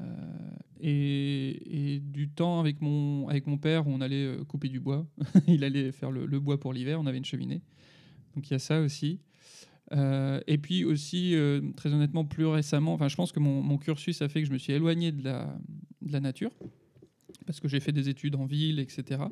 Euh, 0.00 0.50
et, 0.80 1.94
et 1.94 2.00
du 2.00 2.28
temps 2.30 2.58
avec 2.60 2.80
mon, 2.80 3.28
avec 3.28 3.46
mon 3.46 3.58
père 3.58 3.86
on 3.86 4.00
allait 4.00 4.36
couper 4.48 4.68
du 4.68 4.80
bois. 4.80 5.06
Il 5.46 5.62
allait 5.64 5.92
faire 5.92 6.10
le, 6.10 6.26
le 6.26 6.40
bois 6.40 6.58
pour 6.58 6.72
l'hiver, 6.72 6.98
on 7.00 7.06
avait 7.06 7.18
une 7.18 7.24
cheminée. 7.24 7.60
Donc 8.34 8.48
il 8.48 8.52
y 8.52 8.56
a 8.56 8.58
ça 8.58 8.80
aussi. 8.80 9.20
Euh, 9.92 10.40
et 10.46 10.58
puis 10.58 10.84
aussi, 10.84 11.34
euh, 11.34 11.60
très 11.76 11.92
honnêtement, 11.92 12.24
plus 12.24 12.46
récemment, 12.46 12.98
je 13.08 13.14
pense 13.16 13.32
que 13.32 13.40
mon, 13.40 13.78
cursus 13.78 14.22
a 14.22 14.28
fait 14.28 14.42
que 14.42 14.46
je 14.46 14.52
me 14.52 14.58
suis 14.58 14.72
éloigné 14.72 15.12
de 15.12 15.24
la, 15.24 16.20
nature, 16.20 16.52
parce 17.46 17.60
que 17.60 17.68
j'ai 17.68 17.80
fait 17.80 17.92
des 17.92 18.08
études 18.08 18.36
en 18.36 18.46
ville, 18.46 18.78
etc. 18.78 19.22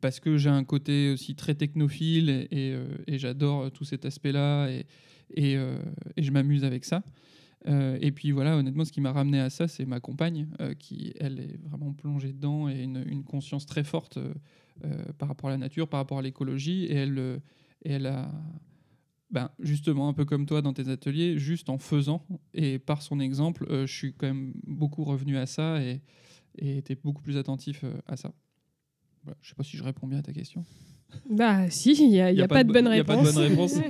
Parce 0.00 0.18
que 0.18 0.36
j'ai 0.36 0.50
un 0.50 0.64
côté 0.64 1.12
aussi 1.12 1.34
très 1.36 1.54
technophile 1.54 2.48
et, 2.50 2.72
euh, 2.72 2.86
j'adore 3.08 3.70
tout 3.70 3.84
cet 3.84 4.04
aspect-là 4.04 4.68
et, 4.68 4.86
je 5.36 6.30
m'amuse 6.30 6.64
avec 6.64 6.84
ça. 6.84 7.02
Et 7.64 8.10
puis 8.10 8.32
voilà, 8.32 8.56
honnêtement, 8.56 8.84
ce 8.84 8.90
qui 8.90 9.00
m'a 9.00 9.12
ramené 9.12 9.38
à 9.38 9.48
ça, 9.48 9.68
c'est 9.68 9.84
ma 9.86 10.00
compagne, 10.00 10.48
qui, 10.80 11.12
elle, 11.20 11.38
est 11.38 11.60
vraiment 11.68 11.92
plongée 11.92 12.32
dedans 12.32 12.68
et 12.68 12.82
une, 12.82 13.22
conscience 13.22 13.66
très 13.66 13.84
forte 13.84 14.18
par 15.18 15.28
rapport 15.28 15.48
à 15.48 15.52
la 15.52 15.58
nature, 15.58 15.86
par 15.86 16.00
rapport 16.00 16.18
à 16.18 16.22
l'écologie. 16.22 16.86
Et 16.86 16.96
elle 17.84 18.06
a, 18.06 18.28
ben, 19.32 19.50
justement, 19.58 20.08
un 20.08 20.12
peu 20.12 20.24
comme 20.24 20.46
toi 20.46 20.62
dans 20.62 20.72
tes 20.74 20.88
ateliers, 20.88 21.38
juste 21.38 21.68
en 21.70 21.78
faisant 21.78 22.24
et 22.54 22.78
par 22.78 23.02
son 23.02 23.18
exemple, 23.18 23.66
euh, 23.70 23.86
je 23.86 23.92
suis 23.94 24.12
quand 24.14 24.26
même 24.26 24.52
beaucoup 24.66 25.04
revenu 25.04 25.36
à 25.38 25.46
ça 25.46 25.82
et, 25.82 26.00
et 26.58 26.76
été 26.78 26.94
beaucoup 26.94 27.22
plus 27.22 27.36
attentif 27.38 27.82
euh, 27.84 27.92
à 28.06 28.16
ça. 28.16 28.32
Voilà, 29.24 29.38
je 29.40 29.48
sais 29.48 29.54
pas 29.54 29.62
si 29.64 29.76
je 29.76 29.82
réponds 29.84 30.06
bien 30.06 30.18
à 30.18 30.22
ta 30.22 30.32
question. 30.32 30.64
Bah 31.30 31.68
si, 31.70 31.92
il 31.92 32.08
n'y 32.10 32.20
a, 32.20 32.30
y 32.32 32.42
a 32.42 32.48
pas, 32.48 32.62
de 32.64 32.72
bonne 32.72 32.84
bo- 32.86 32.92
y 32.92 32.98
a 32.98 33.04
pas 33.04 33.16
de 33.16 33.20
réponse. 33.20 33.34
bonne 33.34 33.44
réponse. 33.48 33.74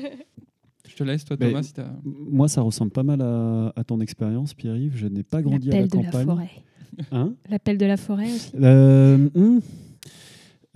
Je 0.88 0.96
te 0.96 1.04
laisse, 1.04 1.24
toi, 1.24 1.36
Mais- 1.40 1.46
Thomas, 1.48 1.62
si 1.62 1.72
Moi, 2.04 2.48
ça 2.48 2.60
ressemble 2.60 2.90
pas 2.90 3.02
mal 3.04 3.22
à, 3.22 3.72
à 3.76 3.84
ton 3.84 4.00
expérience, 4.00 4.52
Pierre-Yves. 4.52 4.96
Je 4.96 5.06
n'ai 5.06 5.22
pas 5.22 5.40
grandi 5.40 5.70
à 5.70 5.74
la 5.74 5.80
L'appel 5.82 5.90
de 5.90 5.96
la 6.04 6.10
campagne. 6.10 6.26
forêt. 6.26 6.50
Hein? 7.12 7.34
L'appel 7.48 7.78
de 7.78 7.86
la 7.86 7.96
forêt 7.96 8.26
aussi. 8.34 8.52
Euh, 8.60 9.16
hmm. 9.34 9.60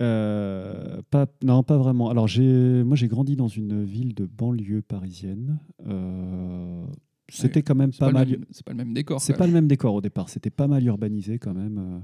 Euh, 0.01 1.01
pas, 1.09 1.27
non, 1.43 1.63
pas 1.63 1.77
vraiment. 1.77 2.09
Alors, 2.09 2.27
moi, 2.37 2.95
j'ai 2.95 3.07
grandi 3.07 3.35
dans 3.35 3.47
une 3.47 3.83
ville 3.83 4.13
de 4.13 4.25
banlieue 4.25 4.81
parisienne. 4.81 5.59
Euh, 5.87 6.85
c'était 7.29 7.61
quand 7.61 7.75
même 7.75 7.91
pas, 7.91 8.07
pas, 8.07 8.11
mal. 8.13 8.37
c'est 8.51 8.65
pas 8.65 8.71
le 8.71 8.77
même 8.77 8.93
décor. 8.93 9.19
C'est 9.19 9.33
pas 9.33 9.47
le 9.47 9.53
même 9.53 9.67
décor 9.67 9.95
au 9.95 10.01
départ. 10.01 10.29
C'était 10.29 10.49
pas 10.49 10.67
mal 10.67 10.85
urbanisé 10.85 11.39
quand 11.39 11.53
même. 11.53 11.77
Euh, 11.77 11.99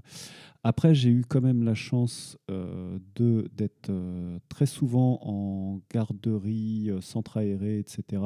Après, 0.64 0.94
j'ai 0.94 1.12
eu 1.12 1.24
quand 1.28 1.41
même 1.41 1.64
la 1.64 1.76
chance 1.76 2.38
euh, 2.52 2.98
de 3.16 3.50
d'être 3.56 3.91
très 4.50 4.66
souvent 4.66 5.20
en 5.22 5.80
garderie, 5.94 6.89
centre 7.02 7.38
aéré, 7.38 7.80
etc. 7.80 8.22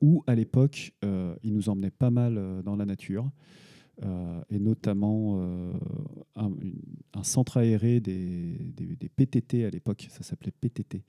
où 0.00 0.22
à 0.26 0.34
l'époque, 0.34 0.92
ils 1.42 1.52
nous 1.52 1.68
emmenaient 1.68 1.90
pas 1.90 2.10
mal 2.10 2.62
dans 2.64 2.76
la 2.76 2.86
nature. 2.86 3.30
Euh, 4.02 4.40
et 4.50 4.58
notamment 4.58 5.38
euh, 5.38 5.72
un, 6.34 6.50
centre 7.22 7.58
aéré 7.58 8.00
des, 8.00 8.58
des- 8.76 9.08
PTT 9.08 9.64
à 9.64 9.70
l'époque, 9.70 10.08
ça 10.10 10.24
s'appelait 10.24 10.50
PTT, 10.50 11.02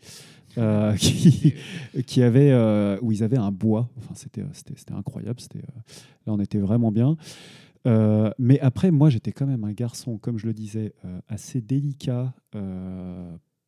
euh, 0.59 0.93
qui, 0.97 1.55
qui 2.05 2.21
avait, 2.21 2.53
où 3.01 3.11
ils 3.11 3.23
avaient 3.23 3.37
un 3.37 3.51
bois. 3.51 3.89
Enfin, 3.97 4.13
c'était, 4.13 4.43
incroyable. 4.93 5.39
Là, 5.55 6.33
on 6.33 6.39
était 6.39 6.59
vraiment 6.59 6.91
bien. 6.91 7.17
Mais 8.37 8.59
après, 8.59 8.91
moi, 8.91 9.09
j'étais 9.09 9.31
quand 9.31 9.47
même 9.47 9.63
un 9.63 9.73
garçon, 9.73 10.17
comme 10.17 10.37
je 10.37 10.45
le 10.45 10.53
disais, 10.53 10.93
assez 11.27 11.61
délicat, 11.61 12.33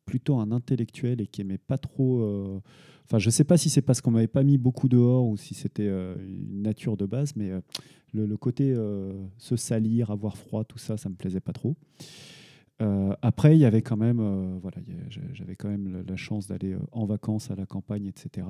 plutôt 0.06 0.38
un 0.38 0.52
intellectuel 0.52 1.20
et 1.20 1.26
qui 1.26 1.40
aimait 1.40 1.58
pas 1.58 1.78
trop. 1.78 2.62
Enfin, 3.08 3.18
je 3.18 3.30
sais 3.30 3.44
pas 3.44 3.56
si 3.56 3.70
c'est 3.70 3.80
parce 3.80 4.02
qu'on 4.02 4.10
m'avait 4.10 4.26
pas 4.26 4.42
mis 4.42 4.58
beaucoup 4.58 4.86
dehors 4.86 5.26
ou 5.26 5.38
si 5.38 5.54
c'était 5.54 5.88
euh, 5.88 6.14
une 6.18 6.60
nature 6.60 6.98
de 6.98 7.06
base, 7.06 7.34
mais 7.36 7.50
euh, 7.50 7.60
le, 8.12 8.36
côté 8.36 8.70
euh, 8.70 9.14
se 9.38 9.56
salir, 9.56 10.10
avoir 10.10 10.36
froid, 10.36 10.62
tout 10.64 10.76
ça, 10.76 10.98
ça 10.98 11.08
me 11.08 11.14
plaisait 11.14 11.40
pas 11.40 11.52
trop. 11.52 11.74
Après, 13.22 13.56
il 13.56 13.60
y 13.60 13.64
avait 13.64 13.82
quand 13.82 13.96
même, 13.96 14.58
voilà, 14.60 14.76
j'avais 15.32 15.56
quand 15.56 15.68
même 15.68 16.04
la, 16.06 16.16
chance 16.16 16.46
d'aller 16.46 16.76
en 16.92 17.06
vacances 17.06 17.50
à 17.50 17.56
la 17.56 17.66
campagne, 17.66 18.06
etc. 18.06 18.46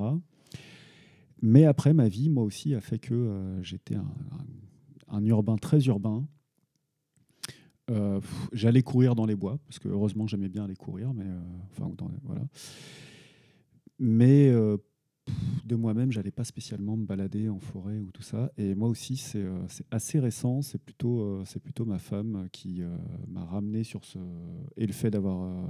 Mais 1.41 1.65
après, 1.65 1.95
ma 1.95 2.09
vie, 2.09 2.29
moi 2.29 2.45
aussi, 2.45 2.75
a 2.75 2.83
fait 2.83 2.99
que 2.99 3.57
j'étais 3.63 3.97
un, 5.09 5.25
urbain 5.25 5.57
très 5.57 5.81
urbain. 5.87 6.27
J'allais 8.53 8.83
courir 8.83 9.15
dans 9.15 9.25
les 9.25 9.35
bois, 9.35 9.59
parce 9.67 9.79
que 9.79 9.89
heureusement 9.89 10.27
j'aimais 10.27 10.51
bien 10.51 10.65
aller 10.65 10.77
courir, 10.77 11.15
mais 11.15 11.25
enfin, 11.71 11.91
dans 11.97 12.11
voilà. 12.25 12.43
Mais 13.99 14.49
euh, 14.49 14.77
de 15.65 15.75
moi-même, 15.75 16.13
j'allais 16.13 16.31
pas 16.31 16.45
spécialement 16.45 16.97
me 16.97 17.05
balader 17.05 17.49
en 17.49 17.59
forêt 17.59 17.99
ou 17.99 18.11
tout 18.13 18.23
ça. 18.23 18.53
Et 18.57 18.75
moi 18.75 18.89
aussi, 18.89 19.17
c'est 19.17 19.43
euh, 19.43 19.59
assez 19.91 20.21
récent. 20.21 20.63
C'est 20.63 20.79
plutôt, 20.79 21.21
euh, 21.23 21.85
ma 21.85 21.99
femme 21.99 22.49
qui 22.53 22.83
m'a 23.29 23.45
ramené 23.45 23.85
sur 23.85 24.05
ce 24.05 24.19
et 24.77 24.87
le 24.87 24.93
fait 24.93 25.11
d'avoir 25.11 25.69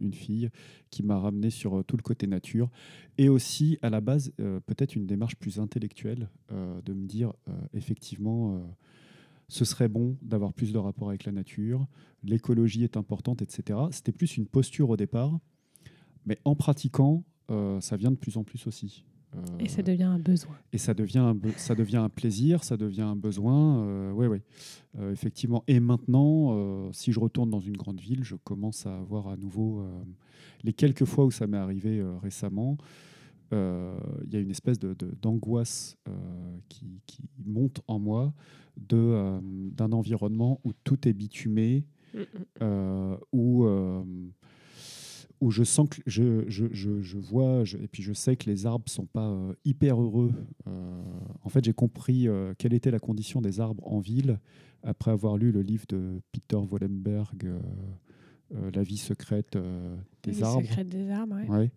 une 0.00 0.12
fille 0.12 0.50
qui 0.90 1.02
m'a 1.02 1.18
ramené 1.18 1.50
sur 1.50 1.84
tout 1.84 1.96
le 1.96 2.02
côté 2.02 2.26
nature 2.26 2.70
et 3.18 3.28
aussi 3.28 3.78
à 3.82 3.90
la 3.90 4.00
base 4.00 4.32
peut-être 4.38 4.96
une 4.96 5.06
démarche 5.06 5.36
plus 5.36 5.60
intellectuelle 5.60 6.28
de 6.50 6.92
me 6.92 7.06
dire 7.06 7.34
effectivement. 7.74 8.60
ce 9.48 9.64
serait 9.64 9.88
bon 9.88 10.16
d'avoir 10.22 10.54
plus 10.54 10.72
de 10.72 10.78
rapport 10.78 11.10
avec 11.10 11.24
la 11.24 11.32
nature, 11.32 11.86
l'écologie 12.24 12.82
est 12.82 12.96
importante, 12.96 13.42
etc. 13.42 13.78
C'était 13.90 14.12
plus 14.12 14.38
une 14.38 14.46
posture 14.46 14.88
au 14.88 14.96
départ, 14.96 15.38
mais 16.24 16.38
en 16.44 16.56
pratiquant, 16.56 17.22
ça 17.80 17.96
vient 17.96 18.10
de 18.10 18.16
plus 18.16 18.36
en 18.36 18.44
plus 18.44 18.66
aussi. 18.66 19.04
Euh, 19.36 19.38
Et 19.60 19.68
ça 19.68 19.82
devient 19.82 20.02
un 20.04 20.18
besoin. 20.18 20.56
et 20.72 20.78
ça 20.78 20.92
devient 20.92 21.18
un, 21.18 21.36
ça 21.56 21.76
devient 21.76 21.98
un 21.98 22.08
plaisir, 22.08 22.64
ça 22.64 22.76
devient 22.76 23.02
un 23.02 23.14
besoin. 23.16 23.84
euh, 23.84 24.12
ouais. 24.12 24.42
Euh, 24.98 25.12
effectivement. 25.12 25.62
Et 25.68 25.78
maintenant, 25.78 26.48
euh, 26.56 26.88
si 26.92 27.12
je 27.12 27.20
retourne 27.20 27.48
dans 27.48 27.60
une 27.60 27.76
grande 27.76 28.00
ville, 28.00 28.24
je 28.24 28.34
commence 28.34 28.86
à 28.86 28.98
avoir 28.98 29.28
à 29.28 29.36
nouveau 29.36 29.80
euh, 29.82 30.02
les 30.64 30.72
quelques 30.72 31.04
fois 31.04 31.24
où 31.26 31.30
ça 31.30 31.46
m'est 31.46 31.56
arrivé 31.58 32.00
euh, 32.00 32.16
récemment. 32.18 32.76
euh, 33.52 33.96
Il 34.26 34.32
y 34.32 34.36
a 34.36 34.40
une 34.40 34.50
espèce 34.50 34.78
de- 34.80 34.94
de- 34.94 35.14
d'angoisse 35.22 35.96
euh, 36.08 36.12
qui, 36.68 37.00
qui 37.06 37.22
monte 37.46 37.82
en 37.86 38.00
moi 38.00 38.32
de, 38.76 38.96
euh, 38.96 39.38
d'un 39.42 39.92
environnement 39.92 40.60
où 40.64 40.72
tout 40.84 41.06
est 41.06 41.12
bitumé, 41.12 41.84
Mm, 42.12 42.18
mm. 42.18 42.24
euh, 42.62 43.16
où, 43.32 43.64
euh, 43.64 44.02
où 45.40 45.50
je 45.50 45.64
sens 45.64 45.88
que 45.88 46.00
je, 46.06 46.44
je, 46.48 46.66
je, 46.70 47.00
je 47.00 47.18
vois, 47.18 47.62
et 47.80 47.88
puis 47.88 48.02
je 48.02 48.12
sais 48.12 48.36
que 48.36 48.48
les 48.50 48.66
arbres 48.66 48.88
sont 48.88 49.06
pas 49.06 49.28
euh, 49.28 49.54
hyper 49.64 50.00
heureux. 50.00 50.32
Euh, 50.66 51.02
en 51.42 51.48
fait, 51.48 51.64
j'ai 51.64 51.72
compris 51.72 52.28
euh, 52.28 52.52
quelle 52.58 52.74
était 52.74 52.90
la 52.90 52.98
condition 52.98 53.40
des 53.40 53.58
arbres 53.60 53.86
en 53.90 54.00
ville 54.00 54.38
après 54.82 55.10
avoir 55.10 55.38
lu 55.38 55.50
le 55.52 55.62
livre 55.62 55.84
de 55.88 56.20
Peter 56.32 56.56
Wollenberg, 56.56 57.52
La 58.72 58.82
vie 58.82 58.96
secrète 58.96 59.56
des 60.22 60.30
Les 60.32 60.42
arbres. 60.42 60.62
secrets 60.66 60.84
des 60.84 61.10
arbres, 61.10 61.36
ouais. 61.36 61.48
Ouais. 61.48 61.70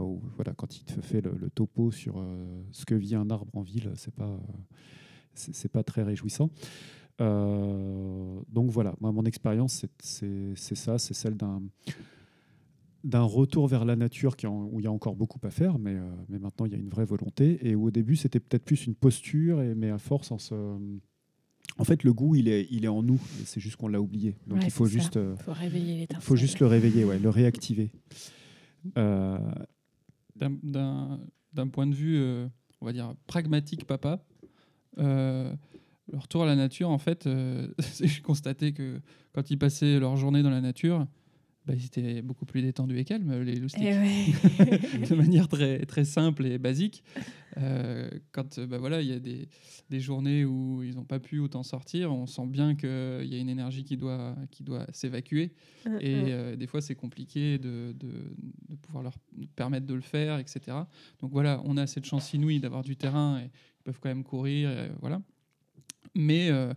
Où, 0.00 0.20
voilà, 0.36 0.54
quand 0.54 0.76
il 0.76 0.84
te 0.84 1.00
fait 1.02 1.20
le, 1.20 1.32
le 1.38 1.50
topo 1.50 1.90
sur 1.90 2.24
ce 2.72 2.84
que 2.86 2.94
vit 2.94 3.14
un 3.14 3.28
arbre 3.30 3.54
en 3.54 3.60
ville, 3.62 3.92
c'est 3.96 4.14
pas, 4.14 4.40
c'est 5.34 5.70
pas 5.70 5.82
très 5.82 6.02
réjouissant. 6.02 6.48
Donc 7.18 8.70
voilà, 8.70 8.94
moi, 9.00 9.12
mon 9.12 9.24
expérience, 9.24 9.84
c'est 10.00 10.74
ça, 10.74 10.98
c'est 10.98 11.14
celle 11.14 11.36
d'un 11.36 11.62
d'un 13.04 13.22
retour 13.22 13.68
vers 13.68 13.84
la 13.84 13.96
nature 13.96 14.36
qui 14.36 14.46
en- 14.46 14.64
où 14.64 14.80
il 14.80 14.84
y 14.84 14.86
a 14.86 14.92
encore 14.92 15.14
beaucoup 15.16 15.38
à 15.44 15.50
faire, 15.50 15.78
mais, 15.78 15.94
euh, 15.94 16.10
mais 16.28 16.38
maintenant 16.38 16.66
il 16.66 16.72
y 16.72 16.74
a 16.74 16.78
une 16.78 16.88
vraie 16.88 17.04
volonté. 17.04 17.58
Et 17.68 17.74
où 17.74 17.84
au 17.86 17.90
début, 17.90 18.16
c'était 18.16 18.40
peut-être 18.40 18.64
plus 18.64 18.86
une 18.86 18.94
posture, 18.94 19.62
et, 19.62 19.74
mais 19.74 19.90
à 19.90 19.98
force, 19.98 20.30
en, 20.32 20.38
se... 20.38 20.54
en 20.54 21.84
fait, 21.84 22.02
le 22.02 22.12
goût, 22.12 22.34
il 22.34 22.48
est, 22.48 22.66
il 22.70 22.84
est 22.84 22.88
en 22.88 23.02
nous, 23.02 23.20
c'est 23.44 23.60
juste 23.60 23.76
qu'on 23.76 23.88
l'a 23.88 24.00
oublié. 24.00 24.36
Donc 24.46 24.58
Ouais, 24.58 24.64
il 24.66 24.70
faut 24.72 24.86
juste. 24.86 25.16
euh, 25.16 25.34
Il 25.38 25.42
faut 25.44 25.52
réveiller 25.52 26.06
faut 26.20 26.36
juste 26.36 26.58
le 26.60 26.66
réveiller, 26.66 27.04
ouais, 27.04 27.18
le 27.18 27.30
réactiver. 27.30 27.90
Euh, 28.96 29.38
d'un- 30.36 31.68
point 31.72 31.86
de 31.86 31.94
vue, 31.94 32.16
euh, 32.18 32.46
on 32.80 32.86
va 32.86 32.92
dire, 32.92 33.14
pragmatique, 33.26 33.84
papa, 33.84 34.24
euh, 34.98 35.52
le 36.12 36.18
retour 36.18 36.42
à 36.44 36.46
la 36.46 36.56
nature, 36.56 36.88
en 36.90 36.98
fait, 36.98 37.26
euh, 37.26 37.68
j'ai 38.00 38.20
constaté 38.22 38.72
que 38.72 39.00
quand 39.32 39.50
ils 39.50 39.58
passaient 39.58 39.98
leur 40.00 40.16
journée 40.16 40.42
dans 40.42 40.50
la 40.50 40.60
nature, 40.60 41.06
bah, 41.68 41.74
ils 41.76 41.84
étaient 41.84 42.22
beaucoup 42.22 42.46
plus 42.46 42.62
détendus 42.62 42.98
et 42.98 43.04
calmes, 43.04 43.42
les 43.42 43.56
loustiques. 43.56 43.84
Eh 43.84 43.98
ouais. 43.98 45.06
de 45.10 45.14
manière 45.14 45.48
très, 45.48 45.84
très 45.84 46.06
simple 46.06 46.46
et 46.46 46.56
basique. 46.56 47.04
Euh, 47.58 48.08
quand 48.32 48.58
euh, 48.58 48.66
bah 48.66 48.78
voilà, 48.78 49.02
il 49.02 49.08
y 49.08 49.12
a 49.12 49.18
des, 49.18 49.50
des 49.90 50.00
journées 50.00 50.46
où 50.46 50.82
ils 50.82 50.94
n'ont 50.94 51.04
pas 51.04 51.18
pu 51.18 51.40
autant 51.40 51.62
sortir, 51.62 52.10
on 52.10 52.26
sent 52.26 52.46
bien 52.46 52.74
qu'il 52.74 52.88
y 53.26 53.34
a 53.34 53.38
une 53.38 53.50
énergie 53.50 53.84
qui 53.84 53.98
doit, 53.98 54.34
qui 54.50 54.62
doit 54.62 54.86
s'évacuer. 54.92 55.52
Mm, 55.84 55.96
Et 56.00 56.16
mm. 56.16 56.26
euh, 56.28 56.56
des 56.56 56.66
fois, 56.66 56.80
c'est 56.80 56.94
compliqué 56.94 57.58
de, 57.58 57.92
de, 57.92 58.08
de 58.70 58.76
pouvoir 58.76 59.02
leur 59.02 59.18
permettre 59.54 59.86
de 59.86 59.94
le 59.94 60.00
faire, 60.00 60.38
etc. 60.38 60.74
Donc 61.20 61.32
voilà, 61.32 61.60
on 61.66 61.76
a 61.76 61.86
cette 61.86 62.06
chance 62.06 62.32
inouïe 62.32 62.60
d'avoir 62.60 62.82
du 62.82 62.96
terrain 62.96 63.40
et 63.40 63.44
ils 63.44 63.82
peuvent 63.84 63.98
quand 64.00 64.08
même 64.08 64.24
courir. 64.24 64.70
et 64.70 64.90
voilà. 65.02 65.20
Mais, 66.14 66.48
euh, 66.48 66.68
euh, 66.70 66.74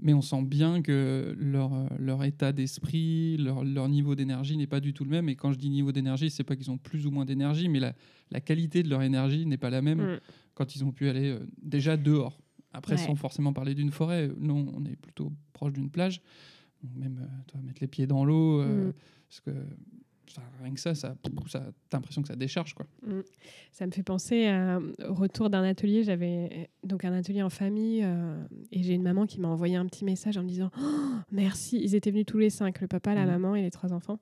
mais 0.00 0.14
on 0.14 0.20
sent 0.22 0.42
bien 0.42 0.82
que 0.82 1.34
leur, 1.38 1.72
euh, 1.74 1.86
leur 1.98 2.24
état 2.24 2.52
d'esprit, 2.52 3.36
leur, 3.36 3.64
leur 3.64 3.88
niveau 3.88 4.14
d'énergie 4.14 4.56
n'est 4.56 4.66
pas 4.66 4.80
du 4.80 4.92
tout 4.92 5.04
le 5.04 5.10
même. 5.10 5.28
Et 5.28 5.36
quand 5.36 5.52
je 5.52 5.58
dis 5.58 5.70
niveau 5.70 5.92
d'énergie, 5.92 6.30
c'est 6.30 6.44
pas 6.44 6.56
qu'ils 6.56 6.70
ont 6.70 6.78
plus 6.78 7.06
ou 7.06 7.10
moins 7.10 7.24
d'énergie, 7.24 7.68
mais 7.68 7.78
la, 7.80 7.94
la 8.30 8.40
qualité 8.40 8.82
de 8.82 8.88
leur 8.88 9.02
énergie 9.02 9.46
n'est 9.46 9.58
pas 9.58 9.70
la 9.70 9.82
même 9.82 10.00
Mm. 10.02 10.18
quand 10.54 10.74
ils 10.76 10.84
ont 10.84 10.92
pu 10.92 11.08
aller 11.08 11.30
euh, 11.30 11.46
déjà 11.62 11.96
dehors. 11.96 12.38
Après, 12.72 12.94
Ouais. 12.94 12.98
sans 13.06 13.14
forcément 13.14 13.52
parler 13.52 13.74
d'une 13.74 13.90
forêt, 13.90 14.30
non, 14.38 14.66
on 14.74 14.84
est 14.86 14.96
plutôt 14.96 15.30
proche 15.52 15.72
d'une 15.72 15.90
plage. 15.90 16.20
Même, 16.96 17.18
euh, 17.22 17.26
toi, 17.46 17.60
mettre 17.62 17.80
les 17.80 17.86
pieds 17.86 18.06
dans 18.06 18.24
l'eau, 18.24 18.60
euh, 18.60 18.88
Mm. 18.88 18.92
parce 19.28 19.40
que 19.40 19.50
rien 20.62 20.72
que 20.74 20.80
ça, 20.80 20.94
ça, 20.94 21.14
ça 21.48 21.62
t'as 21.88 21.96
l'impression 21.98 22.22
que 22.22 22.28
ça 22.28 22.36
décharge, 22.36 22.74
quoi. 22.74 22.86
Ça 23.72 23.86
me 23.86 23.90
fait 23.92 24.02
penser 24.02 24.46
à- 24.46 24.78
au 25.08 25.14
retour 25.14 25.50
d'un 25.50 25.62
atelier. 25.64 26.04
J'avais 26.04 26.70
donc 26.84 27.04
un 27.04 27.12
atelier 27.12 27.42
en 27.42 27.50
famille 27.50 28.02
euh, 28.04 28.42
et 28.70 28.82
j'ai 28.82 28.94
une 28.94 29.02
maman 29.02 29.26
qui 29.26 29.40
m'a 29.40 29.48
envoyé 29.48 29.76
un 29.76 29.86
petit 29.86 30.04
message 30.04 30.36
en 30.38 30.42
me 30.42 30.48
disant 30.48 30.70
Oh, 30.80 30.98
Merci. 31.32 31.78
Ils 31.82 31.94
étaient 31.94 32.10
venus 32.10 32.26
tous 32.26 32.38
les 32.38 32.50
cinq, 32.50 32.80
le 32.80 32.86
papa, 32.88 33.14
la 33.14 33.22
Mhm. 33.24 33.30
maman 33.30 33.54
et 33.56 33.62
les 33.62 33.70
trois 33.70 33.92
enfants. 33.92 34.18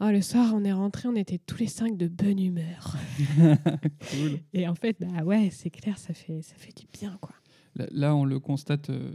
Oh, 0.00 0.08
le 0.10 0.20
soir, 0.20 0.52
on 0.54 0.62
est 0.64 0.72
rentrés, 0.74 1.08
on 1.08 1.16
était 1.16 1.38
tous 1.38 1.56
les 1.58 1.66
cinq 1.68 1.96
de 1.96 2.06
bonne 2.08 2.38
humeur. 2.38 2.96
Cool. 4.10 4.40
Et 4.52 4.68
en 4.68 4.74
fait, 4.74 4.96
bah 5.00 5.24
ouais, 5.24 5.48
c'est 5.50 5.70
clair, 5.70 5.98
ça 5.98 6.12
fait, 6.14 6.42
ça 6.42 6.54
fait 6.56 6.76
du 6.76 6.86
bien, 6.92 7.16
quoi. 7.20 7.34
Là, 7.74 7.86
là, 7.90 8.14
on 8.16 8.24
le 8.24 8.38
constate 8.38 8.90
euh, 8.90 9.10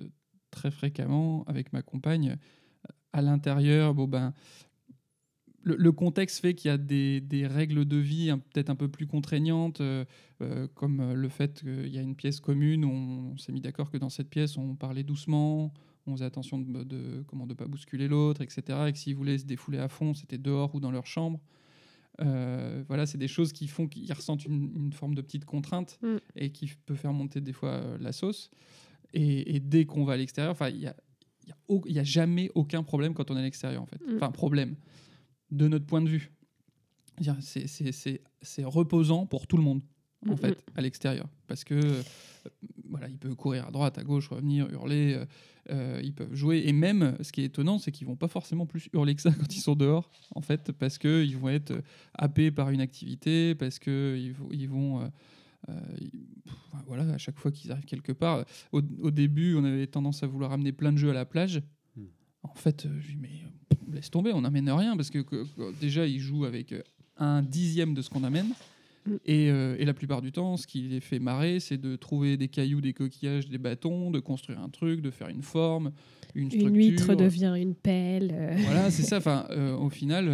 très 0.50 0.72
fréquemment 0.72 1.44
avec 1.48 1.72
ma 1.74 1.82
compagne. 1.82 2.38
À 3.14 3.22
l'intérieur, 3.22 3.94
bon 3.94 4.08
ben, 4.08 4.34
le, 5.64 5.76
le 5.76 5.92
contexte 5.92 6.40
fait 6.42 6.54
qu'il 6.56 6.70
y 6.70 6.74
a 6.74 6.78
des, 6.78 7.22
des 7.22 7.46
règles 7.48 7.86
de 7.86 7.98
vie 7.98 8.30
un- 8.30 8.40
peut-être 8.40 8.70
un 8.70 8.76
peu 8.76 8.88
plus 8.88 9.06
contraignantes, 9.08 9.80
euh, 9.82 10.06
euh, 10.42 10.68
comme 10.74 11.00
euh, 11.00 11.14
le 11.14 11.30
fait 11.30 11.60
qu'il 11.62 11.94
y 11.94 11.98
a 11.98 12.02
une 12.02 12.16
pièce 12.16 12.40
commune. 12.40 12.84
On, 12.86 13.34
on 13.34 13.38
s'est 13.38 13.52
mis 13.52 13.62
d'accord 13.62 13.92
que 13.92 13.98
dans 13.98 14.10
cette 14.10 14.30
pièce, 14.30 14.58
on 14.58 14.76
parlait 14.76 15.04
doucement, 15.04 15.72
on 16.08 16.14
faisait 16.14 16.26
attention 16.26 16.58
de, 16.60 16.84
de 16.84 17.24
comment 17.28 17.46
de 17.46 17.54
pas 17.54 17.66
bousculer 17.68 18.08
l'autre, 18.08 18.42
etc. 18.42 18.64
Et 18.88 18.92
que 18.92 18.98
s'ils 18.98 19.16
voulaient 19.16 19.38
se 19.38 19.46
défouler 19.46 19.78
à 19.78 19.88
fond, 19.88 20.14
c'était 20.16 20.38
dehors 20.40 20.74
ou 20.74 20.80
dans 20.80 20.92
leur 20.92 21.06
chambre. 21.06 21.40
Euh, 22.22 22.84
voilà, 22.88 23.06
c'est 23.06 23.18
des 23.18 23.28
choses 23.28 23.54
qui 23.54 23.68
font 23.68 23.88
qu'ils 23.88 24.12
ressentent 24.14 24.46
une, 24.46 24.72
une 24.76 24.94
forme 24.94 25.16
de 25.16 25.22
petite 25.22 25.46
contrainte 25.46 25.98
Mm. 26.02 26.18
et 26.36 26.52
qui 26.52 26.72
peut 26.86 26.96
faire 26.96 27.14
monter 27.14 27.40
des 27.42 27.54
fois 27.54 27.70
euh, 27.70 27.98
la 28.00 28.12
sauce. 28.12 28.50
Et, 29.14 29.56
et 29.56 29.60
dès 29.60 29.86
qu'on 29.86 30.04
va 30.06 30.14
à 30.14 30.18
l'extérieur, 30.18 30.52
enfin, 30.52 30.70
il 30.70 30.80
y 30.82 30.88
a, 30.88 30.96
y 31.86 32.00
a 32.00 32.04
jamais 32.04 32.50
aucun 32.56 32.84
problème 32.84 33.14
quand 33.14 33.30
on 33.32 33.36
est 33.38 33.40
à 33.40 33.44
l'extérieur, 33.44 33.82
en 33.82 33.86
fait. 33.86 34.00
Mm. 34.06 34.16
Enfin, 34.16 34.32
problème 34.32 34.76
de 35.52 35.68
notre 35.68 35.86
point 35.86 36.02
de 36.02 36.10
vue. 36.10 36.32
C'est 37.42 37.68
c'est- 37.68 37.92
c'est- 37.92 38.22
c'est 38.42 38.64
reposant 38.64 39.26
pour 39.26 39.46
tout 39.48 39.58
le 39.58 39.64
monde, 39.64 39.84
en 40.28 40.34
Mm, 40.34 40.38
fait, 40.38 40.64
à 40.76 40.82
l'extérieur. 40.82 41.28
Parce 41.48 41.64
que, 41.64 41.76
euh, 41.76 42.02
voilà, 42.90 43.08
il 43.10 43.18
peut 43.18 43.36
courir 43.36 43.68
à 43.68 43.72
droite, 43.72 43.98
à 43.98 44.04
gauche, 44.04 44.30
revenir, 44.30 44.68
hurler, 44.72 45.14
euh, 45.14 45.26
euh, 45.70 46.02
ils 46.04 46.14
peuvent 46.14 46.34
jouer. 46.34 46.64
Et 46.66 46.74
même, 46.74 47.16
ce 47.22 47.32
qui 47.32 47.42
est 47.42 47.46
étonnant, 47.46 47.78
c'est 47.78 47.92
qu'ils 47.92 48.08
vont 48.08 48.16
pas 48.16 48.28
forcément 48.28 48.66
plus 48.66 48.90
hurler 48.94 49.14
que 49.14 49.22
ça 49.22 49.32
quand 49.52 49.54
ils 49.56 49.60
sont 49.60 49.76
dehors, 49.76 50.10
en 50.34 50.42
fait, 50.42 50.72
parce 50.72 50.98
qu'ils 50.98 51.38
vont 51.38 51.50
être 51.50 51.72
euh, 51.72 51.82
happés 52.16 52.50
par 52.50 52.70
une 52.72 52.82
activité, 52.82 53.54
parce 53.56 53.78
qu'ils 53.78 54.34
vont. 54.34 54.50
Ils 54.52 54.68
vont 54.70 55.02
euh, 55.02 55.08
euh, 55.70 55.80
voilà, 56.88 57.04
à 57.14 57.18
chaque 57.20 57.38
fois 57.38 57.52
qu'ils 57.52 57.72
arrivent 57.72 57.86
quelque 57.86 58.12
part. 58.14 58.46
Au, 58.72 58.82
au 59.02 59.12
début, 59.12 59.54
on 59.56 59.64
avait 59.64 59.86
tendance 59.86 60.24
à 60.24 60.28
vouloir 60.28 60.52
amener 60.54 60.72
plein 60.72 60.92
de 60.92 60.98
jeux 60.98 61.12
à 61.12 61.14
la 61.14 61.26
plage. 61.26 61.62
Hmm. 61.96 62.06
En 62.44 62.56
fait, 62.56 62.86
euh, 62.88 63.00
je 63.00 63.08
lui 63.10 63.14
dis, 63.16 63.20
mais 63.22 63.30
euh, 63.46 63.50
laisse 63.96 64.10
tomber, 64.12 64.32
on 64.34 64.42
n'amène 64.42 64.70
rien, 64.70 64.96
parce 64.96 65.10
que, 65.10 65.20
que- 65.20 65.44
que 65.58 65.80
déjà, 65.80 66.06
ils 66.06 66.20
jouent 66.20 66.46
avec 66.46 66.72
euh, 66.74 66.82
un 67.18 67.42
dixième 67.42 67.94
de 67.94 68.02
ce 68.02 68.10
qu'on 68.10 68.24
amène. 68.24 68.48
Mm. 69.06 69.12
Et, 69.26 69.50
euh, 69.50 69.76
et 69.80 69.86
la 69.86 69.94
plupart 69.94 70.22
du 70.22 70.32
temps, 70.32 70.58
ce 70.58 70.68
qui 70.68 70.82
les 70.82 71.00
fait 71.00 71.20
marrer, 71.20 71.60
c'est 71.60 71.78
de 71.80 71.96
trouver 71.96 72.38
des 72.38 72.48
cailloux, 72.48 72.82
des 72.82 72.94
coquillages, 72.94 73.48
des 73.50 73.58
bâtons, 73.58 74.12
de 74.12 74.20
construire 74.20 74.60
un 74.60 74.70
truc, 74.70 75.02
de 75.02 75.10
faire 75.10 75.28
une 75.30 75.42
forme, 75.42 75.92
une 76.36 76.50
structure. 76.52 76.70
Une 76.70 76.76
huître 76.78 77.16
devient 77.16 77.54
une 77.58 77.74
pelle. 77.76 78.32
euh. 78.34 78.56
Voilà, 78.66 78.92
c'est 78.92 79.04
ça. 79.04 79.18
Enfin, 79.22 79.46
euh, 79.50 79.76
au 79.76 79.90
final, 79.90 80.28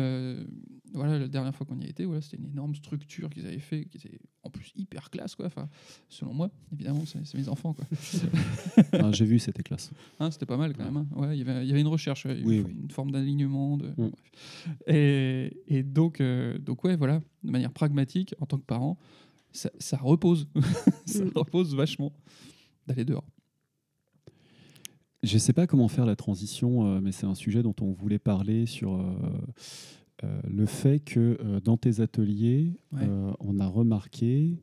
voilà, 0.94 1.20
la 1.20 1.28
dernière 1.28 1.54
fois 1.56 1.66
qu'on 1.66 1.80
y 1.80 1.86
a 1.86 1.90
été, 1.90 2.06
voilà, 2.06 2.22
c'était 2.22 2.38
une 2.38 2.46
énorme 2.50 2.74
structure 2.76 3.30
qu'ils 3.30 3.46
avaient 3.46 3.60
fait, 3.60 3.86
qui 3.86 3.98
était 3.98 4.20
en 4.44 4.50
plus 4.50 4.72
hyper 4.76 5.10
classe, 5.10 5.36
quoi. 5.36 5.46
Enfin, 5.48 5.68
selon 6.10 6.34
moi, 6.34 6.50
évidemment, 6.74 7.04
c'est 7.06 7.34
mes 7.36 7.50
enfants, 7.50 7.74
quoi. 7.74 7.86
Ah, 8.94 9.12
J'ai 9.12 9.26
vu, 9.26 9.38
c'était 9.40 9.64
classe. 9.64 9.92
Hein, 10.20 10.32
c'était 10.32 10.46
pas 10.46 10.58
mal 10.58 10.76
quand 10.76 10.86
même. 10.86 10.98
hein. 10.98 11.08
Ouais, 11.16 11.38
il 11.38 11.40
y 11.46 11.50
avait- 11.50 11.64
il 11.64 11.68
y 11.68 11.72
avait 11.72 11.82
une 11.82 11.88
recherche, 11.88 12.26
ouais, 12.26 12.40
une, 12.40 12.48
Oui, 12.48 12.64
une 12.68 12.90
forme 12.92 13.12
d'alignement. 13.12 13.78
De... 13.78 13.88
Mm. 13.98 14.12
Et, 14.88 15.58
et 15.68 15.84
donc, 15.84 16.22
euh, 16.22 16.58
donc, 16.58 16.84
ouais, 16.84 16.96
voilà, 16.96 17.22
de 17.44 17.52
manière 17.52 17.72
pragmatique, 17.72 18.34
en 18.40 18.46
tant 18.46 18.58
que 18.58 18.66
parent, 18.66 18.98
ça, 19.52 19.70
ça 19.80 19.98
repose. 19.98 20.48
ça 21.06 21.24
Mm. 21.26 21.32
repose 21.36 21.76
vachement 21.76 22.14
d'aller 22.88 23.06
dehors. 23.06 23.26
Je 25.24 25.34
ne 25.34 25.40
sais 25.40 25.54
pas 25.54 25.66
comment 25.68 25.88
faire 25.88 26.06
la 26.06 26.16
transition, 26.16 26.86
euh, 26.86 27.02
mais 27.02 27.12
c'est 27.12 27.26
un 27.26 27.34
sujet 27.36 27.64
dont 27.64 27.76
on 27.82 27.92
voulait 27.92 28.20
parler 28.20 28.66
sur 28.68 28.96
euh, 28.96 29.14
le 30.24 30.66
fait 30.66 31.00
que 31.00 31.38
euh, 31.44 31.60
dans 31.60 31.78
tes 31.78 32.00
ateliers, 32.00 32.74
Ouais. 32.92 33.02
euh, 33.04 33.32
on 33.40 33.60
a 33.60 33.68
remarqué 33.68 34.58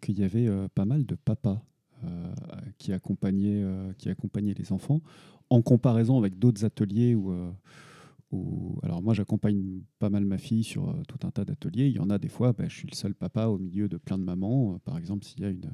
qu'il 0.00 0.18
y 0.18 0.24
avait 0.24 0.46
euh, 0.48 0.68
pas 0.74 0.84
mal 0.84 1.04
de 1.06 1.14
papas 1.14 1.62
euh, 2.04 2.32
qui, 2.78 2.92
accompagnaient, 2.92 3.62
euh, 3.62 3.92
qui 3.98 4.08
accompagnaient 4.10 4.54
les 4.54 4.72
enfants, 4.72 5.00
en 5.50 5.62
comparaison 5.62 6.18
avec 6.18 6.38
d'autres 6.38 6.64
ateliers 6.64 7.14
où, 7.14 7.32
euh, 7.32 7.50
alors 8.82 9.02
moi 9.02 9.14
j'accompagne 9.14 9.82
pas 9.98 10.08
mal 10.08 10.24
ma 10.24 10.38
fille 10.38 10.64
sur 10.64 10.88
euh, 10.88 11.02
tout 11.06 11.26
un 11.26 11.30
tas 11.30 11.44
d'ateliers. 11.44 11.86
Il 11.86 11.92
y 11.92 11.98
en 11.98 12.10
a 12.10 12.18
des 12.18 12.28
fois, 12.28 12.52
ben, 12.52 12.68
je 12.68 12.74
suis 12.74 12.88
le 12.88 12.94
seul 12.94 13.14
papa 13.14 13.46
au 13.46 13.58
milieu 13.58 13.88
de 13.88 13.96
plein 13.96 14.18
de 14.18 14.24
mamans. 14.24 14.74
Euh, 14.74 14.78
par 14.78 14.96
exemple, 14.96 15.24
s'il 15.24 15.40
y 15.40 15.44
a 15.44 15.50
une, 15.50 15.70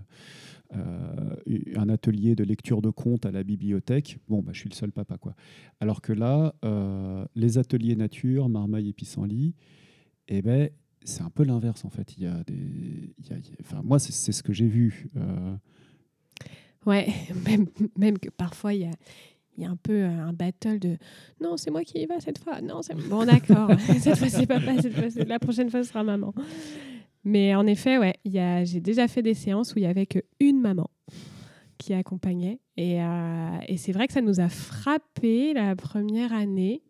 euh, 0.75 1.37
un 1.77 1.89
atelier 1.89 2.35
de 2.35 2.45
lecture 2.45 2.83
de 2.83 2.91
contes 2.91 3.27
à 3.27 3.31
la 3.31 3.45
bibliothèque, 3.45 4.19
bon, 4.29 4.43
bah, 4.43 4.53
je 4.53 4.61
suis 4.61 4.69
le 4.69 4.75
seul 4.75 4.93
papa. 4.93 5.19
Quoi. 5.19 5.35
Alors 5.81 6.03
que 6.03 6.13
là, 6.13 6.55
les 7.35 7.59
ateliers 7.59 7.97
nature, 7.97 8.49
marmaille 8.49 8.89
et 8.89 8.93
pissenlit, 8.93 9.55
eh 10.29 10.43
ben, 10.43 10.71
c'est 11.05 11.23
un 11.23 11.31
peu 11.31 11.45
l'inverse 11.45 11.85
en 11.85 11.91
fait. 11.91 12.17
Il 12.17 12.25
y 12.25 12.27
a 12.27 12.43
des, 12.45 13.15
enfin, 13.61 13.83
moi, 13.83 13.99
c'est 13.99 14.33
ce 14.33 14.43
que 14.43 14.53
j'ai 14.53 14.67
vu. 14.67 15.09
Ouais, 16.87 17.09
même, 17.47 17.67
même 17.97 18.19
que 18.19 18.31
parfois, 18.31 18.75
il 18.75 18.83
y 18.83 18.85
a, 18.85 18.91
il 19.59 19.65
y 19.65 19.67
a 19.67 19.71
un 19.71 19.77
peu 19.77 19.93
euh, 20.05 20.09
un 20.09 20.33
battle 20.33 20.79
de 20.79 20.97
non, 21.43 21.57
c'est 21.57 21.71
moi 21.71 21.83
qui 21.83 21.99
y 21.99 22.07
va 22.07 22.21
cette 22.21 22.39
fois. 22.39 22.61
Non, 22.63 22.81
c'est 22.81 22.95
bon, 22.95 23.25
d'accord. 23.27 23.71
cette 24.01 24.17
fois, 24.17 24.29
c'est 24.29 24.47
papa. 24.47 24.81
Cette 24.81 24.95
fois, 24.95 25.25
la 25.27 25.39
prochaine 25.39 25.69
fois, 25.69 25.83
ce 25.83 25.89
sera 25.89 26.03
maman. 26.05 26.33
Mais 27.25 27.55
en 27.55 27.67
effet, 27.67 27.99
ouais, 27.99 28.15
a- 28.39 28.65
j'ai 28.65 28.81
déjà 28.81 29.09
fait 29.09 29.23
des 29.23 29.35
séances 29.35 29.75
où 29.75 29.79
il 29.79 29.83
y 29.83 29.87
avait 29.87 30.07
qu'une 30.07 30.61
maman 30.61 30.89
qui 31.77 31.93
accompagnait. 31.93 32.61
Et, 32.77 33.03
euh, 33.03 33.59
et 33.67 33.77
c'est 33.77 33.93
vrai 33.93 34.07
que 34.07 34.13
ça 34.13 34.21
nous 34.21 34.41
a 34.41 34.49
frappé 34.49 35.53
la 35.55 35.75
première 35.77 36.33
année 36.33 36.83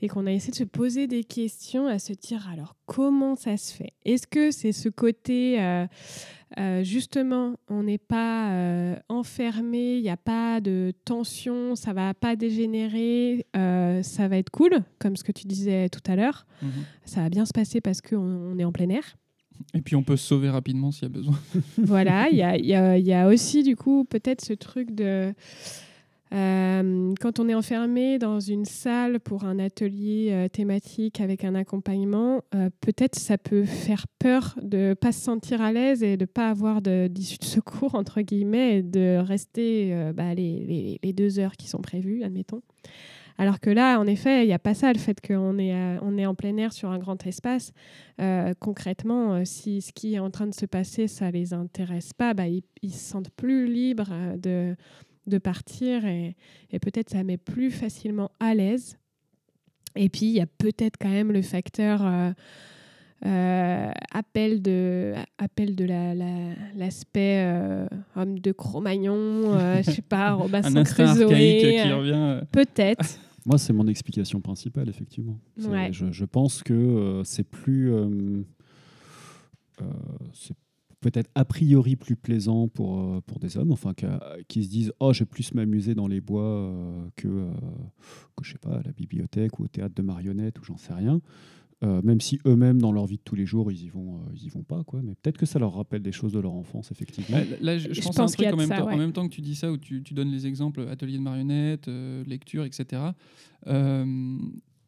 et 0.00 0.08
qu'on 0.08 0.26
a 0.26 0.32
essayé 0.32 0.50
de 0.50 0.56
se 0.56 0.64
poser 0.64 1.06
des 1.06 1.24
questions, 1.24 1.86
à 1.86 1.98
se 1.98 2.12
dire 2.12 2.48
alors 2.52 2.76
comment 2.86 3.36
ça 3.36 3.56
se 3.56 3.72
fait? 3.74 3.92
Est-ce 4.04 4.26
que 4.26 4.50
c'est 4.50 4.72
ce 4.72 4.88
côté 4.88 5.60
euh, 5.62 5.86
euh, 6.58 6.82
justement 6.82 7.56
on 7.68 7.82
n'est 7.84 7.98
pas 7.98 8.50
euh, 8.52 8.96
enfermé, 9.08 9.96
il 9.96 10.02
n'y 10.02 10.10
a 10.10 10.16
pas 10.16 10.60
de 10.60 10.92
tension, 11.04 11.76
ça 11.76 11.92
va 11.92 12.12
pas 12.14 12.34
dégénérer, 12.36 13.46
euh, 13.56 14.02
ça 14.02 14.28
va 14.28 14.36
être 14.38 14.50
cool, 14.50 14.70
comme 14.98 15.16
ce 15.16 15.24
que 15.24 15.32
tu 15.32 15.46
disais 15.46 15.88
tout 15.88 16.00
à 16.10 16.16
l'heure. 16.16 16.46
Mhm. 16.62 16.70
Ça 17.04 17.20
va 17.22 17.28
bien 17.28 17.44
se 17.46 17.52
passer 17.52 17.80
parce 17.80 18.00
qu'on 18.00 18.16
on 18.18 18.58
est 18.58 18.64
en 18.64 18.72
plein 18.72 18.88
air. 18.88 19.16
Et 19.74 19.82
puis 19.82 19.94
on 19.94 20.02
peut 20.02 20.16
se 20.16 20.26
sauver 20.26 20.48
rapidement 20.48 20.90
s'il 20.90 21.02
y 21.02 21.06
a 21.06 21.08
besoin. 21.10 21.38
voilà, 21.78 22.28
il 22.30 22.36
y 22.38 22.42
a, 22.42 22.56
il 22.56 22.64
y 22.66 22.74
a- 22.74 22.96
il 22.98 23.06
y 23.06 23.12
a 23.12 23.28
aussi 23.28 23.62
du 23.62 23.76
coup 23.76 24.04
peut-être 24.04 24.42
ce 24.44 24.54
truc 24.54 24.94
de... 24.94 25.34
euh, 26.32 27.12
quand 27.20 27.40
on 27.40 27.48
est 27.48 27.54
enfermé 27.54 28.18
dans 28.18 28.38
une 28.38 28.64
salle 28.64 29.18
pour 29.18 29.44
un 29.44 29.58
atelier 29.58 30.28
euh, 30.30 30.48
thématique 30.48 31.20
avec 31.20 31.44
un 31.44 31.56
accompagnement, 31.56 32.42
euh, 32.54 32.70
peut-être 32.80 33.18
ça 33.18 33.36
peut 33.36 33.64
faire 33.64 34.06
peur 34.20 34.56
de 34.62 34.94
pas 34.94 35.10
se 35.10 35.20
sentir 35.20 35.60
à 35.60 35.72
l'aise 35.72 36.04
et 36.04 36.16
de 36.16 36.26
pas 36.26 36.48
avoir 36.48 36.82
d'issue 36.82 37.38
de 37.38 37.44
secours 37.44 37.96
entre 37.96 38.20
guillemets 38.20 38.78
et 38.78 38.82
de 38.82 39.18
rester 39.18 40.12
bah, 40.14 40.34
les, 40.34 40.98
deux 41.12 41.38
heures 41.40 41.56
qui 41.56 41.68
sont 41.68 41.80
prévues, 41.80 42.22
admettons. 42.22 42.62
Alors 43.38 43.58
que 43.58 43.70
là, 43.70 43.98
en 43.98 44.06
effet, 44.06 44.44
il 44.44 44.48
n'y 44.48 44.52
a 44.52 44.58
pas 44.58 44.74
ça, 44.74 44.92
le 44.92 44.98
fait 44.98 45.18
qu'on 45.26 45.58
est, 45.58 45.70
est 45.70 46.26
en 46.26 46.34
plein 46.34 46.56
air 46.58 46.74
sur 46.74 46.90
un 46.90 46.98
grand 46.98 47.26
espace. 47.26 47.72
Concrètement, 48.60 49.44
si 49.46 49.80
ce 49.80 49.92
qui 49.92 50.14
est 50.14 50.18
en 50.18 50.30
train 50.30 50.46
de 50.46 50.54
se 50.54 50.66
passer, 50.66 51.08
ça 51.08 51.30
les 51.30 51.54
intéresse 51.54 52.12
pas, 52.12 52.34
bah, 52.34 52.48
ils, 52.48 52.62
ils 52.82 52.92
se 52.92 53.10
sentent 53.10 53.30
plus 53.30 53.66
libres 53.66 54.12
de, 54.36 54.76
de 55.30 55.38
partir 55.38 56.04
et, 56.04 56.36
et 56.70 56.78
peut-être 56.78 57.08
ça 57.10 57.24
met 57.24 57.38
plus 57.38 57.70
facilement 57.70 58.30
à 58.40 58.54
l'aise. 58.54 58.98
Et 59.96 60.08
puis, 60.10 60.26
il 60.26 60.32
y 60.32 60.40
a 60.40 60.46
peut-être 60.46 60.96
quand 61.00 61.08
même 61.08 61.32
le 61.32 61.42
facteur 61.42 62.04
euh, 62.04 62.30
euh, 63.26 63.90
appel 64.12 64.62
de, 64.62 65.14
appel 65.38 65.74
de 65.76 65.84
la- 65.84 66.14
la- 66.14 66.54
l'aspect 66.76 67.42
euh, 67.44 67.86
homme 68.16 68.38
de 68.38 68.52
Cro-Magnon, 68.52 69.14
euh, 69.54 69.82
je 69.84 69.90
sais 69.90 70.02
pas, 70.02 70.28
Un 70.30 70.34
Robinson 70.34 70.82
Crusoe. 70.84 71.22
archaïque 71.24 71.82
qui 71.82 71.92
revient. 71.92 72.40
Peut-être. 72.52 73.18
Moi, 73.46 73.56
c'est 73.58 73.72
mon 73.72 73.86
explication 73.88 74.40
principale, 74.40 74.88
effectivement. 74.90 75.38
Ouais. 75.58 75.88
Je, 75.92 76.12
je 76.12 76.24
pense 76.26 76.62
que 76.62 76.74
euh, 76.74 77.24
c'est 77.24 77.42
plus. 77.42 77.90
euh, 77.92 78.42
euh, 79.82 79.84
c'est 80.34 80.54
peut-être 81.00 81.30
a 81.34 81.44
priori 81.44 81.96
plus 81.96 82.16
plaisant 82.16 82.68
pour, 82.68 83.00
euh, 83.00 83.20
pour 83.26 83.38
des 83.38 83.56
hommes, 83.56 83.72
enfin, 83.72 83.92
qui 84.48 84.64
se 84.64 84.68
disent 84.68 84.92
Oh, 85.00 85.12
je 85.12 85.20
vais 85.20 85.26
plus 85.26 85.54
m'amuser 85.54 85.94
dans 85.94 86.06
les 86.06 86.20
bois 86.20 86.42
euh, 86.42 87.08
que, 87.16 87.28
euh, 87.28 87.50
que, 88.36 88.44
je 88.44 88.52
sais 88.52 88.58
pas, 88.58 88.76
à 88.78 88.82
la 88.82 88.92
bibliothèque 88.92 89.58
ou 89.58 89.64
au 89.64 89.68
théâtre 89.68 89.94
de 89.94 90.02
marionnettes 90.02 90.58
ou 90.60 90.64
j'en 90.64 90.76
sais 90.76 90.92
rien. 90.94 91.20
Euh, 91.82 92.02
même 92.02 92.20
si 92.20 92.38
eux-mêmes, 92.44 92.78
dans 92.78 92.92
leur 92.92 93.06
vie 93.06 93.16
de 93.16 93.22
tous 93.22 93.34
les 93.34 93.46
jours, 93.46 93.72
ils 93.72 93.84
y 93.84 93.88
vont, 93.88 94.16
euh, 94.16 94.32
ils 94.34 94.44
y 94.44 94.48
vont 94.50 94.62
pas, 94.62 94.84
quoi. 94.84 95.00
Mais 95.02 95.14
peut-être 95.14 95.38
que 95.38 95.46
ça 95.46 95.58
leur 95.58 95.74
rappelle 95.74 96.02
des 96.02 96.12
choses 96.12 96.32
de 96.32 96.38
leur 96.38 96.52
enfance, 96.52 96.90
effectivement. 96.92 97.38
Là, 97.38 97.44
là, 97.62 97.78
je, 97.78 97.88
je 97.88 97.94
Je 97.94 98.02
pense 98.02 98.16
pense 98.16 98.36
qu'il 98.36 98.44
y 98.44 98.48
truc 98.48 98.60
a 98.60 98.62
en 98.62 98.68
même, 98.68 98.68
ça, 98.68 98.84
temps, 98.84 98.92
en 98.92 98.98
même 98.98 99.12
temps 99.12 99.26
que 99.26 99.32
tu 99.34 99.40
dis 99.40 99.54
ça, 99.54 99.72
où 99.72 99.78
tu, 99.78 100.02
tu 100.02 100.12
donnes 100.12 100.30
les 100.30 100.46
exemples 100.46 100.86
atelier 100.90 101.16
de 101.16 101.22
marionnettes, 101.22 101.88
euh, 101.88 102.22
lecture, 102.24 102.64
etc. 102.64 103.02
Euh, 103.66 104.36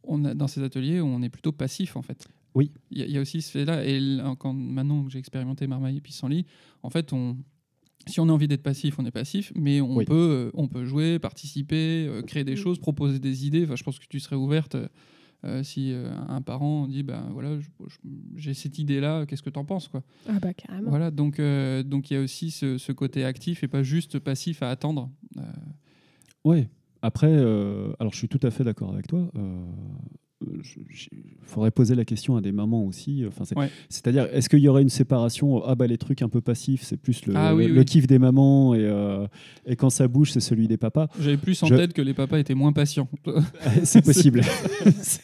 on 0.04 0.24
a, 0.26 0.34
dans 0.34 0.48
ces 0.48 0.62
ateliers, 0.62 1.00
on 1.00 1.22
est 1.22 1.30
plutôt 1.30 1.52
passif 1.52 1.96
en 1.96 2.02
fait. 2.02 2.28
Oui. 2.55 2.70
Il 2.90 2.98
y, 2.98 3.03
a- 3.03 3.07
il 3.07 3.12
y 3.12 3.18
a 3.18 3.20
aussi 3.20 3.40
ce 3.42 3.50
fait-là. 3.50 3.84
Et 3.84 3.98
là, 4.00 4.34
quand, 4.38 4.53
maintenant 4.53 5.03
que 5.05 5.11
j'ai 5.11 5.18
expérimenté 5.18 5.66
Marmaille 5.66 5.96
et 5.96 6.00
Pissenlit, 6.00 6.44
en 6.82 6.90
fait, 6.90 7.12
on, 7.12 7.36
si 8.07 8.20
on 8.20 8.28
a 8.28 8.32
envie 8.32 8.48
d'être 8.48 8.62
passif, 8.62 8.98
on 8.98 9.07
est 9.07 9.11
passif, 9.12 9.53
mais 9.55 9.80
on, 9.80 9.96
Oui. 9.96 10.05
peut, 10.05 10.14
euh, 10.14 10.50
on 10.55 10.68
peut 10.68 10.84
jouer, 10.84 11.18
participer, 11.18 12.07
euh, 12.09 12.22
créer 12.22 12.44
des 12.44 12.57
choses, 12.57 12.78
proposer 12.78 13.18
des 13.20 13.46
idées. 13.46 13.64
Enfin, 13.64 13.76
je 13.76 13.84
pense 13.84 13.98
que 13.98 14.07
tu 14.09 14.20
serais 14.20 14.36
ouverte. 14.36 14.76
euh, 15.44 15.62
si 15.64 15.90
euh, 15.92 16.09
un 16.28 16.40
parent 16.40 16.86
dit 16.86 17.03
ben 17.03 17.28
voilà 17.32 17.59
j'ai 18.36 18.55
cette 18.55 18.78
idée 18.78 19.00
là 19.00 19.26
qu'est-ce 19.26 19.42
que 19.42 19.50
tu 19.50 19.59
en 19.59 19.64
penses 19.64 19.88
quoi? 19.88 20.05
Ah 20.28 20.38
bah 20.40 20.55
carrément. 20.55 20.88
voilà 20.88 21.11
donc 21.11 21.40
euh, 21.40 21.82
donc 21.82 22.12
il 22.12 22.14
y 22.14 22.16
a 22.16 22.20
aussi 22.20 22.53
ce, 22.53 22.78
ce 22.78 22.92
côté 22.92 23.24
actif 23.24 23.64
et 23.64 23.66
pas 23.68 23.82
juste 23.82 24.20
passif 24.20 24.62
à 24.62 24.70
attendre 24.70 25.11
Euh, 25.38 25.42
Ouais. 26.44 26.68
Après, 27.05 27.26
euh, 27.32 27.92
alors 27.98 28.12
je 28.12 28.18
suis 28.18 28.28
tout 28.28 28.38
à 28.44 28.53
fait 28.53 28.62
d'accord 28.62 28.92
avec 28.92 29.09
toi. 29.09 29.28
Il 31.12 31.18
faudrait 31.45 31.70
poser 31.70 31.95
la 31.95 32.05
question 32.05 32.36
à 32.36 32.40
des 32.40 32.53
mamans 32.53 32.84
aussi. 32.86 33.24
Enfin, 33.28 33.45
c'est- 33.45 33.57
Ouais. 33.59 33.68
C'est-à-dire, 33.88 34.26
est-ce 34.32 34.49
qu'il 34.49 34.61
y 34.61 34.68
aurait 34.68 34.82
une 34.82 34.88
séparation 34.88 35.62
Ah 35.66 35.74
bah 35.74 35.86
les 35.86 35.99
trucs 35.99 36.22
un 36.22 36.28
peu 36.28 36.40
passifs, 36.40 36.82
c'est 36.82 36.97
plus 36.97 37.26
le, 37.26 37.34
Ah 37.36 37.55
oui, 37.55 37.66
le 37.66 37.80
oui. 37.80 37.84
kiff 37.84 38.07
des 38.07 38.18
mamans 38.18 38.74
et, 38.74 38.78
euh, 38.80 39.26
et 39.66 39.76
quand 39.76 39.90
ça 39.90 40.09
bouge, 40.09 40.32
c'est 40.32 40.40
celui 40.40 40.68
des 40.68 40.76
papas. 40.78 41.09
j'avais 41.20 41.36
plus 41.36 41.62
en 41.62 41.66
Je- 41.66 41.74
tête 41.74 41.93
que 41.93 42.03
les 42.03 42.14
papas 42.14 42.38
étaient 42.38 42.55
moins 42.55 42.72
patients 42.72 43.09
c'est 43.84 44.05
possible. 44.05 44.43
C'est- 45.03 45.20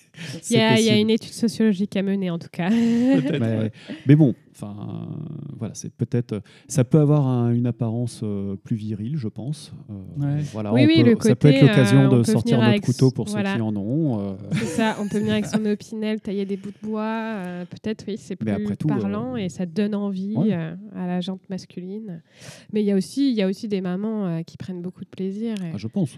Il 0.50 0.56
y, 0.56 0.60
a, 0.60 0.78
il 0.78 0.84
y 0.84 0.88
a 0.88 0.90
possible. 0.92 0.96
une 1.00 1.10
étude 1.10 1.32
sociologique 1.32 1.96
à 1.96 2.02
mener 2.02 2.28
en 2.30 2.38
tout 2.40 2.48
cas. 2.50 2.68
Peut-être, 2.70 3.38
Mais, 3.40 3.58
ouais. 3.58 3.72
mais 4.06 4.16
bon, 4.16 4.34
enfin, 4.60 4.76
euh, 4.80 5.14
voilà, 5.56 5.74
c'est 5.74 5.92
peut-être, 5.92 6.42
ça 6.66 6.84
peut 6.84 6.98
avoir 6.98 7.26
un- 7.26 7.52
une 7.52 7.66
apparence 7.66 8.20
euh, 8.24 8.56
plus 8.56 8.76
virile, 8.76 9.16
je 9.16 9.28
pense. 9.28 9.72
Euh, 9.90 9.94
Ouais. 10.36 10.42
Voilà, 10.52 10.72
Oui, 10.72 10.82
on 10.82 10.86
oui, 10.88 11.02
peut- 11.04 11.10
le 11.10 11.16
ça 11.20 11.36
peut 11.36 11.48
être 11.48 11.60
l'occasion 11.62 12.00
euh, 12.12 12.18
de 12.18 12.22
sortir 12.24 12.56
notre 12.58 12.68
avec 12.70 12.82
couteau 12.82 13.10
pour 13.10 13.26
voilà. 13.28 13.50
ceux 13.50 13.56
qui 13.56 13.62
en 13.62 13.76
ont. 13.76 14.20
euh, 14.20 14.34
C'est 14.54 14.64
ça, 14.66 14.96
on 15.00 15.08
peut 15.08 15.18
venir 15.18 15.32
avec 15.34 15.46
son 15.46 15.64
opinel, 15.66 16.20
tailler 16.20 16.44
des 16.44 16.56
bouts 16.56 16.70
de 16.70 16.86
bois. 16.88 17.02
euh, 17.04 17.64
Peut-être, 17.66 18.04
oui, 18.08 18.16
c'est 18.18 18.36
plus 18.36 18.50
après 18.50 18.76
tout, 18.76 18.88
parlant 18.88 19.34
euh, 19.34 19.36
et 19.36 19.48
ça 19.48 19.64
donne 19.66 19.94
envie 19.94 20.36
ouais. 20.36 20.52
euh, 20.52 20.74
à 20.96 21.06
la 21.06 21.20
jante 21.20 21.40
masculine. 21.48 22.22
Mais 22.72 22.82
il 22.82 22.86
y 22.86 22.92
a 22.92 22.96
aussi, 22.96 23.30
il 23.30 23.36
y 23.36 23.42
a 23.42 23.46
aussi 23.46 23.68
des 23.68 23.80
mamans 23.80 24.26
euh, 24.26 24.42
qui 24.42 24.56
prennent 24.56 24.82
beaucoup 24.82 25.04
de 25.04 25.08
plaisir. 25.10 25.54
et- 25.62 25.70
ah, 25.74 25.76
je 25.76 25.86
pense. 25.86 26.16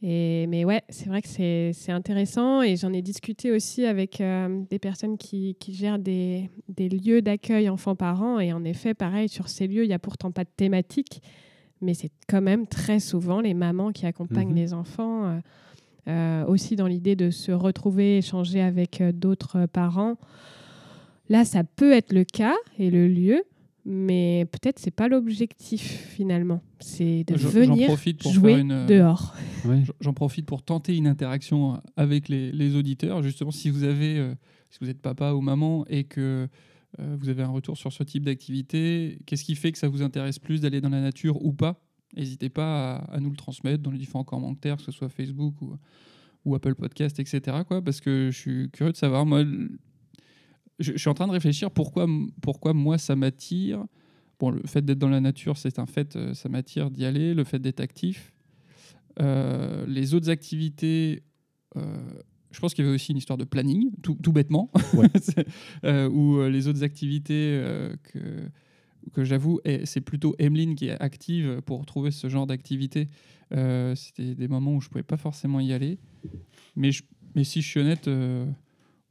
Et, 0.00 0.46
mais 0.46 0.64
ouais, 0.64 0.82
c'est 0.88 1.08
vrai 1.08 1.20
que 1.22 1.28
c'est 1.28 1.90
intéressant 1.92 2.62
et 2.62 2.76
j'en 2.76 2.92
ai 2.92 3.02
discuté 3.02 3.50
aussi 3.50 3.84
avec 3.84 4.20
euh, 4.20 4.62
des 4.70 4.78
personnes 4.78 5.18
qui, 5.18 5.56
qui 5.58 5.74
gèrent 5.74 5.98
des, 5.98 6.50
des 6.68 6.88
lieux 6.88 7.20
d'accueil 7.20 7.68
enfants-parents. 7.68 8.38
Et 8.38 8.52
en 8.52 8.62
effet, 8.64 8.94
pareil, 8.94 9.28
sur 9.28 9.48
ces 9.48 9.66
lieux, 9.66 9.84
il 9.84 9.88
n'y 9.88 9.94
a 9.94 9.98
pourtant 9.98 10.30
pas 10.30 10.44
de 10.44 10.50
thématique, 10.56 11.20
mais 11.80 11.94
c'est 11.94 12.12
quand 12.28 12.40
même 12.42 12.68
très 12.68 13.00
souvent 13.00 13.40
les 13.40 13.54
mamans 13.54 13.90
qui 13.90 14.06
accompagnent 14.06 14.50
Mhm. 14.50 14.56
les 14.56 14.72
enfants, 14.72 15.24
euh, 15.26 15.40
euh, 16.08 16.46
aussi 16.46 16.76
dans 16.76 16.86
l'idée 16.86 17.16
de 17.16 17.30
se 17.30 17.50
retrouver, 17.50 18.18
échanger 18.18 18.60
avec 18.60 19.02
d'autres 19.02 19.66
parents. 19.66 20.16
Là, 21.28 21.44
ça 21.44 21.64
peut 21.64 21.92
être 21.92 22.12
le 22.12 22.24
cas 22.24 22.54
et 22.78 22.90
le 22.90 23.08
lieu, 23.08 23.42
mais 23.90 24.46
peut-être 24.52 24.78
c'est 24.78 24.90
pas 24.90 25.08
l'objectif 25.08 25.82
finalement. 26.10 26.62
C'est 26.78 27.24
de 27.24 27.34
venir 27.34 27.86
profite 27.88 28.20
pour 28.20 28.32
jouer 28.32 28.52
faire 28.52 28.60
une, 28.60 28.72
euh, 28.72 28.86
dehors. 28.86 29.34
Ouais. 29.64 29.82
J'en- 30.00 30.12
profite 30.12 30.44
pour 30.46 30.62
tenter 30.62 30.94
une 30.96 31.06
interaction 31.06 31.80
avec 31.96 32.28
les, 32.28 32.52
les 32.52 32.76
auditeurs. 32.76 33.22
Justement, 33.22 33.50
si 33.50 33.70
vous 33.70 33.84
avez, 33.84 34.18
euh, 34.18 34.34
si 34.68 34.78
vous 34.82 34.90
êtes 34.90 35.00
papa 35.00 35.32
ou 35.32 35.40
maman 35.40 35.86
et 35.88 36.04
que 36.04 36.48
euh, 37.00 37.16
vous 37.18 37.28
avez 37.30 37.42
un 37.42 37.48
retour 37.48 37.76
sur 37.78 37.92
ce 37.92 38.02
type 38.02 38.24
d'activité, 38.24 39.18
qu'est-ce 39.26 39.44
qui 39.44 39.54
fait 39.54 39.72
que 39.72 39.78
ça 39.78 39.88
vous 39.88 40.02
intéresse 40.02 40.38
plus 40.38 40.60
d'aller 40.60 40.80
dans 40.82 40.90
la 40.90 41.00
nature 41.00 41.42
ou 41.44 41.52
pas? 41.52 41.80
N'hésitez 42.16 42.48
pas 42.50 42.96
à, 42.96 43.14
à 43.16 43.20
nous 43.20 43.30
le 43.30 43.36
transmettre 43.36 43.82
dans 43.82 43.90
les 43.90 43.98
différents 43.98 44.24
commentaires, 44.24 44.76
que 44.76 44.82
ce 44.82 44.92
soit 44.92 45.08
Facebook 45.08 45.60
ou, 45.62 45.76
ou 46.44 46.54
Apple 46.54 46.74
Podcast, 46.74 47.18
etc. 47.20 47.58
Quoi, 47.66 47.82
parce 47.82 48.00
que 48.00 48.30
je 48.30 48.38
suis 48.38 48.70
curieux 48.70 48.92
de 48.92 48.96
savoir. 48.96 49.24
Moi, 49.26 49.44
je, 50.78 50.92
je 50.92 50.98
suis 50.98 51.08
en 51.10 51.14
train 51.14 51.26
de 51.26 51.32
réfléchir 51.32 51.70
pourquoi, 51.70 52.06
pourquoi 52.42 52.72
moi 52.72 52.98
ça 52.98 53.16
m'attire. 53.16 53.84
Bon, 54.40 54.50
le 54.50 54.62
fait 54.66 54.84
d'être 54.84 54.98
dans 54.98 55.08
la 55.08 55.20
nature, 55.20 55.56
c'est 55.56 55.78
un 55.78 55.86
fait, 55.86 56.14
euh, 56.16 56.32
ça 56.34 56.48
m'attire 56.48 56.90
d'y 56.90 57.04
aller. 57.04 57.34
Le 57.34 57.44
fait 57.44 57.58
d'être 57.58 57.80
actif. 57.80 58.32
Euh, 59.20 59.84
les 59.88 60.14
autres 60.14 60.30
activités, 60.30 61.22
euh, 61.76 61.82
je 62.52 62.60
pense 62.60 62.72
qu'il 62.72 62.84
y 62.84 62.86
avait 62.88 62.94
aussi 62.94 63.10
une 63.12 63.18
histoire 63.18 63.36
de 63.36 63.44
planning, 63.44 63.90
tout, 64.02 64.16
tout 64.22 64.32
bêtement, 64.32 64.70
Ouais. 64.94 65.08
Euh, 65.84 66.08
ou 66.08 66.42
les 66.48 66.68
autres 66.68 66.82
activités 66.84 67.60
que, 68.04 68.48
que 69.12 69.24
j'avoue, 69.24 69.60
c'est 69.84 70.00
plutôt 70.00 70.36
Emeline 70.38 70.74
qui 70.76 70.86
est 70.86 71.00
active 71.00 71.60
pour 71.66 71.84
trouver 71.84 72.10
ce 72.12 72.28
genre 72.28 72.46
d'activité. 72.46 73.08
C'était 73.50 74.34
des 74.36 74.48
moments 74.48 74.74
où 74.74 74.80
je 74.80 74.88
pouvais 74.88 75.02
pas 75.02 75.16
forcément 75.16 75.58
y 75.60 75.72
aller. 75.72 75.98
Mais, 76.76 76.92
je- 76.92 77.02
mais 77.34 77.42
si 77.44 77.60
je 77.60 77.66
suis 77.66 77.80
honnête, 77.80 78.08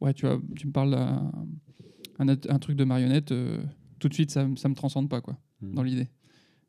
ouais, 0.01 0.13
tu, 0.13 0.25
vois, 0.25 0.39
tu 0.55 0.67
me 0.67 0.71
parles 0.71 0.91
d'un 0.91 1.31
un, 2.19 2.27
un 2.29 2.59
truc 2.59 2.75
de 2.75 2.83
marionnette, 2.83 3.31
euh, 3.31 3.59
tout 3.99 4.09
de 4.09 4.13
suite, 4.13 4.31
ça, 4.31 4.45
me- 4.47 4.55
ça 4.55 4.69
me 4.69 4.73
transcende 4.75 5.07
pas, 5.09 5.21
quoi, 5.21 5.37
Mm. 5.61 5.73
dans 5.75 5.83
l'idée. 5.83 6.07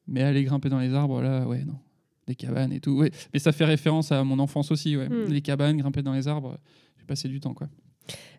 Mais 0.06 0.22
aller 0.22 0.44
grimper 0.44 0.68
dans 0.68 0.78
les 0.78 0.92
arbres, 0.94 1.20
là, 1.22 1.46
ouais, 1.46 1.64
non. 1.64 1.78
Des 2.26 2.34
cabanes 2.34 2.72
et 2.72 2.80
tout. 2.80 2.92
Ouais. 2.92 3.10
Mais 3.32 3.38
ça 3.38 3.52
fait 3.52 3.64
référence 3.64 4.12
à 4.12 4.22
mon 4.24 4.38
enfance 4.38 4.70
aussi, 4.70 4.96
ouais. 4.96 5.08
Mm. 5.08 5.24
Les 5.30 5.40
cabanes, 5.42 5.76
grimper 5.78 6.02
dans 6.02 6.12
les 6.12 6.28
arbres, 6.28 6.58
j'ai 6.98 7.04
passé 7.06 7.28
du 7.28 7.40
temps, 7.40 7.54
quoi. 7.54 7.68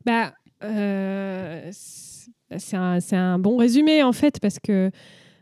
Bah, 0.06 0.34
euh, 0.64 1.68
c'est 1.72 2.10
c'est 2.58 2.78
un, 2.78 3.00
c'est 3.00 3.16
un 3.16 3.38
bon 3.38 3.58
résumé 3.58 4.02
en 4.02 4.12
fait, 4.12 4.40
parce 4.40 4.58
que 4.60 4.90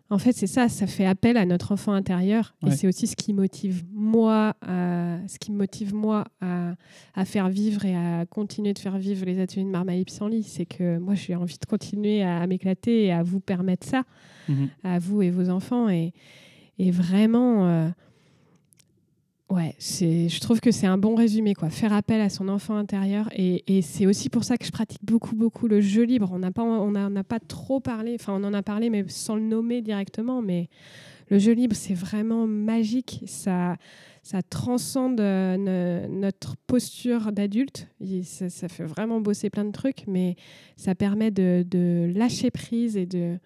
en 0.10 0.18
fait 0.18 0.32
c'est 0.34 0.48
ça, 0.48 0.70
ça 0.70 0.88
fait 0.88 1.06
appel 1.06 1.36
à 1.38 1.46
notre 1.46 1.72
enfant 1.72 1.92
intérieur, 1.94 2.56
et 2.66 2.72
c'est 2.72 2.88
aussi 2.88 3.08
ce 3.08 3.16
qui 3.16 3.34
motive 3.34 3.84
moi, 3.94 4.56
à, 4.62 5.18
ce 5.28 5.38
qui 5.40 5.52
me 5.52 5.58
motive 5.58 5.94
moi 5.94 6.26
à, 6.42 6.76
à 7.16 7.26
faire 7.26 7.50
vivre 7.50 7.84
et 7.86 7.96
à 7.96 8.26
continuer 8.26 8.74
de 8.74 8.80
faire 8.80 8.98
vivre 8.98 9.26
les 9.26 9.40
ateliers 9.40 9.64
de 9.66 9.70
marmaille 9.70 10.06
pissenlit, 10.06 10.44
c'est 10.44 10.66
que 10.66 10.98
moi 10.98 11.14
j'ai 11.16 11.36
envie 11.36 11.58
de 11.60 11.66
continuer 11.66 12.24
à, 12.24 12.40
à 12.42 12.48
m'éclater 12.48 13.06
et 13.06 13.12
à 13.12 13.24
vous 13.24 13.40
permettre 13.40 13.86
ça, 13.88 14.04
Mhm. 14.50 14.70
à 14.84 14.98
vous 15.00 15.22
et 15.22 15.30
vos 15.30 15.50
enfants, 15.50 15.90
et, 15.90 16.14
et 16.80 16.90
vraiment. 16.92 17.68
euh, 17.68 17.90
Ouais, 19.50 19.76
je 19.80 20.40
trouve 20.42 20.60
que 20.60 20.72
c'est 20.72 20.88
un 20.88 20.98
bon 20.98 21.16
résumé, 21.16 21.54
quoi. 21.54 21.70
Faire 21.70 21.94
appel 21.94 22.20
à 22.20 22.28
son 22.28 22.50
enfant 22.50 22.76
intérieur. 22.76 23.30
Et, 23.34 23.82
c'est 23.82 24.06
aussi 24.06 24.30
pour 24.30 24.44
ça 24.44 24.58
que 24.58 24.66
je 24.66 24.72
pratique 24.72 25.04
beaucoup, 25.06 25.36
beaucoup 25.36 25.68
le 25.70 25.80
jeu 25.80 26.04
libre. 26.04 26.30
On 26.34 26.40
n'a 26.40 26.52
pas, 26.52 26.64
on 26.64 26.94
a- 26.96 27.24
pas 27.24 27.40
trop 27.40 27.80
parlé, 27.80 28.16
enfin, 28.20 28.34
on 28.34 28.44
en 28.44 28.54
a 28.54 28.62
parlé, 28.62 28.90
mais 28.90 29.06
sans 29.08 29.36
le 29.36 29.42
nommer 29.42 29.82
directement. 29.82 30.42
Mais 30.42 30.68
le 31.30 31.40
jeu 31.40 31.54
libre, 31.54 31.78
c'est 31.78 31.94
vraiment 31.94 32.46
magique. 32.46 33.24
Ça, 33.26 33.78
ça 34.22 34.42
transcende 34.42 35.22
euh, 35.22 36.08
notre 36.10 36.58
posture 36.68 37.32
d'adulte. 37.32 37.88
Ça, 38.24 38.68
fait 38.68 38.84
vraiment 38.84 39.22
bosser 39.22 39.50
plein 39.50 39.64
de 39.64 39.72
trucs, 39.72 40.04
mais 40.08 40.36
ça 40.76 40.94
permet 40.94 41.32
de 41.32 42.12
lâcher 42.14 42.52
prise 42.52 42.98
et 42.98 43.06
de, 43.06 43.40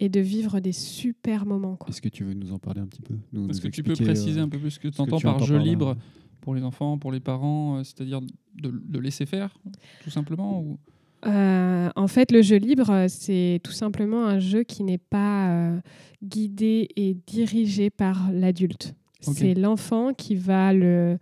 et 0.00 0.08
de 0.08 0.20
vivre 0.20 0.60
des 0.60 0.72
super 0.72 1.46
moments, 1.46 1.76
quoi. 1.76 1.88
Est-ce 1.88 2.00
que 2.02 2.08
tu 2.08 2.24
veux 2.24 2.34
nous 2.34 2.52
en 2.52 2.58
parler 2.58 2.80
un 2.80 2.86
petit 2.86 3.02
peu? 3.02 3.14
Nous, 3.32 3.48
Est-ce 3.48 3.60
nous 3.60 3.68
que 3.68 3.74
tu 3.74 3.82
peux 3.82 3.94
préciser 3.94 4.40
euh, 4.40 4.44
un 4.44 4.48
peu 4.48 4.58
plus 4.58 4.70
ce 4.72 4.78
que 4.78 4.88
tu 4.88 4.94
ce 4.94 4.98
que 4.98 5.02
entends 5.02 5.20
par 5.20 5.44
jeu 5.44 5.56
par 5.56 5.64
libre 5.64 5.96
pour 6.40 6.54
les 6.54 6.62
enfants, 6.62 6.98
pour 6.98 7.12
les 7.12 7.20
parents, 7.20 7.78
euh, 7.78 7.84
c'est-à-dire 7.84 8.20
de, 8.20 8.70
de 8.70 8.98
laisser 8.98 9.26
faire, 9.26 9.58
tout 10.02 10.10
simplement 10.10 10.60
ou... 10.60 10.78
Euh, 11.26 11.90
en 11.96 12.06
fait, 12.06 12.30
le 12.30 12.42
jeu 12.42 12.58
libre, 12.58 13.06
c'est 13.08 13.60
tout 13.64 13.72
simplement 13.72 14.24
un 14.24 14.38
jeu 14.38 14.62
qui 14.62 14.84
n'est 14.84 14.98
pas 14.98 15.50
euh, 15.50 15.80
guidé 16.22 16.88
et 16.94 17.16
dirigé 17.26 17.90
par 17.90 18.30
l'adulte. 18.30 18.94
C'est 19.20 19.54
l'enfant 19.54 20.14
qui 20.14 20.36
va 20.36 20.72
le, 20.72 21.18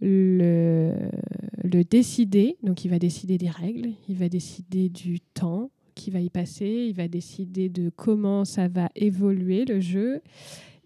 le, 0.00 0.94
le 1.62 1.84
décider. 1.84 2.56
Donc, 2.62 2.86
il 2.86 2.88
va 2.88 2.98
décider 2.98 3.36
des 3.36 3.50
règles, 3.50 3.90
il 4.08 4.16
va 4.16 4.30
décider 4.30 4.88
du 4.88 5.20
temps 5.20 5.70
qui 5.96 6.10
va 6.10 6.20
y 6.20 6.30
passer, 6.30 6.86
il 6.88 6.94
va 6.94 7.08
décider 7.08 7.68
de 7.68 7.90
comment 7.90 8.44
ça 8.44 8.68
va 8.68 8.88
évoluer 8.94 9.64
le 9.64 9.80
jeu. 9.80 10.20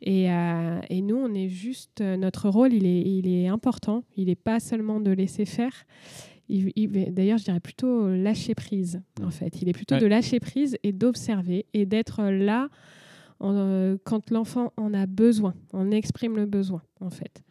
Et, 0.03 0.31
euh, 0.31 0.81
et 0.89 1.03
nous, 1.03 1.17
on 1.17 1.35
est 1.35 1.49
juste. 1.51 2.01
euh, 2.01 2.17
Notre 2.17 2.49
rôle, 2.49 2.73
il 2.73 2.87
est, 2.87 3.03
il 3.03 3.29
est 3.29 3.49
important. 3.49 4.05
Il 4.17 4.27
n'est 4.29 4.35
pas 4.35 4.59
seulement 4.61 4.99
de 5.01 5.11
laisser 5.11 5.45
faire. 5.45 5.73
Il- 6.49 6.73
il- 6.75 7.13
D'ailleurs, 7.13 7.39
je 7.39 7.45
dirais 7.45 7.61
plutôt 7.61 8.09
lâcher 8.09 8.55
prise, 8.55 9.03
en 9.23 9.31
fait. 9.31 9.61
Il 9.61 9.69
est 9.69 9.73
plutôt 9.75 9.97
Ouais. 9.97 10.01
de 10.01 10.07
lâcher 10.07 10.41
prise 10.41 10.77
et 10.83 10.93
d'observer 10.93 11.67
et 11.75 11.85
d'être 11.85 12.23
là 12.23 12.69
en, 13.41 13.55
euh, 13.55 13.97
quand 14.05 14.31
l'enfant 14.31 14.73
en 14.77 14.95
a 14.95 15.07
besoin. 15.07 15.55
On 15.73 15.91
exprime 15.91 16.37
le 16.37 16.47
besoin, 16.47 16.83
en 17.01 17.11
fait. 17.11 17.43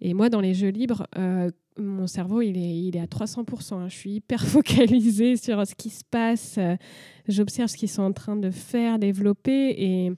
Et 0.00 0.14
moi, 0.14 0.30
dans 0.30 0.40
les 0.40 0.54
jeux 0.54 0.70
libres, 0.70 1.06
euh, 1.18 1.50
mon 1.80 2.06
cerveau, 2.06 2.40
il 2.42 2.56
est, 2.56 2.76
il 2.82 2.96
est 2.96 3.00
à 3.00 3.06
300%. 3.06 3.74
hein. 3.74 3.88
Je 3.88 3.96
suis 3.96 4.10
hyper 4.12 4.44
focalisée 4.46 5.36
sur 5.36 5.66
ce 5.66 5.74
qui 5.74 5.90
se 5.90 6.04
passe. 6.04 6.56
Euh, 6.58 6.76
J'observe 7.28 7.68
ce 7.68 7.76
qu'ils 7.76 7.88
sont 7.88 8.02
en 8.02 8.12
train 8.12 8.36
de 8.36 8.50
faire, 8.50 8.98
développer. 8.98 9.70
Et, 9.78 10.12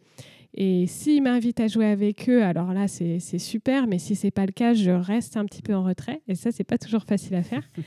et 0.55 0.86
s'ils 0.86 1.22
m'invitent 1.22 1.60
à 1.60 1.68
jouer 1.68 1.86
avec 1.86 2.28
eux, 2.28 2.43
alors 2.43 2.72
là, 2.72 2.89
c'est 2.89 3.18
super. 3.39 3.86
Mais 3.86 3.98
si 3.98 4.14
c'est 4.14 4.30
pas 4.30 4.47
le 4.47 4.52
cas, 4.52 4.74
je 4.74 4.90
reste 4.90 5.36
un 5.36 5.44
petit 5.44 5.62
peu 5.62 5.74
en 5.74 5.84
retrait. 5.84 6.22
Et 6.28 6.34
ça, 6.34 6.51
c'est 6.52 6.64
pas 6.64 6.78
toujours 6.78 7.02
facile 7.05 7.34
à 7.36 7.43
faire. 7.43 7.62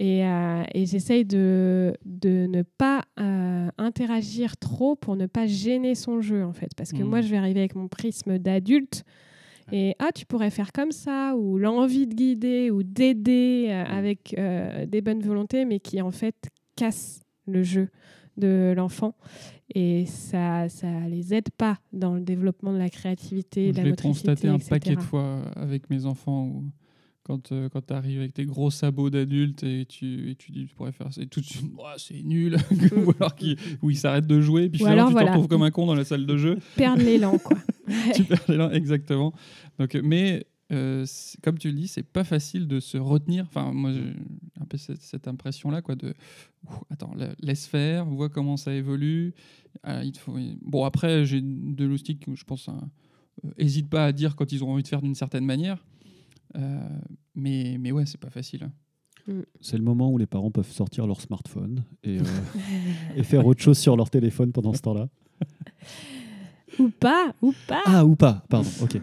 Et, 0.00 0.24
euh, 0.24 0.62
et 0.74 0.86
j'essaye 0.86 1.24
de, 1.24 1.92
de 2.04 2.46
ne 2.48 2.62
pas 2.62 3.02
euh, 3.18 3.68
interagir 3.78 4.56
trop 4.56 4.94
pour 4.94 5.16
ne 5.16 5.26
pas 5.26 5.48
gêner 5.48 5.96
son 5.96 6.20
jeu, 6.20 6.44
en 6.44 6.52
fait. 6.52 6.70
Parce 6.76 6.92
que 6.92 7.02
moi, 7.02 7.20
je 7.20 7.26
vais 7.28 7.36
arriver 7.36 7.58
avec 7.58 7.74
mon 7.74 7.88
prisme 7.88 8.38
d'adulte. 8.38 9.02
Et 9.72 9.94
ah, 9.98 10.10
tu 10.14 10.24
pourrais 10.26 10.50
faire 10.50 10.72
comme 10.72 10.92
ça, 10.92 11.34
ou 11.36 11.58
l'envie 11.58 12.06
de 12.06 12.14
guider 12.14 12.70
ou 12.70 12.82
d'aider 12.82 13.66
euh, 13.68 13.84
avec 13.84 14.34
euh, 14.38 14.86
des 14.86 15.00
bonnes 15.00 15.20
volontés, 15.20 15.64
mais 15.64 15.78
qui 15.80 16.00
en 16.00 16.10
fait 16.10 16.48
casse 16.76 17.20
le 17.46 17.62
jeu 17.62 17.88
de 18.36 18.72
l'enfant. 18.76 19.14
Et 19.74 20.06
ça 20.06 20.68
ça 20.68 20.86
les 21.08 21.34
aide 21.34 21.50
pas 21.56 21.78
dans 21.92 22.14
le 22.14 22.20
développement 22.20 22.72
de 22.72 22.78
la 22.78 22.88
créativité, 22.88 23.72
de 23.72 23.76
Je 23.76 23.82
la 23.82 23.88
l'ai 23.90 23.96
constaté 23.96 24.48
un 24.48 24.54
etc. 24.54 24.70
paquet 24.70 24.96
de 24.96 25.00
fois 25.00 25.42
avec 25.56 25.90
mes 25.90 26.06
enfants 26.06 26.46
où 26.46 26.64
Quand, 27.22 27.52
euh, 27.52 27.68
quand 27.68 27.84
tu 27.86 27.92
arrives 27.92 28.20
avec 28.20 28.32
tes 28.32 28.46
gros 28.46 28.70
sabots 28.70 29.10
d'adulte 29.10 29.62
et 29.64 29.84
tu, 29.84 30.30
et 30.30 30.34
tu 30.34 30.50
dis 30.50 30.64
tu 30.64 30.74
pourrais 30.74 30.92
faire 30.92 31.12
ça, 31.12 31.20
et 31.20 31.26
tout 31.26 31.40
de 31.40 31.44
suite, 31.44 31.70
c'est 31.98 32.22
nul. 32.22 32.56
ou 33.06 33.12
alors 33.20 33.34
qu'il 33.34 33.58
ou 33.82 33.90
il 33.90 33.98
s'arrête 33.98 34.26
de 34.26 34.40
jouer, 34.40 34.70
puis 34.70 34.80
Ou 34.80 34.86
finalement 34.86 35.02
alors, 35.02 35.08
tu 35.08 35.12
voilà. 35.12 35.26
te 35.26 35.32
retrouves 35.32 35.48
comme 35.48 35.62
un 35.62 35.70
con 35.70 35.84
dans 35.84 35.94
la 35.94 36.04
salle 36.04 36.24
de 36.24 36.36
jeu. 36.38 36.58
Perdre 36.76 37.02
l'élan, 37.02 37.36
quoi. 37.36 37.58
tu 38.14 38.24
perds 38.24 38.44
l'élan, 38.48 38.70
exactement. 38.70 39.32
Donc, 39.78 39.94
euh, 39.94 40.00
mais 40.04 40.46
euh, 40.72 41.06
comme 41.42 41.58
tu 41.58 41.68
le 41.68 41.74
dis, 41.74 41.88
c'est 41.88 42.02
pas 42.02 42.24
facile 42.24 42.68
de 42.68 42.78
se 42.80 42.98
retenir. 42.98 43.44
Enfin, 43.48 43.72
moi, 43.72 43.92
j'ai 43.92 44.12
un 44.60 44.64
peu 44.66 44.76
cette, 44.76 45.00
cette 45.00 45.26
impression-là, 45.28 45.80
quoi, 45.82 45.94
de 45.94 46.14
Ouh, 46.68 46.72
attends, 46.90 47.14
la- 47.16 47.34
laisse 47.40 47.66
faire, 47.66 48.04
vois 48.06 48.28
comment 48.28 48.56
ça 48.56 48.74
évolue. 48.74 49.34
Il 49.86 50.12
faut... 50.18 50.36
Bon, 50.62 50.84
après, 50.84 51.24
j'ai 51.24 51.40
de 51.42 51.84
loustiques, 51.84 52.26
je 52.34 52.44
pense, 52.44 52.68
hein, 52.68 52.90
euh, 53.44 53.50
hésite 53.56 53.88
pas 53.88 54.04
à 54.06 54.12
dire 54.12 54.36
quand 54.36 54.50
ils 54.52 54.62
ont 54.64 54.70
envie 54.72 54.82
de 54.82 54.88
faire 54.88 55.00
d'une 55.02 55.14
certaine 55.14 55.44
manière. 55.44 55.84
Euh, 56.56 56.80
mais, 57.34 57.76
mais 57.78 57.92
ouais, 57.92 58.04
c'est 58.06 58.20
pas 58.20 58.30
facile. 58.30 58.64
hein. 58.64 58.72
C'est 59.60 59.76
le 59.76 59.84
moment 59.84 60.10
où 60.10 60.16
les 60.18 60.26
parents 60.26 60.50
peuvent 60.50 60.70
sortir 60.70 61.06
leur 61.06 61.20
smartphone 61.20 61.84
et, 62.02 62.18
euh, 62.18 62.22
et 63.16 63.22
faire 63.22 63.46
autre 63.46 63.62
chose 63.62 63.78
sur 63.78 63.94
leur 63.96 64.08
téléphone 64.10 64.52
pendant 64.52 64.72
ce 64.72 64.80
temps-là. 64.82 65.08
ou 66.78 66.88
pas, 66.90 67.34
ou 67.42 67.52
pas. 67.66 67.82
Ah, 67.84 68.04
ou 68.04 68.14
pas, 68.16 68.44
pardon, 68.48 68.68
ok. 68.82 69.00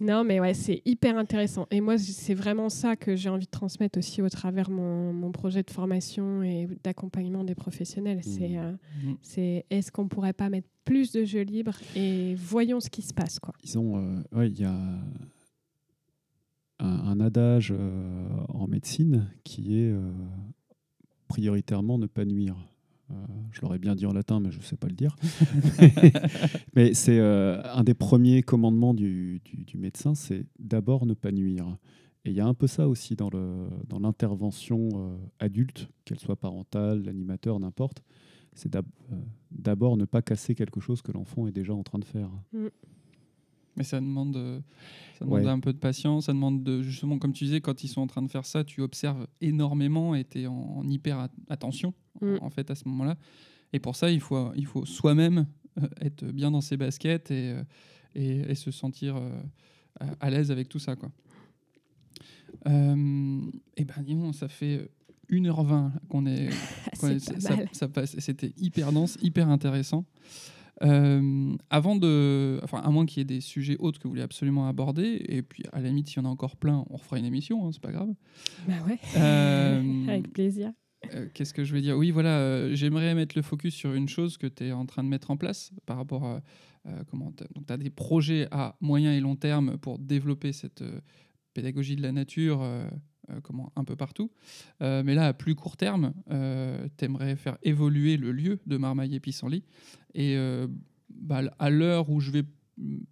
Non, 0.00 0.22
mais 0.22 0.38
ouais, 0.38 0.54
c'est 0.54 0.80
hyper 0.84 1.18
intéressant. 1.18 1.66
Et 1.72 1.80
moi, 1.80 1.98
c'est 1.98 2.34
vraiment 2.34 2.68
ça 2.68 2.94
que 2.94 3.16
j'ai 3.16 3.28
envie 3.28 3.46
de 3.46 3.50
transmettre 3.50 3.98
aussi 3.98 4.22
au 4.22 4.28
travers 4.28 4.70
mon, 4.70 5.12
mon 5.12 5.32
projet 5.32 5.64
de 5.64 5.70
formation 5.72 6.40
et 6.44 6.68
d'accompagnement 6.84 7.42
des 7.42 7.56
professionnels. 7.56 8.20
C'est 8.22 8.58
euh, 8.58 8.72
Mhm. 9.02 9.16
c'est 9.22 9.66
est-ce 9.70 9.90
qu'on 9.90 10.06
pourrait 10.06 10.32
pas 10.34 10.50
mettre 10.50 10.68
plus 10.84 11.10
de 11.10 11.24
jeux 11.24 11.42
libres 11.42 11.76
et 11.96 12.36
voyons 12.36 12.78
ce 12.78 12.90
qui 12.90 13.02
se 13.02 13.12
passe, 13.12 13.40
quoi. 13.40 13.52
Ils 13.64 13.76
ont, 13.76 13.96
euh, 13.98 14.22
ouais, 14.36 14.48
il 14.48 14.60
y 14.60 14.64
a 14.64 14.72
un, 16.78 16.86
un 16.86 17.20
adage 17.20 17.74
euh, 17.76 18.28
en 18.50 18.68
médecine 18.68 19.28
qui 19.42 19.78
est 19.80 19.90
euh, 19.90 20.12
prioritairement 21.26 21.98
ne 21.98 22.06
pas 22.06 22.24
nuire. 22.24 22.56
Euh, 23.10 23.14
je 23.52 23.60
l'aurais 23.62 23.78
bien 23.78 23.94
dit 23.94 24.04
en 24.06 24.12
latin, 24.12 24.38
mais 24.40 24.50
je 24.50 24.58
ne 24.58 24.62
sais 24.62 24.76
pas 24.76 24.88
le 24.88 24.94
dire. 24.94 25.16
mais 26.74 26.94
c'est 26.94 27.18
euh, 27.18 27.62
un 27.72 27.84
des 27.84 27.94
premiers 27.94 28.42
commandements 28.42 28.94
du, 28.94 29.40
du- 29.44 29.64
du 29.64 29.78
médecin, 29.78 30.14
c'est 30.14 30.44
d'abord 30.58 31.06
ne 31.06 31.14
pas 31.14 31.32
nuire. 31.32 31.76
Et 32.24 32.30
il 32.30 32.36
y 32.36 32.40
a 32.40 32.46
un 32.46 32.54
peu 32.54 32.66
ça 32.66 32.88
aussi 32.88 33.16
dans 33.16 33.30
le- 33.30 33.68
dans 33.88 33.98
l'intervention 34.00 34.88
euh, 34.94 35.16
adulte, 35.38 35.88
qu'elle 36.04 36.18
soit 36.18 36.36
parentale, 36.36 37.02
l'animateur, 37.04 37.58
n'importe. 37.60 38.02
C'est 38.54 38.70
d'ab- 38.70 38.86
d'abord 39.52 39.96
ne 39.96 40.04
pas 40.04 40.20
casser 40.20 40.54
quelque 40.54 40.80
chose 40.80 41.00
que 41.00 41.12
l'enfant 41.12 41.46
est 41.46 41.52
déjà 41.52 41.72
en 41.74 41.82
train 41.84 41.98
de 42.00 42.04
faire. 42.04 42.28
Mais 43.78 43.84
ça 43.84 44.00
demande, 44.00 44.36
euh, 44.36 44.60
ça 45.18 45.24
demande 45.24 45.40
Ouais. 45.40 45.46
un 45.48 45.60
peu 45.60 45.72
de 45.72 45.78
patience, 45.78 46.26
ça 46.26 46.32
demande 46.32 46.62
de, 46.64 46.82
justement, 46.82 47.18
comme 47.18 47.32
tu 47.32 47.44
disais, 47.44 47.60
quand 47.60 47.82
ils 47.84 47.88
sont 47.88 48.02
en 48.02 48.06
train 48.08 48.22
de 48.22 48.30
faire 48.30 48.44
ça, 48.44 48.64
tu 48.64 48.82
observes 48.82 49.26
énormément 49.40 50.14
et 50.14 50.24
tu 50.24 50.42
es 50.42 50.46
en, 50.48 50.52
en 50.52 50.88
hyper 50.88 51.18
at- 51.18 51.30
attention, 51.48 51.94
Mm. 52.20 52.36
en 52.40 52.50
fait, 52.50 52.70
à 52.70 52.74
ce 52.74 52.86
moment-là. 52.88 53.16
Et 53.72 53.78
pour 53.78 53.94
ça, 53.96 54.10
il 54.10 54.20
faut, 54.20 54.50
il 54.56 54.66
faut 54.66 54.84
soi-même 54.84 55.46
euh, 55.80 55.86
être 56.00 56.24
bien 56.24 56.50
dans 56.50 56.60
ses 56.60 56.76
baskets 56.76 57.30
et, 57.30 57.52
euh, 57.52 57.62
et, 58.14 58.50
et 58.50 58.54
se 58.56 58.70
sentir 58.72 59.16
à, 60.00 60.06
à 60.20 60.30
l'aise 60.30 60.50
avec 60.50 60.68
tout 60.68 60.78
ça. 60.80 60.96
Quoi. 60.96 61.10
Euh, 62.66 63.40
et 63.76 63.84
ben, 63.84 64.02
dis-donc, 64.02 64.34
ça 64.34 64.48
fait 64.48 64.90
1h20 65.30 65.92
qu'on 66.08 66.26
est, 66.26 66.48
qu'on 67.00 67.08
est- 67.08 67.18
c'est 67.20 67.34
pas 67.34 67.40
ça, 67.40 67.56
mal. 67.56 67.68
ça 67.72 67.88
passe. 67.88 68.16
C'était 68.18 68.52
hyper 68.56 68.90
dense, 68.92 69.16
hyper 69.22 69.48
intéressant. 69.48 70.04
Euh, 70.82 71.56
avant 71.70 71.96
de, 71.96 72.60
enfin, 72.62 72.78
à 72.78 72.90
moins 72.90 73.04
qu'il 73.04 73.18
y 73.18 73.22
ait 73.22 73.24
des 73.24 73.40
sujets 73.40 73.76
autres 73.78 73.98
que 73.98 74.04
vous 74.04 74.10
voulez 74.10 74.22
absolument 74.22 74.68
aborder, 74.68 75.20
et 75.28 75.42
puis 75.42 75.64
à 75.72 75.80
la 75.80 75.88
limite, 75.88 76.08
s'il 76.08 76.18
y 76.18 76.20
en 76.20 76.28
a 76.28 76.32
encore 76.32 76.56
plein, 76.56 76.84
on 76.90 76.96
refera 76.96 77.18
une 77.18 77.24
émission, 77.24 77.66
hein, 77.66 77.70
c'est 77.72 77.82
pas 77.82 77.90
grave. 77.92 78.12
Bah 78.68 78.74
ouais. 78.86 78.98
Euh, 79.16 79.82
Avec 80.08 80.32
plaisir. 80.32 80.72
euh, 81.14 81.26
Qu'est-ce 81.34 81.52
que 81.52 81.64
je 81.64 81.74
veux 81.74 81.80
dire? 81.80 81.96
Oui, 81.96 82.10
voilà, 82.12 82.72
j'aimerais 82.74 83.14
mettre 83.14 83.36
le 83.36 83.42
focus 83.42 83.74
sur 83.74 83.92
une 83.94 84.08
chose 84.08 84.36
que 84.38 84.46
tu 84.46 84.64
es 84.66 84.72
en 84.72 84.86
train 84.86 85.02
de 85.02 85.08
mettre 85.08 85.30
en 85.30 85.36
place 85.36 85.72
par 85.86 85.96
rapport 85.96 86.24
à 86.24 86.42
comment 87.10 87.32
tu 87.32 87.72
as 87.72 87.76
des 87.76 87.90
projets 87.90 88.46
à 88.50 88.76
moyen 88.80 89.12
et 89.12 89.20
long 89.20 89.36
terme 89.36 89.76
pour 89.78 89.98
développer 89.98 90.52
cette 90.52 90.82
pédagogie 91.52 91.96
de 91.96 92.02
la 92.02 92.12
nature 92.12 92.62
comment, 93.42 93.72
un 93.76 93.84
peu 93.84 93.96
partout. 93.96 94.30
Euh, 94.82 95.02
mais 95.04 95.14
là, 95.14 95.26
à 95.26 95.32
plus 95.32 95.54
court 95.54 95.76
terme, 95.76 96.12
tu 96.28 97.04
aimerais 97.04 97.36
faire 97.36 97.58
évoluer 97.62 98.16
le 98.16 98.32
lieu 98.32 98.58
de 98.66 98.76
Marmaille 98.76 99.14
et 99.14 99.20
Pissenlit. 99.20 99.64
Et 100.14 100.36
euh, 100.36 100.66
bah, 101.10 101.42
à 101.58 101.70
l'heure 101.70 102.10
où 102.10 102.20
je 102.20 102.30
vais 102.30 102.44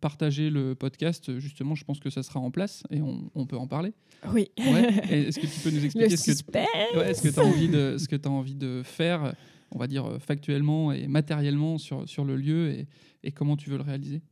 partager 0.00 0.48
le 0.48 0.74
podcast, 0.74 1.38
justement, 1.38 1.74
je 1.74 1.84
pense 1.84 1.98
que 1.98 2.10
ça 2.10 2.22
sera 2.22 2.38
en 2.38 2.50
place 2.50 2.84
et 2.90 3.00
on, 3.00 3.30
on 3.34 3.46
peut 3.46 3.56
en 3.56 3.66
parler. 3.66 3.92
Oui. 4.32 4.48
Ouais. 4.58 4.94
Est-ce 5.10 5.40
que 5.40 5.46
tu 5.46 5.60
peux 5.60 5.70
nous 5.70 5.80
Le 5.80 5.84
expliquer 5.84 6.16
ce 6.16 6.42
que. 6.42 6.96
Ouais, 6.96 7.12
tu 7.14 7.40
as 7.40 7.42
envie 7.42 7.68
de 7.68 7.96
ce 7.98 8.08
que 8.08 8.16
tu 8.16 8.28
as 8.28 8.30
envie 8.30 8.54
de 8.54 8.82
faire 8.84 9.34
on 9.70 9.78
va 9.78 9.86
dire 9.86 10.06
euh, 10.06 10.18
factuellement 10.18 10.92
et 10.92 11.06
matériellement 11.06 11.78
sur, 11.78 12.08
sur 12.08 12.24
le 12.24 12.36
lieu 12.36 12.70
et, 12.70 12.86
et 13.22 13.32
comment 13.32 13.56
tu 13.56 13.70
veux 13.70 13.76
le 13.76 13.82
réaliser? 13.82 14.22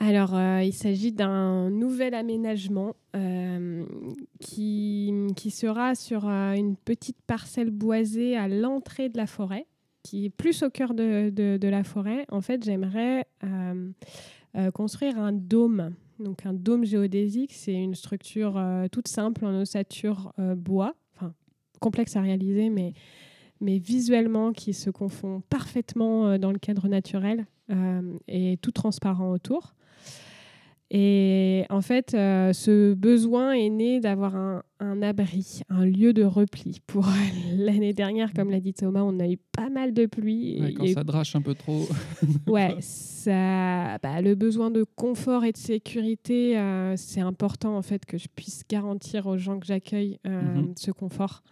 Alors, 0.00 0.36
euh, 0.36 0.62
il 0.62 0.72
s'agit 0.72 1.12
d'un 1.12 1.70
nouvel 1.70 2.14
aménagement 2.14 2.94
euh, 3.16 3.84
qui, 4.38 5.12
qui 5.34 5.50
sera 5.50 5.96
sur 5.96 6.28
euh, 6.28 6.52
une 6.52 6.76
petite 6.76 7.20
parcelle 7.26 7.70
boisée 7.70 8.36
à 8.36 8.46
l'entrée 8.46 9.08
de 9.08 9.16
la 9.16 9.26
forêt, 9.26 9.66
qui 10.04 10.26
est 10.26 10.30
plus 10.30 10.62
au 10.62 10.70
cœur 10.70 10.94
de, 10.94 11.30
de- 11.30 11.68
la 11.68 11.82
forêt. 11.82 12.26
En 12.30 12.40
fait, 12.40 12.64
j'aimerais 12.64 13.26
construire 14.72 15.18
un 15.18 15.32
dôme. 15.32 15.94
Donc, 16.20 16.46
un 16.46 16.54
dôme 16.54 16.84
géodésique, 16.84 17.52
c'est 17.52 17.74
une 17.74 17.94
structure 17.94 18.60
toute 18.90 19.08
simple 19.08 19.44
en 19.44 19.60
ossature 19.60 20.32
bois, 20.56 20.94
enfin 21.14 21.34
complexe 21.80 22.16
à 22.16 22.22
réaliser, 22.22 22.70
mais, 22.70 22.94
mais 23.60 23.78
visuellement 23.78 24.52
qui 24.52 24.72
se 24.72 24.90
confond 24.90 25.42
parfaitement 25.50 26.38
dans 26.38 26.52
le 26.52 26.58
cadre 26.58 26.88
naturel 26.88 27.46
et 28.28 28.56
tout 28.62 28.72
transparent 28.72 29.30
autour. 29.30 29.74
Et 30.90 31.64
en 31.68 31.82
fait, 31.82 32.14
euh, 32.14 32.52
ce 32.54 32.94
besoin 32.94 33.52
est 33.52 33.68
né 33.68 34.00
d'avoir 34.00 34.34
un, 34.36 34.62
un 34.80 35.02
abri, 35.02 35.60
un 35.68 35.84
lieu 35.84 36.14
de 36.14 36.24
repli. 36.24 36.80
Pour 36.86 37.06
l'année 37.56 37.92
dernière, 37.92 38.32
comme 38.32 38.50
l'a 38.50 38.60
dit 38.60 38.72
Thomas, 38.72 39.02
on 39.02 39.20
a 39.20 39.28
eu 39.28 39.36
pas 39.52 39.68
mal 39.68 39.92
de 39.92 40.06
pluie. 40.06 40.58
Ouais, 40.62 40.72
Quand 40.72 40.84
eu 40.84 40.94
ça 40.94 41.04
drache 41.04 41.36
un 41.36 41.42
peu 41.42 41.54
trop. 41.54 41.86
Ouais, 42.48 42.76
ça, 42.80 43.98
bah, 43.98 44.22
le 44.22 44.34
besoin 44.34 44.70
de 44.70 44.82
confort 44.96 45.44
et 45.44 45.52
de 45.52 45.58
sécurité, 45.58 46.58
euh, 46.58 46.96
c'est 46.96 47.20
important 47.20 47.76
en 47.76 47.82
fait 47.82 48.06
que 48.06 48.16
je 48.16 48.28
puisse 48.34 48.62
garantir 48.68 49.26
aux 49.26 49.36
gens 49.36 49.58
que 49.58 49.66
j'accueille 49.66 50.18
euh, 50.26 50.40
Mhm. 50.62 50.72
ce 50.76 50.90
confort. 50.90 51.42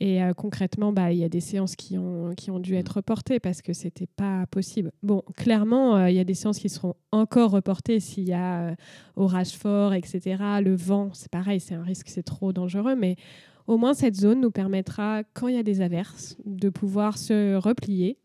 Et 0.00 0.22
euh, 0.22 0.32
concrètement, 0.32 0.92
bah, 0.92 1.12
il 1.12 1.18
y 1.18 1.24
a 1.24 1.28
des 1.28 1.40
séances 1.40 1.76
qui 1.76 1.98
ont, 1.98 2.32
qui 2.34 2.50
ont 2.50 2.58
dû 2.58 2.74
être 2.74 2.96
reportées 2.96 3.38
parce 3.38 3.60
que 3.60 3.74
c'était 3.74 4.06
pas 4.06 4.46
possible. 4.46 4.92
Bon, 5.02 5.22
clairement, 5.36 5.96
euh, 5.96 6.10
il 6.10 6.16
y 6.16 6.18
a 6.18 6.24
des 6.24 6.34
séances 6.34 6.58
qui 6.58 6.70
seront 6.70 6.94
encore 7.12 7.50
reportées 7.50 8.00
s'il 8.00 8.26
y 8.26 8.32
a 8.32 8.70
euh, 8.70 8.74
orage 9.16 9.52
fort, 9.52 9.92
etc. 9.92 10.42
Le 10.62 10.74
vent, 10.74 11.10
c'est 11.12 11.30
pareil, 11.30 11.60
c'est 11.60 11.74
un 11.74 11.82
risque, 11.82 12.08
c'est 12.08 12.22
trop 12.22 12.54
dangereux, 12.54 12.96
mais 12.96 13.16
au 13.66 13.76
moins 13.76 13.92
cette 13.92 14.16
zone 14.16 14.40
nous 14.40 14.50
permettra, 14.50 15.22
quand 15.34 15.48
il 15.48 15.56
y 15.56 15.58
a 15.58 15.62
des 15.62 15.82
averses, 15.82 16.38
de 16.46 16.70
pouvoir 16.70 17.18
se 17.18 17.54
replier 17.56 18.16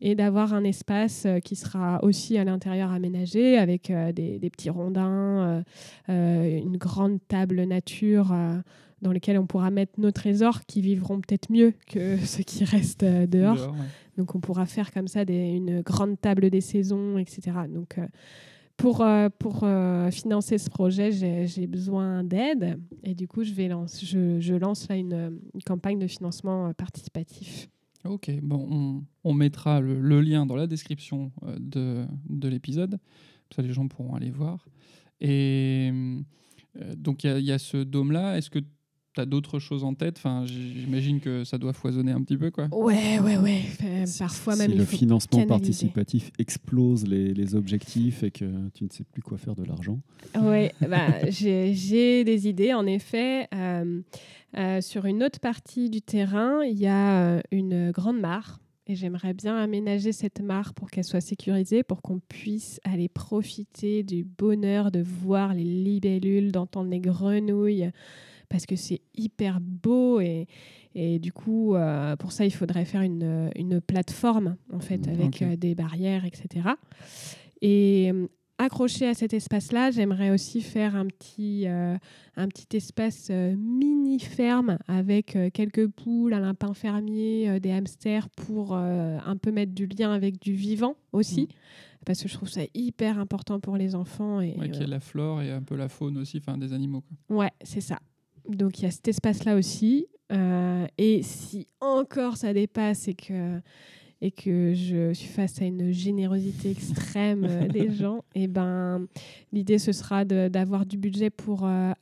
et 0.00 0.14
d'avoir 0.14 0.54
un 0.54 0.62
espace 0.62 1.26
euh, 1.26 1.40
qui 1.40 1.56
sera 1.56 1.98
aussi 2.04 2.38
à 2.38 2.44
l'intérieur 2.44 2.92
aménagé 2.92 3.58
avec 3.58 3.90
des, 3.90 4.38
des 4.38 4.50
petits 4.50 4.70
rondins, 4.70 5.64
une 6.06 6.76
grande 6.76 7.18
table 7.26 7.64
nature 7.64 8.32
dans 9.02 9.12
lesquelles 9.12 9.38
on 9.38 9.46
pourra 9.46 9.70
mettre 9.70 9.98
nos 10.00 10.10
trésors 10.10 10.64
qui 10.66 10.80
vivront 10.80 11.20
peut-être 11.20 11.50
mieux 11.50 11.72
que 11.86 12.16
ceux 12.24 12.42
qui 12.42 12.64
restent 12.64 13.02
euh, 13.04 13.26
dehors. 13.26 13.56
Dehors, 13.56 13.72
ouais. 13.72 13.86
Donc 14.16 14.34
on 14.34 14.40
pourra 14.40 14.66
faire 14.66 14.92
comme 14.92 15.06
ça 15.08 15.24
des- 15.24 15.50
une 15.52 15.80
grande 15.82 16.20
table 16.20 16.50
des 16.50 16.60
saisons, 16.60 17.18
etc. 17.18 17.56
Donc 17.72 17.98
euh, 17.98 18.06
pour, 18.76 19.00
euh, 19.00 19.28
pour 19.38 19.66
financer 20.12 20.58
ce 20.58 20.68
projet, 20.70 21.10
j'ai 21.12 21.66
besoin 21.66 22.22
d'aide 22.24 22.78
et 23.02 23.14
du 23.14 23.26
coup 23.28 23.42
je, 23.44 23.52
vais 23.52 23.68
lance, 23.68 24.04
je, 24.04 24.38
je 24.40 24.54
lance 24.54 24.88
là 24.88 24.96
une, 24.96 25.38
une 25.54 25.62
campagne 25.64 25.98
de 25.98 26.06
financement 26.06 26.72
participatif. 26.74 27.68
Ok, 28.04 28.30
bon, 28.42 28.68
on, 28.70 29.04
on 29.30 29.34
mettra 29.34 29.80
le, 29.80 30.00
le 30.00 30.20
lien 30.20 30.46
dans 30.46 30.54
la 30.56 30.68
description 30.68 31.32
de, 31.58 32.04
de 32.28 32.48
l'épisode, 32.48 32.98
ça 33.54 33.62
les 33.62 33.72
gens 33.72 33.88
pourront 33.88 34.14
aller 34.14 34.30
voir. 34.30 34.64
Et 35.20 35.90
euh, 36.80 36.94
donc 36.96 37.24
il 37.24 37.38
y 37.40 37.44
y, 37.46 37.52
a 37.52 37.58
ce 37.58 37.78
dôme-là. 37.78 38.38
Est-ce 38.38 38.50
que 38.50 38.60
tu 39.18 39.22
as 39.22 39.26
d'autres 39.26 39.58
choses 39.58 39.84
en 39.84 39.94
tête? 39.94 40.16
Enfin, 40.18 40.44
J'imagine 40.46 41.20
que 41.20 41.44
ça 41.44 41.58
doit 41.58 41.72
foisonner 41.72 42.12
un 42.12 42.22
petit 42.22 42.36
peu, 42.36 42.50
quoi. 42.50 42.68
Ouais, 42.72 43.18
ouais, 43.20 43.36
ouais. 43.36 43.62
Euh, 43.84 44.04
parfois 44.18 44.54
si 44.54 44.60
même 44.60 44.70
il 44.72 44.78
le 44.78 44.84
faut 44.84 44.96
financement 44.96 45.38
canaliser. 45.38 45.46
participatif 45.48 46.30
explose 46.38 47.06
les, 47.06 47.34
les 47.34 47.54
objectifs 47.54 48.22
et 48.22 48.30
que 48.30 48.44
tu 48.74 48.84
ne 48.84 48.88
sais 48.90 49.04
plus 49.04 49.22
quoi 49.22 49.38
faire 49.38 49.54
de 49.54 49.64
l'argent. 49.64 49.98
Oui, 50.40 50.68
bah, 50.88 51.30
j'ai 51.30 51.74
j'ai 51.74 52.24
des 52.24 52.48
idées. 52.48 52.74
En 52.74 52.86
effet, 52.86 53.48
euh, 53.54 54.00
euh, 54.56 54.80
sur 54.80 55.04
une 55.06 55.22
autre 55.22 55.40
partie 55.40 55.90
du 55.90 56.00
terrain, 56.02 56.62
il 56.64 56.78
y 56.78 56.86
a 56.86 57.22
euh, 57.22 57.40
une 57.52 57.90
grande 57.90 58.20
mare. 58.20 58.60
et 58.86 58.94
j'aimerais 58.94 59.34
bien 59.34 59.56
aménager 59.56 60.12
cette 60.12 60.40
mare 60.40 60.72
pour 60.72 60.90
qu'elle 60.90 61.04
soit 61.04 61.20
sécurisée, 61.20 61.82
pour 61.82 62.00
qu'on 62.00 62.20
puisse 62.20 62.80
aller 62.84 63.08
profiter 63.08 64.02
du 64.02 64.24
bonheur 64.24 64.90
de 64.90 65.00
voir 65.02 65.52
les 65.52 65.64
libellules, 65.64 66.52
d'entendre 66.52 66.88
les 66.88 67.00
grenouilles, 67.00 67.90
parce 68.48 68.66
que 68.66 68.76
c'est 68.76 69.00
hyper 69.16 69.60
beau 69.60 70.20
et, 70.20 70.46
et 70.94 71.18
du 71.18 71.32
coup, 71.32 71.74
euh, 71.74 72.16
pour 72.16 72.32
ça, 72.32 72.44
il 72.44 72.50
faudrait 72.50 72.84
faire 72.84 73.02
une, 73.02 73.50
une 73.56 73.80
plateforme 73.80 74.56
en 74.72 74.80
fait 74.80 75.06
Mm, 75.06 75.10
avec 75.10 75.42
euh, 75.42 75.56
des 75.56 75.74
barrières, 75.74 76.24
etc. 76.24 76.68
Et 77.60 78.10
euh, 78.12 78.26
accroché 78.58 79.06
à 79.06 79.14
cet 79.14 79.32
espace-là, 79.34 79.90
j'aimerais 79.90 80.30
aussi 80.30 80.60
faire 80.62 80.96
un 80.96 81.06
petit, 81.06 81.66
euh, 81.66 81.96
un 82.36 82.48
petit 82.48 82.76
espace 82.76 83.28
euh, 83.30 83.54
mini 83.56 84.18
ferme 84.18 84.78
avec 84.88 85.36
euh, 85.36 85.50
quelques 85.52 85.86
poules, 85.88 86.32
un 86.34 86.40
lapin 86.40 86.74
fermier, 86.74 87.60
des 87.60 87.70
hamsters 87.70 88.28
pour 88.30 88.74
un 88.74 89.36
peu 89.40 89.52
mettre 89.52 89.72
du 89.74 89.86
lien 89.86 90.12
avec 90.12 90.40
du 90.40 90.54
vivant 90.54 90.96
aussi. 91.12 91.42
Mm. 91.42 91.48
Parce 92.06 92.22
que 92.22 92.28
je 92.28 92.34
trouve 92.34 92.48
ça 92.48 92.62
hyper 92.74 93.18
important 93.18 93.60
pour 93.60 93.76
les 93.76 93.94
enfants. 93.94 94.40
Et, 94.40 94.54
Ouais, 94.58 94.70
qu'il 94.70 94.80
y 94.80 94.84
ait 94.84 94.88
la 94.88 95.00
flore 95.00 95.42
et 95.42 95.52
un 95.52 95.62
peu 95.62 95.76
la 95.76 95.88
faune 95.88 96.16
aussi, 96.16 96.38
enfin 96.38 96.56
des 96.56 96.72
animaux. 96.72 97.02
quoi. 97.28 97.36
Ouais, 97.36 97.50
c'est 97.62 97.80
ça. 97.82 97.98
Donc 98.48 98.78
il 98.80 98.84
y 98.84 98.86
a 98.86 98.90
cet 98.90 99.08
espace-là 99.08 99.56
aussi. 99.56 100.06
Euh, 100.30 100.86
et 100.98 101.22
si 101.22 101.66
encore 101.80 102.36
ça 102.36 102.52
dépasse 102.52 103.08
et 103.08 103.14
que, 103.14 103.60
et 104.20 104.30
que 104.30 104.74
je 104.74 105.12
suis 105.14 105.28
face 105.28 105.62
à 105.62 105.64
une 105.64 105.90
générosité 105.90 106.70
extrême 106.70 107.44
euh, 107.48 107.66
des 107.68 107.90
gens, 107.90 108.24
et 108.34 108.46
ben, 108.46 109.06
l'idée 109.52 109.78
ce 109.78 109.92
sera 109.92 110.24
de- 110.26 110.48
d'avoir 110.48 110.84
du 110.84 110.98
budget 110.98 111.30
pour 111.30 111.64
euh, 111.64 111.92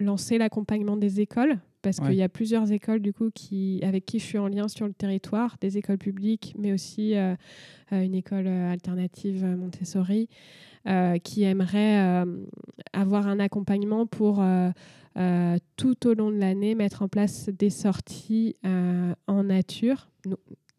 lancer 0.00 0.38
l'accompagnement 0.38 0.96
des 0.96 1.20
écoles. 1.20 1.58
Parce 1.82 1.98
Ouais. 1.98 2.06
qu'il 2.08 2.16
y 2.16 2.22
a 2.22 2.28
plusieurs 2.28 2.72
écoles 2.72 2.98
du 3.00 3.12
coup 3.12 3.30
qui, 3.32 3.78
avec 3.84 4.04
qui 4.06 4.18
je 4.18 4.24
suis 4.24 4.38
en 4.38 4.48
lien 4.48 4.66
sur 4.66 4.86
le 4.88 4.92
territoire, 4.92 5.56
des 5.60 5.78
écoles 5.78 5.98
publiques, 5.98 6.52
mais 6.58 6.72
aussi 6.72 7.14
euh, 7.14 7.36
une 7.92 8.14
école 8.14 8.48
alternative 8.48 9.44
Montessori, 9.44 10.28
qui 11.22 11.42
aimerait 11.44 12.24
avoir 12.92 13.26
un 13.28 13.38
accompagnement 13.38 14.06
pour 14.06 14.42
euh, 15.16 15.56
tout 15.76 16.06
au 16.06 16.14
long 16.14 16.30
de 16.30 16.36
l'année 16.36 16.74
mettre 16.74 17.02
en 17.02 17.08
place 17.08 17.48
des 17.48 17.70
sorties 17.70 18.56
euh, 18.64 19.14
en 19.26 19.44
nature. 19.44 20.10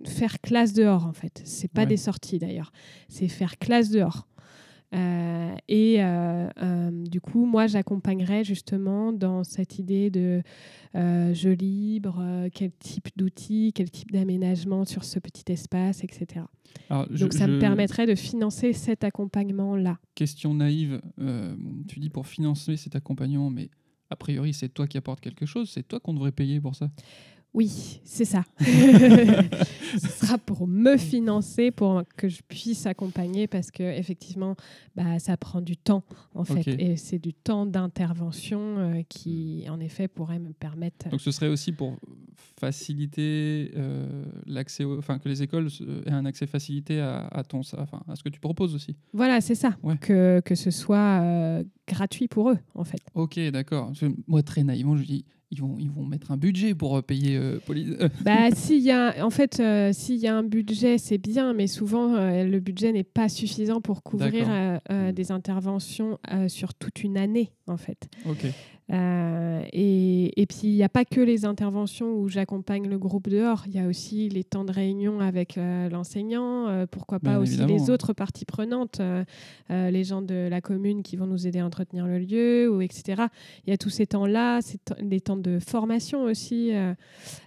Faire 0.05 0.39
classe 0.41 0.73
dehors, 0.73 1.05
en 1.07 1.13
fait. 1.13 1.41
C'est 1.43 1.71
pas 1.71 1.81
Ouais. 1.81 1.87
des 1.87 1.97
sorties 1.97 2.37
d'ailleurs, 2.37 2.71
c'est 3.09 3.27
faire 3.27 3.57
classe 3.57 3.89
dehors. 3.89 4.27
Euh, 4.95 5.53
et 5.67 6.01
euh, 6.01 6.47
euh, 6.61 6.91
du 6.91 7.19
coup, 7.19 7.45
moi, 7.45 7.67
j'accompagnerais 7.67 8.43
justement 8.45 9.11
dans 9.11 9.43
cette 9.43 9.79
idée 9.79 10.09
de 10.09 10.41
jeu 11.33 11.51
libre, 11.51 12.47
quel 12.53 12.71
type 12.71 13.09
d'outils, 13.17 13.71
quel 13.75 13.89
type 13.91 14.11
d'aménagement 14.11 14.85
sur 14.85 15.03
ce 15.03 15.19
petit 15.19 15.51
espace, 15.51 16.03
etc. 16.03 16.45
Alors, 16.89 17.05
je- 17.11 17.23
Donc, 17.23 17.33
ça 17.33 17.47
me 17.47 17.59
permettrait 17.59 18.05
de 18.07 18.15
financer 18.15 18.73
cet 18.73 19.03
accompagnement-là. 19.03 19.97
Question 20.15 20.53
naïve, 20.53 21.01
tu 21.87 21.99
dis 21.99 22.09
pour 22.09 22.27
financer 22.27 22.77
cet 22.77 22.95
accompagnement, 22.95 23.49
mais 23.49 23.69
a 24.09 24.15
priori 24.15 24.53
c'est 24.53 24.69
toi 24.69 24.87
qui 24.87 24.97
apportes 24.97 25.21
quelque 25.21 25.45
chose, 25.45 25.69
c'est 25.69 25.87
toi 25.87 25.99
qu'on 25.99 26.13
devrait 26.13 26.31
payer 26.31 26.59
pour 26.59 26.75
ça. 26.75 26.89
Oui, 27.53 27.99
c'est 28.03 28.25
ça. 28.25 28.43
Ce 28.59 30.07
sera 30.09 30.37
pour 30.37 30.67
me 30.67 30.95
financer, 30.97 31.71
pour 31.71 32.03
que 32.17 32.27
je 32.29 32.41
puisse 32.47 32.85
accompagner, 32.85 33.47
parce 33.47 33.71
que 33.71 33.83
effectivement, 33.83 34.55
bah, 34.95 35.17
ça 35.17 35.37
prend 35.37 35.61
du 35.61 35.75
temps, 35.77 36.03
en 36.35 36.43
fait, 36.43 36.67
et 36.67 36.97
c'est 36.97 37.17
du 37.19 37.33
temps 37.33 37.65
d'intervention 37.65 38.59
euh, 38.77 39.01
qui, 39.09 39.65
en 39.69 39.79
effet, 39.79 40.07
pourrait 40.07 40.39
me 40.39 40.51
permettre. 40.53 41.09
Donc 41.09 41.21
ce 41.21 41.31
serait 41.31 41.47
aussi 41.47 41.71
pour 41.71 41.95
faciliter 42.59 43.71
euh, 43.75 44.23
l'accès, 44.45 44.83
enfin 44.83 45.19
que 45.19 45.29
les 45.29 45.41
écoles 45.43 45.69
euh, 45.81 46.01
aient 46.05 46.11
un 46.11 46.25
accès 46.25 46.47
facilité 46.47 46.99
à, 46.99 47.27
à 47.27 47.43
ton, 47.43 47.59
enfin 47.59 48.01
à 48.07 48.15
ce 48.15 48.23
que 48.23 48.29
tu 48.29 48.39
proposes 48.39 48.75
aussi. 48.75 48.95
Voilà, 49.13 49.41
c'est 49.41 49.55
ça, 49.55 49.77
Ouais. 49.83 49.97
que, 49.97 50.41
que 50.43 50.55
ce 50.55 50.71
soit 50.71 51.21
euh, 51.21 51.63
gratuit 51.87 52.27
pour 52.27 52.49
eux, 52.51 52.57
en 52.75 52.83
fait. 52.83 52.99
Ok, 53.15 53.39
d'accord. 53.51 53.91
Moi 54.27 54.43
très 54.43 54.63
naïvement 54.63 54.97
je 54.97 55.03
dis 55.03 55.25
ils 55.51 55.61
vont 55.61 55.77
ils 55.79 55.89
vont 55.89 56.05
mettre 56.05 56.31
un 56.31 56.37
budget 56.37 56.75
pour 56.75 56.97
euh, 56.97 57.01
payer 57.01 57.37
euh, 57.37 57.59
Pauline. 57.65 57.97
Bah, 58.23 58.51
s'il 58.53 58.81
y 58.81 58.91
a, 58.91 59.25
en 59.25 59.29
fait, 59.29 59.59
euh, 59.59 59.91
s'il 59.93 60.17
y 60.17 60.27
a 60.27 60.35
un 60.35 60.43
budget, 60.43 60.97
c'est 60.97 61.17
bien, 61.17 61.53
mais 61.53 61.67
souvent 61.67 62.15
euh, 62.15 62.43
le 62.43 62.59
budget 62.59 62.91
n'est 62.91 63.03
pas 63.03 63.29
suffisant 63.29 63.79
pour 63.81 64.03
couvrir 64.03 64.31
D'accord. 64.47 64.49
euh, 64.53 64.77
euh, 64.91 65.09
Mm. 65.09 65.11
des 65.13 65.31
interventions 65.31 66.17
sur 66.47 66.73
toute 66.73 67.03
une 67.03 67.17
année, 67.17 67.51
en 67.67 67.77
fait. 67.77 68.09
Euh, 68.89 69.63
et, 69.73 70.41
et 70.41 70.45
puis, 70.45 70.59
il 70.69 70.75
n'y 70.75 70.83
a 70.83 70.87
pas 70.89 71.03
que 71.03 71.19
les 71.19 71.43
interventions 71.43 72.13
où 72.13 72.29
j'accompagne 72.29 72.87
le 72.87 72.97
groupe 72.97 73.27
dehors, 73.27 73.63
il 73.67 73.75
y 73.75 73.79
a 73.79 73.87
aussi 73.87 74.29
les 74.29 74.45
temps 74.45 74.63
de 74.63 74.71
réunion 74.71 75.19
avec 75.19 75.57
euh, 75.57 75.89
l'enseignant, 75.89 76.67
euh, 76.69 76.85
pourquoi 76.89 77.19
pas 77.19 77.31
Bien 77.31 77.39
aussi 77.39 77.53
évidemment. 77.55 77.73
les 77.73 77.89
autres 77.89 78.13
parties 78.13 78.45
prenantes, 78.45 79.01
les 79.69 80.03
gens 80.05 80.21
de 80.21 80.47
la 80.49 80.61
commune 80.61 81.03
qui 81.03 81.17
vont 81.17 81.27
nous 81.27 81.47
aider 81.47 81.59
à 81.59 81.65
entretenir 81.65 82.07
le 82.07 82.19
lieu, 82.19 82.73
ou 82.73 82.81
etc. 82.81 83.23
Il 83.65 83.71
y 83.71 83.73
a 83.73 83.77
tous 83.77 83.89
ces 83.89 84.07
temps-là, 84.07 84.61
ces 84.61 84.77
temps- 84.77 85.35
de 85.37 85.59
formation 85.59 86.23
aussi, 86.23 86.71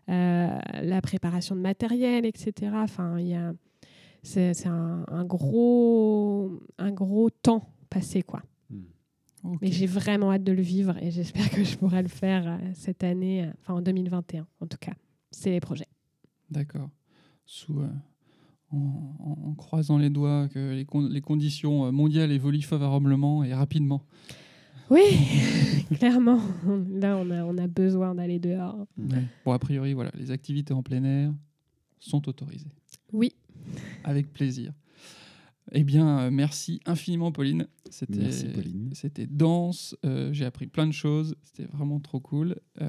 la 0.08 1.00
préparation 1.02 1.56
de 1.56 1.60
matériel, 1.60 2.26
etc. 2.26 2.72
Enfin, 2.74 3.18
il 3.18 3.28
y 3.28 3.34
a, 3.34 3.52
c'est, 4.22 4.52
c'est 4.54 4.68
un, 4.68 5.04
un 5.08 5.24
gros, 5.24 6.50
un 6.78 6.90
gros 6.92 7.30
temps 7.30 7.66
passé, 7.88 8.22
quoi. 8.22 8.42
Mais 9.62 9.72
j'ai 9.72 9.86
vraiment 9.86 10.32
hâte 10.32 10.44
de 10.44 10.52
le 10.52 10.62
vivre 10.62 10.96
et 11.02 11.10
j'espère 11.10 11.50
que 11.50 11.64
je 11.64 11.76
pourrai 11.76 12.02
le 12.02 12.08
faire 12.08 12.46
euh, 12.46 12.58
cette 12.74 13.02
année, 13.04 13.44
euh, 13.44 13.52
enfin 13.60 13.74
en 13.74 13.80
2021 13.80 14.46
en 14.60 14.66
tout 14.66 14.76
cas. 14.78 14.92
C'est 15.30 15.50
les 15.50 15.60
projets. 15.60 15.86
D'accord. 16.50 16.90
Sous, 17.46 17.80
euh, 17.80 17.88
en, 18.72 19.54
croisant 19.56 19.98
les 19.98 20.10
doigts 20.10 20.48
que 20.48 20.72
les, 20.74 20.84
con- 20.84 21.08
les 21.08 21.20
conditions 21.20 21.90
mondiales 21.92 22.32
évoluent 22.32 22.62
favorablement 22.62 23.42
et 23.44 23.54
rapidement. 23.54 24.02
Oui, 24.90 25.02
clairement. 25.98 26.40
Là, 26.90 27.16
on 27.16 27.30
a, 27.30 27.44
on 27.44 27.56
a 27.58 27.66
besoin 27.68 28.14
d'aller 28.14 28.38
dehors. 28.40 28.86
Bon, 29.44 29.52
a 29.52 29.58
priori, 29.58 29.92
voilà, 29.94 30.10
les 30.18 30.30
activités 30.32 30.72
en 30.74 30.82
plein 30.82 31.02
air 31.04 31.32
sont 32.00 32.28
autorisées. 32.28 32.72
Oui, 33.12 33.34
Avec 34.04 34.32
plaisir. 34.32 34.72
Eh 35.72 35.84
bien, 35.84 36.18
euh, 36.18 36.30
merci 36.30 36.80
infiniment, 36.86 37.30
Pauline. 37.32 37.66
C'était, 37.90 38.18
Merci, 38.20 38.46
Pauline. 38.48 38.90
C'était 38.92 39.26
dense. 39.26 39.96
euh, 40.04 40.32
j'ai 40.32 40.44
appris 40.44 40.66
plein 40.66 40.86
de 40.86 40.92
choses. 40.92 41.36
C'était 41.44 41.68
vraiment 41.72 42.00
trop 42.00 42.18
cool. 42.20 42.56
Euh, 42.80 42.88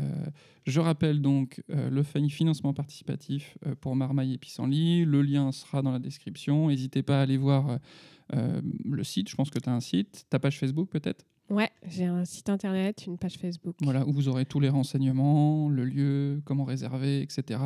je 0.66 0.80
rappelle 0.80 1.22
donc 1.22 1.64
euh, 1.70 1.90
le 1.90 2.03
fin- 2.03 2.28
financement 2.30 2.74
participatif 2.74 3.58
euh, 3.66 3.76
pour 3.80 3.95
Marmaille 3.95 4.34
et 4.34 4.38
Pissenlit. 4.38 5.06
Le 5.06 5.22
lien 5.22 5.52
sera 5.52 5.82
dans 5.82 5.91
la 5.91 5.99
description. 5.99 6.70
N'hésitez 6.70 7.03
pas 7.03 7.20
à 7.20 7.22
aller 7.24 7.38
voir 7.38 7.78
le 8.86 9.03
site. 9.03 9.28
Je 9.30 9.36
pense 9.36 9.49
que 9.49 9.60
tu 9.60 9.68
as 9.70 9.74
un 9.74 9.82
site. 9.82 10.26
Ta 10.30 10.40
page 10.40 10.58
Facebook, 10.58 10.90
peut-être? 10.90 11.26
Ouais, 11.49 11.70
j'ai 11.86 12.06
un 12.06 12.24
site 12.24 12.48
internet, 12.49 13.03
une 13.08 13.18
page 13.18 13.34
Facebook. 13.38 13.76
Voilà, 13.82 14.08
où 14.08 14.14
vous 14.14 14.30
aurez 14.30 14.45
tous 14.45 14.62
les 14.62 14.70
renseignements, 14.70 15.68
le 15.68 15.84
lieu, 15.84 16.41
comment 16.45 16.64
réserver, 16.64 17.22
etc. 17.22 17.60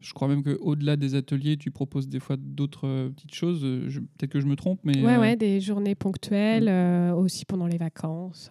Je 0.00 0.12
crois 0.12 0.28
même 0.28 0.42
qu'au-delà 0.42 0.96
des 0.96 1.14
ateliers, 1.14 1.56
tu 1.56 1.70
proposes 1.70 2.08
des 2.08 2.20
fois 2.20 2.36
d'autres 2.38 2.86
euh, 2.86 3.08
petites 3.10 3.34
choses. 3.34 3.64
Euh, 3.64 3.88
Peut-être 4.18 4.30
que 4.30 4.40
je 4.40 4.46
me 4.46 4.56
trompe, 4.56 4.80
mais. 4.84 5.02
Ouais, 5.04 5.14
euh, 5.14 5.20
ouais, 5.20 5.36
des 5.36 5.60
journées 5.60 5.94
ponctuelles, 5.94 6.70
Mm. 6.70 7.14
aussi 7.18 7.44
pendant 7.44 7.66
les 7.66 7.78
vacances. 7.78 8.50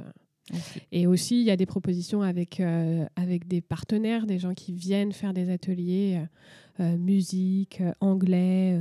Et 0.92 1.08
aussi, 1.08 1.40
il 1.42 1.46
y 1.46 1.52
a 1.52 1.58
des 1.58 1.66
propositions 1.66 2.22
avec, 2.22 2.60
euh, 2.60 3.06
avec 3.16 3.48
des 3.48 3.62
partenaires, 3.62 4.28
des 4.28 4.38
gens 4.38 4.54
qui 4.54 4.74
viennent 4.74 5.12
faire 5.12 5.34
des 5.34 5.50
ateliers, 5.50 6.20
euh, 6.80 6.84
euh, 6.84 6.98
musique, 6.98 7.82
anglais, 8.00 8.80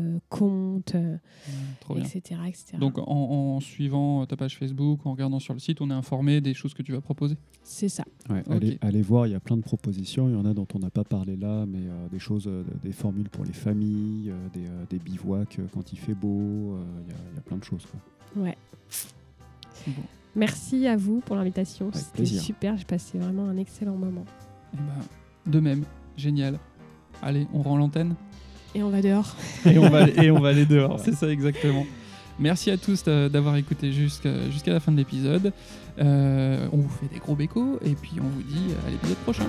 Ouais, 1.89 1.97
bien. 1.97 2.05
etc., 2.05 2.41
etc. 2.49 2.77
Donc 2.79 2.99
en, 2.99 3.05
en 3.07 3.61
suivant 3.61 4.27
ta 4.27 4.37
page 4.37 4.57
Facebook, 4.59 5.07
en 5.07 5.13
regardant 5.13 5.39
sur 5.39 5.55
le 5.55 5.61
site, 5.61 5.81
on 5.81 5.91
est 5.91 5.95
informé 5.95 6.41
des 6.41 6.55
choses 6.55 6.75
que 6.75 6.83
tu 6.83 6.93
vas 6.93 7.01
proposer. 7.01 7.37
c'est 7.63 7.89
ça. 7.89 8.05
Ouais, 8.29 8.43
allez, 8.51 8.79
allez 8.81 9.03
voir, 9.03 9.27
il 9.27 9.31
y 9.33 9.37
a 9.37 9.41
plein 9.41 9.57
de 9.57 9.63
propositions. 9.63 10.29
Il 10.29 10.35
y 10.35 10.37
en 10.37 10.45
a 10.45 10.53
dont 10.55 10.67
on 10.75 10.79
n'a 10.81 10.91
pas 10.91 11.05
parlé 11.05 11.37
là, 11.37 11.65
mais 11.67 11.79
euh, 11.87 12.09
des 12.11 12.19
choses, 12.19 12.47
euh, 12.49 12.65
des 12.83 12.93
formules 12.93 13.29
pour 13.31 13.45
les 13.45 13.53
familles, 13.53 14.31
euh, 14.31 14.49
des, 14.53 14.67
euh, 14.67 14.85
des 14.91 14.99
bivouacs 14.99 15.61
quand 15.73 15.93
il 15.93 15.99
fait 15.99 16.15
beau. 16.15 16.75
euh, 16.75 16.85
Il 17.07 17.13
y, 17.13 17.15
a- 17.15 17.21
il 17.33 17.37
y 17.37 17.39
a 17.39 17.43
plein 17.43 17.57
de 17.59 17.65
choses. 17.65 17.87
quoi. 17.87 18.43
Ouais. 18.43 18.57
Bon. 19.87 19.93
Merci 20.37 20.87
à 20.87 20.97
vous 20.97 21.21
pour 21.21 21.37
l'invitation. 21.37 21.91
C'était 21.93 22.25
super. 22.25 22.77
J'ai 22.77 22.85
passé 22.85 23.19
vraiment 23.19 23.49
un 23.49 23.57
excellent 23.57 23.97
moment. 23.97 24.25
Eh 24.75 24.77
ben, 24.77 25.53
de 25.53 25.61
même, 25.61 25.85
génial. 26.17 26.59
Allez, 27.23 27.47
on 27.53 27.63
rend 27.63 27.77
l'antenne 27.77 28.15
Et 28.75 28.83
on 28.83 28.91
va 28.91 29.01
dehors. 29.01 29.37
et 29.67 29.79
on 29.79 29.89
va, 29.89 30.09
et 30.09 30.31
on 30.31 30.41
va 30.41 30.49
aller 30.49 30.67
dehors. 30.67 30.99
C'est 31.01 31.15
ça 31.15 31.29
exactement. 31.29 31.87
Merci 32.39 32.71
à 32.71 32.77
tous 32.77 33.05
euh, 33.07 33.29
d'avoir 33.29 33.57
écouté 33.57 33.93
jusqu'à 33.93 34.51
jusqu'à 34.51 34.73
la 34.73 34.81
fin 34.81 34.91
de 34.91 34.97
l'épisode. 34.97 35.53
Euh, 36.01 36.67
on 36.73 36.79
vous 36.79 36.89
fait 36.89 37.07
des 37.13 37.21
gros 37.21 37.37
bécos 37.37 37.79
et 37.85 37.95
puis 37.95 38.15
on 38.19 38.29
vous 38.29 38.43
dit 38.43 38.75
à 38.87 38.91
l'épisode 38.91 39.19
prochain. 39.19 39.47